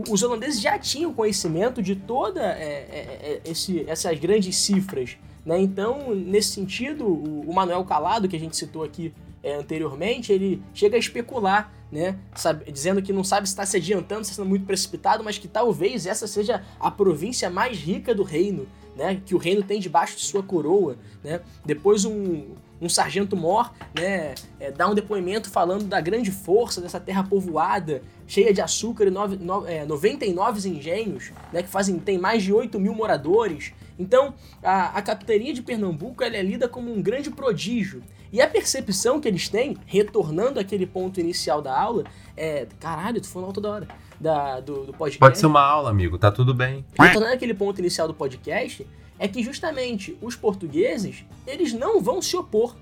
os 0.10 0.22
holandeses 0.22 0.62
já 0.62 0.78
tinham 0.78 1.14
conhecimento 1.14 1.82
de 1.82 1.96
toda 1.96 2.42
é, 2.42 2.64
é, 2.64 3.42
é, 3.46 3.50
esse, 3.50 3.84
essas 3.88 4.20
grandes 4.20 4.56
cifras. 4.58 5.18
Né? 5.46 5.62
Então, 5.62 6.14
nesse 6.14 6.50
sentido, 6.50 7.06
o, 7.06 7.50
o 7.50 7.54
Manuel 7.54 7.84
Calado, 7.86 8.28
que 8.28 8.36
a 8.36 8.40
gente 8.40 8.58
citou 8.58 8.84
aqui 8.84 9.14
é, 9.48 9.56
anteriormente, 9.56 10.34
ele 10.34 10.62
chega 10.74 10.98
a 10.98 11.00
especular, 11.00 11.72
né? 11.90 12.18
Sabe, 12.36 12.70
dizendo 12.70 13.02
que 13.02 13.14
não 13.14 13.24
sabe 13.24 13.48
se 13.48 13.54
está 13.54 13.66
se 13.66 13.78
adiantando, 13.78 14.26
se 14.26 14.32
está 14.32 14.44
sendo 14.44 14.50
muito 14.50 14.66
precipitado, 14.66 15.24
mas 15.24 15.38
que 15.38 15.48
talvez 15.48 16.06
essa 16.06 16.28
seja 16.28 16.64
a 16.78 16.92
província 16.92 17.50
mais 17.50 17.78
rica 17.78 18.14
do 18.14 18.24
reino, 18.24 18.68
né? 18.96 19.22
Que 19.26 19.34
o 19.34 19.38
reino 19.38 19.64
tem 19.64 19.80
debaixo 19.80 20.18
de 20.18 20.24
sua 20.24 20.44
coroa, 20.44 20.98
né? 21.24 21.40
Depois 21.66 22.04
um, 22.04 22.56
um 22.82 22.90
sargento 22.90 23.38
mor, 23.38 23.72
né, 23.98 24.36
é, 24.60 24.70
dá 24.70 24.88
um 24.88 24.94
depoimento 24.94 25.50
falando 25.50 25.86
da 25.86 26.02
grande 26.02 26.30
força 26.30 26.82
dessa 26.82 27.00
terra 27.00 27.24
povoada, 27.24 28.02
cheia 28.28 28.54
de 28.54 28.62
açúcar 28.62 29.06
e 29.06 29.10
nove, 29.10 29.38
no, 29.38 29.66
é, 29.66 29.86
99 29.86 30.70
engenhos, 30.70 31.32
né, 31.54 31.64
que 31.64 31.70
fazem 31.70 31.98
tem 32.00 32.18
mais 32.18 32.44
de 32.44 32.52
8 32.52 32.78
mil 32.80 32.94
moradores. 32.94 33.74
Então, 34.00 34.34
a, 34.62 34.98
a 34.98 35.02
capitania 35.02 35.54
de 35.54 35.62
Pernambuco 35.62 36.24
ela 36.24 36.38
é 36.38 36.42
lida 36.42 36.68
como 36.68 36.94
um 36.94 37.02
grande 37.02 37.30
prodígio. 37.30 38.04
E 38.32 38.42
a 38.42 38.48
percepção 38.48 39.20
que 39.20 39.28
eles 39.28 39.48
têm, 39.48 39.78
retornando 39.86 40.60
àquele 40.60 40.86
ponto 40.86 41.20
inicial 41.20 41.62
da 41.62 41.78
aula, 41.78 42.04
é. 42.36 42.68
Caralho, 42.80 43.22
tu 43.22 43.28
falou 43.28 43.54
toda 43.54 43.72
hora. 43.72 43.88
Da, 44.20 44.60
do, 44.60 44.86
do 44.86 44.94
podcast. 44.94 45.20
Pode 45.20 45.38
ser 45.38 45.46
uma 45.46 45.62
aula, 45.62 45.92
amigo, 45.92 46.18
tá 46.18 46.32
tudo 46.32 46.52
bem. 46.52 46.84
Retornando 47.00 47.34
àquele 47.34 47.54
ponto 47.54 47.80
inicial 47.80 48.08
do 48.08 48.16
podcast, 48.16 48.86
é 49.20 49.28
que 49.28 49.44
justamente 49.44 50.18
os 50.22 50.36
portugueses, 50.36 51.24
eles 51.46 51.72
não 51.72 52.02
vão 52.02 52.20
se 52.20 52.36
opor, 52.36 52.76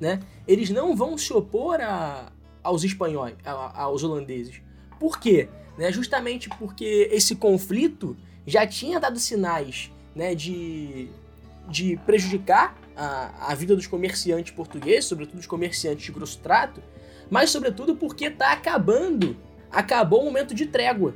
né? 0.00 0.20
Eles 0.46 0.70
não 0.70 0.96
vão 0.96 1.18
se 1.18 1.30
opor 1.32 1.78
a, 1.82 2.32
aos 2.62 2.84
espanhóis, 2.84 3.34
a, 3.44 3.82
aos 3.82 4.02
holandeses. 4.02 4.62
Por 4.98 5.20
quê? 5.20 5.48
Né? 5.76 5.92
Justamente 5.92 6.48
porque 6.58 7.08
esse 7.12 7.36
conflito 7.36 8.16
já 8.46 8.66
tinha 8.66 8.98
dado 8.98 9.18
sinais 9.18 9.90
né, 10.18 10.34
de, 10.34 11.08
de 11.68 11.96
prejudicar 12.04 12.76
a, 12.96 13.52
a 13.52 13.54
vida 13.54 13.76
dos 13.76 13.86
comerciantes 13.86 14.52
portugueses, 14.52 15.04
sobretudo 15.04 15.38
os 15.38 15.46
comerciantes 15.46 16.04
de 16.04 16.10
grosso 16.10 16.40
trato, 16.40 16.82
mas 17.30 17.50
sobretudo 17.50 17.94
porque 17.94 18.24
está 18.24 18.50
acabando, 18.50 19.36
acabou 19.70 20.22
o 20.22 20.24
momento 20.24 20.56
de 20.56 20.66
trégua 20.66 21.14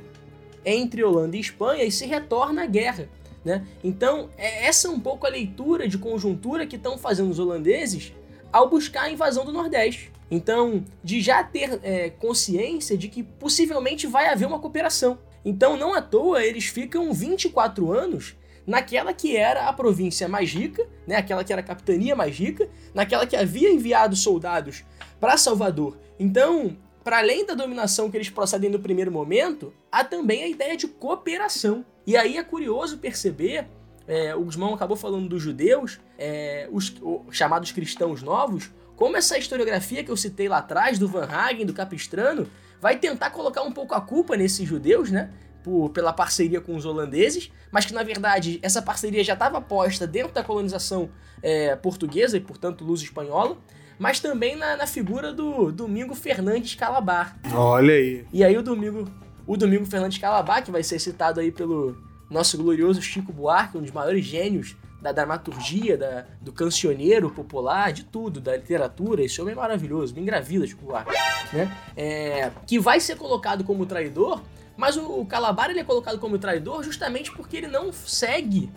entre 0.65 1.03
Holanda 1.03 1.35
e 1.35 1.41
Espanha 1.41 1.83
e 1.83 1.91
se 1.91 2.05
retorna 2.05 2.63
a 2.63 2.65
guerra. 2.65 3.09
Né? 3.43 3.67
Então, 3.83 4.29
é 4.37 4.67
essa 4.67 4.87
é 4.87 4.91
um 4.91 5.01
pouco 5.01 5.27
a 5.27 5.29
leitura 5.29 5.85
de 5.85 5.97
conjuntura 5.97 6.65
que 6.65 6.77
estão 6.77 6.97
fazendo 6.97 7.29
os 7.29 7.39
holandeses 7.39 8.13
ao 8.53 8.69
buscar 8.69 9.03
a 9.03 9.11
invasão 9.11 9.43
do 9.43 9.51
Nordeste. 9.51 10.13
Então, 10.31 10.85
de 11.03 11.19
já 11.19 11.43
ter 11.43 11.77
é, 11.83 12.09
consciência 12.09 12.97
de 12.97 13.09
que 13.09 13.21
possivelmente 13.21 14.07
vai 14.07 14.29
haver 14.29 14.47
uma 14.47 14.59
cooperação. 14.59 15.19
Então, 15.43 15.75
não 15.75 15.93
à 15.93 16.01
toa, 16.01 16.41
eles 16.41 16.67
ficam 16.67 17.11
24 17.11 17.91
anos 17.91 18.37
naquela 18.65 19.13
que 19.13 19.35
era 19.35 19.67
a 19.67 19.73
província 19.73 20.27
mais 20.27 20.51
rica, 20.51 20.87
né, 21.05 21.15
aquela 21.15 21.43
que 21.43 21.51
era 21.51 21.61
a 21.61 21.65
capitania 21.65 22.15
mais 22.15 22.37
rica, 22.37 22.69
naquela 22.93 23.25
que 23.25 23.35
havia 23.35 23.69
enviado 23.69 24.15
soldados 24.15 24.83
para 25.19 25.37
Salvador. 25.37 25.97
Então, 26.19 26.77
para 27.03 27.17
além 27.17 27.45
da 27.45 27.53
dominação 27.53 28.09
que 28.09 28.17
eles 28.17 28.29
procedem 28.29 28.69
no 28.69 28.79
primeiro 28.79 29.11
momento, 29.11 29.73
há 29.91 30.03
também 30.03 30.43
a 30.43 30.47
ideia 30.47 30.77
de 30.77 30.87
cooperação. 30.87 31.85
E 32.07 32.15
aí 32.15 32.37
é 32.37 32.43
curioso 32.43 32.97
perceber, 32.97 33.67
é, 34.07 34.35
o 34.35 34.43
Guzmão 34.43 34.73
acabou 34.73 34.95
falando 34.95 35.27
dos 35.27 35.41
judeus, 35.41 35.99
é, 36.17 36.67
os, 36.71 36.95
os 37.01 37.35
chamados 37.35 37.71
cristãos 37.71 38.21
novos, 38.21 38.71
como 38.95 39.17
essa 39.17 39.37
historiografia 39.37 40.03
que 40.03 40.11
eu 40.11 40.17
citei 40.17 40.47
lá 40.47 40.59
atrás, 40.59 40.97
do 40.97 41.07
Van 41.07 41.25
Hagen, 41.25 41.65
do 41.65 41.73
Capistrano, 41.73 42.47
vai 42.79 42.97
tentar 42.97 43.31
colocar 43.31 43.63
um 43.63 43.71
pouco 43.71 43.93
a 43.95 44.01
culpa 44.01 44.37
nesses 44.37 44.67
judeus, 44.67 45.09
né? 45.09 45.29
Por, 45.63 45.89
pela 45.91 46.11
parceria 46.11 46.59
com 46.59 46.75
os 46.75 46.85
holandeses, 46.85 47.49
mas 47.71 47.85
que 47.85 47.93
na 47.93 48.03
verdade 48.03 48.59
essa 48.61 48.81
parceria 48.81 49.23
já 49.23 49.33
estava 49.33 49.61
posta 49.61 50.05
dentro 50.05 50.33
da 50.33 50.43
colonização 50.43 51.09
é, 51.41 51.75
portuguesa 51.75 52.37
e, 52.37 52.39
portanto, 52.39 52.83
luso-espanhola, 52.83 53.57
mas 53.99 54.19
também 54.19 54.55
na, 54.55 54.75
na, 54.75 54.87
figura 54.87 55.33
do 55.33 55.71
Domingo 55.71 56.15
Fernandes 56.15 56.75
Calabar. 56.75 57.37
Olha 57.53 57.93
aí. 57.93 58.25
E 58.33 58.43
aí 58.43 58.57
o 58.57 58.63
Domingo, 58.63 59.09
o 59.45 59.55
Domingo 59.55 59.85
Fernandes 59.85 60.17
Calabar, 60.17 60.63
que 60.63 60.71
vai 60.71 60.83
ser 60.83 60.99
citado 60.99 61.39
aí 61.39 61.51
pelo 61.51 61.97
nosso 62.29 62.57
glorioso 62.57 63.01
Chico 63.01 63.31
Buarque, 63.31 63.77
um 63.77 63.81
dos 63.81 63.91
maiores 63.91 64.25
gênios 64.25 64.75
da 65.01 65.11
dramaturgia, 65.11 65.97
da, 65.97 66.25
do 66.41 66.53
cancioneiro 66.53 67.29
popular, 67.29 67.91
de 67.91 68.05
tudo, 68.05 68.39
da 68.39 68.55
literatura. 68.55 69.21
Esse 69.21 69.41
homem 69.41 69.51
é 69.51 69.55
maravilhoso, 69.55 70.15
me 70.15 70.21
engravida, 70.21 70.65
Chico 70.65 70.85
Buarque. 70.85 71.11
Né? 71.51 71.71
É, 71.95 72.51
que 72.65 72.79
vai 72.79 72.99
ser 72.99 73.17
colocado 73.17 73.63
como 73.65 73.85
traidor, 73.85 74.41
mas 74.75 74.97
o, 74.97 75.25
Calabar 75.25 75.69
ele 75.69 75.79
é 75.79 75.83
colocado 75.83 76.19
como 76.19 76.37
traidor 76.37 76.83
justamente 76.83 77.31
porque 77.31 77.57
ele 77.57 77.67
não 77.67 77.91
segue 77.93 78.71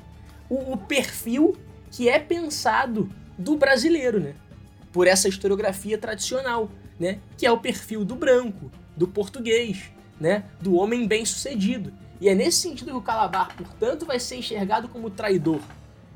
o, 0.48 0.72
o 0.72 0.76
perfil 0.76 1.56
que 1.90 2.08
é 2.08 2.18
pensado 2.18 3.08
do 3.38 3.56
brasileiro, 3.56 4.20
né? 4.20 4.34
Por 4.92 5.06
essa 5.06 5.28
historiografia 5.28 5.98
tradicional, 5.98 6.70
né? 6.98 7.18
Que 7.36 7.46
é 7.46 7.52
o 7.52 7.58
perfil 7.58 8.04
do 8.04 8.14
branco, 8.14 8.70
do 8.96 9.06
português, 9.08 9.90
né? 10.20 10.44
Do 10.60 10.74
homem 10.74 11.06
bem-sucedido. 11.06 11.92
E 12.20 12.28
é 12.28 12.34
nesse 12.34 12.58
sentido 12.58 12.90
que 12.90 12.96
o 12.96 13.02
Calabar, 13.02 13.54
portanto, 13.56 14.06
vai 14.06 14.18
ser 14.18 14.36
enxergado 14.36 14.88
como 14.88 15.10
traidor. 15.10 15.60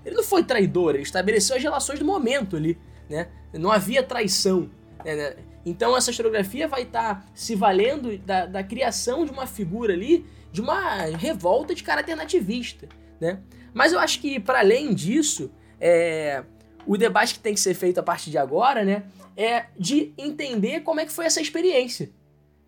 Ele 0.05 0.17
não 0.17 0.25
foi 0.25 0.43
traidor, 0.43 0.95
ele 0.95 1.03
estabeleceu 1.03 1.57
as 1.57 1.63
relações 1.63 1.99
do 1.99 2.05
momento 2.05 2.57
ali, 2.57 2.79
né? 3.09 3.29
Não 3.53 3.71
havia 3.71 4.03
traição. 4.03 4.71
Né? 5.05 5.37
Então 5.65 5.97
essa 5.97 6.11
historiografia 6.11 6.67
vai 6.67 6.83
estar 6.83 7.17
tá 7.17 7.27
se 7.35 7.55
valendo 7.55 8.17
da, 8.19 8.47
da, 8.47 8.65
criação 8.65 9.25
de 9.25 9.31
uma 9.31 9.47
figura 9.47 9.93
ali, 9.93 10.27
de 10.51 10.61
uma 10.61 11.05
revolta 11.17 11.75
de 11.75 11.83
caráter 11.83 12.17
nativista, 12.17 12.89
né? 13.21 13.41
Mas 13.73 13.93
eu 13.93 13.99
acho 13.99 14.21
que 14.21 14.41
para 14.41 14.61
além 14.61 14.95
disso, 14.95 15.51
é, 15.81 16.43
o 16.87 16.97
debate 16.97 17.35
que 17.35 17.41
tem 17.41 17.55
que 17.55 17.61
ser 17.61 17.75
feito 17.75 17.99
a 17.99 18.03
partir 18.03 18.31
de 18.31 18.39
agora, 18.39 18.85
né, 18.85 19.05
é 19.37 19.67
de 19.79 20.13
entender 20.19 20.81
como 20.81 21.01
é 21.01 21.07
que 21.07 21.13
foi 21.13 21.27
essa 21.27 21.41
experiência. 21.41 22.11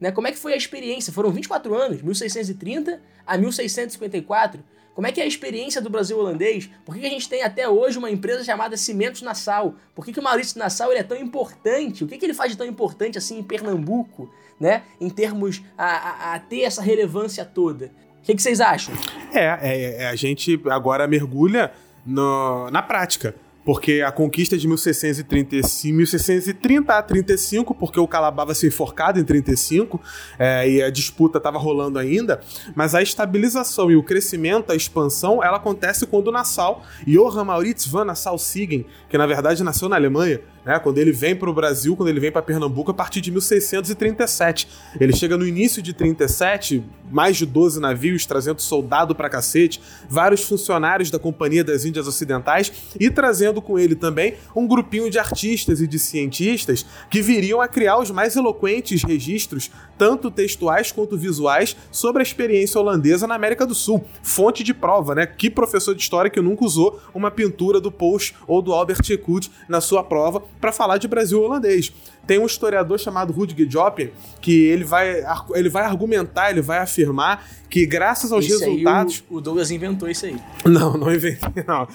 Né? 0.00 0.10
Como 0.10 0.26
é 0.26 0.32
que 0.32 0.38
foi 0.38 0.52
a 0.52 0.56
experiência? 0.56 1.12
Foram 1.12 1.30
24 1.30 1.74
anos, 1.74 2.02
1630 2.02 3.00
a 3.26 3.38
1654. 3.38 4.62
Como 4.94 5.06
é 5.06 5.12
que 5.12 5.20
é 5.20 5.24
a 5.24 5.26
experiência 5.26 5.80
do 5.80 5.88
Brasil 5.88 6.18
holandês? 6.18 6.68
Por 6.84 6.94
que, 6.94 7.00
que 7.00 7.06
a 7.06 7.10
gente 7.10 7.28
tem 7.28 7.42
até 7.42 7.68
hoje 7.68 7.96
uma 7.96 8.10
empresa 8.10 8.44
chamada 8.44 8.76
Cimentos 8.76 9.22
Nassau? 9.22 9.74
Por 9.94 10.04
que, 10.04 10.12
que 10.12 10.20
o 10.20 10.22
Maurício 10.22 10.58
Nassau 10.58 10.92
é 10.92 11.02
tão 11.02 11.16
importante? 11.16 12.04
O 12.04 12.06
que, 12.06 12.18
que 12.18 12.26
ele 12.26 12.34
faz 12.34 12.52
de 12.52 12.58
tão 12.58 12.66
importante 12.66 13.16
assim 13.16 13.38
em 13.38 13.42
Pernambuco, 13.42 14.30
né? 14.60 14.82
Em 15.00 15.08
termos 15.08 15.62
a, 15.78 15.86
a, 15.86 16.34
a 16.34 16.38
ter 16.38 16.62
essa 16.62 16.82
relevância 16.82 17.44
toda? 17.44 17.90
O 18.20 18.24
que, 18.24 18.34
que 18.34 18.42
vocês 18.42 18.60
acham? 18.60 18.94
É, 19.32 19.44
é, 19.62 20.02
é, 20.02 20.06
a 20.08 20.14
gente 20.14 20.60
agora 20.70 21.08
mergulha 21.08 21.72
no, 22.04 22.70
na 22.70 22.82
prática. 22.82 23.34
Porque 23.64 24.02
a 24.02 24.10
conquista 24.10 24.58
de 24.58 24.66
1635, 24.66 25.96
1630 25.96 26.92
a 26.92 27.02
35, 27.02 27.74
porque 27.74 28.00
o 28.00 28.08
Calabar 28.08 28.52
ser 28.54 28.68
enforcado 28.68 29.20
em 29.20 29.24
35, 29.24 30.00
é, 30.38 30.68
e 30.68 30.82
a 30.82 30.90
disputa 30.90 31.38
estava 31.38 31.58
rolando 31.58 31.98
ainda, 31.98 32.40
mas 32.74 32.94
a 32.94 33.02
estabilização 33.02 33.90
e 33.90 33.96
o 33.96 34.02
crescimento, 34.02 34.72
a 34.72 34.74
expansão, 34.74 35.42
ela 35.42 35.56
acontece 35.56 36.06
quando 36.06 36.32
Nassau, 36.32 36.82
Johann 37.06 37.44
Maurits 37.44 37.86
van 37.86 38.04
Nassau-Siegen, 38.04 38.84
que 39.08 39.16
na 39.16 39.26
verdade 39.26 39.62
nasceu 39.62 39.88
na 39.88 39.96
Alemanha, 39.96 40.40
né, 40.64 40.78
quando 40.78 40.98
ele 40.98 41.12
vem 41.12 41.34
para 41.34 41.50
o 41.50 41.52
Brasil, 41.52 41.96
quando 41.96 42.08
ele 42.08 42.20
vem 42.20 42.30
para 42.30 42.42
Pernambuco, 42.42 42.90
a 42.90 42.94
partir 42.94 43.20
de 43.20 43.30
1637. 43.30 44.68
Ele 45.00 45.14
chega 45.14 45.36
no 45.36 45.46
início 45.46 45.82
de 45.82 45.92
37, 45.92 46.84
mais 47.10 47.36
de 47.36 47.46
12 47.46 47.80
navios 47.80 48.24
trazendo 48.26 48.60
soldado 48.60 49.14
para 49.14 49.28
cacete, 49.28 49.80
vários 50.08 50.42
funcionários 50.42 51.10
da 51.10 51.18
Companhia 51.18 51.64
das 51.64 51.84
Índias 51.84 52.06
Ocidentais 52.06 52.72
e 52.98 53.10
trazendo 53.10 53.60
com 53.60 53.78
ele 53.78 53.94
também 53.94 54.34
um 54.54 54.66
grupinho 54.66 55.10
de 55.10 55.18
artistas 55.18 55.80
e 55.80 55.86
de 55.86 55.98
cientistas 55.98 56.86
que 57.10 57.20
viriam 57.20 57.60
a 57.60 57.68
criar 57.68 57.98
os 57.98 58.10
mais 58.10 58.36
eloquentes 58.36 59.02
registros, 59.02 59.70
tanto 59.98 60.30
textuais 60.30 60.92
quanto 60.92 61.16
visuais, 61.16 61.76
sobre 61.90 62.20
a 62.20 62.22
experiência 62.22 62.80
holandesa 62.80 63.26
na 63.26 63.34
América 63.34 63.66
do 63.66 63.74
Sul. 63.74 64.04
Fonte 64.22 64.62
de 64.62 64.72
prova, 64.72 65.14
né? 65.14 65.26
Que 65.26 65.50
professor 65.50 65.94
de 65.94 66.02
história 66.02 66.30
que 66.30 66.40
nunca 66.40 66.64
usou 66.64 67.00
uma 67.14 67.30
pintura 67.30 67.80
do 67.80 67.90
Post 67.90 68.34
ou 68.46 68.62
do 68.62 68.72
Albert 68.72 69.02
Eckhout 69.10 69.50
na 69.68 69.80
sua 69.80 70.02
prova 70.02 70.42
para 70.62 70.72
falar 70.72 70.96
de 70.96 71.08
Brasil 71.08 71.42
holandês. 71.42 71.92
Tem 72.26 72.38
um 72.38 72.46
historiador 72.46 72.98
chamado 72.98 73.32
Rudger 73.32 73.68
Joppen 73.68 74.10
que 74.40 74.64
ele 74.64 74.84
vai, 74.84 75.22
ele 75.54 75.68
vai 75.68 75.84
argumentar, 75.84 76.50
ele 76.50 76.62
vai 76.62 76.78
afirmar 76.78 77.44
que 77.72 77.86
graças 77.86 78.30
aos 78.30 78.44
Esse 78.44 78.66
resultados. 78.66 79.24
O, 79.30 79.36
o 79.36 79.40
Douglas 79.40 79.70
inventou 79.70 80.06
isso 80.06 80.26
aí. 80.26 80.36
Não, 80.66 80.92
não 80.92 81.10
inventei, 81.10 81.64
não. 81.66 81.88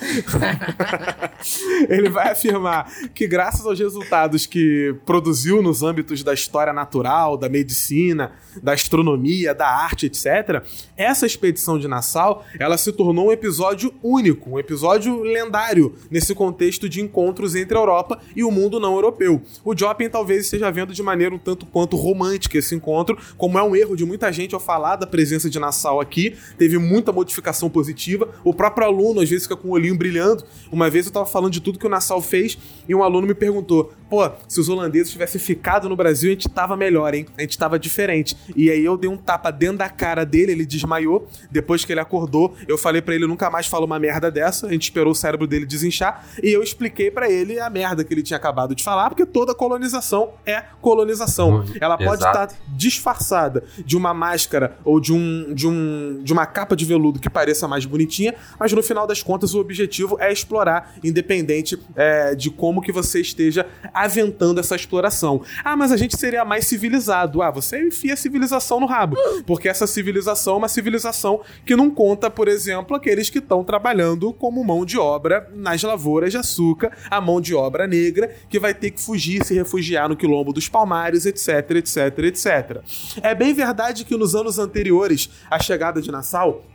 ele 1.88 2.10
vai 2.10 2.32
afirmar 2.32 2.91
que 3.14 3.28
graças 3.28 3.64
aos 3.64 3.78
resultados 3.78 4.48
que 4.48 4.95
produziu 5.06 5.62
nos 5.62 5.84
âmbitos 5.84 6.24
da 6.24 6.34
história 6.34 6.74
natural, 6.74 7.38
da 7.38 7.48
medicina, 7.48 8.32
da 8.64 8.74
astronomia, 8.74 9.54
da 9.54 9.68
arte, 9.68 10.08
etc., 10.08 10.64
essa 10.95 11.28
expedição 11.28 11.78
de 11.78 11.88
Nassau 11.88 12.44
ela 12.60 12.76
se 12.76 12.91
tornou 12.91 13.28
um 13.28 13.32
episódio 13.32 13.94
único, 14.02 14.49
um 14.49 14.60
episódio 14.60 15.22
lendário 15.22 15.94
nesse 16.10 16.34
contexto 16.34 16.90
de 16.90 17.02
encontros 17.02 17.54
entre 17.54 17.78
a 17.78 17.80
Europa 17.80 18.20
e 18.36 18.44
o 18.44 18.49
mundo 18.49 18.80
não 18.80 18.95
europeu. 18.95 19.44
O 19.64 19.78
Joppen 19.78 20.10
talvez 20.18 20.45
esteja 20.45 20.72
vendo 20.72 20.95
de 20.95 21.03
maneira 21.03 21.35
um 21.35 21.38
tanto 21.38 21.64
quanto 21.68 21.95
romântica 21.95 22.57
esse 22.57 22.73
encontro, 22.73 23.15
como 23.38 23.60
é 23.60 23.64
um 23.64 23.76
erro 23.76 23.95
de 23.95 24.03
muita 24.03 24.31
gente 24.34 24.56
ao 24.56 24.60
falar 24.60 24.95
da 24.95 25.06
presença 25.06 25.48
de 25.48 25.60
Nassau 25.60 26.02
aqui, 26.02 26.35
teve 26.57 26.80
muita 26.80 27.11
modificação 27.11 27.69
positiva. 27.69 28.27
O 28.44 28.52
próprio 28.52 28.88
aluno 28.88 29.22
às 29.22 29.30
vezes 29.30 29.44
fica 29.44 29.56
com 29.56 29.68
o 29.68 29.72
olhinho 29.72 29.95
brilhando. 29.95 30.44
Uma 30.72 30.89
vez 30.89 31.06
eu 31.06 31.11
tava 31.11 31.27
falando 31.27 31.52
de 31.52 31.61
tudo 31.61 31.77
que 31.77 31.85
o 31.85 31.89
Nassau 31.89 32.19
fez 32.19 32.57
e 32.89 32.95
um 32.95 33.03
aluno 33.03 33.27
me 33.27 33.35
perguntou: 33.35 33.94
pô, 34.10 34.27
se 34.48 34.60
os 34.60 34.69
holandeses 34.69 35.11
tivessem 35.11 35.39
ficado 35.39 35.88
no 35.88 35.95
Brasil, 35.95 36.31
a 36.31 36.34
gente 36.34 36.49
tava 36.49 36.76
melhor, 36.76 37.14
hein? 37.14 37.27
A 37.38 37.41
gente 37.41 37.56
tava 37.56 37.77
diferente. 37.77 38.35
E 38.56 38.72
aí 38.72 38.84
eu 38.84 38.98
dei 38.98 39.10
um 39.10 39.18
tapa 39.18 39.52
dentro 39.52 39.77
da 39.77 39.89
cara 39.89 40.26
dele, 40.26 40.52
ele 40.52 40.65
desmaiou. 40.65 41.27
Depois 41.52 41.85
que 41.85 41.94
ele 41.94 41.99
acordou, 41.99 42.56
eu 42.68 42.77
falei 42.77 43.03
para 43.03 43.14
ele 43.14 43.27
nunca 43.27 43.52
mais 43.52 43.68
fala 43.68 43.85
uma 43.85 43.99
merda 43.99 44.31
dessa. 44.31 44.65
A 44.65 44.72
gente 44.72 44.84
esperou 44.84 45.11
o 45.11 45.15
cérebro 45.15 45.45
dele 45.45 45.65
desinchar 45.65 46.26
e 46.41 46.49
eu 46.49 46.64
expliquei 46.64 47.11
para 47.11 47.30
ele 47.30 47.60
a 47.60 47.69
merda 47.69 48.03
que 48.03 48.11
ele 48.11 48.23
tinha 48.23 48.38
acabado 48.38 48.73
de 48.73 48.84
falar, 48.84 49.10
porque 49.10 49.26
toda 49.26 49.53
colonização 49.53 50.06
colonização 50.07 50.34
é 50.45 50.63
colonização. 50.81 51.65
Ela 51.81 51.97
pode 51.97 52.23
estar 52.23 52.49
disfarçada 52.69 53.63
de 53.85 53.97
uma 53.97 54.13
máscara 54.13 54.77
ou 54.84 54.99
de, 54.99 55.11
um, 55.13 55.53
de, 55.53 55.67
um, 55.67 56.21
de 56.23 56.31
uma 56.31 56.45
capa 56.45 56.75
de 56.75 56.85
veludo 56.85 57.19
que 57.19 57.29
pareça 57.29 57.67
mais 57.67 57.85
bonitinha, 57.85 58.34
mas 58.59 58.71
no 58.71 58.81
final 58.81 59.05
das 59.05 59.21
contas 59.21 59.53
o 59.53 59.59
objetivo 59.59 60.17
é 60.19 60.31
explorar, 60.31 60.95
independente 61.03 61.77
é, 61.95 62.35
de 62.35 62.49
como 62.49 62.81
que 62.81 62.91
você 62.91 63.19
esteja 63.19 63.65
aventando 63.93 64.59
essa 64.59 64.75
exploração. 64.75 65.41
Ah, 65.63 65.75
mas 65.75 65.91
a 65.91 65.97
gente 65.97 66.17
seria 66.17 66.45
mais 66.45 66.65
civilizado. 66.65 67.41
Ah, 67.41 67.51
você 67.51 67.85
enfia 67.85 68.13
a 68.13 68.17
civilização 68.17 68.79
no 68.79 68.85
rabo, 68.85 69.17
porque 69.45 69.67
essa 69.67 69.85
civilização 69.85 70.55
é 70.55 70.57
uma 70.57 70.67
civilização 70.67 71.41
que 71.65 71.75
não 71.75 71.89
conta, 71.89 72.29
por 72.29 72.47
exemplo, 72.47 72.95
aqueles 72.95 73.29
que 73.29 73.39
estão 73.39 73.63
trabalhando 73.63 74.31
como 74.34 74.63
mão 74.63 74.85
de 74.85 74.97
obra 74.97 75.49
nas 75.53 75.81
lavouras 75.84 76.31
de 76.31 76.38
açúcar, 76.38 76.91
a 77.09 77.19
mão 77.19 77.41
de 77.41 77.53
obra 77.53 77.88
negra, 77.88 78.34
que 78.49 78.59
vai 78.59 78.73
ter 78.73 78.91
que 78.91 79.01
fugir, 79.01 79.43
se 79.43 79.53
refugiar 79.53 79.97
no 80.06 80.18
quilombo 80.18 80.52
dos 80.52 80.68
palmares, 80.68 81.26
etc, 81.26 81.72
etc, 81.72 82.19
etc. 82.19 82.82
É 83.22 83.34
bem 83.34 83.53
verdade 83.53 84.03
que 84.03 84.18
nos 84.18 84.36
anos 84.36 84.60
anteriores 84.60 85.30
à 85.49 85.60
chegada 85.60 86.02
de 86.02 86.11
Nassau, 86.11 86.65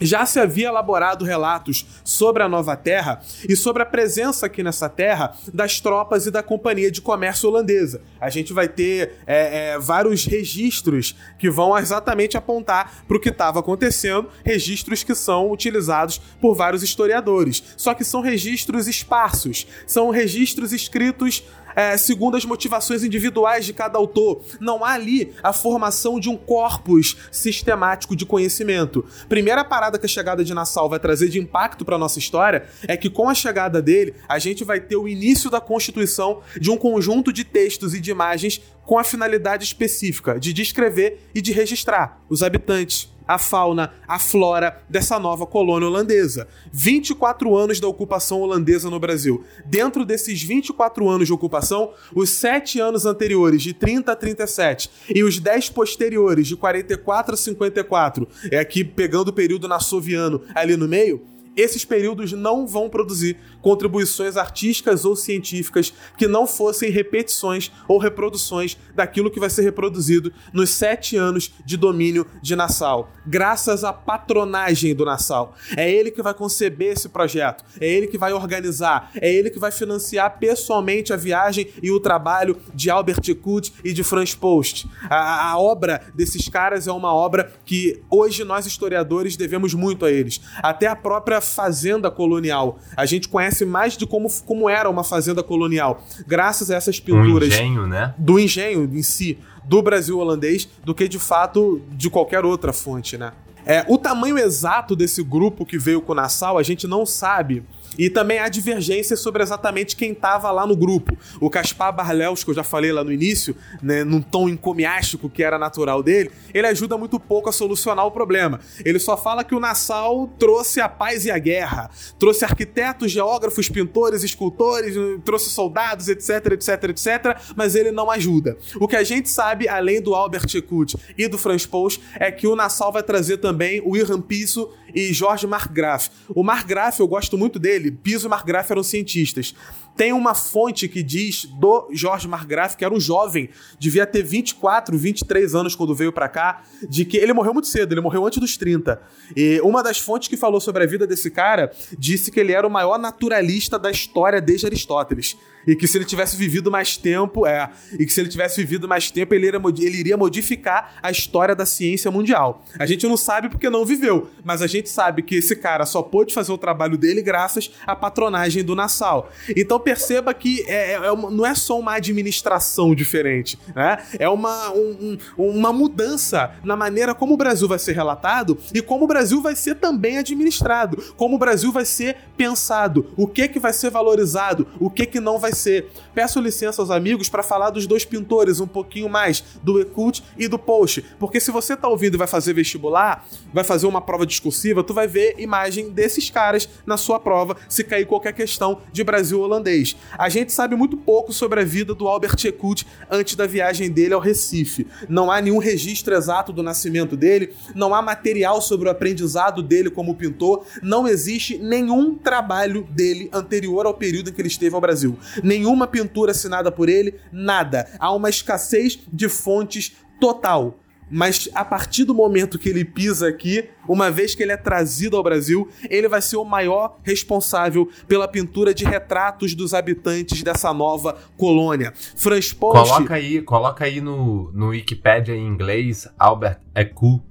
já 0.00 0.26
se 0.26 0.40
havia 0.40 0.68
elaborado 0.68 1.24
relatos 1.24 1.86
sobre 2.02 2.42
a 2.42 2.48
Nova 2.48 2.76
Terra 2.76 3.20
e 3.48 3.54
sobre 3.54 3.82
a 3.82 3.86
presença 3.86 4.46
aqui 4.46 4.62
nessa 4.62 4.88
terra 4.88 5.34
das 5.52 5.80
tropas 5.80 6.26
e 6.26 6.30
da 6.30 6.42
companhia 6.42 6.90
de 6.90 7.00
comércio 7.00 7.48
holandesa. 7.48 8.00
A 8.20 8.28
gente 8.28 8.52
vai 8.52 8.68
ter 8.68 9.12
é, 9.26 9.72
é, 9.74 9.78
vários 9.78 10.24
registros 10.24 11.14
que 11.38 11.48
vão 11.48 11.76
exatamente 11.78 12.36
apontar 12.36 13.04
para 13.06 13.16
o 13.16 13.20
que 13.20 13.28
estava 13.28 13.60
acontecendo, 13.60 14.28
registros 14.44 15.04
que 15.04 15.14
são 15.14 15.50
utilizados 15.50 16.20
por 16.40 16.54
vários 16.54 16.82
historiadores. 16.82 17.62
Só 17.76 17.94
que 17.94 18.04
são 18.04 18.20
registros 18.20 18.88
esparsos, 18.88 19.66
são 19.86 20.10
registros 20.10 20.72
escritos 20.72 21.44
é, 21.74 21.96
segundo 21.96 22.36
as 22.36 22.44
motivações 22.44 23.02
individuais 23.02 23.64
de 23.64 23.72
cada 23.72 23.98
autor. 23.98 24.42
Não 24.60 24.84
há 24.84 24.92
ali 24.92 25.32
a 25.42 25.52
formação 25.52 26.18
de 26.20 26.28
um 26.28 26.36
corpus 26.36 27.16
sistemático 27.30 28.16
de 28.16 28.26
conhecimento. 28.26 29.04
Primeira 29.28 29.64
parada 29.64 29.98
que 29.98 30.06
a 30.06 30.08
chegada 30.08 30.44
de 30.44 30.54
Nassau 30.54 30.88
vai 30.88 30.98
trazer 30.98 31.28
de 31.28 31.38
impacto 31.38 31.84
para 31.84 31.98
nossa 31.98 32.18
história 32.18 32.66
é 32.86 32.96
que 32.96 33.10
com 33.10 33.28
a 33.28 33.34
chegada 33.34 33.80
dele, 33.80 34.14
a 34.28 34.38
gente 34.38 34.64
vai 34.64 34.80
ter 34.80 34.96
o 34.96 35.08
início 35.08 35.50
da 35.50 35.60
constituição 35.60 36.40
de 36.60 36.70
um 36.70 36.76
conjunto 36.76 37.32
de 37.32 37.44
textos 37.44 37.94
e 37.94 38.00
de 38.00 38.10
imagens 38.10 38.60
com 38.84 38.98
a 38.98 39.04
finalidade 39.04 39.64
específica 39.64 40.38
de 40.38 40.52
descrever 40.52 41.28
e 41.34 41.40
de 41.40 41.52
registrar 41.52 42.20
os 42.28 42.42
habitantes, 42.42 43.10
a 43.26 43.38
fauna, 43.38 43.92
a 44.06 44.18
flora 44.18 44.82
dessa 44.88 45.18
nova 45.18 45.46
colônia 45.46 45.88
holandesa. 45.88 46.46
24 46.72 47.56
anos 47.56 47.80
da 47.80 47.88
ocupação 47.88 48.40
holandesa 48.40 48.90
no 48.90 49.00
Brasil. 49.00 49.44
Dentro 49.64 50.04
desses 50.04 50.42
24 50.42 51.08
anos 51.08 51.26
de 51.26 51.32
ocupação, 51.32 51.92
os 52.14 52.30
7 52.30 52.80
anos 52.80 53.06
anteriores, 53.06 53.62
de 53.62 53.72
30 53.72 54.12
a 54.12 54.16
37, 54.16 54.90
e 55.14 55.22
os 55.22 55.38
10 55.38 55.70
posteriores, 55.70 56.46
de 56.46 56.56
44 56.56 57.34
a 57.34 57.36
54, 57.36 58.28
é 58.50 58.58
aqui 58.58 58.84
pegando 58.84 59.28
o 59.28 59.32
período 59.32 59.68
nassoviano 59.68 60.42
ali 60.54 60.76
no 60.76 60.86
meio, 60.86 61.22
esses 61.56 61.84
períodos 61.84 62.32
não 62.32 62.66
vão 62.66 62.88
produzir 62.88 63.36
contribuições 63.60 64.36
artísticas 64.36 65.04
ou 65.04 65.16
científicas 65.16 65.92
que 66.16 66.26
não 66.26 66.46
fossem 66.46 66.90
repetições 66.90 67.70
ou 67.88 67.98
reproduções 67.98 68.76
daquilo 68.94 69.30
que 69.30 69.40
vai 69.40 69.50
ser 69.50 69.62
reproduzido 69.62 70.32
nos 70.52 70.70
sete 70.70 71.16
anos 71.16 71.52
de 71.64 71.76
domínio 71.76 72.26
de 72.42 72.54
Nassau, 72.56 73.10
graças 73.26 73.84
à 73.84 73.92
patronagem 73.92 74.94
do 74.94 75.04
Nassau. 75.04 75.54
É 75.76 75.90
ele 75.90 76.10
que 76.10 76.22
vai 76.22 76.34
conceber 76.34 76.92
esse 76.92 77.08
projeto, 77.08 77.64
é 77.80 77.88
ele 77.88 78.06
que 78.06 78.18
vai 78.18 78.32
organizar, 78.32 79.10
é 79.20 79.32
ele 79.32 79.50
que 79.50 79.58
vai 79.58 79.70
financiar 79.70 80.38
pessoalmente 80.38 81.12
a 81.12 81.16
viagem 81.16 81.68
e 81.82 81.90
o 81.90 82.00
trabalho 82.00 82.56
de 82.74 82.90
Albert 82.90 83.34
Kut 83.40 83.72
e 83.84 83.92
de 83.92 84.02
Franz 84.02 84.34
Post. 84.34 84.88
A, 85.08 85.50
a 85.50 85.58
obra 85.58 86.02
desses 86.14 86.48
caras 86.48 86.86
é 86.86 86.92
uma 86.92 87.12
obra 87.12 87.52
que 87.64 88.02
hoje 88.10 88.44
nós 88.44 88.66
historiadores 88.66 89.36
devemos 89.36 89.74
muito 89.74 90.04
a 90.04 90.10
eles. 90.10 90.40
Até 90.62 90.86
a 90.86 90.96
própria 90.96 91.40
fazenda 91.44 92.10
colonial. 92.10 92.78
A 92.96 93.06
gente 93.06 93.28
conhece 93.28 93.64
mais 93.64 93.96
de 93.96 94.06
como, 94.06 94.28
como 94.44 94.68
era 94.68 94.90
uma 94.90 95.04
fazenda 95.04 95.42
colonial, 95.42 96.02
graças 96.26 96.70
a 96.70 96.76
essas 96.76 96.98
pinturas 96.98 97.48
engenho, 97.48 97.86
né? 97.86 98.14
do 98.18 98.38
engenho 98.38 98.84
em 98.92 99.02
si, 99.02 99.38
do 99.64 99.80
Brasil 99.80 100.18
holandês, 100.18 100.68
do 100.84 100.94
que 100.94 101.06
de 101.06 101.18
fato 101.18 101.80
de 101.92 102.10
qualquer 102.10 102.44
outra 102.44 102.72
fonte, 102.72 103.16
né? 103.16 103.32
É, 103.66 103.84
o 103.88 103.96
tamanho 103.96 104.36
exato 104.36 104.94
desse 104.94 105.22
grupo 105.22 105.64
que 105.64 105.78
veio 105.78 106.02
com 106.02 106.12
o 106.12 106.14
Nassau 106.14 106.58
a 106.58 106.62
gente 106.62 106.86
não 106.86 107.06
sabe. 107.06 107.62
E 107.98 108.10
também 108.10 108.38
há 108.38 108.48
divergências 108.48 109.20
sobre 109.20 109.42
exatamente 109.42 109.96
quem 109.96 110.12
estava 110.12 110.50
lá 110.50 110.66
no 110.66 110.76
grupo. 110.76 111.16
O 111.40 111.48
Caspar 111.48 111.94
Barlels, 111.94 112.44
que 112.44 112.50
eu 112.50 112.54
já 112.54 112.64
falei 112.64 112.92
lá 112.92 113.04
no 113.04 113.12
início, 113.12 113.56
né, 113.82 114.04
num 114.04 114.20
tom 114.20 114.48
encomiástico 114.48 115.28
que 115.28 115.42
era 115.42 115.58
natural 115.58 116.02
dele, 116.02 116.30
ele 116.52 116.66
ajuda 116.66 116.96
muito 116.96 117.18
pouco 117.20 117.48
a 117.48 117.52
solucionar 117.52 118.06
o 118.06 118.10
problema. 118.10 118.60
Ele 118.84 118.98
só 118.98 119.16
fala 119.16 119.44
que 119.44 119.54
o 119.54 119.60
Nassau 119.60 120.28
trouxe 120.38 120.80
a 120.80 120.88
paz 120.88 121.24
e 121.24 121.30
a 121.30 121.38
guerra, 121.38 121.90
trouxe 122.18 122.44
arquitetos, 122.44 123.10
geógrafos, 123.10 123.68
pintores, 123.68 124.22
escultores, 124.22 124.94
trouxe 125.24 125.50
soldados, 125.50 126.08
etc, 126.08 126.52
etc, 126.52 126.84
etc, 126.84 127.54
mas 127.56 127.74
ele 127.74 127.90
não 127.90 128.10
ajuda. 128.10 128.56
O 128.80 128.88
que 128.88 128.96
a 128.96 129.04
gente 129.04 129.28
sabe, 129.28 129.68
além 129.68 130.00
do 130.00 130.14
Albert 130.14 130.46
Ekut 130.54 130.96
e 131.16 131.28
do 131.28 131.38
Franz 131.38 131.66
Post, 131.66 132.00
é 132.14 132.30
que 132.30 132.46
o 132.46 132.56
Nassau 132.56 132.92
vai 132.92 133.02
trazer 133.02 133.38
também 133.38 133.82
o 133.84 133.96
Irham 133.96 134.20
Piso 134.20 134.70
e 134.94 135.12
Jorge 135.12 135.46
Markgraf. 135.46 136.08
O 136.28 136.42
Markgraf, 136.42 137.00
eu 137.00 137.08
gosto 137.08 137.36
muito 137.36 137.58
dele, 137.58 137.83
Piso 137.90 138.26
e 138.26 138.30
Markgraf 138.30 138.70
eram 138.70 138.82
cientistas. 138.82 139.54
Tem 139.96 140.12
uma 140.12 140.34
fonte 140.34 140.88
que 140.88 141.02
diz 141.02 141.44
do 141.44 141.88
Jorge 141.92 142.26
Markgraf, 142.26 142.76
que 142.76 142.84
era 142.84 142.92
um 142.92 142.98
jovem, 142.98 143.48
devia 143.78 144.06
ter 144.06 144.22
24, 144.22 144.96
23 144.98 145.54
anos 145.54 145.76
quando 145.76 145.94
veio 145.94 146.12
pra 146.12 146.28
cá, 146.28 146.62
de 146.88 147.04
que 147.04 147.16
ele 147.16 147.32
morreu 147.32 147.54
muito 147.54 147.68
cedo, 147.68 147.92
ele 147.92 148.00
morreu 148.00 148.26
antes 148.26 148.38
dos 148.38 148.56
30. 148.56 149.00
E 149.36 149.60
uma 149.62 149.82
das 149.82 149.98
fontes 149.98 150.28
que 150.28 150.36
falou 150.36 150.60
sobre 150.60 150.82
a 150.82 150.86
vida 150.86 151.06
desse 151.06 151.30
cara 151.30 151.70
disse 151.96 152.30
que 152.30 152.40
ele 152.40 152.52
era 152.52 152.66
o 152.66 152.70
maior 152.70 152.98
naturalista 152.98 153.78
da 153.78 153.90
história 153.90 154.40
desde 154.40 154.66
Aristóteles. 154.66 155.36
E 155.66 155.74
que 155.74 155.86
se 155.86 155.98
ele 155.98 156.04
tivesse 156.04 156.36
vivido 156.36 156.70
mais 156.70 156.96
tempo, 156.96 157.46
é, 157.46 157.70
e 157.98 158.04
que 158.04 158.12
se 158.12 158.20
ele 158.20 158.28
tivesse 158.28 158.60
vivido 158.60 158.88
mais 158.88 159.10
tempo, 159.10 159.34
ele, 159.34 159.46
iria, 159.46 159.60
ele 159.78 159.96
iria 159.96 160.16
modificar 160.16 160.94
a 161.02 161.10
história 161.10 161.54
da 161.54 161.66
ciência 161.66 162.10
mundial. 162.10 162.64
A 162.78 162.86
gente 162.86 163.06
não 163.06 163.16
sabe 163.16 163.48
porque 163.48 163.70
não 163.70 163.84
viveu, 163.84 164.30
mas 164.44 164.62
a 164.62 164.66
gente 164.66 164.88
sabe 164.88 165.22
que 165.22 165.36
esse 165.36 165.56
cara 165.56 165.86
só 165.86 166.02
pôde 166.02 166.34
fazer 166.34 166.52
o 166.52 166.58
trabalho 166.58 166.96
dele 166.96 167.22
graças 167.22 167.70
à 167.86 167.96
patronagem 167.96 168.62
do 168.62 168.74
Nassau. 168.74 169.30
Então 169.56 169.78
perceba 169.80 170.34
que 170.34 170.64
é, 170.66 170.92
é 170.92 171.12
uma, 171.12 171.30
não 171.30 171.46
é 171.46 171.54
só 171.54 171.78
uma 171.78 171.94
administração 171.94 172.94
diferente, 172.94 173.58
né? 173.74 173.98
É 174.18 174.28
uma, 174.28 174.70
um, 174.72 175.18
um, 175.38 175.48
uma 175.50 175.72
mudança 175.72 176.52
na 176.62 176.76
maneira 176.76 177.14
como 177.14 177.34
o 177.34 177.36
Brasil 177.36 177.68
vai 177.68 177.78
ser 177.78 177.92
relatado 177.92 178.58
e 178.72 178.82
como 178.82 179.04
o 179.04 179.08
Brasil 179.08 179.40
vai 179.40 179.56
ser 179.56 179.76
também 179.76 180.18
administrado, 180.18 181.14
como 181.16 181.36
o 181.36 181.38
Brasil 181.38 181.72
vai 181.72 181.84
ser 181.84 182.16
pensado, 182.36 183.12
o 183.16 183.26
que 183.26 183.48
que 183.48 183.58
vai 183.58 183.72
ser 183.72 183.90
valorizado, 183.90 184.66
o 184.78 184.90
que 184.90 185.06
que 185.06 185.20
não 185.20 185.38
vai 185.38 185.52
ser. 185.54 185.86
Peço 186.14 186.40
licença 186.40 186.80
aos 186.80 186.90
amigos 186.90 187.28
para 187.28 187.42
falar 187.42 187.70
dos 187.70 187.86
dois 187.86 188.04
pintores 188.04 188.60
um 188.60 188.66
pouquinho 188.66 189.08
mais, 189.08 189.42
do 189.62 189.80
Ekut 189.80 190.22
e 190.38 190.46
do 190.46 190.58
Post, 190.58 191.04
porque 191.18 191.40
se 191.40 191.50
você 191.50 191.76
tá 191.76 191.88
ouvindo 191.88 192.14
e 192.14 192.18
vai 192.18 192.26
fazer 192.26 192.52
vestibular, 192.52 193.26
vai 193.52 193.64
fazer 193.64 193.86
uma 193.86 194.00
prova 194.00 194.24
discursiva, 194.24 194.84
tu 194.84 194.94
vai 194.94 195.08
ver 195.08 195.34
imagem 195.38 195.90
desses 195.90 196.30
caras 196.30 196.68
na 196.86 196.96
sua 196.96 197.18
prova, 197.18 197.56
se 197.68 197.82
cair 197.82 198.06
qualquer 198.06 198.32
questão 198.32 198.80
de 198.92 199.02
Brasil 199.02 199.40
holandês. 199.40 199.96
A 200.16 200.28
gente 200.28 200.52
sabe 200.52 200.76
muito 200.76 200.96
pouco 200.96 201.32
sobre 201.32 201.60
a 201.60 201.64
vida 201.64 201.94
do 201.94 202.06
Albert 202.06 202.36
Ekut 202.44 202.86
antes 203.10 203.34
da 203.34 203.46
viagem 203.46 203.90
dele 203.90 204.14
ao 204.14 204.20
Recife. 204.20 204.86
Não 205.08 205.30
há 205.30 205.40
nenhum 205.40 205.58
registro 205.58 206.14
exato 206.14 206.52
do 206.52 206.62
nascimento 206.62 207.16
dele, 207.16 207.54
não 207.74 207.92
há 207.92 208.00
material 208.00 208.62
sobre 208.62 208.88
o 208.88 208.90
aprendizado 208.90 209.62
dele 209.62 209.90
como 209.90 210.14
pintor, 210.14 210.64
não 210.80 211.08
existe 211.08 211.58
nenhum 211.58 212.14
trabalho 212.14 212.86
dele 212.90 213.28
anterior 213.32 213.86
ao 213.86 213.94
período 213.94 214.30
em 214.30 214.32
que 214.32 214.40
ele 214.40 214.48
esteve 214.48 214.74
ao 214.74 214.80
Brasil. 214.80 215.18
Nenhuma 215.42 215.86
pintura 215.86 216.03
assinada 216.28 216.70
por 216.70 216.88
ele, 216.88 217.14
nada. 217.32 217.88
Há 217.98 218.12
uma 218.12 218.30
escassez 218.30 218.98
de 219.12 219.28
fontes 219.28 219.96
total. 220.20 220.78
Mas 221.10 221.48
a 221.54 221.64
partir 221.64 222.04
do 222.04 222.14
momento 222.14 222.58
que 222.58 222.68
ele 222.68 222.84
pisa 222.84 223.28
aqui, 223.28 223.68
uma 223.86 224.10
vez 224.10 224.34
que 224.34 224.42
ele 224.42 224.50
é 224.52 224.56
trazido 224.56 225.16
ao 225.16 225.22
Brasil, 225.22 225.68
ele 225.88 226.08
vai 226.08 226.20
ser 226.20 226.36
o 226.36 226.44
maior 226.44 226.98
responsável 227.02 227.88
pela 228.08 228.26
pintura 228.26 228.74
de 228.74 228.84
retratos 228.84 229.54
dos 229.54 229.74
habitantes 229.74 230.42
dessa 230.42 230.72
nova 230.72 231.16
colônia. 231.36 231.92
Franz 232.16 232.52
Post. 232.52 232.90
Coloca 232.90 233.14
aí, 233.14 233.42
coloca 233.42 233.84
aí 233.84 234.00
no, 234.00 234.50
no 234.52 234.68
Wikipedia 234.68 235.36
em 235.36 235.46
inglês, 235.46 236.08
Albert 236.18 236.58
Eku. 236.74 237.22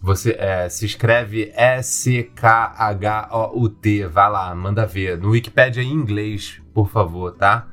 Você 0.00 0.36
é, 0.38 0.68
se 0.68 0.86
escreve 0.86 1.52
E-C-K-H-O-U-T. 1.56 2.36
Vai 4.06 4.30
lá, 4.30 4.54
manda 4.54 4.86
ver. 4.86 5.18
No 5.18 5.30
Wikipedia 5.30 5.82
em 5.82 5.92
inglês, 5.92 6.60
por 6.72 6.88
favor, 6.88 7.32
tá? 7.32 7.66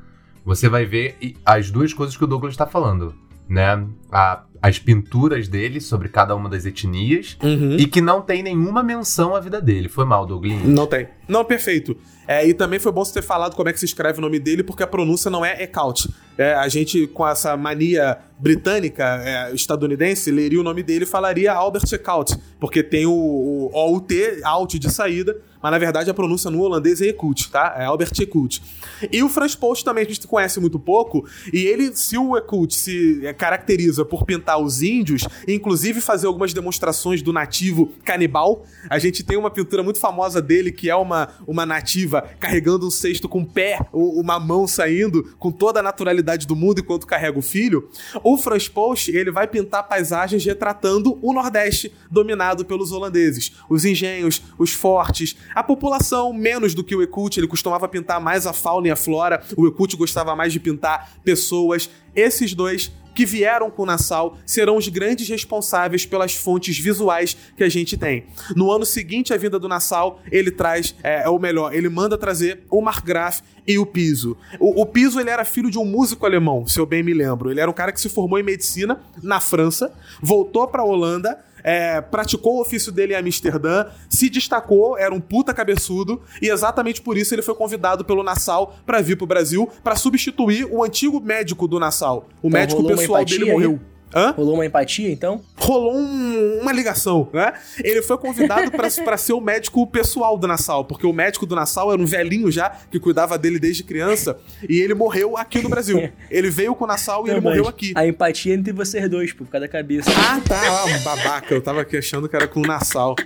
Você 0.46 0.68
vai 0.68 0.86
ver 0.86 1.16
as 1.44 1.70
duas 1.70 1.92
coisas 1.92 2.16
que 2.16 2.24
o 2.24 2.26
Douglas 2.26 2.54
está 2.54 2.66
falando, 2.66 3.14
né? 3.48 3.84
A 4.10 4.44
as 4.66 4.78
pinturas 4.78 5.48
dele 5.48 5.80
sobre 5.80 6.08
cada 6.08 6.34
uma 6.34 6.48
das 6.48 6.66
etnias 6.66 7.36
Uhum. 7.42 7.76
e 7.76 7.86
que 7.86 8.00
não 8.00 8.20
tem 8.20 8.42
nenhuma 8.42 8.82
menção 8.82 9.34
à 9.34 9.40
vida 9.40 9.60
dele. 9.60 9.88
Foi 9.88 10.04
mal, 10.04 10.26
Douglas? 10.26 10.62
Não 10.64 10.86
tem. 10.86 11.06
Não, 11.28 11.44
perfeito. 11.44 11.96
É, 12.26 12.46
e 12.46 12.52
também 12.52 12.80
foi 12.80 12.90
bom 12.90 13.04
você 13.04 13.14
ter 13.14 13.22
falado 13.22 13.54
como 13.54 13.68
é 13.68 13.72
que 13.72 13.78
se 13.78 13.84
escreve 13.84 14.18
o 14.18 14.22
nome 14.22 14.40
dele, 14.40 14.64
porque 14.64 14.82
a 14.82 14.86
pronúncia 14.86 15.30
não 15.30 15.44
é 15.44 15.62
Ecaut. 15.62 16.08
É, 16.36 16.54
a 16.54 16.66
gente, 16.68 17.06
com 17.06 17.26
essa 17.26 17.56
mania 17.56 18.18
britânica, 18.38 19.04
é, 19.24 19.54
estadunidense, 19.54 20.30
leria 20.30 20.60
o 20.60 20.64
nome 20.64 20.82
dele 20.82 21.04
e 21.04 21.06
falaria 21.06 21.52
Albert 21.52 21.84
Ecaut, 21.92 22.36
porque 22.58 22.82
tem 22.82 23.06
o, 23.06 23.12
o 23.12 23.70
OUT, 23.72 24.12
out 24.44 24.78
de 24.78 24.90
saída, 24.90 25.36
mas 25.66 25.72
na 25.72 25.78
verdade 25.78 26.08
a 26.08 26.14
pronúncia 26.14 26.48
no 26.48 26.60
holandês 26.60 27.00
é 27.00 27.06
Ecout, 27.06 27.50
tá? 27.50 27.74
É 27.76 27.84
Albert 27.84 28.12
Ecout. 28.20 28.62
E 29.10 29.20
o 29.20 29.28
Franz 29.28 29.56
Post 29.56 29.84
também 29.84 30.04
a 30.04 30.08
gente 30.08 30.24
conhece 30.24 30.60
muito 30.60 30.78
pouco, 30.78 31.26
e 31.52 31.66
ele, 31.66 31.90
se 31.96 32.16
o 32.16 32.36
Ecout 32.36 32.76
se 32.76 33.26
é, 33.26 33.32
caracteriza 33.32 34.04
por 34.04 34.24
pintar 34.24 34.60
os 34.60 34.80
índios, 34.80 35.26
inclusive 35.48 36.00
fazer 36.00 36.28
algumas 36.28 36.54
demonstrações 36.54 37.20
do 37.20 37.32
nativo 37.32 37.92
canibal, 38.04 38.64
a 38.88 38.96
gente 39.00 39.24
tem 39.24 39.36
uma 39.36 39.50
pintura 39.50 39.82
muito 39.82 39.98
famosa 39.98 40.40
dele, 40.40 40.70
que 40.70 40.88
é 40.88 40.94
uma, 40.94 41.30
uma 41.48 41.66
nativa 41.66 42.22
carregando 42.38 42.86
um 42.86 42.90
cesto 42.90 43.28
com 43.28 43.40
o 43.40 43.46
pé, 43.46 43.80
uma 43.92 44.38
mão 44.38 44.68
saindo, 44.68 45.34
com 45.36 45.50
toda 45.50 45.80
a 45.80 45.82
naturalidade 45.82 46.46
do 46.46 46.54
mundo 46.54 46.78
enquanto 46.78 47.08
carrega 47.08 47.40
o 47.40 47.42
filho. 47.42 47.88
O 48.22 48.38
Franz 48.38 48.68
Post, 48.68 49.10
ele 49.10 49.32
vai 49.32 49.48
pintar 49.48 49.88
paisagens 49.88 50.44
retratando 50.44 51.18
o 51.20 51.32
Nordeste, 51.32 51.92
dominado 52.08 52.64
pelos 52.64 52.92
holandeses. 52.92 53.52
Os 53.68 53.84
engenhos, 53.84 54.40
os 54.56 54.72
fortes, 54.72 55.36
a 55.56 55.62
população, 55.62 56.34
menos 56.34 56.74
do 56.74 56.84
que 56.84 56.94
o 56.94 57.00
Ecoute, 57.00 57.40
ele 57.40 57.48
costumava 57.48 57.88
pintar 57.88 58.20
mais 58.20 58.46
a 58.46 58.52
fauna 58.52 58.88
e 58.88 58.90
a 58.90 58.96
flora, 58.96 59.42
o 59.56 59.66
Ecoute 59.66 59.96
gostava 59.96 60.36
mais 60.36 60.52
de 60.52 60.60
pintar 60.60 61.12
pessoas. 61.24 61.88
Esses 62.14 62.52
dois 62.52 62.92
que 63.14 63.24
vieram 63.24 63.70
com 63.70 63.86
Nassau 63.86 64.36
serão 64.44 64.76
os 64.76 64.86
grandes 64.88 65.26
responsáveis 65.26 66.04
pelas 66.04 66.34
fontes 66.34 66.78
visuais 66.78 67.34
que 67.56 67.64
a 67.64 67.70
gente 67.70 67.96
tem. 67.96 68.26
No 68.54 68.70
ano 68.70 68.84
seguinte 68.84 69.32
à 69.32 69.38
vinda 69.38 69.58
do 69.58 69.66
Nassau, 69.66 70.20
ele 70.30 70.50
traz, 70.50 70.94
é, 71.02 71.26
ou 71.26 71.40
melhor, 71.40 71.74
ele 71.74 71.88
manda 71.88 72.18
trazer 72.18 72.64
o 72.70 72.82
Markgraf 72.82 73.40
e 73.66 73.78
o 73.78 73.86
Piso. 73.86 74.36
O, 74.60 74.82
o 74.82 74.84
Piso 74.84 75.18
ele 75.18 75.30
era 75.30 75.46
filho 75.46 75.70
de 75.70 75.78
um 75.78 75.86
músico 75.86 76.26
alemão, 76.26 76.66
se 76.66 76.78
eu 76.78 76.84
bem 76.84 77.02
me 77.02 77.14
lembro. 77.14 77.50
Ele 77.50 77.60
era 77.60 77.70
um 77.70 77.74
cara 77.74 77.92
que 77.92 78.00
se 78.00 78.10
formou 78.10 78.38
em 78.38 78.42
medicina 78.42 79.00
na 79.22 79.40
França, 79.40 79.90
voltou 80.20 80.68
para 80.68 80.82
a 80.82 80.84
Holanda, 80.84 81.42
é, 81.66 82.00
praticou 82.00 82.58
o 82.58 82.60
ofício 82.60 82.92
dele 82.92 83.12
em 83.12 83.16
Amsterdã, 83.16 83.86
se 84.08 84.30
destacou, 84.30 84.96
era 84.96 85.12
um 85.12 85.20
puta 85.20 85.52
cabeçudo, 85.52 86.22
e 86.40 86.48
exatamente 86.48 87.02
por 87.02 87.18
isso 87.18 87.34
ele 87.34 87.42
foi 87.42 87.56
convidado 87.56 88.04
pelo 88.04 88.22
Nassau 88.22 88.76
para 88.86 89.00
vir 89.00 89.16
pro 89.16 89.26
Brasil 89.26 89.68
para 89.82 89.96
substituir 89.96 90.64
o 90.70 90.84
antigo 90.84 91.20
médico 91.20 91.66
do 91.66 91.80
Nassau. 91.80 92.28
O 92.40 92.46
Então 92.46 92.50
médico 92.50 92.86
pessoal 92.86 93.24
dele 93.24 93.50
aí? 93.50 93.95
Morreu. 94.14 94.28
Hã? 94.28 94.32
Rolou 94.36 94.54
uma 94.54 94.66
empatia, 94.66 95.10
então? 95.10 95.40
rolou 95.58 95.96
um- 95.96 96.60
uma 96.62 96.72
ligação, 96.72 97.28
né? 97.32 97.52
Ele 97.82 98.00
foi 98.02 98.16
convidado 98.18 98.70
pra 98.70 98.86
pra 99.04 99.16
ser 99.16 99.32
o 99.32 99.40
médico 99.40 99.84
pessoal 99.86 100.38
do 100.38 100.46
Nassau, 100.46 100.84
porque 100.84 101.04
o 101.06 101.12
médico 101.12 101.44
do 101.44 101.56
Nassau 101.56 101.92
era 101.92 102.00
um 102.00 102.06
velhinho 102.06 102.50
já, 102.52 102.70
que 102.90 103.00
cuidava 103.00 103.36
dele 103.36 103.58
desde 103.58 103.82
criança, 103.82 104.38
e 104.68 104.78
ele 104.80 104.94
morreu 104.94 105.36
aqui 105.36 105.60
no 105.60 105.68
Brasil. 105.68 106.08
Ele 106.30 106.50
veio 106.50 106.74
com 106.74 106.84
o 106.84 106.86
Nassau 106.86 107.26
e 107.26 107.30
ele 107.30 107.36
Não, 107.36 107.42
morreu 107.44 107.64
mas 107.64 107.74
aqui. 107.74 107.92
A 107.96 108.06
empatia 108.06 108.54
entre 108.54 108.72
vocês 108.72 109.08
dois, 109.10 109.32
por 109.32 109.46
causa 109.48 109.66
da 109.66 109.72
cabeça. 109.72 110.10
Ah, 110.10 110.40
tá, 110.46 110.60
ah, 110.60 110.98
babaca, 110.98 111.52
eu 111.54 111.60
tava 111.60 111.80
aqui 111.80 111.96
achando 111.96 112.28
que 112.28 112.36
era 112.36 112.46
com 112.46 112.60
o 112.60 112.66
Nassau. 112.66 113.16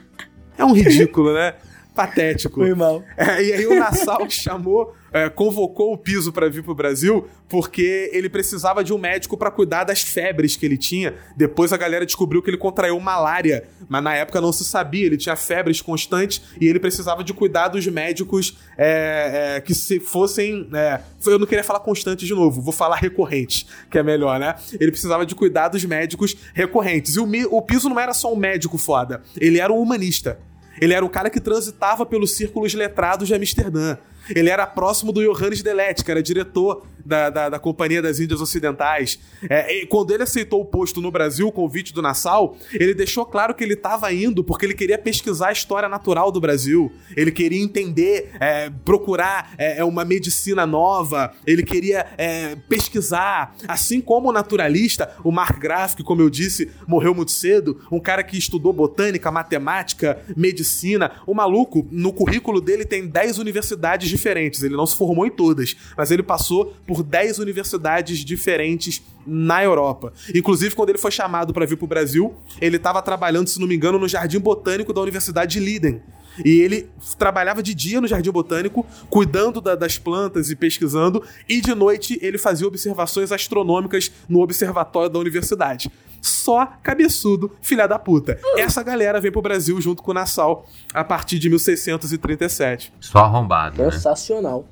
É 0.57 0.65
um 0.65 0.73
ridículo, 0.73 1.35
né? 1.35 1.55
Patético. 2.01 2.61
Foi 2.61 2.75
mal. 2.75 3.05
É, 3.17 3.43
e 3.43 3.53
aí 3.53 3.67
o 3.67 3.79
Nassau 3.79 4.29
chamou, 4.31 4.95
é, 5.13 5.29
convocou 5.29 5.93
o 5.93 5.99
Piso 5.99 6.33
pra 6.33 6.49
vir 6.49 6.63
pro 6.63 6.75
Brasil 6.75 7.29
porque 7.47 8.09
ele 8.13 8.31
precisava 8.31 8.83
de 8.83 8.93
um 8.95 8.99
médico 8.99 9.37
pra 9.37 9.51
cuidar 9.51 9.85
das 9.85 10.01
febres 10.03 10.57
que 10.57 10.65
ele 10.65 10.79
tinha. 10.79 11.15
Depois 11.37 11.73
a 11.73 11.77
galera 11.77 12.07
descobriu 12.07 12.41
que 12.41 12.49
ele 12.49 12.57
contraiu 12.57 12.99
malária, 13.01 13.69
mas 13.89 14.03
na 14.03 14.15
época 14.15 14.41
não 14.41 14.53
se 14.53 14.65
sabia. 14.65 15.05
Ele 15.05 15.17
tinha 15.17 15.37
febres 15.37 15.83
constantes 15.83 16.41
e 16.61 16.67
ele 16.67 16.79
precisava 16.79 17.23
de 17.23 17.35
cuidados 17.35 17.87
médicos 17.89 18.57
é, 18.79 19.57
é, 19.57 19.61
que 19.61 19.75
se 19.75 20.01
fossem. 20.01 20.69
é, 20.73 21.01
eu 21.27 21.39
não 21.39 21.47
queria 21.47 21.65
falar 21.65 21.81
constantes 21.81 22.27
de 22.27 22.35
novo, 22.35 22.63
vou 22.63 22.73
falar 22.73 22.97
recorrentes, 22.97 23.67
que 23.91 23.99
é 23.99 24.03
melhor, 24.03 24.39
né? 24.39 24.55
Ele 24.81 24.91
precisava 24.91 25.27
de 25.27 25.35
cuidados 25.35 25.85
médicos 25.85 26.37
recorrentes. 26.55 27.17
E 27.17 27.21
o, 27.21 27.29
o 27.51 27.61
Piso 27.61 27.89
não 27.89 28.01
era 28.01 28.15
só 28.15 28.33
um 28.33 28.37
médico 28.37 28.79
foda, 28.79 29.23
ele 29.37 29.59
era 29.59 29.73
um 29.73 29.79
humanista. 29.81 30.39
Ele 30.81 30.95
era 30.95 31.05
um 31.05 31.09
cara 31.09 31.29
que 31.29 31.41
transitava 31.41 32.07
pelos 32.07 32.37
círculos 32.37 32.73
letrados 32.75 33.29
de 33.29 33.35
Amsterdã. 33.35 33.97
Ele 34.35 34.51
era 34.51 34.67
próximo 34.67 35.13
do 35.13 35.23
Johannes 35.23 35.63
Delet, 35.63 36.05
que 36.05 36.11
era 36.11 36.23
diretor 36.23 36.83
da, 37.05 37.31
da, 37.31 37.49
da 37.49 37.59
Companhia 37.59 38.01
das 38.01 38.21
Índias 38.21 38.41
Ocidentais. 38.41 39.19
É, 39.49 39.85
quando 39.87 40.13
ele 40.13 40.23
aceitou 40.23 40.61
o 40.61 40.65
posto 40.65 41.01
no 41.01 41.11
Brasil, 41.11 41.49
o 41.49 41.53
convite 41.53 41.93
do 41.93 42.03
Nassau, 42.03 42.57
ele 42.73 42.95
deixou 42.95 43.27
claro 43.27 43.55
que 43.55 43.65
ele 43.65 43.75
estava 43.75 44.13
indo 44.13 44.45
porque 44.45 44.67
ele 44.67 44.75
queria 44.75 44.99
pesquisar 44.99 45.49
a 45.49 45.53
história 45.53 45.89
natural 45.89 46.31
do 46.31 46.41
Brasil. 46.41 46.93
Ele 47.17 47.33
queria 47.33 47.61
entender, 47.61 48.31
é, 48.39 48.71
procurar 48.85 49.55
é, 49.59 49.83
uma 49.85 50.05
medicina 50.05 50.67
nova. 50.67 51.33
Ele 51.47 51.63
queria 51.63 52.07
é, 52.17 52.57
pesquisar. 52.69 53.57
Assim 53.67 54.01
como 54.01 54.29
o 54.29 54.33
naturalista, 54.33 55.15
o 55.25 55.33
Mark 55.33 55.59
Graf, 55.59 55.95
que, 55.95 56.03
como 56.03 56.23
eu 56.23 56.31
disse, 56.31 56.71
morreu 56.87 57.15
muito 57.15 57.33
cedo. 57.33 57.81
Um 57.91 58.01
cara 58.01 58.23
que 58.23 58.37
estudou 58.37 58.73
botânica, 58.73 59.31
matemática, 59.31 60.21
medicina. 60.37 61.13
O 61.27 61.35
maluco, 61.35 61.87
no 61.91 62.13
currículo 62.13 62.61
dele, 62.61 62.85
tem 62.85 63.07
10 63.07 63.39
universidades 63.39 64.09
diferentes. 64.09 64.20
Ele 64.63 64.77
não 64.77 64.87
se 64.87 64.97
formou 64.97 65.27
em 65.27 65.31
todas, 65.31 65.77
mas 65.97 66.11
ele 66.11 66.23
passou 66.23 66.75
por 66.87 67.03
10 67.03 67.39
universidades 67.39 68.19
diferentes 68.19 69.03
na 69.27 69.63
Europa. 69.63 70.13
Inclusive, 70.35 70.75
quando 70.75 70.91
ele 70.91 70.99
foi 70.99 71.11
chamado 71.11 71.53
para 71.53 71.67
vir 71.67 71.77
pro 71.77 71.87
Brasil, 71.87 72.35
ele 72.61 72.77
estava 72.77 73.03
trabalhando, 73.03 73.49
se 73.49 73.61
não 73.61 73.67
me 73.67 73.75
engano, 73.75 73.99
no 73.99 74.09
Jardim 74.09 74.39
Botânico 74.39 74.93
da 74.93 75.01
Universidade 75.01 75.53
de 75.53 75.61
Leiden. 75.61 76.03
E 76.45 76.61
ele 76.61 76.89
trabalhava 77.19 77.63
de 77.63 77.75
dia 77.75 78.01
no 78.01 78.07
Jardim 78.07 78.31
Botânico, 78.31 78.87
cuidando 79.09 79.61
da- 79.61 79.75
das 79.75 79.99
plantas 79.99 80.51
e 80.51 80.57
pesquisando, 80.57 81.23
e 81.49 81.61
de 81.61 81.75
noite 81.75 82.19
ele 82.23 82.39
fazia 82.39 82.67
observações 82.67 83.33
astronômicas 83.33 84.11
no 84.29 84.41
observatório 84.41 85.11
da 85.11 85.19
universidade. 85.19 85.91
Só 86.23 86.67
cabeçudo, 86.83 87.51
filha 87.63 87.87
da 87.89 87.99
puta. 87.99 88.39
Essa 88.57 88.83
galera 88.83 89.21
vem 89.21 89.33
pro 89.33 89.41
Brasil 89.41 89.81
junto 89.81 90.03
com 90.03 90.11
o 90.11 90.15
Nassau 90.15 90.67
a 90.93 91.03
partir 91.03 91.39
de 91.39 91.49
1637. 91.49 92.93
Só 93.01 93.21
arrombado, 93.21 93.83
né? 93.83 93.91
Sensacional. 93.91 94.67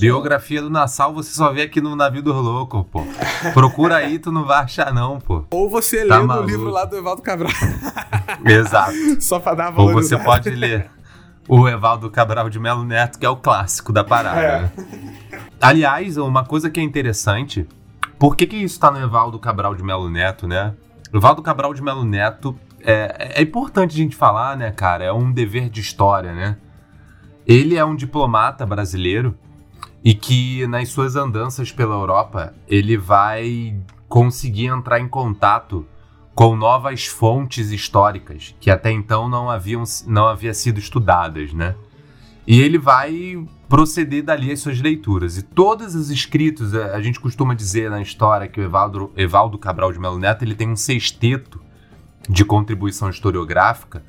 Biografia 0.00 0.60
do 0.60 0.68
Nassau 0.68 1.14
você 1.14 1.30
só 1.32 1.52
vê 1.52 1.62
aqui 1.62 1.80
no 1.80 1.94
Navio 1.94 2.22
dos 2.22 2.34
Loucos, 2.34 2.84
pô. 2.90 3.02
Procura 3.54 3.96
aí, 3.96 4.18
tu 4.18 4.32
não 4.32 4.44
vai 4.44 4.64
achar 4.64 4.92
não, 4.92 5.20
pô. 5.20 5.44
Ou 5.50 5.70
você 5.70 6.04
Tá 6.06 6.16
lendo 6.16 6.24
o 6.24 6.28
maluco. 6.28 6.48
livro 6.48 6.70
lá 6.70 6.84
do 6.84 6.96
Evaldo 6.96 7.22
Cabral, 7.22 7.52
Exato. 8.44 8.92
só 9.20 9.38
pra 9.38 9.54
dar 9.54 9.70
uma 9.70 9.82
Ou 9.82 9.92
você 9.92 10.16
pode 10.18 10.50
ler 10.50 10.90
o 11.48 11.68
Evaldo 11.68 12.10
Cabral 12.10 12.50
de 12.50 12.58
Melo 12.58 12.84
Neto, 12.84 13.18
que 13.18 13.26
é 13.26 13.28
o 13.28 13.36
clássico 13.36 13.92
da 13.92 14.02
parada. 14.02 14.40
É. 14.40 14.60
né? 14.62 14.72
Aliás, 15.60 16.16
uma 16.16 16.44
coisa 16.44 16.68
que 16.68 16.80
é 16.80 16.82
interessante, 16.82 17.66
por 18.18 18.36
que, 18.36 18.46
que 18.46 18.56
isso 18.56 18.78
tá 18.80 18.90
no 18.90 18.98
Evaldo 18.98 19.38
Cabral 19.38 19.74
de 19.74 19.82
Melo 19.82 20.10
Neto, 20.10 20.46
né? 20.48 20.74
O 21.12 21.18
Evaldo 21.18 21.40
Cabral 21.42 21.72
de 21.72 21.82
Melo 21.82 22.04
Neto 22.04 22.58
é, 22.82 23.34
é 23.36 23.42
importante 23.42 23.92
a 23.92 23.96
gente 23.96 24.16
falar, 24.16 24.56
né, 24.56 24.70
cara? 24.72 25.04
É 25.04 25.12
um 25.12 25.30
dever 25.30 25.68
de 25.68 25.80
história, 25.80 26.32
né? 26.32 26.56
Ele 27.46 27.76
é 27.76 27.84
um 27.84 27.94
diplomata 27.94 28.66
brasileiro 28.66 29.38
e 30.02 30.14
que 30.14 30.66
nas 30.66 30.88
suas 30.88 31.14
andanças 31.14 31.70
pela 31.70 31.94
Europa 31.94 32.52
ele 32.66 32.96
vai 32.96 33.76
conseguir 34.08 34.66
entrar 34.66 34.98
em 34.98 35.08
contato 35.08 35.86
com 36.34 36.56
novas 36.56 37.06
fontes 37.06 37.70
históricas 37.70 38.54
que 38.60 38.70
até 38.70 38.90
então 38.90 39.28
não 39.28 39.48
haviam 39.48 39.84
não 40.06 40.26
havia 40.26 40.52
sido 40.52 40.78
estudadas, 40.78 41.52
né? 41.52 41.76
E 42.46 42.60
ele 42.60 42.78
vai 42.78 43.44
proceder 43.68 44.22
dali 44.22 44.52
às 44.52 44.60
suas 44.60 44.80
leituras. 44.80 45.36
E 45.36 45.42
todos 45.42 45.94
os 45.94 46.10
escritos, 46.10 46.74
a 46.74 46.96
a 46.96 47.00
gente 47.00 47.18
costuma 47.18 47.54
dizer 47.54 47.90
na 47.90 48.00
história 48.00 48.46
que 48.46 48.60
o 48.60 48.64
Evaldo, 48.64 49.12
Evaldo 49.16 49.58
Cabral 49.58 49.92
de 49.92 49.98
Melo 49.98 50.18
Neto 50.18 50.42
ele 50.42 50.54
tem 50.54 50.68
um 50.68 50.76
sexteto 50.76 51.60
de 52.28 52.44
contribuição 52.44 53.08
historiográfica 53.08 54.04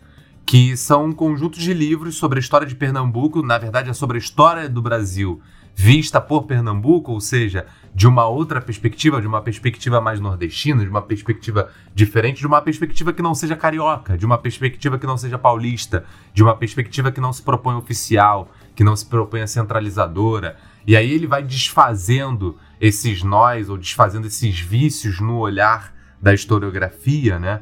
que 0.48 0.78
são 0.78 1.08
um 1.08 1.12
conjunto 1.12 1.60
de 1.60 1.74
livros 1.74 2.16
sobre 2.16 2.40
a 2.40 2.42
história 2.42 2.66
de 2.66 2.74
Pernambuco, 2.74 3.44
na 3.44 3.58
verdade 3.58 3.90
é 3.90 3.94
sobre 3.94 4.16
a 4.16 4.20
história 4.20 4.70
do 4.70 4.82
Brasil 4.82 5.42
vista 5.80 6.20
por 6.20 6.46
Pernambuco, 6.46 7.12
ou 7.12 7.22
seja, 7.22 7.68
de 7.94 8.08
uma 8.08 8.26
outra 8.26 8.60
perspectiva, 8.60 9.22
de 9.22 9.28
uma 9.28 9.44
perspectiva 9.44 10.02
mais 10.02 10.20
nordestina, 10.20 10.84
de 10.84 10.90
uma 10.90 11.04
perspectiva 11.04 11.70
diferente, 11.94 12.40
de 12.40 12.48
uma 12.48 12.60
perspectiva 12.62 13.14
que 13.14 13.22
não 13.22 13.36
seja 13.36 13.56
carioca, 13.56 14.18
de 14.18 14.26
uma 14.26 14.40
perspectiva 14.40 14.98
que 14.98 15.06
não 15.06 15.18
seja 15.18 15.38
paulista, 15.38 16.04
de 16.34 16.42
uma 16.42 16.56
perspectiva 16.56 17.12
que 17.12 17.22
não 17.22 17.32
se 17.32 17.44
propõe 17.44 17.76
oficial, 17.76 18.52
que 18.76 18.84
não 18.84 18.96
se 18.96 19.06
propõe 19.06 19.46
centralizadora. 19.46 20.58
E 20.88 20.96
aí 20.96 21.12
ele 21.12 21.28
vai 21.28 21.44
desfazendo 21.44 22.58
esses 22.82 23.22
nós 23.22 23.70
ou 23.70 23.78
desfazendo 23.78 24.26
esses 24.26 24.60
vícios 24.60 25.20
no 25.20 25.38
olhar 25.38 25.94
da 26.20 26.34
historiografia, 26.34 27.38
né? 27.38 27.62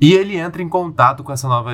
E 0.00 0.12
ele 0.12 0.36
entra 0.36 0.62
em 0.62 0.68
contato 0.68 1.24
com 1.24 1.32
essa 1.32 1.48
nova 1.48 1.72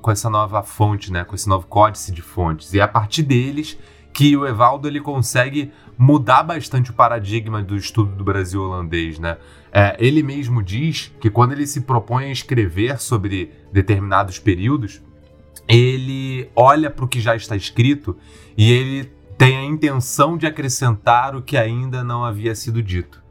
com 0.00 0.10
essa 0.10 0.30
nova 0.30 0.62
fonte, 0.62 1.12
né, 1.12 1.24
com 1.24 1.34
esse 1.34 1.48
novo 1.48 1.66
códice 1.66 2.12
de 2.12 2.22
fontes. 2.22 2.72
E 2.72 2.80
é 2.80 2.82
a 2.82 2.88
partir 2.88 3.22
deles 3.22 3.78
que 4.12 4.36
o 4.36 4.46
Evaldo 4.46 4.88
ele 4.88 5.00
consegue 5.00 5.70
mudar 5.96 6.42
bastante 6.42 6.90
o 6.90 6.94
paradigma 6.94 7.62
do 7.62 7.76
estudo 7.76 8.16
do 8.16 8.24
Brasil 8.24 8.62
holandês, 8.62 9.18
né? 9.18 9.36
É, 9.70 9.96
ele 9.98 10.22
mesmo 10.22 10.62
diz 10.62 11.12
que 11.20 11.30
quando 11.30 11.52
ele 11.52 11.66
se 11.66 11.82
propõe 11.82 12.24
a 12.24 12.32
escrever 12.32 12.98
sobre 12.98 13.52
determinados 13.72 14.38
períodos, 14.38 15.02
ele 15.68 16.50
olha 16.56 16.90
para 16.90 17.04
o 17.04 17.08
que 17.08 17.20
já 17.20 17.36
está 17.36 17.54
escrito 17.54 18.16
e 18.56 18.72
ele 18.72 19.12
tem 19.36 19.56
a 19.56 19.64
intenção 19.64 20.36
de 20.36 20.46
acrescentar 20.46 21.36
o 21.36 21.42
que 21.42 21.56
ainda 21.56 22.02
não 22.02 22.24
havia 22.24 22.54
sido 22.54 22.82
dito. 22.82 23.22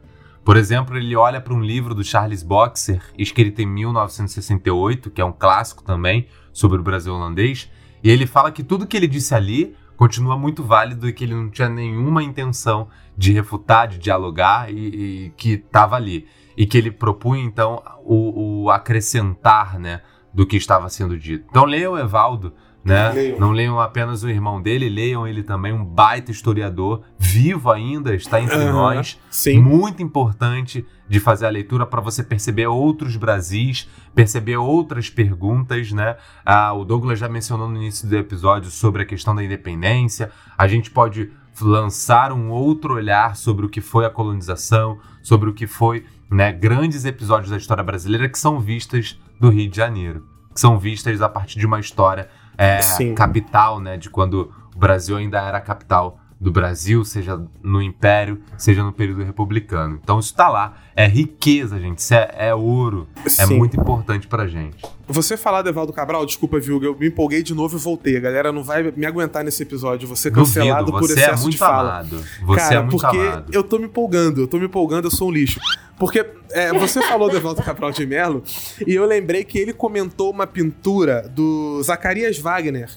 Por 0.48 0.56
exemplo, 0.56 0.96
ele 0.96 1.14
olha 1.14 1.42
para 1.42 1.52
um 1.52 1.60
livro 1.60 1.94
do 1.94 2.02
Charles 2.02 2.42
Boxer, 2.42 3.02
escrito 3.18 3.60
em 3.60 3.66
1968, 3.66 5.10
que 5.10 5.20
é 5.20 5.24
um 5.26 5.30
clássico 5.30 5.82
também 5.84 6.26
sobre 6.54 6.80
o 6.80 6.82
Brasil 6.82 7.12
holandês, 7.12 7.70
e 8.02 8.08
ele 8.08 8.26
fala 8.26 8.50
que 8.50 8.62
tudo 8.62 8.86
que 8.86 8.96
ele 8.96 9.06
disse 9.06 9.34
ali 9.34 9.76
continua 9.94 10.38
muito 10.38 10.64
válido 10.64 11.06
e 11.06 11.12
que 11.12 11.24
ele 11.24 11.34
não 11.34 11.50
tinha 11.50 11.68
nenhuma 11.68 12.22
intenção 12.22 12.88
de 13.14 13.30
refutar, 13.30 13.88
de 13.88 13.98
dialogar 13.98 14.72
e, 14.72 15.26
e 15.26 15.30
que 15.36 15.50
estava 15.50 15.96
ali. 15.96 16.26
E 16.56 16.64
que 16.64 16.78
ele 16.78 16.90
propunha, 16.90 17.44
então, 17.44 17.82
o, 18.02 18.62
o 18.62 18.70
acrescentar 18.70 19.78
né, 19.78 20.00
do 20.32 20.46
que 20.46 20.56
estava 20.56 20.88
sendo 20.88 21.18
dito. 21.18 21.44
Então, 21.50 21.66
leia 21.66 21.90
o 21.90 21.98
Evaldo 21.98 22.54
né? 22.84 23.10
Leiam. 23.10 23.38
Não 23.38 23.50
leiam 23.52 23.80
apenas 23.80 24.22
o 24.22 24.30
irmão 24.30 24.62
dele, 24.62 24.88
leiam 24.88 25.26
ele 25.26 25.42
também, 25.42 25.72
um 25.72 25.84
baita 25.84 26.30
historiador, 26.30 27.02
vivo 27.18 27.70
ainda, 27.70 28.14
está 28.14 28.40
entre 28.40 28.56
uhum, 28.56 28.72
nós. 28.72 29.18
Sim. 29.30 29.60
Muito 29.60 30.02
importante 30.02 30.86
de 31.08 31.20
fazer 31.20 31.46
a 31.46 31.50
leitura 31.50 31.86
para 31.86 32.00
você 32.00 32.22
perceber 32.22 32.66
outros 32.66 33.16
Brasis, 33.16 33.88
perceber 34.14 34.56
outras 34.56 35.08
perguntas, 35.10 35.92
né? 35.92 36.16
Ah, 36.44 36.72
o 36.72 36.84
Douglas 36.84 37.18
já 37.18 37.28
mencionou 37.28 37.68
no 37.68 37.76
início 37.76 38.08
do 38.08 38.16
episódio 38.16 38.70
sobre 38.70 39.02
a 39.02 39.06
questão 39.06 39.34
da 39.34 39.42
independência. 39.42 40.30
A 40.56 40.66
gente 40.68 40.90
pode 40.90 41.30
lançar 41.60 42.32
um 42.32 42.50
outro 42.50 42.94
olhar 42.94 43.36
sobre 43.36 43.66
o 43.66 43.68
que 43.68 43.80
foi 43.80 44.04
a 44.04 44.10
colonização, 44.10 44.98
sobre 45.22 45.50
o 45.50 45.54
que 45.54 45.66
foi, 45.66 46.04
né, 46.30 46.52
grandes 46.52 47.04
episódios 47.04 47.50
da 47.50 47.56
história 47.56 47.82
brasileira 47.82 48.28
que 48.28 48.38
são 48.38 48.60
vistas 48.60 49.18
do 49.40 49.48
Rio 49.50 49.68
de 49.68 49.76
Janeiro, 49.76 50.26
que 50.54 50.60
são 50.60 50.78
vistas 50.78 51.20
a 51.20 51.28
partir 51.28 51.58
de 51.58 51.66
uma 51.66 51.80
história 51.80 52.28
é, 52.58 52.80
capital, 53.14 53.80
né? 53.80 53.96
De 53.96 54.10
quando 54.10 54.52
o 54.74 54.78
Brasil 54.78 55.16
ainda 55.16 55.40
era 55.40 55.60
capital 55.60 56.18
do 56.40 56.52
Brasil, 56.52 57.04
seja 57.04 57.40
no 57.62 57.82
Império, 57.82 58.40
seja 58.56 58.82
no 58.84 58.92
período 58.92 59.24
republicano. 59.24 59.98
Então 60.02 60.20
isso 60.20 60.30
está 60.30 60.48
lá. 60.48 60.76
É 60.94 61.06
riqueza, 61.06 61.78
gente. 61.80 61.98
Isso 61.98 62.14
é, 62.14 62.30
é 62.38 62.54
ouro. 62.54 63.08
É 63.24 63.28
Sim. 63.28 63.42
É 63.42 63.46
muito 63.46 63.78
importante 63.78 64.28
pra 64.28 64.46
gente. 64.46 64.76
Você 65.08 65.36
falar 65.36 65.62
do 65.62 65.68
Evaldo 65.68 65.92
Cabral, 65.92 66.24
desculpa, 66.24 66.60
viu? 66.60 66.82
Eu 66.82 66.96
me 66.96 67.08
empolguei 67.08 67.42
de 67.42 67.54
novo 67.54 67.76
e 67.76 67.80
voltei. 67.80 68.16
A 68.16 68.20
galera 68.20 68.52
não 68.52 68.62
vai 68.62 68.92
me 68.96 69.04
aguentar 69.04 69.42
nesse 69.42 69.62
episódio. 69.62 70.06
Você 70.06 70.30
cancelado 70.30 70.92
Duvido, 70.92 71.06
por 71.06 71.10
é 71.10 71.20
excesso 71.20 71.48
é 71.48 71.50
de 71.50 71.58
fala. 71.58 72.00
Amado. 72.00 72.24
Você 72.42 72.60
Cara, 72.60 72.74
é 72.74 72.80
muito 72.80 72.90
porque 72.92 73.18
amado. 73.18 73.52
eu 73.52 73.62
tô 73.64 73.78
me 73.78 73.86
empolgando, 73.86 74.40
eu 74.42 74.46
tô 74.46 74.58
me 74.58 74.66
empolgando, 74.66 75.06
eu 75.06 75.10
sou 75.10 75.28
um 75.28 75.32
lixo. 75.32 75.58
Porque 75.98 76.24
é, 76.52 76.72
você 76.72 77.02
falou 77.02 77.28
do 77.28 77.36
Evaldo 77.36 77.62
Cabral 77.62 77.90
de 77.90 78.06
Mello 78.06 78.44
e 78.86 78.94
eu 78.94 79.04
lembrei 79.04 79.42
que 79.42 79.58
ele 79.58 79.72
comentou 79.72 80.30
uma 80.30 80.46
pintura 80.46 81.28
do 81.28 81.82
Zacarias 81.82 82.38
Wagner 82.38 82.88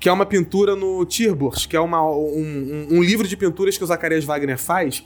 que 0.00 0.08
é 0.08 0.12
uma 0.12 0.24
pintura 0.24 0.74
no 0.74 1.04
Tirburg, 1.04 1.68
que 1.68 1.76
é 1.76 1.80
uma, 1.80 2.02
um, 2.02 2.86
um, 2.90 3.02
livro 3.02 3.28
de 3.28 3.36
pinturas 3.36 3.76
que 3.76 3.84
o 3.84 3.86
Zacarias 3.86 4.24
Wagner 4.24 4.58
faz. 4.58 5.04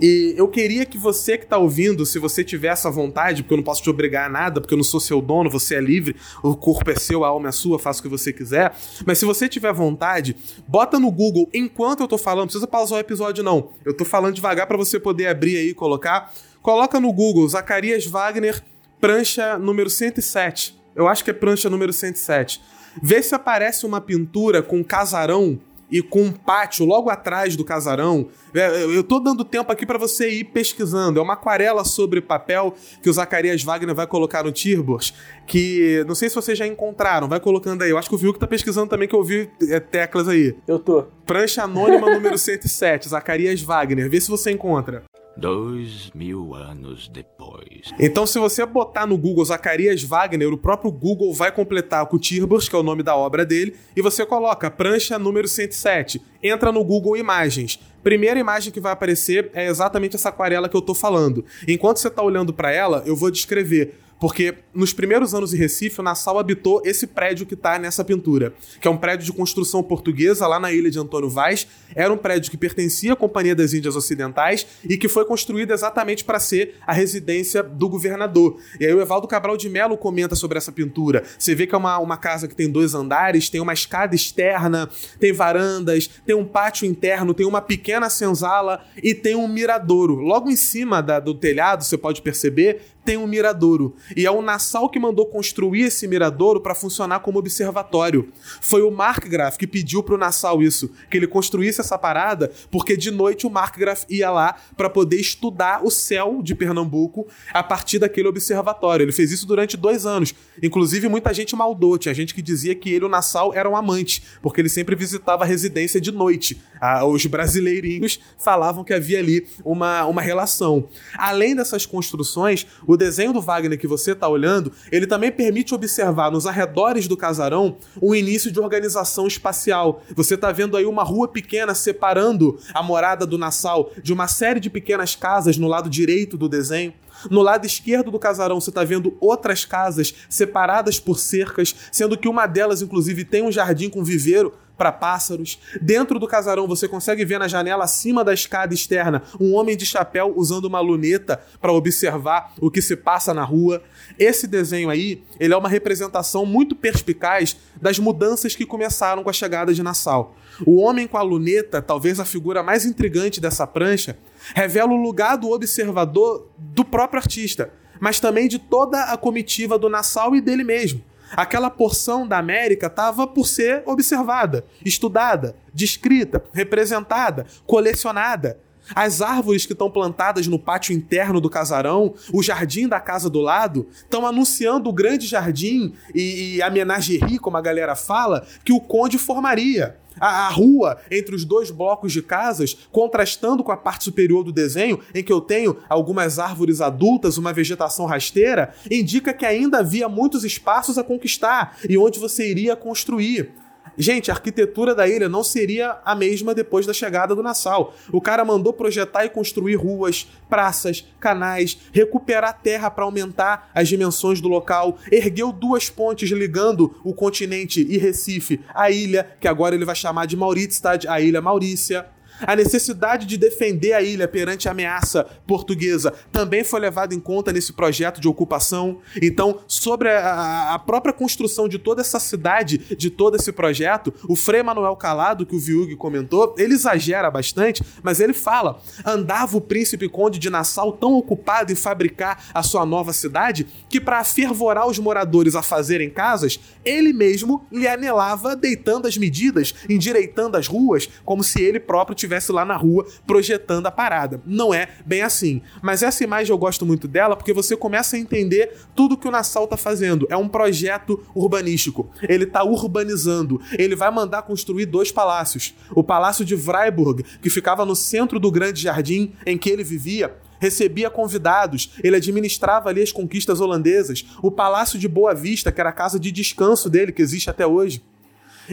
E 0.00 0.32
eu 0.36 0.46
queria 0.46 0.86
que 0.86 0.96
você 0.96 1.36
que 1.36 1.42
está 1.42 1.58
ouvindo, 1.58 2.06
se 2.06 2.20
você 2.20 2.44
tiver 2.44 2.68
essa 2.68 2.88
vontade, 2.88 3.42
porque 3.42 3.54
eu 3.54 3.56
não 3.56 3.64
posso 3.64 3.82
te 3.82 3.90
obrigar 3.90 4.26
a 4.26 4.28
nada, 4.28 4.60
porque 4.60 4.72
eu 4.72 4.76
não 4.76 4.84
sou 4.84 5.00
seu 5.00 5.20
dono, 5.20 5.50
você 5.50 5.74
é 5.74 5.80
livre, 5.80 6.14
o 6.40 6.54
corpo 6.54 6.88
é 6.88 6.94
seu, 6.94 7.24
a 7.24 7.28
alma 7.28 7.48
é 7.48 7.52
sua, 7.52 7.80
faça 7.80 7.98
o 7.98 8.02
que 8.04 8.08
você 8.08 8.32
quiser. 8.32 8.72
Mas 9.04 9.18
se 9.18 9.24
você 9.24 9.48
tiver 9.48 9.72
vontade, 9.72 10.36
bota 10.68 11.00
no 11.00 11.10
Google 11.10 11.48
enquanto 11.52 12.00
eu 12.00 12.04
estou 12.04 12.18
falando, 12.18 12.42
não 12.42 12.46
precisa 12.46 12.66
pausar 12.68 12.98
o 12.98 13.00
episódio 13.00 13.42
não. 13.42 13.70
Eu 13.84 13.90
estou 13.90 14.06
falando 14.06 14.34
devagar 14.34 14.68
para 14.68 14.76
você 14.76 15.00
poder 15.00 15.26
abrir 15.26 15.56
aí 15.56 15.70
e 15.70 15.74
colocar. 15.74 16.32
Coloca 16.62 17.00
no 17.00 17.12
Google 17.12 17.48
Zacarias 17.48 18.06
Wagner, 18.06 18.62
prancha 19.00 19.58
número 19.58 19.90
107. 19.90 20.78
Eu 20.94 21.08
acho 21.08 21.24
que 21.24 21.30
é 21.30 21.32
prancha 21.32 21.68
número 21.68 21.92
107. 21.92 22.60
Vê 23.02 23.22
se 23.22 23.34
aparece 23.34 23.86
uma 23.86 24.00
pintura 24.00 24.62
com 24.62 24.82
casarão 24.82 25.58
e 25.90 26.02
com 26.02 26.22
um 26.22 26.32
pátio 26.32 26.84
logo 26.84 27.10
atrás 27.10 27.56
do 27.56 27.64
casarão. 27.64 28.28
É, 28.54 28.84
eu 28.84 29.02
tô 29.02 29.18
dando 29.18 29.44
tempo 29.44 29.72
aqui 29.72 29.86
para 29.86 29.98
você 29.98 30.30
ir 30.30 30.44
pesquisando. 30.44 31.18
É 31.18 31.22
uma 31.22 31.32
aquarela 31.34 31.84
sobre 31.84 32.20
papel 32.20 32.74
que 33.02 33.08
o 33.08 33.12
Zacarias 33.12 33.62
Wagner 33.62 33.94
vai 33.94 34.06
colocar 34.06 34.44
no 34.44 34.52
Tirbors, 34.52 35.14
que 35.46 36.04
não 36.06 36.14
sei 36.14 36.28
se 36.28 36.34
vocês 36.34 36.58
já 36.58 36.66
encontraram, 36.66 37.28
vai 37.28 37.40
colocando 37.40 37.82
aí. 37.82 37.90
Eu 37.90 37.98
acho 37.98 38.08
que 38.08 38.14
o 38.14 38.18
Viu 38.18 38.32
que 38.32 38.38
tá 38.38 38.46
pesquisando 38.46 38.88
também, 38.88 39.08
que 39.08 39.14
eu 39.14 39.20
ouvi 39.20 39.50
é, 39.68 39.80
teclas 39.80 40.28
aí. 40.28 40.54
Eu 40.66 40.78
tô. 40.78 41.04
Prancha 41.24 41.62
anônima 41.62 42.10
número 42.12 42.36
107, 42.36 43.08
Zacarias 43.08 43.62
Wagner. 43.62 44.10
Vê 44.10 44.20
se 44.20 44.28
você 44.28 44.50
encontra. 44.50 45.04
Dois 45.38 46.10
mil 46.16 46.52
anos 46.52 47.06
depois. 47.06 47.92
Então, 48.00 48.26
se 48.26 48.40
você 48.40 48.66
botar 48.66 49.06
no 49.06 49.16
Google 49.16 49.44
Zacarias 49.44 50.02
Wagner, 50.02 50.52
o 50.52 50.58
próprio 50.58 50.90
Google 50.90 51.32
vai 51.32 51.52
completar 51.52 52.04
com 52.06 52.18
Tirbors, 52.18 52.68
que 52.68 52.74
é 52.74 52.78
o 52.78 52.82
nome 52.82 53.04
da 53.04 53.14
obra 53.14 53.46
dele, 53.46 53.76
e 53.94 54.02
você 54.02 54.26
coloca 54.26 54.68
prancha 54.68 55.16
número 55.16 55.46
107. 55.46 56.20
Entra 56.42 56.72
no 56.72 56.82
Google 56.82 57.16
Imagens. 57.16 57.78
Primeira 58.02 58.40
imagem 58.40 58.72
que 58.72 58.80
vai 58.80 58.90
aparecer 58.90 59.48
é 59.54 59.68
exatamente 59.68 60.16
essa 60.16 60.30
aquarela 60.30 60.68
que 60.68 60.76
eu 60.76 60.82
tô 60.82 60.92
falando. 60.92 61.44
Enquanto 61.68 61.98
você 61.98 62.10
tá 62.10 62.20
olhando 62.20 62.52
para 62.52 62.72
ela, 62.72 63.04
eu 63.06 63.14
vou 63.14 63.30
descrever 63.30 63.94
porque 64.20 64.54
nos 64.74 64.92
primeiros 64.92 65.34
anos 65.34 65.54
em 65.54 65.56
Recife, 65.56 66.00
o 66.00 66.02
Nassau 66.02 66.38
habitou 66.38 66.82
esse 66.84 67.06
prédio 67.06 67.46
que 67.46 67.54
está 67.54 67.78
nessa 67.78 68.04
pintura, 68.04 68.52
que 68.80 68.88
é 68.88 68.90
um 68.90 68.96
prédio 68.96 69.26
de 69.26 69.32
construção 69.32 69.82
portuguesa 69.82 70.46
lá 70.46 70.58
na 70.58 70.72
ilha 70.72 70.90
de 70.90 70.98
Antônio 70.98 71.28
Vaz. 71.28 71.66
Era 71.94 72.12
um 72.12 72.16
prédio 72.16 72.50
que 72.50 72.56
pertencia 72.56 73.12
à 73.12 73.16
Companhia 73.16 73.54
das 73.54 73.72
Índias 73.72 73.96
Ocidentais 73.96 74.66
e 74.84 74.96
que 74.96 75.08
foi 75.08 75.24
construído 75.24 75.72
exatamente 75.72 76.24
para 76.24 76.38
ser 76.38 76.76
a 76.86 76.92
residência 76.92 77.62
do 77.62 77.88
governador. 77.88 78.58
E 78.78 78.86
aí 78.86 78.92
o 78.92 79.00
Evaldo 79.00 79.26
Cabral 79.26 79.56
de 79.56 79.68
Melo 79.68 79.96
comenta 79.96 80.34
sobre 80.34 80.58
essa 80.58 80.72
pintura. 80.72 81.22
Você 81.38 81.54
vê 81.54 81.66
que 81.66 81.74
é 81.74 81.78
uma, 81.78 81.98
uma 81.98 82.16
casa 82.16 82.48
que 82.48 82.54
tem 82.54 82.70
dois 82.70 82.94
andares, 82.94 83.48
tem 83.48 83.60
uma 83.60 83.72
escada 83.72 84.14
externa, 84.14 84.88
tem 85.18 85.32
varandas, 85.32 86.08
tem 86.26 86.34
um 86.34 86.44
pátio 86.44 86.86
interno, 86.86 87.34
tem 87.34 87.46
uma 87.46 87.60
pequena 87.60 88.10
senzala 88.10 88.84
e 89.02 89.14
tem 89.14 89.34
um 89.34 89.48
miradouro. 89.48 90.16
Logo 90.16 90.50
em 90.50 90.56
cima 90.56 91.02
da, 91.02 91.20
do 91.20 91.34
telhado, 91.34 91.84
você 91.84 91.96
pode 91.96 92.22
perceber, 92.22 92.80
tem 93.08 93.16
um 93.16 93.26
miradouro. 93.26 93.96
E 94.14 94.26
é 94.26 94.30
o 94.30 94.42
Nassau 94.42 94.90
que 94.90 95.00
mandou 95.00 95.24
construir 95.24 95.84
esse 95.84 96.06
miradouro 96.06 96.60
para 96.60 96.74
funcionar 96.74 97.20
como 97.20 97.38
observatório. 97.38 98.28
Foi 98.60 98.82
o 98.82 98.90
Markgraf 98.90 99.56
que 99.56 99.66
pediu 99.66 100.02
pro 100.02 100.18
Nassau 100.18 100.62
isso, 100.62 100.90
que 101.10 101.16
ele 101.16 101.26
construísse 101.26 101.80
essa 101.80 101.96
parada, 101.96 102.52
porque 102.70 102.98
de 102.98 103.10
noite 103.10 103.46
o 103.46 103.50
Markgraf 103.50 104.04
ia 104.10 104.30
lá 104.30 104.56
para 104.76 104.90
poder 104.90 105.16
estudar 105.16 105.82
o 105.82 105.90
céu 105.90 106.42
de 106.42 106.54
Pernambuco 106.54 107.26
a 107.50 107.62
partir 107.62 107.98
daquele 107.98 108.28
observatório. 108.28 109.04
Ele 109.04 109.12
fez 109.12 109.32
isso 109.32 109.46
durante 109.46 109.74
dois 109.74 110.04
anos. 110.04 110.34
Inclusive, 110.62 111.08
muita 111.08 111.32
gente 111.32 111.56
maldou. 111.56 111.96
Tinha 111.96 112.12
gente 112.12 112.34
que 112.34 112.42
dizia 112.42 112.74
que 112.74 112.92
ele, 112.92 113.06
o 113.06 113.08
Nassau, 113.08 113.54
era 113.54 113.70
um 113.70 113.74
amante, 113.74 114.22
porque 114.42 114.60
ele 114.60 114.68
sempre 114.68 114.94
visitava 114.94 115.44
a 115.44 115.46
residência 115.46 115.98
de 115.98 116.12
noite. 116.12 116.60
Ah, 116.78 117.06
os 117.06 117.24
brasileirinhos 117.24 118.20
falavam 118.36 118.84
que 118.84 118.92
havia 118.92 119.18
ali 119.18 119.46
uma, 119.64 120.04
uma 120.04 120.20
relação. 120.20 120.90
Além 121.16 121.56
dessas 121.56 121.86
construções, 121.86 122.66
o 122.86 122.97
desenho 122.98 123.32
do 123.32 123.40
Wagner 123.40 123.78
que 123.78 123.86
você 123.86 124.12
está 124.12 124.28
olhando, 124.28 124.70
ele 124.92 125.06
também 125.06 125.32
permite 125.32 125.74
observar 125.74 126.30
nos 126.30 126.46
arredores 126.46 127.08
do 127.08 127.16
casarão 127.16 127.78
o 128.00 128.14
início 128.14 128.52
de 128.52 128.60
organização 128.60 129.26
espacial. 129.26 130.02
Você 130.14 130.34
está 130.34 130.52
vendo 130.52 130.76
aí 130.76 130.84
uma 130.84 131.02
rua 131.02 131.28
pequena 131.28 131.74
separando 131.74 132.58
a 132.74 132.82
morada 132.82 133.24
do 133.24 133.38
Nassau 133.38 133.90
de 134.02 134.12
uma 134.12 134.28
série 134.28 134.60
de 134.60 134.68
pequenas 134.68 135.14
casas 135.14 135.56
no 135.56 135.66
lado 135.66 135.88
direito 135.88 136.36
do 136.36 136.48
desenho. 136.48 136.92
No 137.30 137.42
lado 137.42 137.66
esquerdo 137.66 138.10
do 138.10 138.18
casarão, 138.18 138.60
você 138.60 138.70
está 138.70 138.84
vendo 138.84 139.16
outras 139.20 139.64
casas 139.64 140.14
separadas 140.28 141.00
por 141.00 141.18
cercas, 141.18 141.74
sendo 141.90 142.16
que 142.16 142.28
uma 142.28 142.46
delas, 142.46 142.80
inclusive, 142.80 143.24
tem 143.24 143.42
um 143.42 143.50
jardim 143.50 143.90
com 143.90 144.04
viveiro 144.04 144.52
para 144.78 144.92
pássaros. 144.92 145.58
Dentro 145.82 146.18
do 146.20 146.28
casarão 146.28 146.68
você 146.68 146.86
consegue 146.86 147.24
ver 147.24 147.38
na 147.38 147.48
janela 147.48 147.84
acima 147.84 148.24
da 148.24 148.32
escada 148.32 148.72
externa 148.72 149.24
um 149.38 149.54
homem 149.54 149.76
de 149.76 149.84
chapéu 149.84 150.32
usando 150.36 150.66
uma 150.66 150.80
luneta 150.80 151.40
para 151.60 151.72
observar 151.72 152.54
o 152.60 152.70
que 152.70 152.80
se 152.80 152.96
passa 152.96 153.34
na 153.34 153.42
rua. 153.42 153.82
Esse 154.18 154.46
desenho 154.46 154.88
aí, 154.88 155.22
ele 155.40 155.52
é 155.52 155.56
uma 155.56 155.68
representação 155.68 156.46
muito 156.46 156.76
perspicaz 156.76 157.56
das 157.80 157.98
mudanças 157.98 158.54
que 158.54 158.64
começaram 158.64 159.24
com 159.24 159.30
a 159.30 159.32
chegada 159.32 159.74
de 159.74 159.82
Nassau. 159.82 160.36
O 160.64 160.80
homem 160.80 161.06
com 161.06 161.18
a 161.18 161.22
luneta, 161.22 161.82
talvez 161.82 162.20
a 162.20 162.24
figura 162.24 162.62
mais 162.62 162.84
intrigante 162.84 163.40
dessa 163.40 163.66
prancha, 163.66 164.16
revela 164.54 164.92
o 164.92 165.02
lugar 165.02 165.36
do 165.36 165.50
observador 165.50 166.48
do 166.56 166.84
próprio 166.84 167.20
artista, 167.20 167.72
mas 168.00 168.20
também 168.20 168.46
de 168.46 168.58
toda 168.58 169.04
a 169.04 169.16
comitiva 169.16 169.78
do 169.78 169.88
Nassau 169.88 170.36
e 170.36 170.40
dele 170.40 170.62
mesmo. 170.62 171.02
Aquela 171.36 171.70
porção 171.70 172.26
da 172.26 172.38
América 172.38 172.86
estava 172.86 173.26
por 173.26 173.46
ser 173.46 173.82
observada, 173.86 174.64
estudada, 174.84 175.56
descrita, 175.72 176.42
representada, 176.52 177.46
colecionada. 177.66 178.58
As 178.94 179.20
árvores 179.20 179.66
que 179.66 179.74
estão 179.74 179.90
plantadas 179.90 180.46
no 180.46 180.58
pátio 180.58 180.94
interno 180.94 181.40
do 181.40 181.50
casarão, 181.50 182.14
o 182.32 182.42
jardim 182.42 182.88
da 182.88 182.98
casa 182.98 183.28
do 183.28 183.40
lado, 183.40 183.86
estão 183.94 184.26
anunciando 184.26 184.88
o 184.88 184.92
grande 184.92 185.26
jardim 185.26 185.92
e, 186.14 186.56
e 186.56 186.62
a 186.62 186.70
menagerie, 186.70 187.38
como 187.38 187.58
a 187.58 187.60
galera 187.60 187.94
fala, 187.94 188.46
que 188.64 188.72
o 188.72 188.80
conde 188.80 189.18
formaria. 189.18 189.98
A, 190.20 190.46
a, 190.46 190.48
rua 190.48 190.98
entre 191.10 191.34
os 191.34 191.44
dois 191.44 191.70
blocos 191.70 192.12
de 192.12 192.22
casas, 192.22 192.76
contrastando 192.90 193.62
com 193.62 193.72
a 193.72 193.76
parte 193.76 194.04
superior 194.04 194.42
do 194.44 194.52
desenho, 194.52 195.00
em 195.14 195.22
que 195.22 195.32
eu 195.32 195.40
tenho 195.40 195.76
algumas 195.88 196.38
árvores 196.38 196.80
adultas, 196.80 197.38
uma 197.38 197.52
vegetação 197.52 198.06
rasteira, 198.06 198.74
indica 198.90 199.32
que 199.32 199.46
ainda 199.46 199.78
havia 199.78 200.08
muitos 200.08 200.44
espaços 200.44 200.98
a 200.98 201.04
conquistar 201.04 201.78
e 201.88 201.96
onde 201.96 202.18
você 202.18 202.48
iria 202.50 202.76
construir. 202.76 203.52
Gente, 203.98 204.30
a 204.30 204.34
arquitetura 204.34 204.94
da 204.94 205.08
ilha 205.08 205.28
não 205.28 205.42
seria 205.42 205.98
a 206.04 206.14
mesma 206.14 206.54
depois 206.54 206.86
da 206.86 206.92
chegada 206.92 207.34
do 207.34 207.42
Nassau. 207.42 207.94
O 208.12 208.20
cara 208.20 208.44
mandou 208.44 208.72
projetar 208.72 209.24
e 209.24 209.28
construir 209.28 209.74
ruas, 209.74 210.28
praças, 210.48 211.04
canais, 211.18 211.76
recuperar 211.92 212.60
terra 212.62 212.90
para 212.90 213.04
aumentar 213.04 213.70
as 213.74 213.88
dimensões 213.88 214.40
do 214.40 214.46
local, 214.46 214.98
ergueu 215.10 215.50
duas 215.50 215.90
pontes 215.90 216.30
ligando 216.30 216.94
o 217.02 217.12
continente 217.12 217.80
e 217.80 217.98
Recife 217.98 218.60
à 218.72 218.88
ilha, 218.88 219.36
que 219.40 219.48
agora 219.48 219.74
ele 219.74 219.84
vai 219.84 219.96
chamar 219.96 220.26
de 220.26 220.36
Mauritius, 220.36 220.80
a 221.08 221.20
Ilha 221.20 221.40
Maurícia. 221.40 222.06
A 222.46 222.54
necessidade 222.54 223.26
de 223.26 223.36
defender 223.36 223.92
a 223.92 224.02
ilha 224.02 224.28
perante 224.28 224.68
a 224.68 224.72
ameaça 224.72 225.26
portuguesa 225.46 226.12
também 226.30 226.64
foi 226.64 226.80
levada 226.80 227.14
em 227.14 227.20
conta 227.20 227.52
nesse 227.52 227.72
projeto 227.72 228.20
de 228.20 228.28
ocupação. 228.28 228.98
Então, 229.20 229.60
sobre 229.66 230.08
a, 230.08 230.74
a 230.74 230.78
própria 230.78 231.12
construção 231.12 231.68
de 231.68 231.78
toda 231.78 232.00
essa 232.00 232.20
cidade, 232.20 232.78
de 232.96 233.10
todo 233.10 233.36
esse 233.36 233.52
projeto, 233.52 234.12
o 234.28 234.36
Frei 234.36 234.62
Manuel 234.62 234.96
Calado, 234.96 235.44
que 235.44 235.56
o 235.56 235.58
Viug 235.58 235.94
comentou, 235.96 236.54
ele 236.58 236.74
exagera 236.74 237.30
bastante, 237.30 237.82
mas 238.02 238.20
ele 238.20 238.32
fala: 238.32 238.80
andava 239.04 239.56
o 239.56 239.60
príncipe 239.60 240.08
conde 240.08 240.38
de 240.38 240.50
Nassau 240.50 240.92
tão 240.92 241.14
ocupado 241.14 241.72
em 241.72 241.76
fabricar 241.76 242.44
a 242.54 242.62
sua 242.62 242.86
nova 242.86 243.12
cidade 243.12 243.66
que, 243.88 244.00
para 244.00 244.22
fervorar 244.24 244.86
os 244.86 244.98
moradores 244.98 245.54
a 245.54 245.62
fazerem 245.62 246.10
casas, 246.10 246.60
ele 246.84 247.12
mesmo 247.12 247.66
lhe 247.70 247.88
anelava 247.88 248.54
deitando 248.54 249.06
as 249.06 249.16
medidas, 249.16 249.74
endireitando 249.88 250.56
as 250.56 250.66
ruas, 250.66 251.08
como 251.24 251.42
se 251.42 251.60
ele 251.60 251.80
próprio 251.80 252.14
tivesse 252.14 252.27
estivesse 252.28 252.52
lá 252.52 252.64
na 252.64 252.76
rua 252.76 253.06
projetando 253.26 253.86
a 253.86 253.90
parada. 253.90 254.40
Não 254.46 254.72
é 254.72 254.88
bem 255.04 255.22
assim. 255.22 255.62
Mas 255.82 256.02
essa 256.02 256.22
imagem 256.22 256.52
eu 256.52 256.58
gosto 256.58 256.84
muito 256.84 257.08
dela 257.08 257.34
porque 257.34 257.52
você 257.52 257.76
começa 257.76 258.16
a 258.16 258.18
entender 258.18 258.76
tudo 258.94 259.16
que 259.16 259.26
o 259.26 259.30
Nassau 259.30 259.66
tá 259.66 259.76
fazendo. 259.76 260.26
É 260.30 260.36
um 260.36 260.48
projeto 260.48 261.24
urbanístico. 261.34 262.10
Ele 262.28 262.46
tá 262.46 262.62
urbanizando. 262.62 263.60
Ele 263.72 263.96
vai 263.96 264.10
mandar 264.10 264.42
construir 264.42 264.86
dois 264.86 265.10
palácios. 265.10 265.74
O 265.94 266.04
Palácio 266.04 266.44
de 266.44 266.56
Freiburg, 266.56 267.24
que 267.40 267.50
ficava 267.50 267.84
no 267.84 267.96
centro 267.96 268.38
do 268.38 268.50
grande 268.50 268.82
jardim 268.82 269.32
em 269.46 269.56
que 269.56 269.70
ele 269.70 269.82
vivia, 269.82 270.36
recebia 270.60 271.08
convidados, 271.08 271.92
ele 272.02 272.16
administrava 272.16 272.88
ali 272.88 273.02
as 273.02 273.12
conquistas 273.12 273.60
holandesas, 273.60 274.26
o 274.42 274.50
Palácio 274.50 274.98
de 274.98 275.08
Boa 275.08 275.34
Vista, 275.34 275.70
que 275.70 275.80
era 275.80 275.90
a 275.90 275.92
casa 275.92 276.18
de 276.18 276.32
descanso 276.32 276.90
dele, 276.90 277.12
que 277.12 277.22
existe 277.22 277.48
até 277.48 277.66
hoje. 277.66 278.02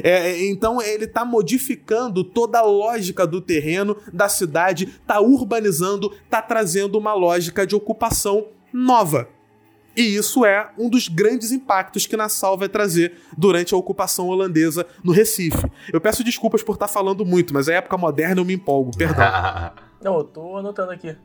É, 0.04 0.32
é, 0.32 0.46
então 0.48 0.82
ele 0.82 1.06
está 1.06 1.24
modificando 1.24 2.24
toda 2.24 2.60
a 2.60 2.64
lógica 2.64 3.26
do 3.26 3.42
terreno, 3.42 3.96
da 4.12 4.28
cidade, 4.30 4.86
está 4.86 5.20
urbanizando, 5.20 6.12
está 6.24 6.42
trazendo 6.42 6.98
uma 6.98 7.14
lógica 7.14 7.66
de 7.66 7.76
ocupação 7.76 8.48
nova. 8.72 9.30
E 9.96 10.02
isso 10.16 10.46
é 10.46 10.70
um 10.78 10.90
dos 10.90 11.08
grandes 11.08 11.52
impactos 11.54 12.06
que 12.06 12.18
Nassau 12.18 12.58
vai 12.58 12.68
trazer 12.68 13.14
durante 13.38 13.74
a 13.74 13.78
ocupação 13.78 14.28
holandesa 14.28 14.86
no 15.02 15.14
Recife. 15.14 15.72
Eu 15.92 16.02
peço 16.02 16.24
desculpas 16.24 16.62
por 16.62 16.74
estar 16.74 16.88
tá 16.88 16.94
falando 16.94 17.26
muito, 17.26 17.54
mas 17.54 17.70
a 17.70 17.76
época 17.76 17.98
moderna 17.98 18.42
eu 18.42 18.46
me 18.46 18.54
empolgo, 18.54 18.92
perdão. 18.98 19.26
Não, 20.04 20.18
eu 20.18 20.24
tô 20.24 20.58
anotando 20.58 20.92
aqui. 20.92 21.16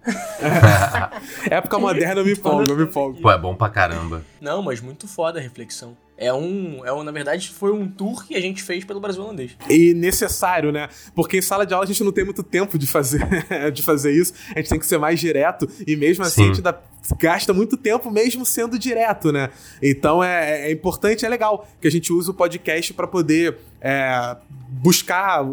época 1.50 1.78
moderna 1.78 2.20
eu 2.20 2.24
me 2.24 2.32
empolgo, 2.32 2.70
eu 2.70 2.76
me 2.76 2.84
empolgo. 2.84 3.20
Pô, 3.20 3.30
é 3.30 3.36
bom 3.36 3.54
pra 3.54 3.68
caramba. 3.68 4.24
Não, 4.40 4.62
mas 4.62 4.80
muito 4.80 5.06
foda 5.06 5.38
a 5.38 5.42
reflexão. 5.42 5.94
É 6.20 6.34
um, 6.34 6.84
é 6.84 6.92
um, 6.92 7.02
na 7.02 7.10
verdade, 7.10 7.48
foi 7.48 7.72
um 7.72 7.88
tour 7.88 8.26
que 8.26 8.36
a 8.36 8.40
gente 8.40 8.62
fez 8.62 8.84
pelo 8.84 9.00
Brasil 9.00 9.22
holandês. 9.22 9.56
E 9.70 9.94
necessário, 9.94 10.70
né? 10.70 10.90
Porque 11.14 11.38
em 11.38 11.42
sala 11.42 11.64
de 11.64 11.72
aula 11.72 11.84
a 11.84 11.88
gente 11.88 12.04
não 12.04 12.12
tem 12.12 12.26
muito 12.26 12.42
tempo 12.42 12.78
de 12.78 12.86
fazer, 12.86 13.26
de 13.72 13.82
fazer 13.82 14.12
isso. 14.12 14.34
A 14.54 14.58
gente 14.58 14.68
tem 14.68 14.78
que 14.78 14.84
ser 14.84 14.98
mais 14.98 15.18
direto. 15.18 15.66
E 15.86 15.96
mesmo 15.96 16.22
assim 16.22 16.42
Sim. 16.42 16.42
a 16.42 16.46
gente 16.48 16.60
dá, 16.60 16.78
gasta 17.18 17.54
muito 17.54 17.74
tempo 17.74 18.10
mesmo 18.10 18.44
sendo 18.44 18.78
direto, 18.78 19.32
né? 19.32 19.48
Então 19.82 20.22
é, 20.22 20.68
é 20.68 20.70
importante, 20.70 21.24
é 21.24 21.28
legal 21.28 21.66
que 21.80 21.88
a 21.88 21.90
gente 21.90 22.12
use 22.12 22.28
o 22.28 22.34
podcast 22.34 22.92
para 22.92 23.06
poder 23.06 23.56
é, 23.80 24.36
buscar 24.70 25.44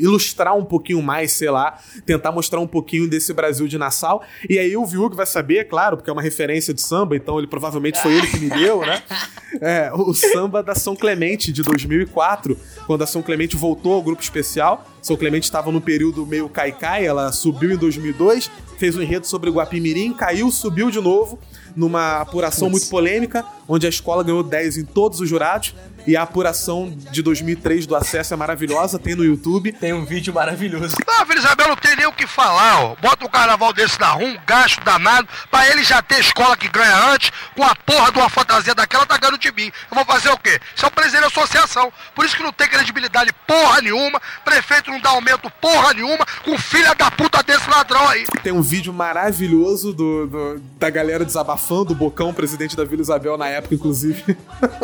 ilustrar 0.00 0.56
um 0.56 0.64
pouquinho 0.64 1.02
mais, 1.02 1.32
sei 1.32 1.50
lá, 1.50 1.78
tentar 2.04 2.30
mostrar 2.32 2.60
um 2.60 2.66
pouquinho 2.66 3.08
desse 3.08 3.32
Brasil 3.32 3.66
de 3.66 3.78
Nassau. 3.78 4.22
E 4.48 4.58
aí 4.58 4.76
o 4.76 4.84
Viug 4.84 5.16
vai 5.16 5.26
saber, 5.26 5.64
claro, 5.64 5.96
porque 5.96 6.10
é 6.10 6.12
uma 6.12 6.22
referência 6.22 6.74
de 6.74 6.82
samba, 6.82 7.16
então 7.16 7.38
ele 7.38 7.46
provavelmente 7.46 8.00
foi 8.02 8.14
ele 8.14 8.26
que 8.26 8.38
me 8.38 8.50
deu, 8.50 8.80
né? 8.80 9.02
É, 9.62 9.90
o 9.94 10.12
samba 10.12 10.62
da 10.62 10.74
São 10.74 10.94
Clemente 10.94 11.50
de 11.50 11.62
2004, 11.62 12.56
quando 12.86 13.00
a 13.00 13.06
São 13.06 13.22
Clemente 13.22 13.56
voltou 13.56 13.94
ao 13.94 14.02
grupo 14.02 14.22
especial. 14.22 14.86
São 15.00 15.16
Clemente 15.16 15.44
estava 15.44 15.72
no 15.72 15.80
período 15.80 16.26
meio 16.26 16.50
caicai, 16.50 17.06
ela 17.06 17.32
subiu 17.32 17.72
em 17.72 17.76
2002, 17.76 18.50
fez 18.76 18.94
um 18.94 19.00
enredo 19.00 19.26
sobre 19.26 19.50
Guapimirim, 19.50 20.12
caiu, 20.12 20.50
subiu 20.50 20.90
de 20.90 21.00
novo 21.00 21.38
numa 21.74 22.20
apuração 22.20 22.68
muito 22.68 22.88
polêmica, 22.88 23.44
onde 23.68 23.86
a 23.86 23.88
escola 23.88 24.24
ganhou 24.24 24.42
10 24.42 24.78
em 24.78 24.84
todos 24.84 25.20
os 25.20 25.28
jurados. 25.28 25.74
E 26.08 26.16
a 26.16 26.22
apuração 26.22 26.90
de 27.10 27.20
2003 27.20 27.86
do 27.86 27.94
acesso 27.94 28.32
é 28.32 28.36
maravilhosa, 28.36 28.98
tem 28.98 29.14
no 29.14 29.22
YouTube. 29.22 29.72
Tem 29.72 29.92
um 29.92 30.06
vídeo 30.06 30.32
maravilhoso. 30.32 30.96
Ah, 31.06 31.22
Vila 31.22 31.38
Isabel 31.38 31.68
não 31.68 31.76
tem 31.76 31.94
nem 31.96 32.06
o 32.06 32.12
que 32.14 32.26
falar, 32.26 32.80
ó. 32.82 32.96
Bota 32.98 33.26
um 33.26 33.28
carnaval 33.28 33.74
desse 33.74 34.00
na 34.00 34.08
rua, 34.12 34.26
um 34.26 34.38
gasto 34.46 34.82
danado, 34.82 35.28
pra 35.50 35.68
ele 35.68 35.84
já 35.84 36.00
ter 36.00 36.18
escola 36.20 36.56
que 36.56 36.66
ganha 36.66 37.12
antes, 37.12 37.30
com 37.54 37.62
a 37.62 37.74
porra 37.74 38.10
de 38.10 38.18
uma 38.20 38.30
fantasia 38.30 38.74
daquela, 38.74 39.04
tá 39.04 39.18
ganhando 39.18 39.36
de 39.36 39.52
mim. 39.52 39.70
Eu 39.90 39.96
vou 39.96 40.04
fazer 40.06 40.30
o 40.30 40.38
quê? 40.38 40.58
Isso 40.74 40.86
é 40.86 40.88
o 40.88 40.90
presidente 40.90 41.20
da 41.20 41.26
associação. 41.26 41.92
Por 42.14 42.24
isso 42.24 42.34
que 42.34 42.42
não 42.42 42.54
tem 42.54 42.68
credibilidade 42.68 43.30
porra 43.46 43.82
nenhuma, 43.82 44.18
prefeito 44.46 44.90
não 44.90 45.02
dá 45.02 45.10
aumento 45.10 45.50
porra 45.60 45.92
nenhuma, 45.92 46.24
com 46.42 46.56
filha 46.56 46.94
da 46.94 47.10
puta 47.10 47.42
desse 47.42 47.68
ladrão 47.68 48.08
aí. 48.08 48.24
Tem 48.42 48.52
um 48.52 48.62
vídeo 48.62 48.94
maravilhoso 48.94 49.92
do, 49.92 50.26
do 50.26 50.62
da 50.78 50.88
galera 50.88 51.22
desabafando, 51.22 51.92
o 51.92 51.94
Bocão, 51.94 52.32
presidente 52.32 52.74
da 52.74 52.84
Vila 52.84 53.02
Isabel 53.02 53.36
na 53.36 53.48
época, 53.48 53.74
inclusive, 53.74 54.38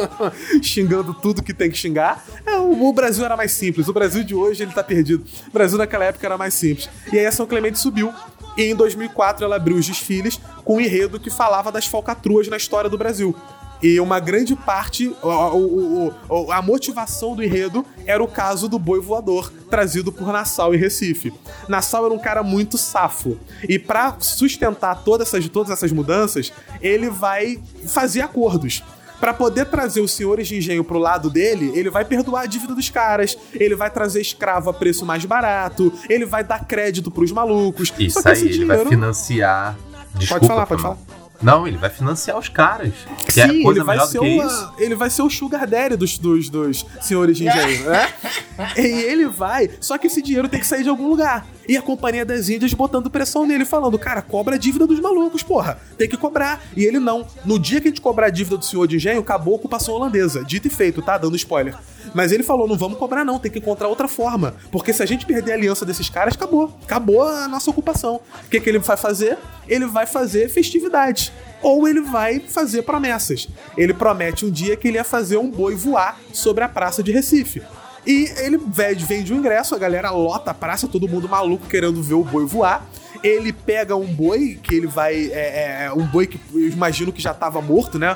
xingando 0.63 1.14
tudo 1.15 1.43
que 1.43 1.55
tem 1.55 1.71
que 1.71 1.77
xingar. 1.77 2.25
É, 2.47 2.57
o, 2.57 2.89
o, 2.89 2.93
Brasil 2.93 3.25
era 3.25 3.37
mais 3.37 3.53
simples. 3.53 3.89
O 3.89 3.93
Brasil 3.93 4.25
de 4.25 4.35
hoje, 4.35 4.63
ele 4.63 4.73
tá 4.73 4.83
perdido. 4.83 5.25
O 5.49 5.53
Brasil 5.53 5.79
naquela 5.79 6.05
época 6.05 6.27
era 6.27 6.37
mais 6.37 6.55
simples. 6.55 6.89
E 7.13 7.19
aí 7.19 7.27
a 7.27 7.33
São 7.33 7.47
Clemente 7.47 7.79
subiu. 7.79 8.13
E 8.57 8.65
em 8.65 8.75
2004 8.75 9.45
ela 9.45 9.57
abriu 9.57 9.77
os 9.77 9.87
desfiles 9.87 10.41
com 10.65 10.77
um 10.77 10.81
enredo 10.81 11.19
que 11.19 11.31
falava 11.31 11.73
das 11.73 11.87
falcatruas 11.87 12.49
na 12.49 12.57
história 12.57 12.89
do 12.89 12.97
Brasil. 12.97 13.35
E 13.83 14.01
uma 14.01 14.19
grande 14.19 14.57
parte, 14.57 15.15
a, 15.23 16.57
a, 16.57 16.63
motivação 16.63 17.37
do 17.37 17.43
enredo 17.43 17.85
era 18.07 18.23
o 18.23 18.27
caso 18.27 18.67
do 18.67 18.79
boi 18.79 18.99
voador, 18.99 19.53
trazido 19.69 20.11
por 20.11 20.33
Nassau 20.33 20.75
e 20.75 20.79
Recife. 20.79 21.35
Nassau 21.69 22.07
era 22.07 22.15
um 22.15 22.19
cara 22.19 22.43
muito 22.43 22.79
safo. 22.79 23.37
E 23.69 23.79
para 23.79 24.17
sustentar 24.21 25.03
todas 25.05 25.29
essas, 25.29 25.47
todas 25.51 25.71
essas 25.71 25.93
mudanças, 25.93 26.51
ele 26.81 27.11
vai 27.11 27.61
fazer 27.87 28.23
acordos 28.23 28.83
para 29.21 29.33
poder 29.33 29.67
trazer 29.67 30.01
os 30.01 30.13
senhores 30.13 30.49
de 30.49 30.57
engenho 30.57 30.85
pro 30.85 30.99
lado 30.99 31.31
dele, 31.31 31.73
ele 31.75 31.91
vai 31.91 32.05
perdoar 32.05 32.43
a 32.43 32.47
dívida 32.47 32.75
dos 32.75 32.91
caras, 32.91 33.37
ele 33.53 33.75
vai 33.75 33.91
trazer 33.91 34.21
escravo 34.21 34.71
a 34.71 34.75
preço 34.75 35.07
mais 35.07 35.25
barato, 35.25 35.93
ele 36.09 36.27
vai 36.27 36.45
dar 36.45 36.65
crédito 36.65 37.11
pros 37.11 37.33
malucos. 37.33 37.93
Isso 37.99 38.27
aí, 38.27 38.41
ele 38.41 38.49
dinheiro... 38.51 38.67
vai 38.67 38.87
financiar. 38.87 39.77
Desculpa, 40.15 40.41
pode 40.41 40.49
falar, 40.49 40.67
pode 40.67 40.83
falar. 40.83 40.99
Não, 41.43 41.67
ele 41.67 41.77
vai 41.77 41.91
financiar 41.91 42.39
os 42.39 42.49
caras. 42.49 42.93
Que 43.31 43.41
é 43.41 43.49
Sim, 43.49 43.61
é 43.61 43.63
coisa 43.63 43.81
ele, 43.81 43.87
vai 43.87 44.07
ser 44.07 44.19
uma, 44.19 44.75
ele 44.79 44.95
vai 44.95 45.11
ser 45.11 45.23
o 45.23 45.31
sugar 45.31 45.67
daddy 45.67 45.97
dos, 45.97 46.19
dos, 46.19 46.49
dos 46.49 46.87
senhores 47.01 47.37
de 47.37 47.47
engenho, 47.47 47.85
né? 47.91 48.13
e 48.77 48.81
ele 48.81 49.27
vai, 49.27 49.71
só 49.81 49.99
que 49.99 50.07
esse 50.07 50.23
dinheiro 50.23 50.49
tem 50.49 50.61
que 50.61 50.67
sair 50.67 50.83
de 50.83 50.89
algum 50.89 51.09
lugar. 51.09 51.47
E 51.67 51.77
a 51.77 51.83
Companhia 51.83 52.25
das 52.25 52.49
Índias 52.49 52.75
botando 52.75 53.11
pressão 53.11 53.47
nele, 53.47 53.65
falando: 53.65 53.99
cara, 53.99 54.21
cobra 54.21 54.57
a 54.57 54.59
dívida 54.59 54.87
dos 54.87 55.01
malucos, 55.01 55.43
porra. 55.43 55.79
Tem 55.97 56.09
que 56.09 56.17
cobrar. 56.17 56.63
E 56.77 56.85
ele 56.85 56.99
não. 56.99 57.27
No 57.45 57.59
dia 57.59 57.81
que 57.81 57.89
a 57.89 57.91
gente 57.91 58.01
cobrar 58.01 58.27
a 58.27 58.31
dívida 58.31 58.57
do 58.57 58.65
senhor 58.65 58.87
de 58.87 58.97
engenho, 58.97 59.21
acabou 59.21 59.55
a 59.55 59.57
ocupação 59.57 59.95
holandesa. 59.95 60.45
Dito 60.45 60.67
e 60.67 60.71
feito, 60.71 61.01
tá? 61.01 61.17
Dando 61.17 61.37
spoiler. 61.37 61.75
Mas 62.13 62.33
ele 62.33 62.43
falou: 62.43 62.69
não 62.69 62.77
vamos 62.77 62.99
cobrar, 62.99 63.25
não, 63.25 63.39
tem 63.39 63.51
que 63.51 63.59
encontrar 63.59 63.89
outra 63.89 64.07
forma. 64.07 64.55
Porque 64.71 64.93
se 64.93 65.03
a 65.03 65.07
gente 65.07 65.25
perder 65.25 65.53
a 65.53 65.55
aliança 65.55 65.87
desses 65.87 66.11
caras, 66.11 66.35
acabou. 66.35 66.77
Acabou 66.83 67.23
a 67.23 67.49
nossa 67.49 67.71
ocupação. 67.71 68.21
O 68.45 68.51
que, 68.51 68.61
que 68.61 68.69
ele 68.69 68.79
vai 68.79 68.97
fazer? 68.97 69.39
Ele 69.67 69.87
vai 69.87 70.07
fazer 70.07 70.51
festividade. 70.51 71.33
Ou 71.63 71.89
ele 71.89 72.03
vai 72.03 72.41
fazer 72.41 72.83
promessas. 72.83 73.49
Ele 73.77 73.95
promete 73.95 74.45
um 74.45 74.51
dia 74.51 74.77
que 74.77 74.89
ele 74.89 74.99
ia 74.99 75.05
fazer 75.05 75.39
um 75.39 75.51
boi 75.51 75.75
voar 75.75 76.21
sobre 76.33 76.63
a 76.63 76.69
praça 76.69 77.03
de 77.03 77.11
Recife. 77.11 77.63
E 78.07 78.31
ele 78.37 78.59
vende 78.59 79.33
o 79.33 79.37
ingresso, 79.37 79.75
a 79.75 79.79
galera 79.79 80.11
lota 80.11 80.51
a 80.51 80.55
praça, 80.55 80.87
todo 80.87 81.09
mundo 81.09 81.29
maluco 81.29 81.67
querendo 81.67 82.03
ver 82.03 82.15
o 82.15 82.25
boi 82.25 82.45
voar. 82.45 82.87
ele 83.23 83.55
pega 83.55 83.97
um 83.97 84.07
boi, 84.07 84.59
que 84.63 84.75
ele 84.75 84.87
vai. 84.87 85.15
É, 85.15 85.85
é, 85.85 85.85
é 85.87 85.93
um 85.93 86.07
boi 86.07 86.27
que 86.27 86.39
eu 86.53 86.69
imagino 86.69 87.11
que 87.11 87.23
já 87.23 87.33
tava 87.33 87.63
morto, 87.63 87.99
né? 87.99 88.15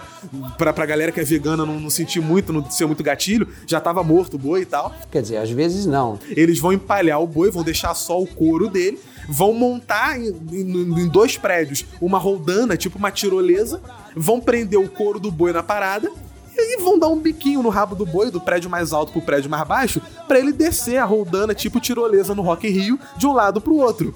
Pra, 0.58 0.70
pra 0.72 0.84
galera 0.84 1.10
que 1.10 1.18
é 1.18 1.24
vegana 1.24 1.64
não, 1.64 1.80
não 1.80 1.88
sentir 1.88 2.20
muito, 2.20 2.52
não 2.52 2.70
ser 2.70 2.84
muito 2.84 3.02
gatilho, 3.02 3.48
já 3.66 3.80
tava 3.80 4.04
morto 4.04 4.34
o 4.34 4.38
boi 4.38 4.60
e 4.60 4.66
tal. 4.66 4.94
Quer 5.10 5.22
dizer, 5.22 5.38
às 5.38 5.50
vezes 5.50 5.86
não. 5.86 6.18
Eles 6.28 6.58
vão 6.58 6.72
empalhar 6.72 7.22
o 7.22 7.26
boi, 7.26 7.50
vão 7.50 7.62
deixar 7.62 7.94
só 7.94 8.20
o 8.20 8.26
couro 8.26 8.68
dele, 8.68 9.00
vão 9.26 9.54
montar 9.54 10.20
em, 10.20 10.28
em, 10.52 11.00
em 11.00 11.08
dois 11.08 11.38
prédios 11.38 11.86
uma 12.00 12.18
roldana, 12.18 12.76
tipo 12.76 12.98
uma 12.98 13.10
tirolesa, 13.10 13.80
vão 14.14 14.38
prender 14.38 14.78
o 14.78 14.88
couro 14.88 15.18
do 15.18 15.30
boi 15.30 15.52
na 15.52 15.62
parada 15.62 16.12
e 16.60 16.82
vão 16.82 16.98
dar 16.98 17.08
um 17.08 17.18
biquinho 17.18 17.62
no 17.62 17.68
rabo 17.68 17.94
do 17.94 18.04
boi, 18.04 18.30
do 18.30 18.40
prédio 18.40 18.70
mais 18.70 18.92
alto 18.92 19.12
pro 19.12 19.22
prédio 19.22 19.50
mais 19.50 19.66
baixo, 19.66 20.00
para 20.26 20.38
ele 20.38 20.52
descer 20.52 20.98
a 20.98 21.04
roldana 21.04 21.54
tipo 21.54 21.80
tirolesa 21.80 22.34
no 22.34 22.42
Rock 22.42 22.66
in 22.66 22.70
Rio 22.70 23.00
de 23.16 23.26
um 23.26 23.32
lado 23.32 23.60
pro 23.60 23.76
outro. 23.76 24.14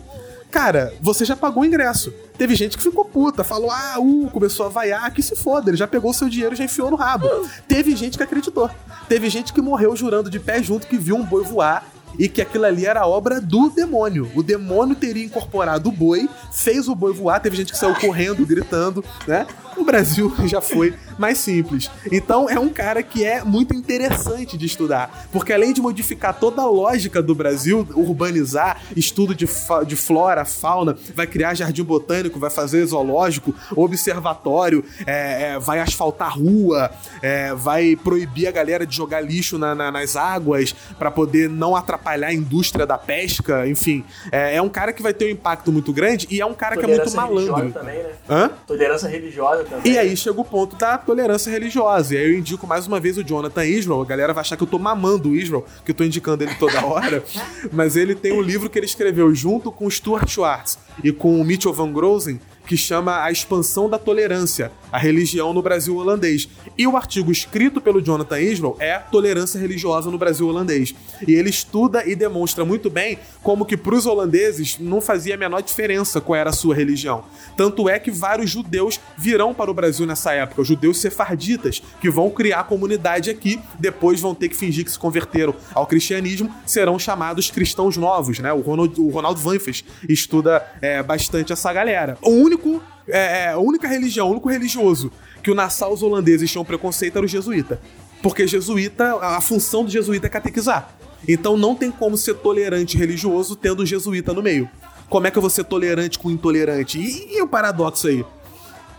Cara, 0.51 0.93
você 1.01 1.24
já 1.24 1.35
pagou 1.35 1.62
o 1.62 1.66
ingresso. 1.66 2.12
Teve 2.36 2.55
gente 2.55 2.77
que 2.77 2.82
ficou 2.82 3.06
puta, 3.06 3.43
falou, 3.43 3.70
ah, 3.70 3.97
uh, 3.98 4.28
começou 4.31 4.66
a 4.66 4.69
vaiar, 4.69 5.10
que 5.10 5.23
se 5.23 5.35
foda, 5.35 5.70
ele 5.70 5.78
já 5.78 5.86
pegou 5.86 6.10
o 6.10 6.14
seu 6.14 6.28
dinheiro 6.28 6.55
e 6.55 6.59
já 6.59 6.64
enfiou 6.64 6.90
no 6.90 6.97
rabo. 6.97 7.27
Teve 7.66 7.97
gente 7.97 8.19
que 8.19 8.23
acreditou. 8.23 8.69
Teve 9.09 9.31
gente 9.31 9.51
que 9.51 9.62
morreu 9.62 9.97
jurando 9.97 10.28
de 10.28 10.39
pé 10.39 10.62
junto 10.62 10.86
que 10.86 10.98
viu 10.98 11.16
um 11.16 11.24
boi 11.24 11.43
voar 11.43 11.86
e 12.19 12.28
que 12.28 12.43
aquilo 12.43 12.66
ali 12.66 12.85
era 12.85 13.06
obra 13.06 13.40
do 13.40 13.70
demônio. 13.70 14.31
O 14.35 14.43
demônio 14.43 14.94
teria 14.94 15.24
incorporado 15.24 15.89
o 15.89 15.93
boi, 15.93 16.28
fez 16.52 16.86
o 16.86 16.94
boi 16.94 17.14
voar, 17.14 17.40
teve 17.40 17.56
gente 17.56 17.73
que 17.73 17.78
saiu 17.78 17.94
correndo, 17.94 18.44
gritando, 18.44 19.05
né? 19.27 19.47
O 19.77 19.85
Brasil 19.85 20.32
já 20.47 20.61
foi 20.61 20.94
mais 21.19 21.39
simples. 21.39 21.90
Então 22.11 22.49
é 22.49 22.59
um 22.59 22.69
cara 22.69 23.03
que 23.03 23.24
é 23.24 23.43
muito 23.44 23.74
interessante 23.74 24.57
de 24.57 24.66
estudar, 24.66 25.28
porque 25.31 25.53
além 25.53 25.73
de 25.73 25.81
modificar 25.81 26.39
toda 26.39 26.62
a 26.62 26.66
lógica 26.66 27.23
do 27.23 27.35
Brasil, 27.35 27.86
urbanizar, 27.94 28.81
estudo 28.97 29.35
de, 29.35 29.47
de 29.86 29.97
flora, 29.97 30.44
fauna, 30.44 30.97
vai 31.15 31.27
criar 31.27 31.55
jardim 31.55 31.82
botânico, 31.82 32.39
vai 32.39 32.51
fazer 32.51 32.85
zoológico, 32.86 33.55
observatório, 33.77 34.85
é, 35.07 35.53
é, 35.55 35.59
vai 35.59 35.81
asfaltar 35.81 36.39
rua, 36.39 36.90
é, 37.20 37.55
vai 37.55 37.97
proibir 37.97 38.47
a 38.47 38.51
galera 38.51 38.86
de 38.86 38.97
jogar 38.97 39.20
lixo 39.20 39.59
na, 39.59 39.74
na, 39.74 39.90
nas 39.90 40.16
águas 40.16 40.74
para 40.99 41.11
poder 41.11 41.49
não 41.49 41.77
atrapalhar 41.77 42.28
a 42.28 42.35
indústria 42.35 42.86
da 42.86 42.99
pesca, 42.99 43.66
enfim. 43.66 44.05
É, 44.31 44.57
é, 44.57 44.62
um 44.62 44.69
cara 44.69 44.93
que 44.93 45.03
vai 45.03 45.12
ter 45.12 45.27
um 45.27 45.31
impacto 45.31 45.73
muito 45.73 45.93
grande 45.93 46.27
e 46.31 46.40
é 46.40 46.47
um 46.47 46.55
cara 46.55 46.77
que 46.77 46.85
é 46.85 46.89
muito 46.89 47.15
malandro. 47.15 47.73
Também, 47.73 48.03
né? 48.03 48.12
Hã? 48.28 48.51
Tolerância 48.66 49.09
religiosa 49.09 49.62
também. 49.65 49.93
E 49.93 49.99
aí 49.99 50.17
chega 50.17 50.41
o 50.41 50.45
ponto 50.45 50.77
da 50.77 50.99
tolerância 50.99 51.51
religiosa. 51.51 52.15
E 52.15 52.19
aí 52.19 52.25
eu 52.33 52.39
indico 52.39 52.67
mais 52.67 52.87
uma 52.87 53.01
vez 53.01 53.17
o 53.19 53.25
Jonathan 53.25 53.65
Israel. 53.65 54.01
A 54.01 54.05
galera 54.05 54.33
vai 54.33 54.43
achar 54.43 54.57
que 54.57 54.63
eu 54.63 54.67
tô 54.67 54.79
mamando 54.79 55.31
o 55.31 55.37
Israel, 55.37 55.65
que 55.85 55.91
eu 55.91 55.95
tô 55.95 56.05
indicando 56.05 56.45
ele 56.45 56.55
toda 56.57 56.85
hora. 56.85 57.25
mas 57.73 57.97
ele 57.97 58.15
tem 58.15 58.33
um 58.33 58.43
livro 58.43 58.69
que 58.69 58.79
ele 58.79 58.87
escreveu 58.87 59.35
junto 59.35 59.71
com 59.71 59.89
Stuart 59.91 60.29
Schwartz 60.29 60.79
e 61.03 61.13
com 61.13 61.41
o 61.41 61.45
Mitchell 61.45 61.73
Van 61.73 61.93
Grozen, 61.93 62.41
que 62.67 62.77
chama 62.77 63.23
A 63.23 63.31
Expansão 63.31 63.89
da 63.89 63.99
Tolerância, 63.99 64.71
a 64.91 64.99
religião 64.99 65.53
no 65.53 65.63
Brasil 65.63 65.97
holandês. 65.97 66.49
E 66.77 66.87
o 66.87 66.97
artigo 66.97 67.31
escrito 67.33 67.81
pelo 67.81 68.01
Jonathan 68.01 68.41
Israel 68.41 68.77
é 68.79 68.99
Tolerância 68.99 69.59
Religiosa 69.59 70.11
no 70.11 70.19
Brasil 70.19 70.47
holandês. 70.47 70.95
E 71.27 71.33
ele 71.33 71.51
estuda 71.51 72.05
e 72.07 72.15
demonstra 72.15 72.65
muito 72.65 72.89
bem 72.89 73.19
como 73.43 73.65
que 73.65 73.77
para 73.77 73.95
os 73.95 74.07
holandeses 74.07 74.79
não 74.79 75.01
fazia 75.01 75.35
a 75.35 75.39
menor 75.39 75.63
diferença 75.63 76.21
qual 76.21 76.37
era 76.37 76.51
a 76.51 76.53
sua 76.53 76.75
religião. 76.75 77.25
Tanto 77.57 77.89
é 77.89 77.99
que 77.99 78.11
vários 78.11 78.51
judeus 78.51 79.01
virão 79.17 79.53
para 79.53 79.71
o 79.71 79.75
Brasil 79.75 80.07
nessa 80.07 80.33
época, 80.33 80.65
judeus 80.65 81.01
sefarditas, 81.01 81.83
que 82.01 82.11
vão 82.11 82.31
criar 82.31 82.65
comunidade 82.65 83.31
aqui, 83.31 83.61
depois 83.79 84.21
vão 84.21 84.35
ter 84.35 84.49
que 84.49 84.57
fingir 84.57 84.85
que 84.85 84.91
se 84.91 84.99
converteram 84.99 85.55
ao 85.75 85.87
cristianismo, 85.87 86.53
serão 86.65 86.99
chamados 86.99 87.51
cristãos 87.51 87.97
novos, 87.97 88.39
né? 88.39 88.53
O 88.53 88.61
Ronald, 88.61 89.01
o 89.01 89.11
Vanfes 89.35 89.85
estuda 90.09 90.65
é, 90.81 91.03
bastante 91.03 91.53
essa 91.53 91.73
galera. 91.73 92.17
O 92.23 92.52
único 92.53 92.83
é, 93.09 93.45
é, 93.45 93.49
a 93.51 93.59
única 93.59 93.89
religião, 93.89 94.29
o 94.29 94.31
único 94.33 94.49
religioso 94.49 95.11
que 95.43 95.51
o 95.51 95.55
Nassau 95.55 95.93
os 95.93 96.03
holandeses 96.03 96.51
tinham 96.51 96.65
preconceito 96.65 97.16
era 97.16 97.24
o 97.24 97.29
jesuíta. 97.29 97.81
Porque 98.23 98.47
jesuíta, 98.47 99.16
a 99.20 99.41
função 99.41 99.85
do 99.85 99.91
jesuíta 99.91 100.27
é 100.27 100.31
catequizar. 100.31 100.89
Então 101.27 101.57
não 101.57 101.74
tem 101.74 101.91
como 101.91 102.16
ser 102.16 102.35
tolerante 102.35 102.97
religioso 102.97 103.57
tendo 103.57 103.83
o 103.83 103.87
jesuíta 103.87 104.33
no 104.33 104.43
meio. 104.43 104.70
Como 105.09 105.27
é 105.27 105.31
que 105.31 105.37
eu 105.37 105.43
vou 105.43 105.51
ser 105.51 105.65
tolerante 105.65 106.19
com 106.19 106.31
intolerante? 106.31 106.99
E, 106.99 107.37
e 107.37 107.43
o 107.43 107.49
paradoxo 107.49 108.07
aí? 108.07 108.24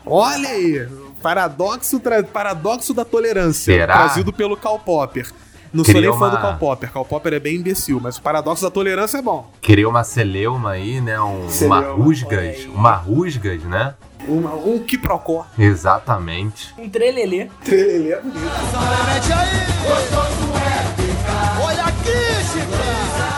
Olha 0.05 0.49
aí, 0.49 0.85
paradoxo, 1.21 2.01
paradoxo 2.31 2.93
da 2.93 3.05
tolerância, 3.05 3.73
Será? 3.73 3.93
trazido 3.93 4.33
pelo 4.33 4.57
Karl 4.57 4.77
Popper. 4.77 5.31
Não 5.73 5.83
sou 5.83 5.93
nem 5.99 6.17
fã 6.17 6.29
do 6.29 6.37
Karl 6.37 6.57
Popper. 6.57 6.91
Karl 6.91 7.05
Popper 7.05 7.33
é 7.33 7.39
bem 7.39 7.55
imbecil, 7.55 7.99
mas 7.99 8.17
o 8.17 8.21
paradoxo 8.21 8.63
da 8.63 8.69
tolerância 8.69 9.17
é 9.17 9.21
bom. 9.21 9.49
Criou 9.61 9.89
uma 9.89 10.03
celeuma 10.03 10.71
aí, 10.71 11.01
né? 11.01 11.19
Um, 11.19 11.47
uma 11.61 11.81
rusgas. 11.81 12.65
Uma 12.65 12.93
rusgas, 12.93 13.63
né? 13.63 13.95
Uma, 14.27 14.53
um 14.53 14.79
quiprocó. 14.79 15.45
Exatamente. 15.57 16.73
Um 16.77 16.87
trelelê. 16.87 17.49
Trelelê 17.65 18.11
é 18.13 18.21
bonito. 18.21 18.39
Olha 21.59 21.83
aqui, 21.83 22.43
Chico! 22.51 23.32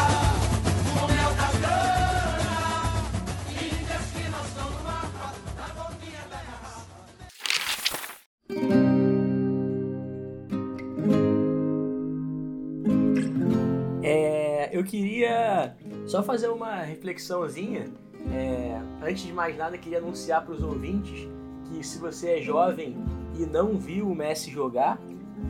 Eu 14.76 14.84
queria 14.84 15.74
só 16.06 16.22
fazer 16.22 16.50
uma 16.50 16.82
reflexãozinha. 16.82 17.86
É, 18.34 18.78
antes 19.02 19.24
de 19.24 19.32
mais 19.32 19.58
nada, 19.58 19.78
queria 19.78 20.00
anunciar 20.00 20.44
para 20.44 20.54
os 20.54 20.62
ouvintes 20.62 21.28
que 21.66 21.86
se 21.86 21.98
você 21.98 22.40
é 22.40 22.42
jovem 22.42 22.98
e 23.38 23.46
não 23.46 23.78
viu 23.78 24.10
o 24.10 24.16
Messi 24.16 24.52
jogar, 24.52 25.00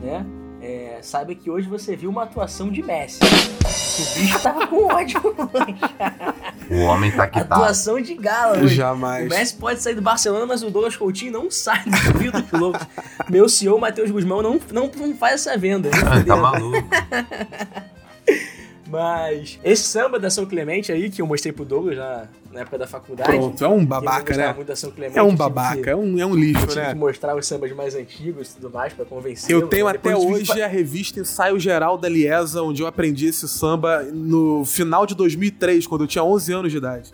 né? 0.00 0.24
É, 0.60 0.98
saiba 1.02 1.34
que 1.34 1.50
hoje 1.50 1.68
você 1.68 1.94
viu 1.94 2.08
uma 2.08 2.22
atuação 2.22 2.70
de 2.70 2.82
Messi. 2.82 3.20
O 3.22 4.20
bicho 4.20 4.40
tava 4.42 4.66
com 4.66 4.86
ódio 4.86 5.20
O 6.70 6.80
homem 6.82 7.10
tá 7.10 7.26
que 7.26 7.42
tá. 7.44 7.56
Atuação 7.56 8.00
de 8.00 8.14
gala 8.14 8.58
hoje. 8.58 8.74
Jamais. 8.74 9.26
O 9.26 9.28
Messi 9.28 9.54
pode 9.54 9.80
sair 9.80 9.94
do 9.94 10.02
Barcelona, 10.02 10.46
mas 10.46 10.62
o 10.62 10.70
Douglas 10.70 10.96
Coutinho 10.96 11.32
não 11.32 11.50
sai 11.50 11.84
do 11.84 12.18
Rio 12.18 12.32
dos 12.32 12.50
Loucos. 12.52 12.86
Meu 13.28 13.48
CEO, 13.48 13.78
Matheus 13.78 14.10
Guzmão, 14.10 14.42
não, 14.42 14.60
não, 14.72 14.90
não 14.94 15.16
faz 15.16 15.46
essa 15.46 15.56
venda. 15.58 15.90
tá 16.26 16.36
maluco. 16.36 16.86
Mas 18.88 19.58
esse 19.64 19.82
samba 19.82 20.18
da 20.18 20.30
São 20.30 20.46
Clemente 20.46 20.92
aí, 20.92 21.10
que 21.10 21.20
eu 21.20 21.26
mostrei 21.26 21.52
pro 21.52 21.64
Douglas 21.64 21.96
na, 21.96 22.28
na 22.52 22.60
época 22.60 22.78
da 22.78 22.86
faculdade. 22.86 23.30
Pronto, 23.30 23.64
é 23.64 23.68
um 23.68 23.84
babaca, 23.84 24.36
né? 24.36 24.52
Muito 24.52 24.68
da 24.68 24.76
São 24.76 24.90
Clemente, 24.90 25.18
é 25.18 25.22
um 25.22 25.34
babaca, 25.34 25.82
que, 25.82 25.90
é, 25.90 25.96
um, 25.96 26.18
é 26.18 26.26
um 26.26 26.34
lixo, 26.34 26.66
tive 26.66 26.80
né? 26.80 26.88
que 26.90 26.94
mostrar 26.94 27.36
os 27.36 27.46
sambas 27.46 27.72
mais 27.72 27.94
antigos 27.94 28.50
e 28.50 28.54
tudo 28.54 28.70
mais 28.70 28.92
pra 28.92 29.04
convencer. 29.04 29.54
Eu 29.54 29.68
tenho 29.68 29.88
até 29.88 30.16
hoje 30.16 30.60
a 30.62 30.66
revista 30.66 31.20
Ensaio 31.20 31.58
Geral 31.58 31.98
da 31.98 32.08
Liesa, 32.08 32.62
onde 32.62 32.82
eu 32.82 32.86
aprendi 32.86 33.26
esse 33.26 33.48
samba 33.48 34.02
no 34.02 34.64
final 34.64 35.06
de 35.06 35.14
2003, 35.14 35.86
quando 35.86 36.04
eu 36.04 36.08
tinha 36.08 36.22
11 36.22 36.52
anos 36.52 36.72
de 36.72 36.78
idade. 36.78 37.12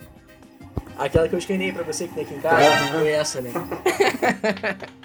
Aquela 0.99 1.28
que 1.28 1.35
eu 1.35 1.39
escanei 1.39 1.73
pra 1.73 1.82
você 1.82 2.07
que 2.07 2.15
tem 2.15 2.24
aqui 2.24 2.35
em 2.35 2.40
casa, 2.40 2.93
foi 2.93 3.09
essa, 3.09 3.40
né? 3.40 3.51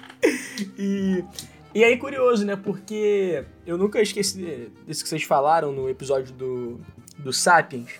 e 0.78 1.24
e 1.74 1.84
aí, 1.84 1.96
curioso, 1.98 2.44
né? 2.44 2.56
Porque 2.56 3.44
eu 3.66 3.76
nunca 3.76 4.00
esqueci 4.00 4.72
disso 4.86 5.02
que 5.02 5.08
vocês 5.08 5.22
falaram 5.22 5.70
no 5.70 5.88
episódio 5.88 6.32
do, 6.32 6.80
do 7.18 7.32
Sapiens, 7.32 7.90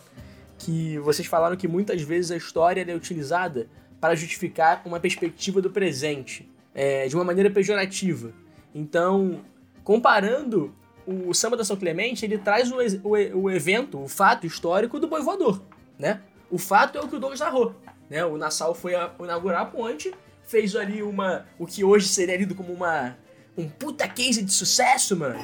que 0.58 0.98
vocês 0.98 1.28
falaram 1.28 1.56
que 1.56 1.68
muitas 1.68 2.02
vezes 2.02 2.30
a 2.30 2.36
história 2.36 2.84
é 2.86 2.94
utilizada 2.94 3.68
para 4.00 4.14
justificar 4.14 4.82
uma 4.84 4.98
perspectiva 4.98 5.60
do 5.60 5.70
presente, 5.70 6.50
é, 6.74 7.06
de 7.06 7.14
uma 7.14 7.24
maneira 7.24 7.50
pejorativa. 7.50 8.32
Então, 8.74 9.44
comparando 9.84 10.74
o 11.06 11.32
Samba 11.34 11.56
da 11.56 11.64
São 11.64 11.76
Clemente, 11.76 12.24
ele 12.24 12.38
traz 12.38 12.70
o, 12.70 12.76
o, 13.02 13.42
o 13.42 13.50
evento, 13.50 14.02
o 14.02 14.08
fato 14.08 14.46
histórico 14.46 14.98
do 15.00 15.08
boi 15.08 15.22
voador, 15.22 15.62
né? 15.98 16.20
O 16.50 16.58
fato 16.58 16.96
é 16.96 17.00
o 17.00 17.08
que 17.08 17.16
o 17.16 17.18
Douglas 17.18 17.40
narrou, 17.40 17.74
né? 18.08 18.24
O 18.24 18.36
Nassau 18.36 18.74
foi 18.74 18.94
a, 18.94 19.10
inaugurar 19.20 19.62
a 19.62 19.66
ponte, 19.66 20.12
fez 20.46 20.74
ali 20.76 21.02
uma, 21.02 21.46
o 21.58 21.66
que 21.66 21.84
hoje 21.84 22.08
seria 22.08 22.36
lido 22.36 22.54
como 22.54 22.72
uma 22.72 23.16
um 23.58 23.68
puta 23.68 24.06
case 24.06 24.42
de 24.42 24.52
sucesso, 24.52 25.16
mano. 25.16 25.38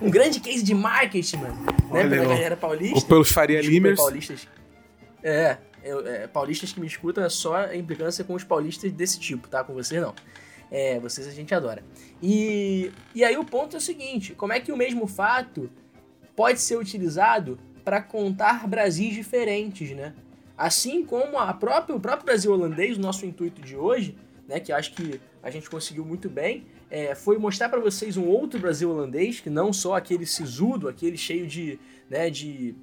um, 0.00 0.06
um, 0.06 0.10
grande 0.10 0.38
case 0.38 0.62
de 0.62 0.74
marketing, 0.74 1.38
mano. 1.38 1.56
Né, 1.90 2.08
pela 2.08 2.24
galera 2.24 2.56
paulista. 2.56 2.98
Ou 2.98 3.02
pelos 3.02 3.32
Faria 3.32 3.60
Limers. 3.60 3.98
paulistas. 3.98 4.48
É, 5.22 5.58
é, 5.82 6.26
paulistas 6.28 6.72
que 6.72 6.78
me 6.78 6.86
escutam 6.86 7.24
é 7.24 7.28
só 7.28 7.56
a 7.56 7.76
implicância 7.76 8.22
com 8.24 8.34
os 8.34 8.44
paulistas 8.44 8.92
desse 8.92 9.18
tipo, 9.18 9.48
tá? 9.48 9.64
Com 9.64 9.74
vocês 9.74 10.00
não. 10.00 10.14
É, 10.70 11.00
vocês 11.00 11.26
a 11.26 11.32
gente 11.32 11.52
adora. 11.52 11.82
E, 12.22 12.92
e 13.14 13.24
aí 13.24 13.36
o 13.36 13.44
ponto 13.44 13.74
é 13.74 13.78
o 13.78 13.82
seguinte: 13.82 14.34
como 14.34 14.52
é 14.52 14.60
que 14.60 14.70
o 14.70 14.76
mesmo 14.76 15.06
fato 15.08 15.68
pode 16.36 16.60
ser 16.60 16.76
utilizado 16.76 17.58
para 17.84 18.00
contar 18.00 18.68
Brasis 18.68 19.14
diferentes, 19.14 19.90
né? 19.90 20.14
Assim 20.56 21.04
como 21.04 21.38
a 21.38 21.52
própria, 21.54 21.96
o 21.96 22.00
próprio 22.00 22.26
Brasil 22.26 22.52
holandês, 22.52 22.96
o 22.96 23.00
nosso 23.00 23.24
intuito 23.24 23.62
de 23.62 23.76
hoje, 23.76 24.16
né, 24.48 24.58
que 24.58 24.72
acho 24.72 24.94
que 24.94 25.20
a 25.42 25.50
gente 25.50 25.70
conseguiu 25.70 26.04
muito 26.04 26.28
bem, 26.28 26.66
é, 26.90 27.14
foi 27.14 27.38
mostrar 27.38 27.68
para 27.68 27.78
vocês 27.78 28.16
um 28.16 28.24
outro 28.26 28.58
Brasil 28.58 28.90
holandês, 28.90 29.38
que 29.38 29.50
não 29.50 29.72
só 29.72 29.94
aquele 29.94 30.24
sisudo, 30.24 30.88
aquele 30.88 31.18
cheio 31.18 31.46
de, 31.46 31.78
né, 32.08 32.30
de 32.30 32.74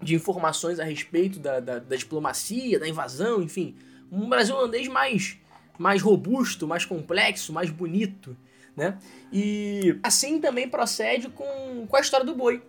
de 0.00 0.14
informações 0.14 0.78
a 0.78 0.84
respeito 0.84 1.38
da, 1.38 1.60
da, 1.60 1.78
da 1.78 1.96
diplomacia, 1.96 2.78
da 2.78 2.88
invasão, 2.88 3.42
enfim. 3.42 3.74
Um 4.10 4.28
Brasil 4.28 4.54
holandês 4.54 4.88
mais, 4.88 5.38
mais 5.78 6.02
robusto, 6.02 6.66
mais 6.66 6.84
complexo, 6.84 7.52
mais 7.52 7.70
bonito, 7.70 8.36
né? 8.76 8.98
E 9.32 9.98
assim 10.02 10.40
também 10.40 10.68
procede 10.68 11.28
com, 11.28 11.86
com 11.86 11.96
a 11.96 12.00
história 12.00 12.24
do 12.24 12.34
boi. 12.34 12.62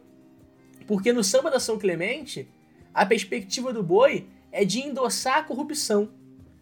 Porque 0.88 1.14
no 1.14 1.24
samba 1.24 1.52
da 1.52 1.60
São 1.60 1.78
Clemente, 1.78 2.48
a 2.94 3.06
perspectiva 3.06 3.72
do 3.72 3.84
boi 3.84 4.28
é 4.52 4.66
de 4.66 4.80
endossar 4.80 5.38
a 5.38 5.44
corrupção, 5.44 6.10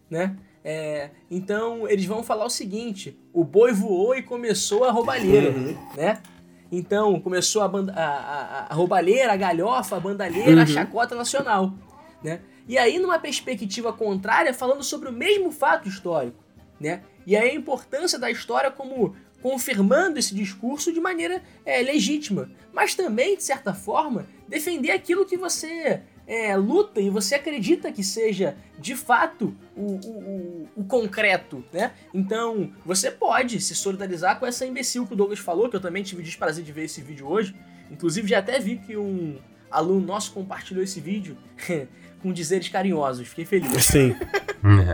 né? 0.10 0.38
É, 0.70 1.12
então 1.32 1.88
eles 1.88 2.04
vão 2.04 2.22
falar 2.22 2.44
o 2.44 2.50
seguinte: 2.50 3.18
o 3.32 3.46
boi 3.46 3.72
voou 3.72 4.14
e 4.14 4.22
começou 4.22 4.84
a 4.84 4.92
roubalheira, 4.92 5.52
uhum. 5.52 5.78
né? 5.96 6.22
Então 6.70 7.18
começou 7.22 7.62
a, 7.62 7.68
a, 7.68 8.02
a, 8.02 8.68
a, 8.70 8.74
roubalheira, 8.74 9.32
a 9.32 9.38
galhofa, 9.38 9.96
a 9.96 10.00
bandalheira, 10.02 10.58
uhum. 10.58 10.62
a 10.62 10.66
chacota 10.66 11.16
nacional, 11.16 11.74
né? 12.22 12.42
E 12.68 12.78
aí 12.78 13.00
numa 13.00 13.18
perspectiva 13.18 13.94
contrária, 13.94 14.54
falando 14.54 14.84
sobre 14.84 15.08
o 15.08 15.14
mesmo 15.14 15.52
fato 15.52 15.88
histórico, 15.88 16.44
né? 16.78 17.02
E 17.26 17.38
aí 17.38 17.52
a 17.52 17.56
importância 17.56 18.20
da 18.20 18.30
história 18.30 18.70
como 18.70 19.16
confirmando 19.42 20.20
esse 20.20 20.36
discurso 20.36 20.92
de 20.92 21.00
maneira 21.00 21.42
é, 21.64 21.82
legítima, 21.82 22.52
mas 22.74 22.94
também 22.94 23.38
de 23.38 23.44
certa 23.44 23.74
forma 23.74 24.28
defender 24.50 24.92
aquilo 24.92 25.26
que 25.26 25.38
você 25.38 26.02
é, 26.28 26.56
luta 26.58 27.00
e 27.00 27.10
você 27.10 27.36
acredita 27.36 27.90
que 27.90 28.04
seja 28.04 28.58
de 28.78 28.96
fato 28.96 29.56
o, 29.76 29.82
o, 29.82 30.10
o, 30.10 30.70
o, 30.82 30.84
concreto, 30.84 31.64
né? 31.72 31.94
Então 32.14 32.72
você 32.86 33.10
pode 33.10 33.62
se 33.62 33.74
solidarizar 33.74 34.38
com 34.38 34.46
essa 34.46 34.66
imbecil 34.66 35.08
que 35.08 35.14
o 35.14 35.16
Douglas 35.16 35.40
falou, 35.40 35.70
que 35.70 35.78
eu 35.78 35.80
também 35.80 36.04
tive 36.04 36.22
o 36.22 36.26
desprazer 36.26 36.66
de 36.66 36.72
ver 36.74 36.84
esse 36.84 37.02
vídeo 37.02 37.26
hoje. 37.28 37.56
Inclusive 37.90 38.28
já 38.28 38.40
até 38.40 38.60
vi 38.60 38.78
que 38.78 38.98
um 38.98 39.38
aluno 39.72 40.06
nosso 40.06 40.34
compartilhou 40.34 40.84
esse 40.84 41.00
vídeo 41.00 41.38
com 42.22 42.34
dizeres 42.34 42.68
carinhosos. 42.68 43.26
Fiquei 43.30 43.46
feliz. 43.46 43.86
Sim. 43.86 44.14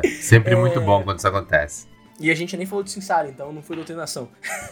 É, 0.03 0.07
sempre 0.21 0.53
é... 0.53 0.55
muito 0.55 0.79
bom 0.81 1.01
quando 1.03 1.17
isso 1.17 1.27
acontece. 1.27 1.87
E 2.19 2.29
a 2.29 2.35
gente 2.35 2.55
nem 2.55 2.67
falou 2.67 2.83
de 2.83 2.91
Sinsara, 2.91 3.27
então 3.27 3.51
não 3.51 3.63
foi 3.63 3.75
doutrinação. 3.75 4.29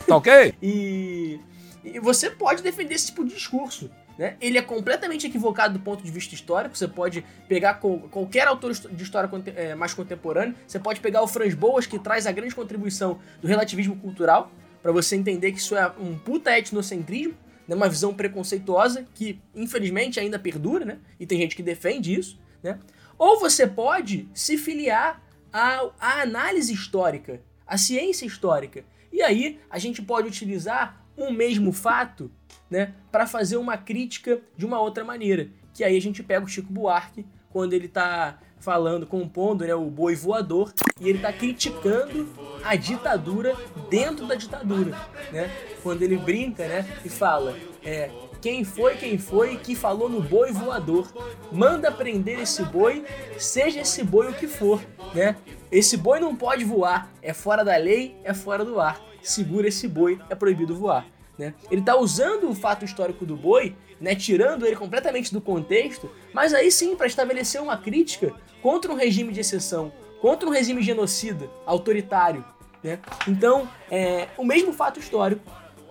Tá 0.08 0.16
ok? 0.16 0.54
e, 0.62 1.40
e 1.84 2.00
você 2.00 2.30
pode 2.30 2.62
defender 2.62 2.94
esse 2.94 3.08
tipo 3.08 3.26
de 3.26 3.34
discurso. 3.34 3.90
Né? 4.18 4.36
Ele 4.40 4.58
é 4.58 4.62
completamente 4.62 5.26
equivocado 5.28 5.74
do 5.78 5.80
ponto 5.80 6.04
de 6.04 6.12
vista 6.12 6.36
histórico. 6.36 6.78
Você 6.78 6.88
pode 6.88 7.24
pegar 7.48 7.76
qualquer 7.76 8.48
autor 8.48 8.74
de 8.74 9.04
história 9.04 9.30
é, 9.56 9.76
mais 9.76 9.94
contemporâneo. 9.94 10.56
Você 10.68 10.80
pode 10.80 11.00
pegar 11.00 11.22
o 11.22 11.28
Franz 11.28 11.54
Boas, 11.54 11.86
que 11.86 11.98
traz 11.98 12.28
a 12.28 12.32
grande 12.32 12.54
contribuição 12.54 13.20
do 13.42 13.48
relativismo 13.48 13.96
cultural, 13.96 14.52
para 14.82 14.92
você 14.92 15.16
entender 15.16 15.52
que 15.52 15.60
isso 15.60 15.76
é 15.76 15.88
um 16.00 16.18
puta 16.18 16.58
etnocentrismo, 16.58 17.36
né? 17.68 17.76
uma 17.76 17.90
visão 17.90 18.14
preconceituosa 18.14 19.06
que, 19.14 19.40
infelizmente, 19.56 20.20
ainda 20.20 20.40
perdura, 20.40 20.86
né? 20.86 21.00
e 21.20 21.26
tem 21.26 21.38
gente 21.40 21.56
que 21.56 21.64
defende 21.64 22.14
isso. 22.14 22.40
Né? 22.62 22.80
Ou 23.18 23.40
você 23.40 23.68
pode 23.68 24.28
se 24.34 24.58
filiar 24.58 25.22
à, 25.54 25.90
à 26.00 26.22
análise 26.22 26.74
histórica, 26.74 27.42
à 27.66 27.78
ciência 27.78 28.26
histórica. 28.26 28.84
E 29.12 29.22
aí 29.22 29.60
a 29.70 29.78
gente 29.78 30.02
pode 30.02 30.28
utilizar 30.28 31.01
um 31.22 31.32
mesmo 31.32 31.72
fato 31.72 32.32
né, 32.70 32.94
para 33.12 33.28
fazer 33.28 33.58
uma 33.58 33.78
crítica 33.78 34.40
de 34.56 34.66
uma 34.66 34.80
outra 34.80 35.04
maneira. 35.04 35.50
Que 35.74 35.84
aí 35.84 35.98
a 35.98 36.02
gente 36.02 36.24
pega 36.24 36.46
o 36.46 36.48
Chico 36.48 36.72
Buarque 36.72 37.26
quando 37.50 37.74
ele 37.74 37.86
está 37.86 38.40
falando, 38.60 39.08
compondo 39.08 39.66
né, 39.66 39.74
o 39.74 39.90
Boi 39.90 40.16
Voador, 40.16 40.72
e 41.00 41.10
ele 41.10 41.18
está 41.18 41.34
criticando 41.34 42.30
a 42.64 42.76
ditadura 42.76 43.56
dentro 43.90 44.28
da 44.28 44.36
ditadura, 44.36 44.96
né? 45.32 45.52
Quando 45.82 46.04
ele 46.04 46.16
brinca, 46.16 46.68
né, 46.68 46.88
e 47.04 47.10
fala, 47.10 47.58
é, 47.84 48.12
quem 48.40 48.64
foi 48.64 48.96
quem 48.96 49.18
foi 49.18 49.58
que 49.58 49.76
falou 49.76 50.10
no 50.10 50.22
boi 50.22 50.52
voador? 50.52 51.12
Manda 51.52 51.92
prender 51.92 52.40
esse 52.40 52.64
boi, 52.64 53.06
seja 53.38 53.82
esse 53.82 54.04
boi 54.04 54.30
o 54.30 54.34
que 54.34 54.48
for, 54.48 54.82
né? 55.14 55.36
Esse 55.72 55.98
boi 55.98 56.20
não 56.20 56.36
pode 56.36 56.64
voar, 56.64 57.12
é 57.22 57.34
fora 57.34 57.64
da 57.64 57.78
lei, 57.78 58.16
é 58.24 58.34
fora 58.34 58.64
do 58.64 58.80
ar. 58.80 59.02
Segura 59.22 59.68
esse 59.68 59.88
boi, 59.88 60.20
é 60.30 60.36
proibido 60.36 60.76
voar. 60.76 61.06
Né? 61.38 61.54
Ele 61.70 61.82
está 61.82 61.96
usando 61.96 62.50
o 62.50 62.56
fato 62.56 62.86
histórico 62.86 63.26
do 63.26 63.36
boi, 63.36 63.76
né, 64.00 64.16
tirando 64.16 64.66
ele 64.66 64.76
completamente 64.76 65.32
do 65.32 65.40
contexto, 65.40 66.10
mas 66.34 66.54
aí 66.54 66.72
sim 66.72 66.96
para 66.96 67.08
estabelecer 67.08 67.62
uma 67.62 67.78
crítica 67.78 68.34
contra 68.62 68.92
um 68.92 68.96
regime 68.96 69.32
de 69.32 69.40
exceção, 69.40 69.92
contra 70.20 70.48
um 70.48 70.52
regime 70.52 70.82
genocida, 70.82 71.50
autoritário. 71.66 72.44
Né? 72.84 73.00
Então, 73.28 73.70
é 73.90 74.28
o 74.38 74.44
mesmo 74.44 74.74
fato 74.74 75.00
histórico 75.00 75.42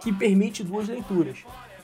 que 0.03 0.13
permite 0.13 0.65
duas 0.65 0.89
leituras. 0.89 1.39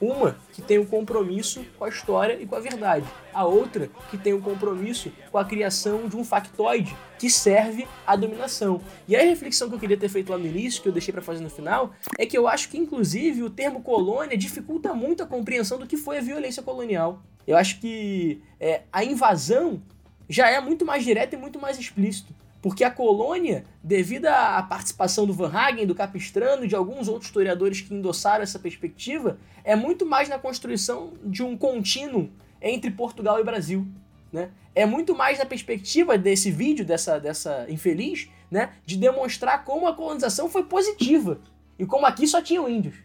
Uma 0.06 0.36
que 0.52 0.62
tem 0.62 0.78
um 0.78 0.86
compromisso 0.86 1.64
com 1.76 1.84
a 1.84 1.88
história 1.88 2.38
e 2.40 2.46
com 2.46 2.54
a 2.54 2.60
verdade. 2.60 3.04
A 3.34 3.44
outra 3.44 3.90
que 4.08 4.16
tem 4.16 4.32
um 4.32 4.40
compromisso 4.40 5.10
com 5.32 5.38
a 5.38 5.44
criação 5.44 6.08
de 6.08 6.16
um 6.16 6.22
factoide 6.22 6.96
que 7.18 7.28
serve 7.28 7.88
à 8.06 8.14
dominação. 8.14 8.80
E 9.08 9.16
a 9.16 9.22
reflexão 9.22 9.68
que 9.68 9.74
eu 9.74 9.80
queria 9.80 9.96
ter 9.96 10.08
feito 10.08 10.30
lá 10.30 10.38
no 10.38 10.46
início, 10.46 10.80
que 10.80 10.88
eu 10.88 10.92
deixei 10.92 11.12
para 11.12 11.22
fazer 11.22 11.42
no 11.42 11.50
final, 11.50 11.92
é 12.16 12.24
que 12.24 12.38
eu 12.38 12.46
acho 12.46 12.68
que 12.68 12.78
inclusive 12.78 13.42
o 13.42 13.50
termo 13.50 13.82
colônia 13.82 14.38
dificulta 14.38 14.94
muito 14.94 15.24
a 15.24 15.26
compreensão 15.26 15.76
do 15.76 15.88
que 15.88 15.96
foi 15.96 16.18
a 16.18 16.20
violência 16.20 16.62
colonial. 16.62 17.20
Eu 17.44 17.56
acho 17.56 17.80
que 17.80 18.40
é, 18.60 18.82
a 18.92 19.02
invasão 19.02 19.82
já 20.28 20.48
é 20.48 20.60
muito 20.60 20.84
mais 20.84 21.04
direta 21.04 21.34
e 21.34 21.38
muito 21.38 21.58
mais 21.58 21.80
explícito. 21.80 22.32
Porque 22.62 22.82
a 22.82 22.90
colônia, 22.90 23.64
devido 23.82 24.26
à 24.26 24.62
participação 24.62 25.26
do 25.26 25.32
Van 25.32 25.50
Hagen, 25.52 25.86
do 25.86 25.94
Capistrano 25.94 26.64
e 26.64 26.68
de 26.68 26.74
alguns 26.74 27.06
outros 27.06 27.26
historiadores 27.26 27.80
que 27.80 27.94
endossaram 27.94 28.42
essa 28.42 28.58
perspectiva, 28.58 29.38
é 29.62 29.76
muito 29.76 30.06
mais 30.06 30.28
na 30.28 30.38
construção 30.38 31.12
de 31.24 31.42
um 31.42 31.56
contínuo 31.56 32.30
entre 32.60 32.90
Portugal 32.90 33.38
e 33.38 33.44
Brasil. 33.44 33.86
Né? 34.32 34.50
É 34.74 34.84
muito 34.84 35.14
mais 35.14 35.38
na 35.38 35.46
perspectiva 35.46 36.18
desse 36.18 36.50
vídeo, 36.50 36.84
dessa, 36.84 37.20
dessa 37.20 37.66
infeliz, 37.68 38.28
né? 38.50 38.72
de 38.84 38.96
demonstrar 38.96 39.64
como 39.64 39.86
a 39.86 39.94
colonização 39.94 40.48
foi 40.48 40.64
positiva 40.64 41.40
e 41.78 41.86
como 41.86 42.06
aqui 42.06 42.26
só 42.26 42.40
tinham 42.40 42.68
índios. 42.68 42.96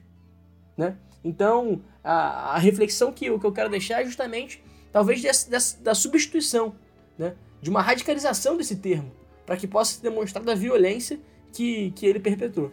Né? 0.76 0.96
Então, 1.24 1.82
a, 2.04 2.56
a 2.56 2.58
reflexão 2.58 3.12
que, 3.12 3.26
que 3.38 3.46
eu 3.46 3.52
quero 3.52 3.70
deixar 3.70 4.02
é 4.02 4.06
justamente, 4.06 4.64
talvez, 4.92 5.22
dessa, 5.22 5.50
dessa, 5.50 5.80
da 5.84 5.94
substituição, 5.94 6.74
né? 7.18 7.36
de 7.62 7.70
uma 7.70 7.82
radicalização 7.82 8.58
desse 8.58 8.78
termo 8.78 9.21
para 9.52 9.58
que 9.58 9.68
possa 9.68 9.96
se 9.96 10.02
demonstrar 10.02 10.46
da 10.46 10.56
violência 10.56 11.20
que, 11.52 11.92
que 11.92 12.06
ele 12.06 12.22
perpetrou. 12.22 12.72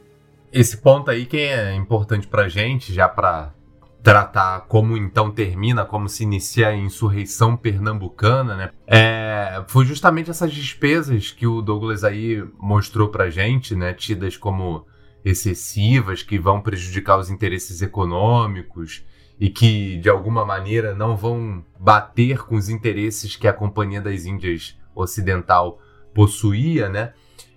Esse 0.52 0.76
ponto 0.76 1.10
aí 1.10 1.26
que 1.26 1.36
é 1.36 1.74
importante 1.74 2.28
para 2.28 2.48
gente, 2.48 2.94
já 2.94 3.08
para 3.08 3.52
tratar 4.00 4.60
como 4.68 4.96
então 4.96 5.28
termina, 5.28 5.84
como 5.84 6.08
se 6.08 6.22
inicia 6.22 6.68
a 6.68 6.76
insurreição 6.76 7.56
pernambucana, 7.56 8.56
né? 8.56 8.70
É, 8.86 9.64
foi 9.66 9.84
justamente 9.86 10.30
essas 10.30 10.52
despesas 10.52 11.32
que 11.32 11.48
o 11.48 11.60
Douglas 11.60 12.04
aí 12.04 12.44
mostrou 12.60 13.08
para 13.08 13.28
gente, 13.28 13.74
né? 13.74 13.92
Tidas 13.92 14.36
como 14.36 14.86
excessivas, 15.24 16.22
que 16.22 16.38
vão 16.38 16.62
prejudicar 16.62 17.18
os 17.18 17.28
interesses 17.28 17.82
econômicos 17.82 19.04
e 19.40 19.50
que 19.50 19.96
de 19.96 20.08
alguma 20.08 20.44
maneira 20.44 20.94
não 20.94 21.16
vão 21.16 21.64
bater 21.76 22.44
com 22.44 22.54
os 22.54 22.68
interesses 22.68 23.34
que 23.34 23.48
a 23.48 23.52
Companhia 23.52 24.00
das 24.00 24.24
Índias 24.24 24.78
Ocidental 24.94 25.80
possuía, 26.18 26.88
né, 26.88 27.12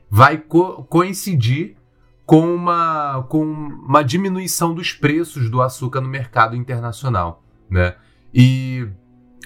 vai 0.08 0.38
co 0.38 0.84
coincidir 0.84 1.78
com 2.28 2.54
uma, 2.54 3.26
com 3.28 3.44
uma 3.44 4.04
diminuição 4.04 4.76
dos 4.76 4.94
preços 4.94 5.50
do 5.50 5.64
açúcar 5.64 6.00
no 6.00 6.08
mercado 6.08 6.56
internacional, 6.56 7.44
né? 7.68 7.96
E 8.32 8.88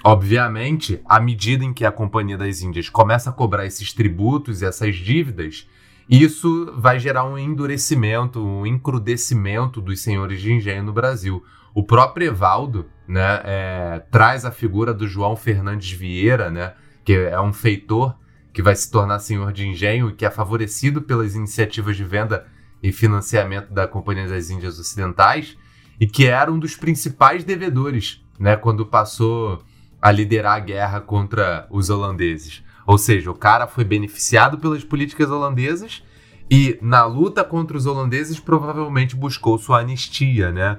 obviamente, 0.04 1.00
à 1.06 1.18
medida 1.18 1.64
em 1.64 1.72
que 1.72 1.86
a 1.86 1.90
Companhia 1.90 2.36
das 2.36 2.60
Índias 2.60 2.90
começa 2.90 3.30
a 3.30 3.32
cobrar 3.32 3.64
esses 3.64 3.90
tributos 3.90 4.60
e 4.60 4.66
essas 4.66 4.96
dívidas, 4.96 5.66
isso 6.10 6.74
vai 6.76 7.00
gerar 7.00 7.24
um 7.24 7.38
endurecimento, 7.38 8.44
um 8.44 8.66
encrudecimento 8.66 9.80
dos 9.80 10.00
senhores 10.02 10.42
de 10.42 10.52
engenho 10.52 10.82
no 10.82 10.92
Brasil. 10.92 11.42
O 11.74 11.82
próprio 11.82 12.26
Evaldo 12.26 12.84
né, 13.08 13.40
é, 13.44 14.02
traz 14.10 14.44
a 14.44 14.52
figura 14.52 14.92
do 14.92 15.08
João 15.08 15.34
Fernandes 15.36 15.90
Vieira, 15.90 16.50
né, 16.50 16.74
que 17.02 17.14
é 17.14 17.40
um 17.40 17.54
feitor 17.54 18.14
que 18.56 18.62
vai 18.62 18.74
se 18.74 18.90
tornar 18.90 19.18
senhor 19.18 19.52
de 19.52 19.68
engenho 19.68 20.08
e 20.08 20.14
que 20.14 20.24
é 20.24 20.30
favorecido 20.30 21.02
pelas 21.02 21.34
iniciativas 21.34 21.94
de 21.94 22.02
venda 22.02 22.46
e 22.82 22.90
financiamento 22.90 23.70
da 23.70 23.86
Companhia 23.86 24.26
das 24.26 24.48
Índias 24.48 24.78
Ocidentais 24.78 25.58
e 26.00 26.06
que 26.06 26.26
era 26.26 26.50
um 26.50 26.58
dos 26.58 26.74
principais 26.74 27.44
devedores, 27.44 28.24
né, 28.40 28.56
quando 28.56 28.86
passou 28.86 29.62
a 30.00 30.10
liderar 30.10 30.54
a 30.54 30.60
guerra 30.60 31.02
contra 31.02 31.66
os 31.70 31.90
holandeses. 31.90 32.64
Ou 32.86 32.96
seja, 32.96 33.30
o 33.30 33.34
cara 33.34 33.66
foi 33.66 33.84
beneficiado 33.84 34.56
pelas 34.56 34.82
políticas 34.82 35.28
holandesas 35.28 36.02
e 36.50 36.78
na 36.80 37.04
luta 37.04 37.44
contra 37.44 37.76
os 37.76 37.84
holandeses 37.84 38.40
provavelmente 38.40 39.14
buscou 39.14 39.58
sua 39.58 39.80
anistia, 39.80 40.50
né? 40.50 40.78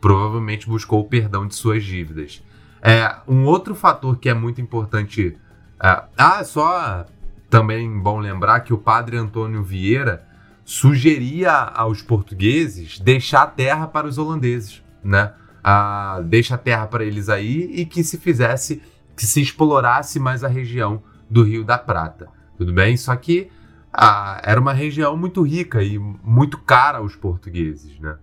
Provavelmente 0.00 0.66
buscou 0.66 1.00
o 1.00 1.04
perdão 1.04 1.46
de 1.46 1.54
suas 1.54 1.84
dívidas. 1.84 2.42
É, 2.80 3.16
um 3.28 3.44
outro 3.44 3.74
fator 3.74 4.16
que 4.16 4.30
é 4.30 4.34
muito 4.34 4.62
importante. 4.62 5.36
É, 5.78 6.04
ah, 6.16 6.42
só 6.42 7.04
também 7.48 7.98
bom 7.98 8.18
lembrar 8.18 8.60
que 8.60 8.72
o 8.72 8.78
padre 8.78 9.16
Antônio 9.16 9.62
Vieira 9.62 10.26
sugeria 10.64 11.52
aos 11.52 12.02
portugueses 12.02 12.98
deixar 12.98 13.42
a 13.42 13.46
terra 13.46 13.88
para 13.88 14.06
os 14.06 14.18
holandeses, 14.18 14.82
né? 15.02 15.32
Ah, 15.64 16.20
deixa 16.24 16.54
a 16.54 16.58
terra 16.58 16.86
para 16.86 17.04
eles 17.04 17.28
aí 17.28 17.70
e 17.72 17.86
que 17.86 18.04
se 18.04 18.18
fizesse 18.18 18.82
que 19.16 19.26
se 19.26 19.40
explorasse 19.40 20.20
mais 20.20 20.44
a 20.44 20.48
região 20.48 21.02
do 21.28 21.42
Rio 21.42 21.64
da 21.64 21.76
Prata. 21.76 22.28
Tudo 22.56 22.72
bem? 22.72 22.96
Só 22.96 23.16
que 23.16 23.50
ah, 23.92 24.40
era 24.44 24.60
uma 24.60 24.72
região 24.72 25.16
muito 25.16 25.42
rica 25.42 25.82
e 25.82 25.98
muito 25.98 26.58
cara 26.58 26.98
aos 26.98 27.16
portugueses, 27.16 27.98
né? 27.98 28.16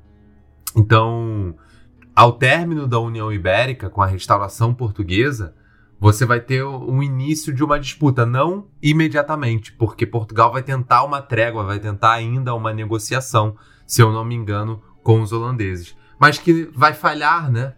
Então, 0.76 1.56
ao 2.16 2.34
término 2.34 2.88
da 2.88 3.00
União 3.00 3.32
Ibérica, 3.32 3.90
com 3.90 4.02
a 4.02 4.08
restauração 4.08 4.74
portuguesa, 4.74 5.56
você 6.00 6.26
vai 6.26 6.40
ter 6.40 6.64
um 6.64 7.02
início 7.02 7.54
de 7.54 7.64
uma 7.64 7.80
disputa, 7.80 8.26
não 8.26 8.68
imediatamente, 8.82 9.72
porque 9.74 10.06
Portugal 10.06 10.52
vai 10.52 10.62
tentar 10.62 11.04
uma 11.04 11.22
trégua, 11.22 11.64
vai 11.64 11.80
tentar 11.80 12.12
ainda 12.12 12.54
uma 12.54 12.74
negociação, 12.74 13.56
se 13.86 14.02
eu 14.02 14.12
não 14.12 14.26
me 14.26 14.36
engano, 14.36 14.82
com 15.04 15.22
os 15.22 15.32
holandeses, 15.32 15.96
mas 16.20 16.38
que 16.38 16.70
vai 16.74 16.94
falhar, 16.94 17.52
né? 17.52 17.74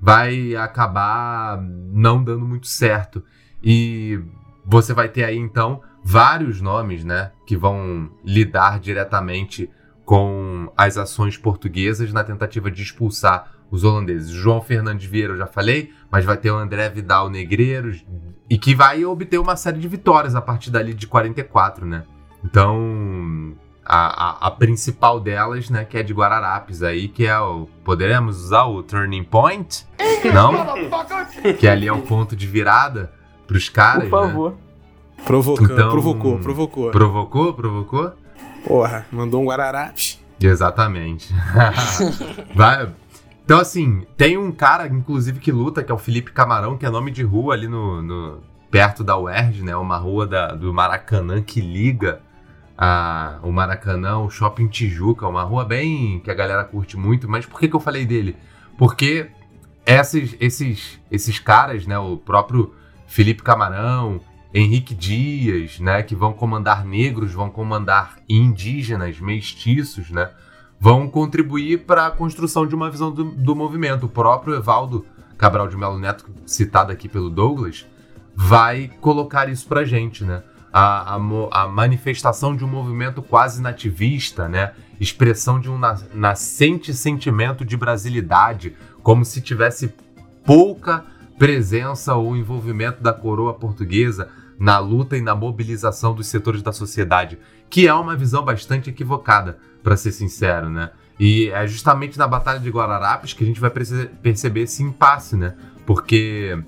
Vai 0.00 0.54
acabar 0.56 1.60
não 1.60 2.22
dando 2.22 2.44
muito 2.44 2.66
certo. 2.66 3.22
E 3.62 4.20
você 4.64 4.92
vai 4.92 5.08
ter 5.08 5.24
aí 5.24 5.38
então 5.38 5.80
vários 6.02 6.60
nomes, 6.60 7.04
né, 7.04 7.32
que 7.46 7.56
vão 7.56 8.10
lidar 8.24 8.78
diretamente 8.78 9.68
com 10.04 10.72
as 10.76 10.96
ações 10.96 11.36
portuguesas 11.36 12.12
na 12.12 12.22
tentativa 12.22 12.70
de 12.70 12.82
expulsar 12.82 13.56
os 13.70 13.82
holandeses. 13.82 14.30
João 14.30 14.60
Fernandes 14.60 15.08
Vieira 15.08 15.32
eu 15.32 15.38
já 15.38 15.46
falei, 15.46 15.92
mas 16.16 16.24
vai 16.24 16.38
ter 16.38 16.50
o 16.50 16.56
André 16.56 16.88
Vidal 16.88 17.28
Negreiros 17.28 18.02
e 18.48 18.56
que 18.56 18.74
vai 18.74 19.04
obter 19.04 19.36
uma 19.36 19.54
série 19.54 19.78
de 19.78 19.86
vitórias 19.86 20.34
a 20.34 20.40
partir 20.40 20.70
dali 20.70 20.94
de 20.94 21.06
44, 21.06 21.84
né? 21.84 22.04
Então, 22.42 23.54
a, 23.84 24.46
a, 24.46 24.46
a, 24.46 24.50
principal 24.50 25.20
delas, 25.20 25.68
né, 25.68 25.84
que 25.84 25.98
é 25.98 26.02
de 26.02 26.14
Guararapes 26.14 26.82
aí, 26.82 27.06
que 27.06 27.26
é 27.26 27.38
o... 27.38 27.68
Poderemos 27.84 28.44
usar 28.44 28.64
o 28.64 28.82
Turning 28.82 29.24
Point? 29.24 29.86
Não? 30.32 30.54
que 31.60 31.68
ali 31.68 31.86
é 31.86 31.92
o 31.92 32.00
ponto 32.00 32.34
de 32.34 32.46
virada 32.46 33.12
pros 33.46 33.68
caras, 33.68 34.08
Por 34.08 34.22
favor. 34.22 34.50
Né? 34.52 34.56
Provocando, 35.22 35.70
então, 35.70 35.90
provocou, 35.90 36.38
provocou. 36.38 36.90
Provocou, 36.92 37.52
provocou? 37.52 38.12
Porra, 38.66 39.04
mandou 39.12 39.42
um 39.42 39.44
Guararapes. 39.44 40.18
Exatamente. 40.40 41.34
vai, 42.54 42.88
então, 43.46 43.60
assim, 43.60 44.04
tem 44.16 44.36
um 44.36 44.50
cara, 44.50 44.88
inclusive, 44.88 45.38
que 45.38 45.52
luta, 45.52 45.84
que 45.84 45.92
é 45.92 45.94
o 45.94 45.98
Felipe 45.98 46.32
Camarão, 46.32 46.76
que 46.76 46.84
é 46.84 46.90
nome 46.90 47.12
de 47.12 47.22
rua 47.22 47.54
ali 47.54 47.68
no, 47.68 48.02
no 48.02 48.42
perto 48.72 49.04
da 49.04 49.16
UERJ, 49.16 49.62
né? 49.62 49.76
Uma 49.76 49.96
rua 49.96 50.26
da, 50.26 50.48
do 50.48 50.74
Maracanã 50.74 51.40
que 51.40 51.60
liga 51.60 52.20
a, 52.76 53.38
o 53.44 53.52
Maracanã 53.52 54.14
ao 54.14 54.28
Shopping 54.28 54.66
Tijuca, 54.66 55.28
uma 55.28 55.44
rua 55.44 55.64
bem 55.64 56.18
que 56.18 56.28
a 56.28 56.34
galera 56.34 56.64
curte 56.64 56.96
muito. 56.96 57.28
Mas 57.28 57.46
por 57.46 57.60
que, 57.60 57.68
que 57.68 57.76
eu 57.76 57.78
falei 57.78 58.04
dele? 58.04 58.36
Porque 58.76 59.30
esses, 59.86 60.36
esses, 60.40 61.00
esses 61.08 61.38
caras, 61.38 61.86
né? 61.86 61.96
O 61.96 62.16
próprio 62.16 62.74
Felipe 63.06 63.44
Camarão, 63.44 64.20
Henrique 64.52 64.92
Dias, 64.92 65.78
né? 65.78 66.02
Que 66.02 66.16
vão 66.16 66.32
comandar 66.32 66.84
negros, 66.84 67.32
vão 67.32 67.48
comandar 67.48 68.16
indígenas, 68.28 69.20
mestiços, 69.20 70.10
né? 70.10 70.30
Vão 70.78 71.08
contribuir 71.08 71.84
para 71.84 72.06
a 72.06 72.10
construção 72.10 72.66
de 72.66 72.74
uma 72.74 72.90
visão 72.90 73.10
do, 73.10 73.24
do, 73.24 73.56
movimento. 73.56 74.06
O 74.06 74.08
próprio 74.08 74.54
Evaldo 74.54 75.04
Cabral 75.38 75.68
de 75.68 75.76
Melo 75.76 75.98
Neto, 75.98 76.24
citado 76.44 76.92
aqui 76.92 77.08
pelo 77.08 77.30
Douglas, 77.30 77.86
vai 78.34 78.90
colocar 79.00 79.48
isso 79.48 79.66
para 79.66 79.84
gente, 79.84 80.24
né? 80.24 80.42
A, 80.72 81.14
a, 81.14 81.62
a, 81.62 81.68
manifestação 81.68 82.54
de 82.54 82.62
um 82.62 82.68
movimento 82.68 83.22
quase 83.22 83.62
nativista, 83.62 84.48
né? 84.48 84.72
Expressão 85.00 85.58
de 85.58 85.70
um 85.70 85.78
nascente 86.14 86.92
sentimento 86.92 87.64
de 87.64 87.76
brasilidade, 87.76 88.76
como 89.02 89.24
se 89.24 89.40
tivesse 89.40 89.94
pouca 90.44 91.04
presença 91.38 92.14
ou 92.14 92.36
envolvimento 92.36 93.02
da 93.02 93.12
coroa 93.12 93.54
portuguesa 93.54 94.28
na 94.58 94.78
luta 94.78 95.16
e 95.16 95.20
na 95.20 95.34
mobilização 95.34 96.14
dos 96.14 96.26
setores 96.26 96.62
da 96.62 96.72
sociedade, 96.72 97.38
que 97.68 97.86
é 97.86 97.94
uma 97.94 98.16
visão 98.16 98.42
bastante 98.42 98.90
equivocada 98.90 99.58
para 99.86 99.96
ser 99.96 100.10
sincero, 100.10 100.68
né? 100.68 100.90
E 101.16 101.48
é 101.50 101.64
justamente 101.64 102.18
na 102.18 102.26
Batalha 102.26 102.58
de 102.58 102.68
Guararapes 102.68 103.32
que 103.32 103.44
a 103.44 103.46
gente 103.46 103.60
vai 103.60 103.70
perceber 103.70 104.62
esse 104.62 104.82
impasse, 104.82 105.36
né? 105.36 105.54
Porque 105.86 106.58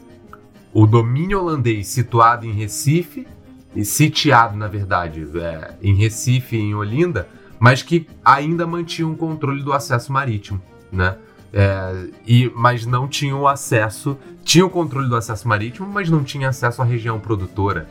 o 0.73 0.87
domínio 0.87 1.41
holandês 1.41 1.89
situado 1.89 2.47
em 2.47 2.53
Recife, 2.53 3.27
e 3.75 3.85
sitiado, 3.85 4.57
na 4.57 4.69
verdade, 4.69 5.27
é, 5.35 5.75
em 5.83 5.97
Recife 5.97 6.57
e 6.57 6.61
em 6.61 6.77
Olinda, 6.77 7.29
mas 7.59 7.83
que 7.83 8.07
ainda 8.25 8.65
mantinha 8.69 9.09
um 9.09 9.17
controle 9.17 9.65
do 9.65 9.73
acesso 9.73 10.13
marítimo, 10.13 10.63
né? 10.93 11.17
É, 11.53 12.07
e, 12.25 12.53
mas 12.55 12.87
não 12.87 13.09
tinham 13.09 13.49
acesso, 13.49 14.17
tinha 14.45 14.65
o 14.65 14.71
controle 14.71 15.09
do 15.09 15.17
acesso 15.17 15.49
marítimo, 15.49 15.89
mas 15.89 16.09
não 16.09 16.23
tinha 16.23 16.51
acesso 16.51 16.81
à 16.81 16.85
região 16.85 17.19
produtora. 17.19 17.89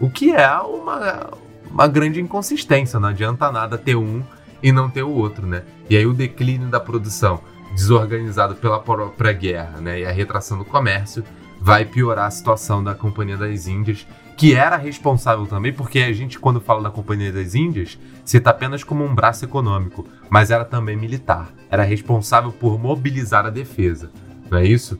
O 0.00 0.10
que 0.10 0.32
é 0.32 0.52
uma, 0.58 1.30
uma 1.70 1.86
grande 1.86 2.20
inconsistência, 2.20 2.98
não 2.98 3.10
adianta 3.10 3.52
nada 3.52 3.78
ter 3.78 3.94
um 3.94 4.20
e 4.62 4.72
não 4.72 4.88
ter 4.88 5.02
o 5.02 5.10
outro, 5.10 5.46
né? 5.46 5.62
E 5.88 5.96
aí 5.96 6.06
o 6.06 6.12
declínio 6.12 6.68
da 6.68 6.80
produção 6.80 7.40
desorganizado 7.74 8.54
pela 8.54 8.78
própria 8.78 9.32
guerra, 9.32 9.80
né? 9.80 10.00
E 10.00 10.06
a 10.06 10.12
retração 10.12 10.58
do 10.58 10.64
comércio 10.64 11.24
vai 11.60 11.84
piorar 11.84 12.26
a 12.26 12.30
situação 12.30 12.84
da 12.84 12.94
Companhia 12.94 13.36
das 13.36 13.66
Índias, 13.66 14.06
que 14.36 14.54
era 14.54 14.76
responsável 14.76 15.46
também, 15.46 15.72
porque 15.72 16.00
a 16.00 16.12
gente, 16.12 16.38
quando 16.38 16.60
fala 16.60 16.82
da 16.82 16.90
Companhia 16.90 17.32
das 17.32 17.54
Índias, 17.54 17.98
cita 18.24 18.50
apenas 18.50 18.84
como 18.84 19.04
um 19.04 19.14
braço 19.14 19.44
econômico, 19.44 20.06
mas 20.28 20.50
era 20.50 20.64
também 20.64 20.96
militar. 20.96 21.52
Era 21.70 21.82
responsável 21.82 22.52
por 22.52 22.78
mobilizar 22.78 23.46
a 23.46 23.50
defesa, 23.50 24.10
não 24.50 24.58
é 24.58 24.66
isso? 24.66 24.98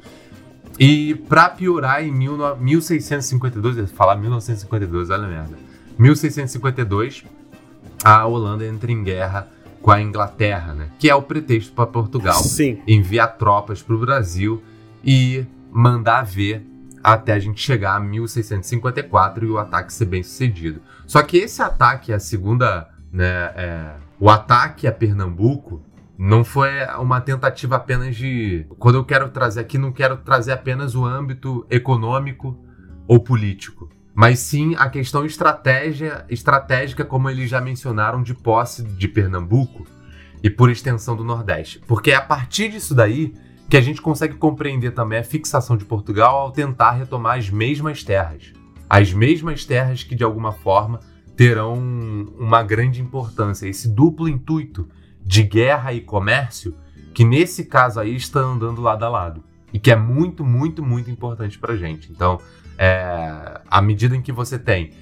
E 0.78 1.14
para 1.28 1.48
piorar, 1.50 2.02
em 2.02 2.10
mil, 2.10 2.36
1652, 2.56 3.90
falar 3.92 4.16
1952, 4.16 5.10
olha 5.10 5.24
a 5.24 5.28
merda. 5.28 5.56
1652, 5.98 7.24
a 8.04 8.26
Holanda 8.26 8.66
entra 8.66 8.92
em 8.92 9.02
guerra 9.02 9.48
com 9.80 9.90
a 9.90 10.00
Inglaterra, 10.00 10.74
né? 10.74 10.90
Que 10.98 11.08
é 11.08 11.14
o 11.14 11.22
pretexto 11.22 11.72
para 11.72 11.86
Portugal 11.86 12.34
Sim. 12.34 12.82
enviar 12.86 13.36
tropas 13.36 13.82
para 13.82 13.94
o 13.94 13.98
Brasil 13.98 14.62
e 15.02 15.46
mandar 15.72 16.22
ver 16.22 16.66
até 17.02 17.32
a 17.32 17.38
gente 17.38 17.60
chegar 17.60 17.96
a 17.96 18.00
1654 18.00 19.44
e 19.44 19.50
o 19.50 19.58
ataque 19.58 19.92
ser 19.92 20.06
bem 20.06 20.22
sucedido. 20.22 20.80
Só 21.06 21.22
que 21.22 21.38
esse 21.38 21.60
ataque, 21.60 22.12
a 22.12 22.18
segunda, 22.18 22.88
né, 23.12 23.52
é, 23.56 23.90
o 24.18 24.30
ataque 24.30 24.86
a 24.86 24.92
Pernambuco, 24.92 25.82
não 26.16 26.44
foi 26.44 26.70
uma 26.98 27.20
tentativa 27.20 27.76
apenas 27.76 28.16
de. 28.16 28.66
Quando 28.78 28.96
eu 28.96 29.04
quero 29.04 29.28
trazer 29.30 29.60
aqui, 29.60 29.76
não 29.76 29.92
quero 29.92 30.16
trazer 30.18 30.52
apenas 30.52 30.94
o 30.94 31.04
âmbito 31.04 31.66
econômico 31.68 32.56
ou 33.06 33.20
político 33.20 33.93
mas 34.14 34.38
sim 34.38 34.74
a 34.78 34.88
questão 34.88 35.26
estratégia, 35.26 36.24
estratégica, 36.28 37.04
como 37.04 37.28
eles 37.28 37.50
já 37.50 37.60
mencionaram, 37.60 38.22
de 38.22 38.32
posse 38.32 38.84
de 38.84 39.08
Pernambuco 39.08 39.84
e 40.42 40.48
por 40.48 40.70
extensão 40.70 41.16
do 41.16 41.24
Nordeste. 41.24 41.80
Porque 41.86 42.12
é 42.12 42.14
a 42.14 42.22
partir 42.22 42.70
disso 42.70 42.94
daí 42.94 43.34
que 43.68 43.76
a 43.76 43.80
gente 43.80 44.00
consegue 44.00 44.34
compreender 44.34 44.92
também 44.92 45.18
a 45.18 45.24
fixação 45.24 45.76
de 45.76 45.84
Portugal 45.84 46.36
ao 46.36 46.52
tentar 46.52 46.92
retomar 46.92 47.38
as 47.38 47.50
mesmas 47.50 48.04
terras. 48.04 48.52
As 48.88 49.12
mesmas 49.12 49.64
terras 49.64 50.04
que, 50.04 50.14
de 50.14 50.22
alguma 50.22 50.52
forma, 50.52 51.00
terão 51.34 51.74
uma 52.38 52.62
grande 52.62 53.00
importância. 53.00 53.66
Esse 53.66 53.88
duplo 53.88 54.28
intuito 54.28 54.88
de 55.24 55.42
guerra 55.42 55.92
e 55.92 56.00
comércio, 56.00 56.76
que 57.12 57.24
nesse 57.24 57.64
caso 57.64 57.98
aí 57.98 58.14
está 58.14 58.40
andando 58.40 58.82
lado 58.82 59.04
a 59.04 59.08
lado. 59.08 59.42
E 59.72 59.78
que 59.78 59.90
é 59.90 59.96
muito, 59.96 60.44
muito, 60.44 60.84
muito 60.84 61.10
importante 61.10 61.58
para 61.58 61.76
gente. 61.76 62.12
Então, 62.12 62.38
é, 62.78 63.60
à 63.68 63.80
medida 63.80 64.16
em 64.16 64.22
que 64.22 64.32
você 64.32 64.58
tem 64.58 64.92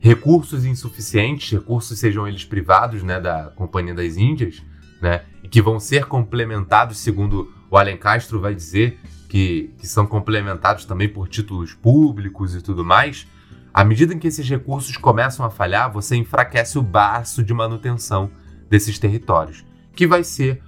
recursos 0.00 0.64
insuficientes, 0.64 1.50
recursos 1.52 1.98
sejam 1.98 2.26
eles 2.26 2.44
privados, 2.44 3.02
né, 3.02 3.20
da 3.20 3.52
Companhia 3.54 3.94
das 3.94 4.16
Índias, 4.16 4.62
né, 5.00 5.22
e 5.42 5.48
que 5.48 5.62
vão 5.62 5.78
ser 5.78 6.06
complementados, 6.06 6.98
segundo 6.98 7.52
o 7.70 7.76
Allen 7.76 7.96
Castro 7.96 8.40
vai 8.40 8.54
dizer, 8.54 8.98
que, 9.28 9.72
que 9.78 9.86
são 9.86 10.06
complementados 10.06 10.84
também 10.84 11.08
por 11.08 11.28
títulos 11.28 11.72
públicos 11.72 12.54
e 12.54 12.60
tudo 12.60 12.84
mais, 12.84 13.26
à 13.72 13.84
medida 13.84 14.12
em 14.12 14.18
que 14.18 14.26
esses 14.28 14.46
recursos 14.48 14.96
começam 14.96 15.46
a 15.46 15.50
falhar, 15.50 15.90
você 15.90 16.16
enfraquece 16.16 16.78
o 16.78 16.82
baço 16.82 17.42
de 17.42 17.54
manutenção 17.54 18.30
desses 18.68 18.98
territórios, 18.98 19.64
que 19.94 20.06
vai 20.06 20.22
ser 20.24 20.62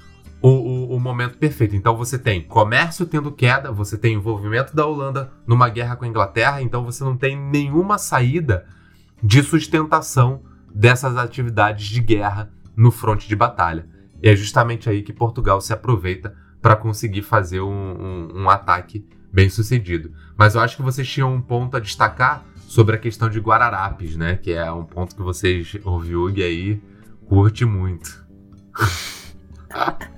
o, 0.44 0.48
o, 0.50 0.96
o, 0.96 1.00
momento 1.00 1.38
perfeito. 1.38 1.74
Então 1.74 1.96
você 1.96 2.18
tem 2.18 2.42
comércio 2.42 3.06
tendo 3.06 3.32
queda, 3.32 3.72
você 3.72 3.96
tem 3.96 4.12
envolvimento 4.12 4.76
da 4.76 4.84
Holanda 4.84 5.32
numa 5.46 5.70
guerra 5.70 5.96
com 5.96 6.04
a 6.04 6.08
Inglaterra, 6.08 6.60
então 6.60 6.84
você 6.84 7.02
não 7.02 7.16
tem 7.16 7.34
nenhuma 7.34 7.96
saída 7.96 8.66
de 9.22 9.42
sustentação 9.42 10.42
dessas 10.68 11.16
atividades 11.16 11.86
de 11.86 11.98
guerra 12.02 12.52
no 12.76 12.90
fronte 12.90 13.26
de 13.26 13.34
batalha. 13.34 13.88
E 14.22 14.28
é 14.28 14.36
justamente 14.36 14.90
aí 14.90 15.02
que 15.02 15.14
Portugal 15.14 15.62
se 15.62 15.72
aproveita 15.72 16.36
para 16.60 16.76
conseguir 16.76 17.22
fazer 17.22 17.62
um, 17.62 17.70
um, 17.72 18.42
um 18.42 18.50
ataque 18.50 19.08
bem 19.32 19.48
sucedido. 19.48 20.12
Mas 20.36 20.56
eu 20.56 20.60
acho 20.60 20.76
que 20.76 20.82
vocês 20.82 21.08
tinham 21.08 21.32
um 21.32 21.40
ponto 21.40 21.74
a 21.74 21.80
destacar 21.80 22.44
sobre 22.68 22.96
a 22.96 22.98
questão 22.98 23.30
de 23.30 23.40
Guararapes, 23.40 24.14
né? 24.14 24.36
Que 24.36 24.52
é 24.52 24.70
um 24.70 24.84
ponto 24.84 25.16
que 25.16 25.22
vocês, 25.22 25.74
o 25.84 25.98
Viug 25.98 26.42
aí, 26.42 26.82
curte 27.26 27.64
muito. 27.64 28.22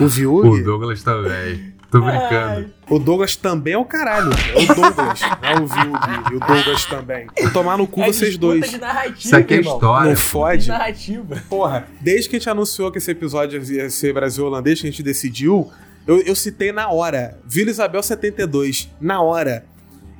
O 0.00 0.06
Viug? 0.06 0.48
O 0.48 0.64
Douglas 0.64 1.02
também. 1.02 1.78
Tô 1.90 2.02
brincando. 2.02 2.70
O 2.90 2.98
Douglas 2.98 3.34
também 3.34 3.72
é 3.72 3.78
o 3.78 3.84
caralho. 3.84 4.30
É 4.54 4.62
o 4.62 4.74
Douglas. 4.74 5.20
não 5.20 5.28
é 5.48 5.60
o 5.60 5.66
Vilg. 5.66 6.32
E 6.32 6.36
o 6.36 6.40
Douglas 6.40 6.84
também. 6.84 7.26
Vou 7.40 7.50
tomar 7.50 7.78
no 7.78 7.86
cu 7.86 8.02
É 8.02 8.06
vocês 8.06 8.36
dois. 8.36 8.78
Isso 9.18 9.34
aqui 9.34 9.54
é 9.54 9.60
história. 9.60 10.08
Não 10.08 10.14
De 10.14 10.20
fode. 10.20 10.68
narrativa. 10.68 11.42
Porra, 11.48 11.88
desde 12.00 12.28
que 12.28 12.36
a 12.36 12.38
gente 12.38 12.50
anunciou 12.50 12.92
que 12.92 12.98
esse 12.98 13.10
episódio 13.10 13.62
ia 13.72 13.88
ser 13.88 14.12
Brasil 14.12 14.44
holandês, 14.44 14.80
que 14.80 14.86
a 14.86 14.90
gente 14.90 15.02
decidiu, 15.02 15.70
eu, 16.06 16.20
eu 16.20 16.34
citei 16.34 16.72
na 16.72 16.90
hora. 16.90 17.38
Vila 17.46 17.70
Isabel 17.70 18.02
72. 18.02 18.90
Na 19.00 19.22
hora. 19.22 19.64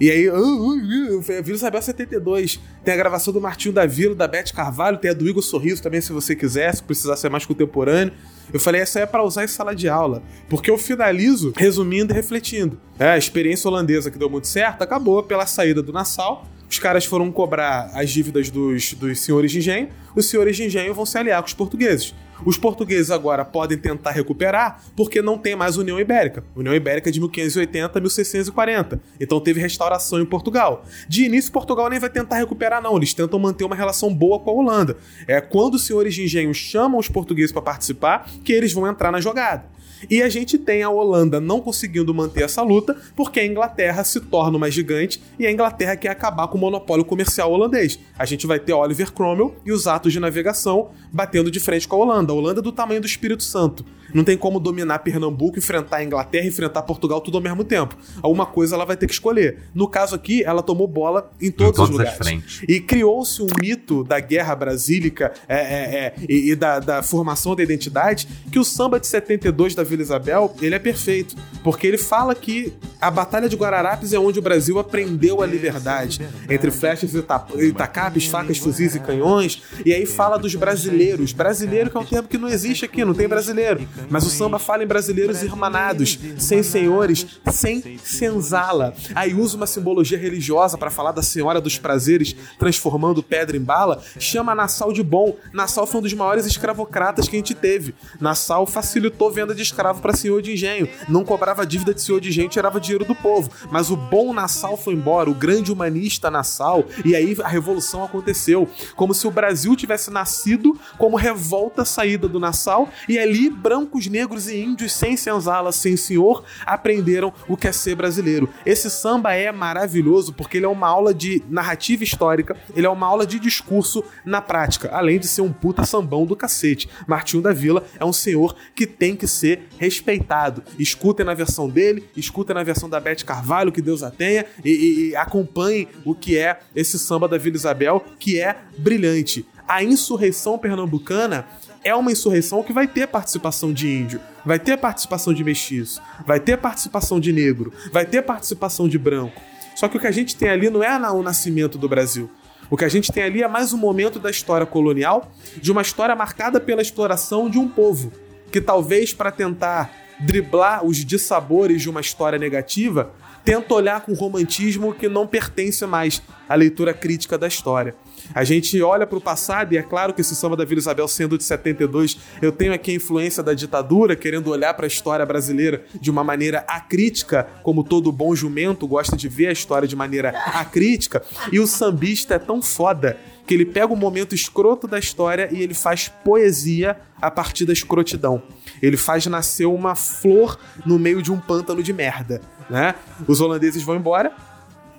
E 0.00 0.10
aí, 0.10 0.30
uh, 0.30 0.36
uh, 0.36 0.68
uh, 0.70 1.06
eu 1.10 1.22
falei, 1.22 1.42
Vila 1.42 1.56
Isabel 1.56 1.82
72. 1.82 2.58
Tem 2.82 2.94
a 2.94 2.96
gravação 2.96 3.32
do 3.32 3.40
Martinho 3.42 3.74
da 3.74 3.84
Vila, 3.84 4.14
da 4.14 4.26
Beth 4.26 4.52
Carvalho, 4.54 4.96
tem 4.96 5.10
a 5.10 5.14
do 5.14 5.28
Igor 5.28 5.42
Sorriso 5.42 5.82
também, 5.82 6.00
se 6.00 6.12
você 6.12 6.34
quiser, 6.34 6.74
se 6.74 6.82
precisar 6.82 7.16
ser 7.16 7.28
mais 7.28 7.44
contemporâneo. 7.44 8.14
Eu 8.52 8.60
falei, 8.60 8.80
essa 8.80 9.00
é 9.00 9.06
pra 9.06 9.22
usar 9.22 9.44
em 9.44 9.48
sala 9.48 9.74
de 9.74 9.88
aula. 9.88 10.22
Porque 10.48 10.70
eu 10.70 10.78
finalizo 10.78 11.52
resumindo 11.56 12.12
e 12.12 12.16
refletindo. 12.16 12.80
É, 12.98 13.10
a 13.10 13.18
experiência 13.18 13.68
holandesa 13.68 14.10
que 14.10 14.18
deu 14.18 14.30
muito 14.30 14.46
certo 14.46 14.82
acabou 14.82 15.22
pela 15.22 15.46
saída 15.46 15.82
do 15.82 15.92
Nassau. 15.92 16.46
Os 16.70 16.78
caras 16.78 17.04
foram 17.04 17.32
cobrar 17.32 17.90
as 17.94 18.10
dívidas 18.10 18.50
dos, 18.50 18.92
dos 18.94 19.20
senhores 19.20 19.50
de 19.50 19.58
engenho. 19.58 19.88
Os 20.14 20.26
senhores 20.26 20.56
de 20.56 20.64
engenho 20.64 20.92
vão 20.94 21.06
se 21.06 21.16
aliar 21.16 21.40
com 21.40 21.48
os 21.48 21.54
portugueses. 21.54 22.14
Os 22.44 22.56
portugueses 22.56 23.10
agora 23.10 23.44
podem 23.44 23.78
tentar 23.78 24.10
recuperar 24.10 24.82
porque 24.96 25.20
não 25.22 25.38
tem 25.38 25.56
mais 25.56 25.76
União 25.76 25.98
Ibérica. 25.98 26.44
União 26.54 26.74
Ibérica 26.74 27.08
é 27.08 27.12
de 27.12 27.20
1580 27.20 27.98
a 27.98 28.00
1640. 28.00 29.00
Então 29.20 29.40
teve 29.40 29.60
restauração 29.60 30.20
em 30.20 30.26
Portugal. 30.26 30.84
De 31.08 31.24
início, 31.24 31.52
Portugal 31.52 31.88
nem 31.88 31.98
vai 31.98 32.10
tentar 32.10 32.36
recuperar, 32.36 32.82
não. 32.82 32.96
Eles 32.96 33.14
tentam 33.14 33.38
manter 33.38 33.64
uma 33.64 33.76
relação 33.76 34.12
boa 34.14 34.38
com 34.38 34.50
a 34.50 34.52
Holanda. 34.54 34.96
É 35.26 35.40
quando 35.40 35.74
os 35.74 35.84
senhores 35.84 36.14
de 36.14 36.22
engenho 36.22 36.54
chamam 36.54 36.98
os 36.98 37.08
portugueses 37.08 37.52
para 37.52 37.62
participar 37.62 38.28
que 38.44 38.52
eles 38.52 38.72
vão 38.72 38.86
entrar 38.86 39.10
na 39.10 39.20
jogada. 39.20 39.77
E 40.10 40.22
a 40.22 40.28
gente 40.28 40.58
tem 40.58 40.82
a 40.82 40.90
Holanda 40.90 41.40
não 41.40 41.60
conseguindo 41.60 42.14
manter 42.14 42.44
essa 42.44 42.62
luta 42.62 42.96
porque 43.16 43.40
a 43.40 43.46
Inglaterra 43.46 44.04
se 44.04 44.20
torna 44.20 44.56
uma 44.56 44.70
gigante 44.70 45.20
e 45.38 45.46
a 45.46 45.52
Inglaterra 45.52 45.96
quer 45.96 46.10
acabar 46.10 46.48
com 46.48 46.58
o 46.58 46.60
monopólio 46.60 47.04
comercial 47.04 47.52
holandês. 47.52 47.98
A 48.18 48.24
gente 48.24 48.46
vai 48.46 48.58
ter 48.58 48.72
Oliver 48.72 49.12
Cromwell 49.12 49.56
e 49.64 49.72
os 49.72 49.86
atos 49.86 50.12
de 50.12 50.20
navegação 50.20 50.90
batendo 51.12 51.50
de 51.50 51.60
frente 51.60 51.88
com 51.88 51.96
a 51.96 51.98
Holanda. 52.00 52.32
A 52.32 52.36
Holanda 52.36 52.60
é 52.60 52.62
do 52.62 52.72
tamanho 52.72 53.00
do 53.00 53.06
Espírito 53.06 53.42
Santo. 53.42 53.84
Não 54.12 54.24
tem 54.24 54.36
como 54.36 54.58
dominar 54.58 54.98
Pernambuco, 55.00 55.58
enfrentar 55.58 55.98
a 55.98 56.04
Inglaterra 56.04 56.44
e 56.44 56.48
enfrentar 56.48 56.82
Portugal 56.82 57.20
tudo 57.20 57.38
ao 57.38 57.42
mesmo 57.42 57.64
tempo. 57.64 57.96
Alguma 58.22 58.46
coisa 58.46 58.74
ela 58.74 58.84
vai 58.84 58.96
ter 58.96 59.06
que 59.06 59.12
escolher. 59.12 59.58
No 59.74 59.88
caso 59.88 60.14
aqui, 60.14 60.42
ela 60.44 60.62
tomou 60.62 60.86
bola 60.86 61.30
em 61.40 61.50
todos, 61.50 61.76
todas 61.76 61.90
os 61.90 62.00
as 62.00 62.06
lugares. 62.06 62.18
frentes. 62.18 62.62
E 62.68 62.80
criou-se 62.80 63.42
um 63.42 63.48
mito 63.60 64.04
da 64.04 64.20
guerra 64.20 64.54
brasílica 64.54 65.32
é, 65.48 65.56
é, 65.56 65.94
é, 65.94 66.14
e, 66.28 66.50
e 66.50 66.54
da, 66.56 66.78
da 66.78 67.02
formação 67.02 67.54
da 67.54 67.62
identidade 67.62 68.28
que 68.50 68.58
o 68.58 68.64
samba 68.64 68.98
de 68.98 69.06
72 69.06 69.74
da 69.74 69.82
Vila 69.82 70.02
Isabel 70.02 70.54
ele 70.60 70.74
é 70.74 70.78
perfeito. 70.78 71.36
Porque 71.62 71.86
ele 71.86 71.98
fala 71.98 72.34
que 72.34 72.72
a 73.00 73.10
Batalha 73.10 73.48
de 73.48 73.56
Guararapes 73.56 74.12
é 74.12 74.18
onde 74.18 74.38
o 74.38 74.42
Brasil 74.42 74.78
aprendeu 74.78 75.42
a 75.42 75.46
liberdade. 75.46 76.20
Entre 76.48 76.70
flechas 76.70 77.14
e 77.14 77.18
e 77.58 77.72
tacapes, 77.72 78.26
facas, 78.26 78.58
fuzis 78.58 78.94
e 78.94 79.00
canhões. 79.00 79.62
E 79.84 79.92
aí 79.92 80.06
fala 80.06 80.38
dos 80.38 80.54
brasileiros. 80.54 81.32
Brasileiro 81.32 81.90
que 81.90 81.96
é 81.96 82.00
um 82.00 82.04
termo 82.04 82.28
que 82.28 82.38
não 82.38 82.48
existe 82.48 82.84
aqui, 82.84 83.04
não 83.04 83.14
tem 83.14 83.28
brasileiro. 83.28 83.86
Mas 84.08 84.26
o 84.26 84.30
samba 84.30 84.58
fala 84.58 84.84
em 84.84 84.86
brasileiros 84.86 85.42
irmanados, 85.42 86.18
sem 86.38 86.62
senhores, 86.62 87.26
sem 87.50 87.98
senzala. 87.98 88.94
Aí 89.14 89.34
usa 89.34 89.56
uma 89.56 89.66
simbologia 89.66 90.18
religiosa 90.18 90.78
para 90.78 90.90
falar 90.90 91.12
da 91.12 91.22
Senhora 91.22 91.60
dos 91.60 91.78
Prazeres, 91.78 92.34
transformando 92.58 93.22
pedra 93.22 93.56
em 93.56 93.60
bala. 93.60 94.02
Chama 94.18 94.54
Nassau 94.54 94.92
de 94.92 95.02
bom. 95.02 95.36
Nassau 95.52 95.86
foi 95.86 96.00
um 96.00 96.02
dos 96.02 96.14
maiores 96.14 96.46
escravocratas 96.46 97.28
que 97.28 97.36
a 97.36 97.38
gente 97.38 97.54
teve. 97.54 97.94
Nassau 98.20 98.66
facilitou 98.66 99.30
venda 99.30 99.54
de 99.54 99.62
escravo 99.62 100.00
para 100.00 100.16
senhor 100.16 100.42
de 100.42 100.52
engenho. 100.52 100.88
Não 101.08 101.24
cobrava 101.24 101.66
dívida 101.66 101.94
de 101.94 102.02
senhor 102.02 102.20
de 102.20 102.28
engenho, 102.28 102.48
tirava 102.48 102.80
dinheiro 102.80 103.04
do 103.04 103.14
povo. 103.14 103.50
Mas 103.70 103.90
o 103.90 103.96
bom 103.96 104.32
Nassau 104.32 104.76
foi 104.76 104.94
embora, 104.94 105.30
o 105.30 105.34
grande 105.34 105.72
humanista 105.72 106.30
Nassau, 106.30 106.84
e 107.04 107.14
aí 107.14 107.36
a 107.42 107.48
revolução 107.48 108.04
aconteceu. 108.04 108.68
Como 108.96 109.14
se 109.14 109.26
o 109.26 109.30
Brasil 109.30 109.74
tivesse 109.76 110.10
nascido 110.10 110.78
como 110.96 111.16
revolta 111.16 111.84
saída 111.84 112.28
do 112.28 112.40
Nassau, 112.40 112.88
e 113.08 113.18
ali 113.18 113.50
brancos, 113.88 114.06
negros 114.06 114.48
e 114.48 114.60
índios 114.60 114.92
sem 114.92 115.16
senzala, 115.16 115.72
sem 115.72 115.96
senhor, 115.96 116.44
aprenderam 116.66 117.32
o 117.48 117.56
que 117.56 117.66
é 117.66 117.72
ser 117.72 117.94
brasileiro. 117.94 118.48
Esse 118.64 118.90
samba 118.90 119.32
é 119.32 119.50
maravilhoso 119.50 120.32
porque 120.32 120.58
ele 120.58 120.66
é 120.66 120.68
uma 120.68 120.86
aula 120.86 121.14
de 121.14 121.42
narrativa 121.48 122.04
histórica, 122.04 122.56
ele 122.76 122.86
é 122.86 122.90
uma 122.90 123.06
aula 123.06 123.26
de 123.26 123.38
discurso 123.38 124.04
na 124.24 124.40
prática, 124.40 124.90
além 124.92 125.18
de 125.18 125.26
ser 125.26 125.40
um 125.40 125.52
puta 125.52 125.84
sambão 125.84 126.26
do 126.26 126.36
cacete. 126.36 126.88
Martinho 127.06 127.42
da 127.42 127.52
Vila 127.52 127.84
é 127.98 128.04
um 128.04 128.12
senhor 128.12 128.54
que 128.74 128.86
tem 128.86 129.16
que 129.16 129.26
ser 129.26 129.68
respeitado. 129.78 130.62
Escutem 130.78 131.24
na 131.24 131.34
versão 131.34 131.68
dele, 131.68 132.08
escutem 132.16 132.54
na 132.54 132.62
versão 132.62 132.88
da 132.88 133.00
Beth 133.00 133.24
Carvalho, 133.24 133.72
que 133.72 133.82
Deus 133.82 134.02
a 134.02 134.10
tenha, 134.10 134.44
e, 134.64 134.70
e, 134.70 135.08
e 135.08 135.16
acompanhem 135.16 135.88
o 136.04 136.14
que 136.14 136.36
é 136.36 136.60
esse 136.74 136.98
samba 136.98 137.26
da 137.26 137.38
Vila 137.38 137.56
Isabel, 137.56 138.04
que 138.18 138.38
é 138.38 138.56
brilhante. 138.76 139.46
A 139.66 139.82
insurreição 139.84 140.58
pernambucana 140.58 141.46
é 141.84 141.94
uma 141.94 142.12
insurreição 142.12 142.62
que 142.62 142.72
vai 142.72 142.86
ter 142.86 143.06
participação 143.06 143.72
de 143.72 143.88
índio, 143.88 144.20
vai 144.44 144.58
ter 144.58 144.76
participação 144.76 145.32
de 145.32 145.44
mestiço, 145.44 146.00
vai 146.26 146.40
ter 146.40 146.56
participação 146.58 147.20
de 147.20 147.32
negro, 147.32 147.72
vai 147.92 148.04
ter 148.04 148.22
participação 148.22 148.88
de 148.88 148.98
branco. 148.98 149.40
Só 149.74 149.88
que 149.88 149.96
o 149.96 150.00
que 150.00 150.06
a 150.06 150.12
gente 150.12 150.36
tem 150.36 150.48
ali 150.48 150.70
não 150.70 150.82
é 150.82 150.98
o 151.10 151.22
nascimento 151.22 151.78
do 151.78 151.88
Brasil. 151.88 152.30
O 152.70 152.76
que 152.76 152.84
a 152.84 152.88
gente 152.88 153.10
tem 153.12 153.22
ali 153.22 153.42
é 153.42 153.48
mais 153.48 153.72
um 153.72 153.78
momento 153.78 154.18
da 154.18 154.30
história 154.30 154.66
colonial, 154.66 155.32
de 155.56 155.72
uma 155.72 155.82
história 155.82 156.14
marcada 156.14 156.60
pela 156.60 156.82
exploração 156.82 157.48
de 157.48 157.58
um 157.58 157.68
povo, 157.68 158.12
que 158.52 158.60
talvez 158.60 159.14
para 159.14 159.30
tentar 159.30 159.90
driblar 160.20 160.84
os 160.84 161.04
dissabores 161.04 161.80
de 161.80 161.88
uma 161.88 162.00
história 162.00 162.38
negativa, 162.38 163.12
tenta 163.48 163.72
olhar 163.72 164.02
com 164.02 164.12
romantismo 164.12 164.92
que 164.92 165.08
não 165.08 165.26
pertence 165.26 165.86
mais 165.86 166.20
à 166.46 166.54
leitura 166.54 166.92
crítica 166.92 167.38
da 167.38 167.48
história. 167.48 167.94
A 168.34 168.44
gente 168.44 168.78
olha 168.82 169.06
para 169.06 169.16
o 169.16 169.22
passado, 169.22 169.72
e 169.72 169.78
é 169.78 169.82
claro 169.82 170.12
que 170.12 170.20
esse 170.20 170.36
samba 170.36 170.54
da 170.54 170.66
Vila 170.66 170.80
Isabel 170.80 171.08
sendo 171.08 171.38
de 171.38 171.44
72, 171.44 172.18
eu 172.42 172.52
tenho 172.52 172.74
aqui 172.74 172.90
a 172.90 172.94
influência 172.94 173.42
da 173.42 173.54
ditadura, 173.54 174.14
querendo 174.14 174.50
olhar 174.50 174.74
para 174.74 174.84
a 174.84 174.86
história 174.86 175.24
brasileira 175.24 175.82
de 175.98 176.10
uma 176.10 176.22
maneira 176.22 176.58
acrítica, 176.68 177.48
como 177.62 177.82
todo 177.82 178.12
bom 178.12 178.34
jumento 178.34 178.86
gosta 178.86 179.16
de 179.16 179.30
ver 179.30 179.46
a 179.46 179.52
história 179.52 179.88
de 179.88 179.96
maneira 179.96 180.28
acrítica, 180.28 181.22
e 181.50 181.58
o 181.58 181.66
sambista 181.66 182.34
é 182.34 182.38
tão 182.38 182.60
foda 182.60 183.16
que 183.46 183.54
ele 183.54 183.64
pega 183.64 183.90
o 183.90 183.96
momento 183.96 184.34
escroto 184.34 184.86
da 184.86 184.98
história 184.98 185.48
e 185.50 185.62
ele 185.62 185.72
faz 185.72 186.12
poesia 186.22 186.98
a 187.20 187.30
partir 187.30 187.64
da 187.64 187.72
escrotidão. 187.72 188.42
Ele 188.82 188.98
faz 188.98 189.24
nascer 189.24 189.64
uma 189.64 189.94
flor 189.94 190.58
no 190.84 190.98
meio 190.98 191.22
de 191.22 191.32
um 191.32 191.40
pântano 191.40 191.82
de 191.82 191.94
merda, 191.94 192.42
né? 192.68 192.94
Os 193.26 193.40
holandeses 193.40 193.82
vão 193.82 193.96
embora, 193.96 194.32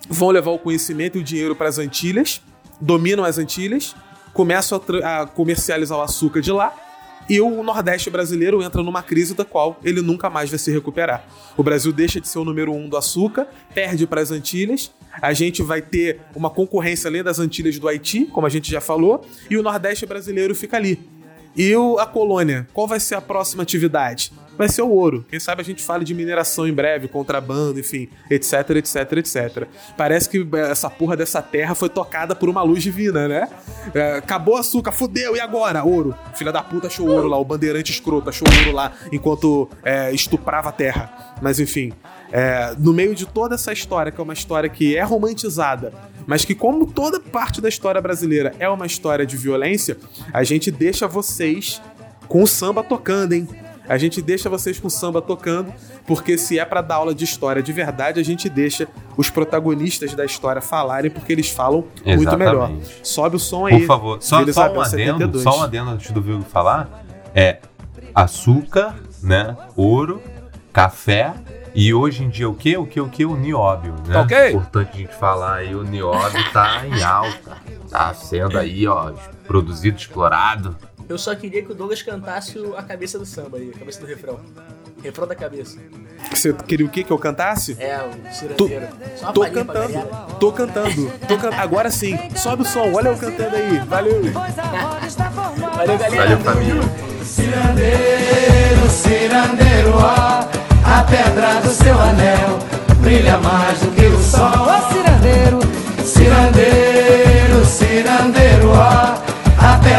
vão 0.10 0.30
levar 0.30 0.52
o 0.52 0.60
conhecimento 0.60 1.18
e 1.18 1.22
o 1.22 1.24
dinheiro 1.24 1.56
para 1.56 1.70
as 1.70 1.78
Antilhas, 1.78 2.42
dominam 2.80 3.24
as 3.24 3.38
Antilhas, 3.38 3.96
começam 4.34 4.82
a, 5.04 5.22
a 5.22 5.28
comercializar 5.28 5.98
o 5.98 6.02
açúcar 6.02 6.42
de 6.42 6.52
lá. 6.52 6.74
E 7.30 7.40
o 7.40 7.64
Nordeste 7.64 8.10
brasileiro 8.10 8.64
entra 8.64 8.82
numa 8.82 9.04
crise 9.04 9.36
da 9.36 9.46
qual 9.46 9.80
ele 9.84 10.02
nunca 10.02 10.32
mais 10.32 10.50
vai 10.50 10.58
se 10.58 10.72
recuperar. 10.72 11.24
O 11.56 11.62
Brasil 11.62 11.92
deixa 11.94 12.20
de 12.20 12.28
ser 12.28 12.40
o 12.40 12.44
número 12.44 12.74
um 12.74 12.90
do 12.90 12.98
açúcar, 12.98 13.48
perde 13.72 14.08
para 14.08 14.20
as 14.20 14.32
Antilhas. 14.32 14.92
A 15.22 15.32
gente 15.32 15.62
vai 15.62 15.80
ter 15.80 16.22
uma 16.36 16.50
concorrência 16.50 17.08
além 17.08 17.22
das 17.22 17.38
Antilhas 17.38 17.78
do 17.78 17.88
Haiti, 17.88 18.26
como 18.26 18.48
a 18.48 18.50
gente 18.50 18.72
já 18.72 18.82
falou, 18.82 19.24
e 19.48 19.56
o 19.58 19.62
Nordeste 19.62 20.08
brasileiro 20.08 20.56
fica 20.56 20.78
ali. 20.78 21.08
E 21.56 21.72
a 22.00 22.06
colônia, 22.06 22.68
qual 22.74 22.88
vai 22.88 23.00
ser 23.00 23.16
a 23.16 23.22
próxima 23.22 23.62
atividade? 23.62 24.32
Vai 24.60 24.68
ser 24.68 24.82
o 24.82 24.90
ouro. 24.90 25.26
Quem 25.30 25.40
sabe 25.40 25.62
a 25.62 25.64
gente 25.64 25.82
fale 25.82 26.04
de 26.04 26.14
mineração 26.14 26.68
em 26.68 26.74
breve, 26.74 27.08
contrabando, 27.08 27.80
enfim, 27.80 28.10
etc, 28.30 28.72
etc, 28.72 29.14
etc. 29.14 29.68
Parece 29.96 30.28
que 30.28 30.46
essa 30.70 30.90
porra 30.90 31.16
dessa 31.16 31.42
terra 31.42 31.74
foi 31.74 31.88
tocada 31.88 32.36
por 32.36 32.50
uma 32.50 32.62
luz 32.62 32.84
divina, 32.84 33.26
né? 33.26 33.48
É, 33.96 34.16
acabou 34.18 34.56
o 34.56 34.58
açúcar, 34.58 34.92
fudeu, 34.92 35.34
e 35.34 35.40
agora? 35.40 35.82
Ouro. 35.82 36.14
Filha 36.36 36.52
da 36.52 36.62
puta 36.62 36.88
achou 36.88 37.08
ouro 37.08 37.30
lá, 37.30 37.38
o 37.38 37.46
bandeirante 37.46 37.90
escroto 37.90 38.28
achou 38.28 38.46
ouro 38.60 38.74
lá 38.74 38.92
enquanto 39.14 39.70
é, 39.82 40.12
estuprava 40.12 40.68
a 40.68 40.74
terra. 40.74 41.38
Mas 41.42 41.58
enfim, 41.62 41.94
é, 42.30 42.76
no 42.78 42.92
meio 42.92 43.16
de 43.16 43.26
toda 43.26 43.56
essa 43.56 43.72
história, 43.72 44.12
que 44.12 44.20
é 44.20 44.24
uma 44.26 44.34
história 44.34 44.70
que 44.70 44.94
é 44.94 45.04
romantizada, 45.04 45.94
mas 46.28 46.44
que, 46.44 46.54
como 46.54 46.86
toda 46.86 47.18
parte 47.18 47.62
da 47.62 47.70
história 47.70 48.02
brasileira 48.02 48.54
é 48.60 48.68
uma 48.68 48.86
história 48.86 49.26
de 49.26 49.38
violência, 49.38 49.96
a 50.34 50.44
gente 50.44 50.70
deixa 50.70 51.08
vocês 51.08 51.82
com 52.28 52.44
o 52.44 52.48
samba 52.48 52.84
tocando, 52.84 53.32
hein? 53.32 53.48
A 53.90 53.98
gente 53.98 54.22
deixa 54.22 54.48
vocês 54.50 54.80
com 54.80 54.88
samba 54.90 55.20
tocando, 55.22 55.74
porque 56.06 56.38
se 56.38 56.60
é 56.60 56.64
pra 56.64 56.80
dar 56.82 56.96
aula 56.96 57.16
de 57.16 57.26
história 57.26 57.62
de 57.62 57.74
verdade, 57.74 58.20
a 58.20 58.24
gente 58.24 58.48
deixa 58.48 58.88
os 59.18 59.32
protagonistas 59.32 60.14
da 60.14 60.24
história 60.24 60.62
falarem, 60.62 61.10
porque 61.10 61.34
eles 61.34 61.50
falam 61.50 61.84
muito 62.06 62.22
Exatamente. 62.22 62.38
melhor. 62.38 62.72
Sobe 63.02 63.36
o 63.36 63.40
som 63.40 63.66
aí. 63.66 63.80
Por 63.80 63.88
favor, 63.88 64.22
só, 64.22 64.46
só 64.52 64.72
um 64.72 64.80
adendo, 64.80 64.90
72. 64.90 65.44
só 65.44 65.60
um 65.60 65.64
adendo 65.64 65.90
antes 65.90 66.12
do 66.12 66.22
Vilgo 66.22 66.44
falar. 66.44 67.04
É 67.34 67.58
açúcar, 68.14 68.96
né? 69.24 69.58
Ouro, 69.76 70.22
café 70.72 71.34
e 71.74 71.94
hoje 71.94 72.24
em 72.24 72.30
dia 72.30 72.50
o 72.50 72.54
que? 72.54 72.78
O 72.78 72.86
que? 72.86 73.00
O 73.00 73.10
que? 73.10 73.26
O 73.26 73.36
nióbio, 73.36 73.94
né? 74.08 74.14
Tá? 74.14 74.50
Importante 74.50 74.90
a 74.94 74.98
gente 74.98 75.16
falar 75.16 75.56
aí, 75.56 75.76
o 75.76 75.84
nióbio 75.84 76.52
tá 76.52 76.86
em 76.86 77.02
alta. 77.02 77.58
Tá 77.90 78.14
sendo 78.14 78.58
aí, 78.58 78.88
ó, 78.88 79.12
produzido, 79.48 79.98
explorado. 79.98 80.76
Eu 81.10 81.18
só 81.18 81.34
queria 81.34 81.64
que 81.64 81.72
o 81.72 81.76
Douglas 81.76 82.04
cantasse 82.04 82.60
a 82.78 82.84
cabeça 82.84 83.18
do 83.18 83.26
samba 83.26 83.58
aí, 83.58 83.72
a 83.76 83.80
cabeça 83.80 84.00
do 84.00 84.06
refrão. 84.06 84.40
Refrão 85.04 85.26
da 85.26 85.34
cabeça. 85.34 85.80
Você 86.30 86.54
queria 86.54 86.86
o 86.86 86.90
quê 86.90 87.04
que 87.04 87.10
eu 87.10 87.18
cantasse? 87.18 87.76
É, 87.80 87.98
o 87.98 88.32
cirandeiro. 88.32 88.88
Tô 89.34 89.42
pra 89.42 89.50
cantando, 89.50 90.08
tô 90.40 90.52
cantando, 90.52 91.12
tô 91.28 91.38
can... 91.40 91.50
agora 91.56 91.90
sim. 91.90 92.16
Sobe 92.36 92.62
o 92.62 92.66
som, 92.66 92.94
olha 92.94 93.08
eu 93.08 93.18
cantando 93.18 93.56
aí. 93.56 93.80
Valeu. 93.80 94.22
Valeu, 94.32 95.98
galera. 95.98 96.16
Valeu, 96.16 96.38
família. 96.42 96.82
Cirandeiro, 97.24 98.90
cirandeiro, 98.90 99.94
ó, 99.96 100.48
a 100.86 101.04
pedra 101.04 101.60
do 101.62 101.70
seu 101.70 102.00
anel 102.00 102.60
brilha 103.02 103.40
mais 103.40 103.80
do 103.80 103.90
que 103.96 104.06
o 104.06 104.20
sol. 104.20 104.42
Ó, 104.44 104.92
cirandeiro, 104.92 105.60
cirandeiro, 106.06 107.66
cirandeiro, 107.66 108.70
ó, 108.70 108.80
a 108.82 109.19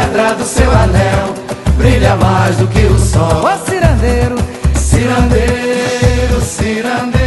pedra 0.01 0.33
do 0.33 0.43
seu 0.43 0.71
anel 0.71 1.33
brilha 1.77 2.15
mais 2.15 2.57
do 2.57 2.67
que 2.67 2.85
o 2.85 2.97
sol. 2.97 3.43
Ó, 3.43 3.57
cirandeiro, 3.65 4.35
cirandeiro, 4.75 6.41
cirandeiro, 6.41 7.20